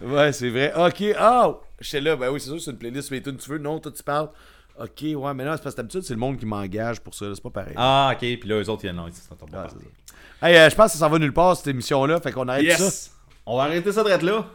[0.00, 0.72] Ouais, c'est vrai.
[0.76, 1.54] Ok, ah!
[1.80, 3.58] J'étais là, ben oui, c'est sûr, c'est une playlist, mais tu veux.
[3.58, 4.30] Non, toi, tu parles.
[4.78, 7.26] Ok, ouais, mais non, c'est parce que d'habitude, c'est le monde qui m'engage pour ça,
[7.26, 7.74] là, c'est pas pareil.
[7.76, 8.18] Ah, ok.
[8.18, 9.76] Puis là, eux autres, ils non, ils sont pas Ah, partis.
[9.78, 10.46] c'est ça.
[10.48, 12.72] Hey, euh, je pense que ça s'en va nulle part, cette émission-là, fait qu'on arrête
[12.72, 13.10] ça.
[13.44, 14.46] On va arrêter ça de là.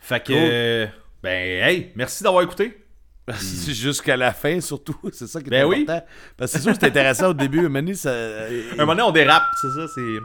[0.00, 0.32] Fait que.
[0.32, 0.36] Cool.
[0.36, 0.86] euh,
[1.22, 2.76] ben, hey, merci d'avoir écouté.
[3.36, 4.96] C'est Jusqu'à la fin, surtout.
[5.12, 5.82] C'est ça qui est Ben oui.
[5.82, 6.06] important.
[6.36, 8.10] Parce que c'est sûr que c'est intéressant au début, mais maintenant, ça.
[8.12, 10.18] Un moment donné, on dérape, c'est ça, c'est.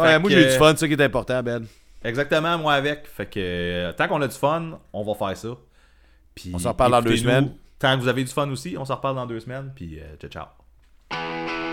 [0.00, 1.66] Ouais, moi, que- j'ai eu du fun, c'est ça qui est important, Ben.
[2.04, 3.06] Exactement, moi avec.
[3.08, 5.48] Fait que euh, tant qu'on a du fun, on va faire ça.
[6.34, 7.52] Puis, On s'en reparle dans deux semaines.
[7.78, 9.72] Tant que vous avez du fun aussi, on s'en reparle dans deux semaines.
[9.74, 11.65] Puis, euh, ciao, ciao.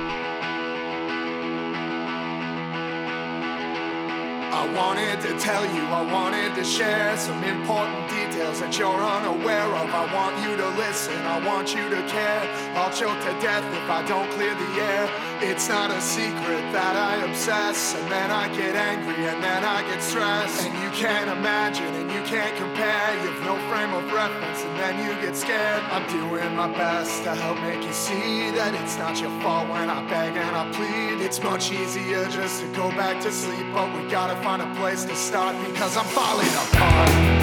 [4.53, 9.65] I wanted to tell you, I wanted to share some important details that you're unaware
[9.81, 9.89] of.
[9.89, 12.45] I want you to listen, I want you to care.
[12.77, 15.09] I'll choke to death if I don't clear the air.
[15.41, 19.81] It's not a secret that I obsess, and then I get angry, and then I
[19.89, 20.61] get stressed.
[20.61, 23.23] And you can't imagine, can't compare.
[23.23, 25.83] You've no frame of reference, and then you get scared.
[25.91, 29.89] I'm doing my best to help make you see that it's not your fault when
[29.89, 31.21] I beg and I plead.
[31.23, 35.03] It's much easier just to go back to sleep, but we gotta find a place
[35.05, 37.42] to start because I'm falling apart.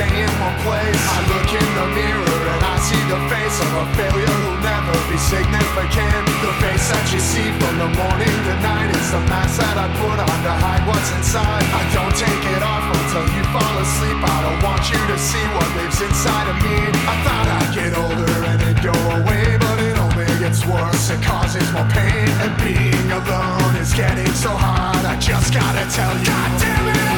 [0.00, 1.02] Stay in one place.
[1.12, 4.96] I look in the mirror and I see the face of a failure who'll never
[5.12, 6.24] be significant.
[6.40, 9.92] The face that you see from the morning to night is the mask that I
[10.00, 11.64] put on to hide what's inside.
[11.76, 14.18] I don't take it off until you fall asleep.
[14.24, 16.76] I don't want you to see what lives inside of me.
[17.04, 21.12] I thought I'd get older and it'd go away, but it only gets worse.
[21.12, 25.04] It causes more pain, and being alone is getting so hard.
[25.04, 26.24] I just gotta tell you.
[26.24, 27.09] God damn it,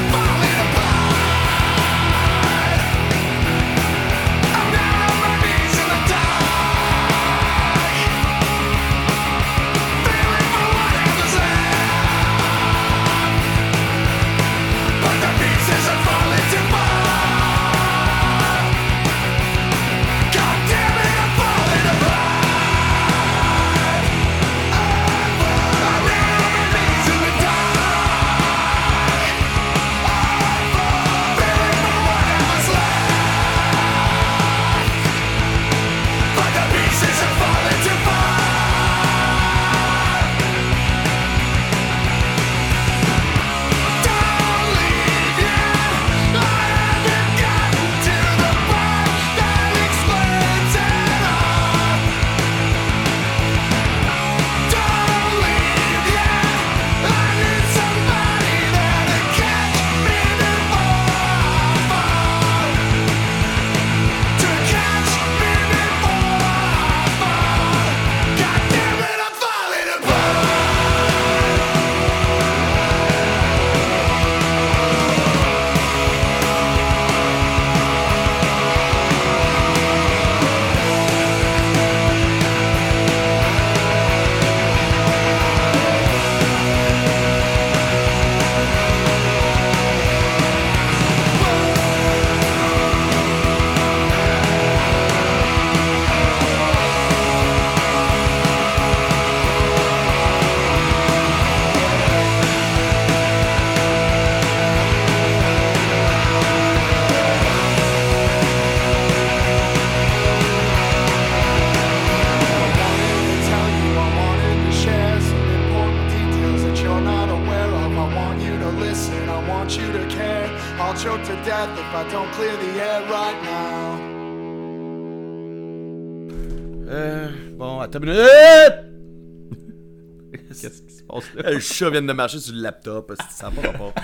[131.72, 133.12] chat vient de marcher sur le laptop.
[133.30, 133.94] Ça n'a pas rapport.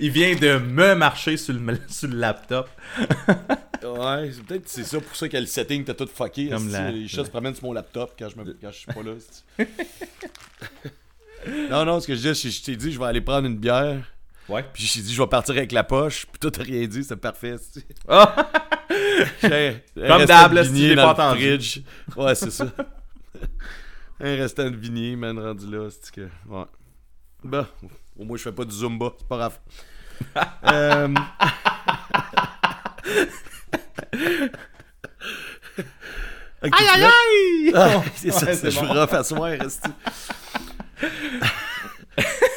[0.00, 2.68] Il vient de me marcher sur le, sur le laptop.
[3.84, 6.48] Ouais, c'est peut-être c'est ça pour ça que le setting t'as tout fucké.
[6.48, 8.44] Comme la- Les chats se promènent sur mon laptop quand je, me...
[8.60, 9.12] quand je suis pas là.
[11.70, 13.56] non, non, ce que je dis, je, je t'ai dit, je vais aller prendre une
[13.56, 14.02] bière.
[14.48, 14.64] Ouais.
[14.72, 16.26] Puis j'ai dit, je vais partir avec la poche.
[16.26, 17.56] Puis toi, t'as rien dit, c'est parfait.
[18.08, 18.50] Ah!
[19.40, 21.40] Comme d'hab, si je pas entendu.
[21.40, 21.80] fridge.
[22.16, 22.66] Ouais, c'est ça.
[24.20, 25.88] Un restant de vignier, man, rendu là.
[25.90, 26.28] C'est que.
[26.48, 26.64] Ouais.
[27.44, 27.68] Bah,
[28.18, 29.12] au moins, je fais pas du Zumba.
[29.18, 29.58] C'est pas grave.
[30.64, 31.14] euh...
[36.62, 38.02] aïe aïe aïe!
[38.16, 38.90] c'est Ouais, c'est je bon.
[38.90, 39.90] à soir, esti.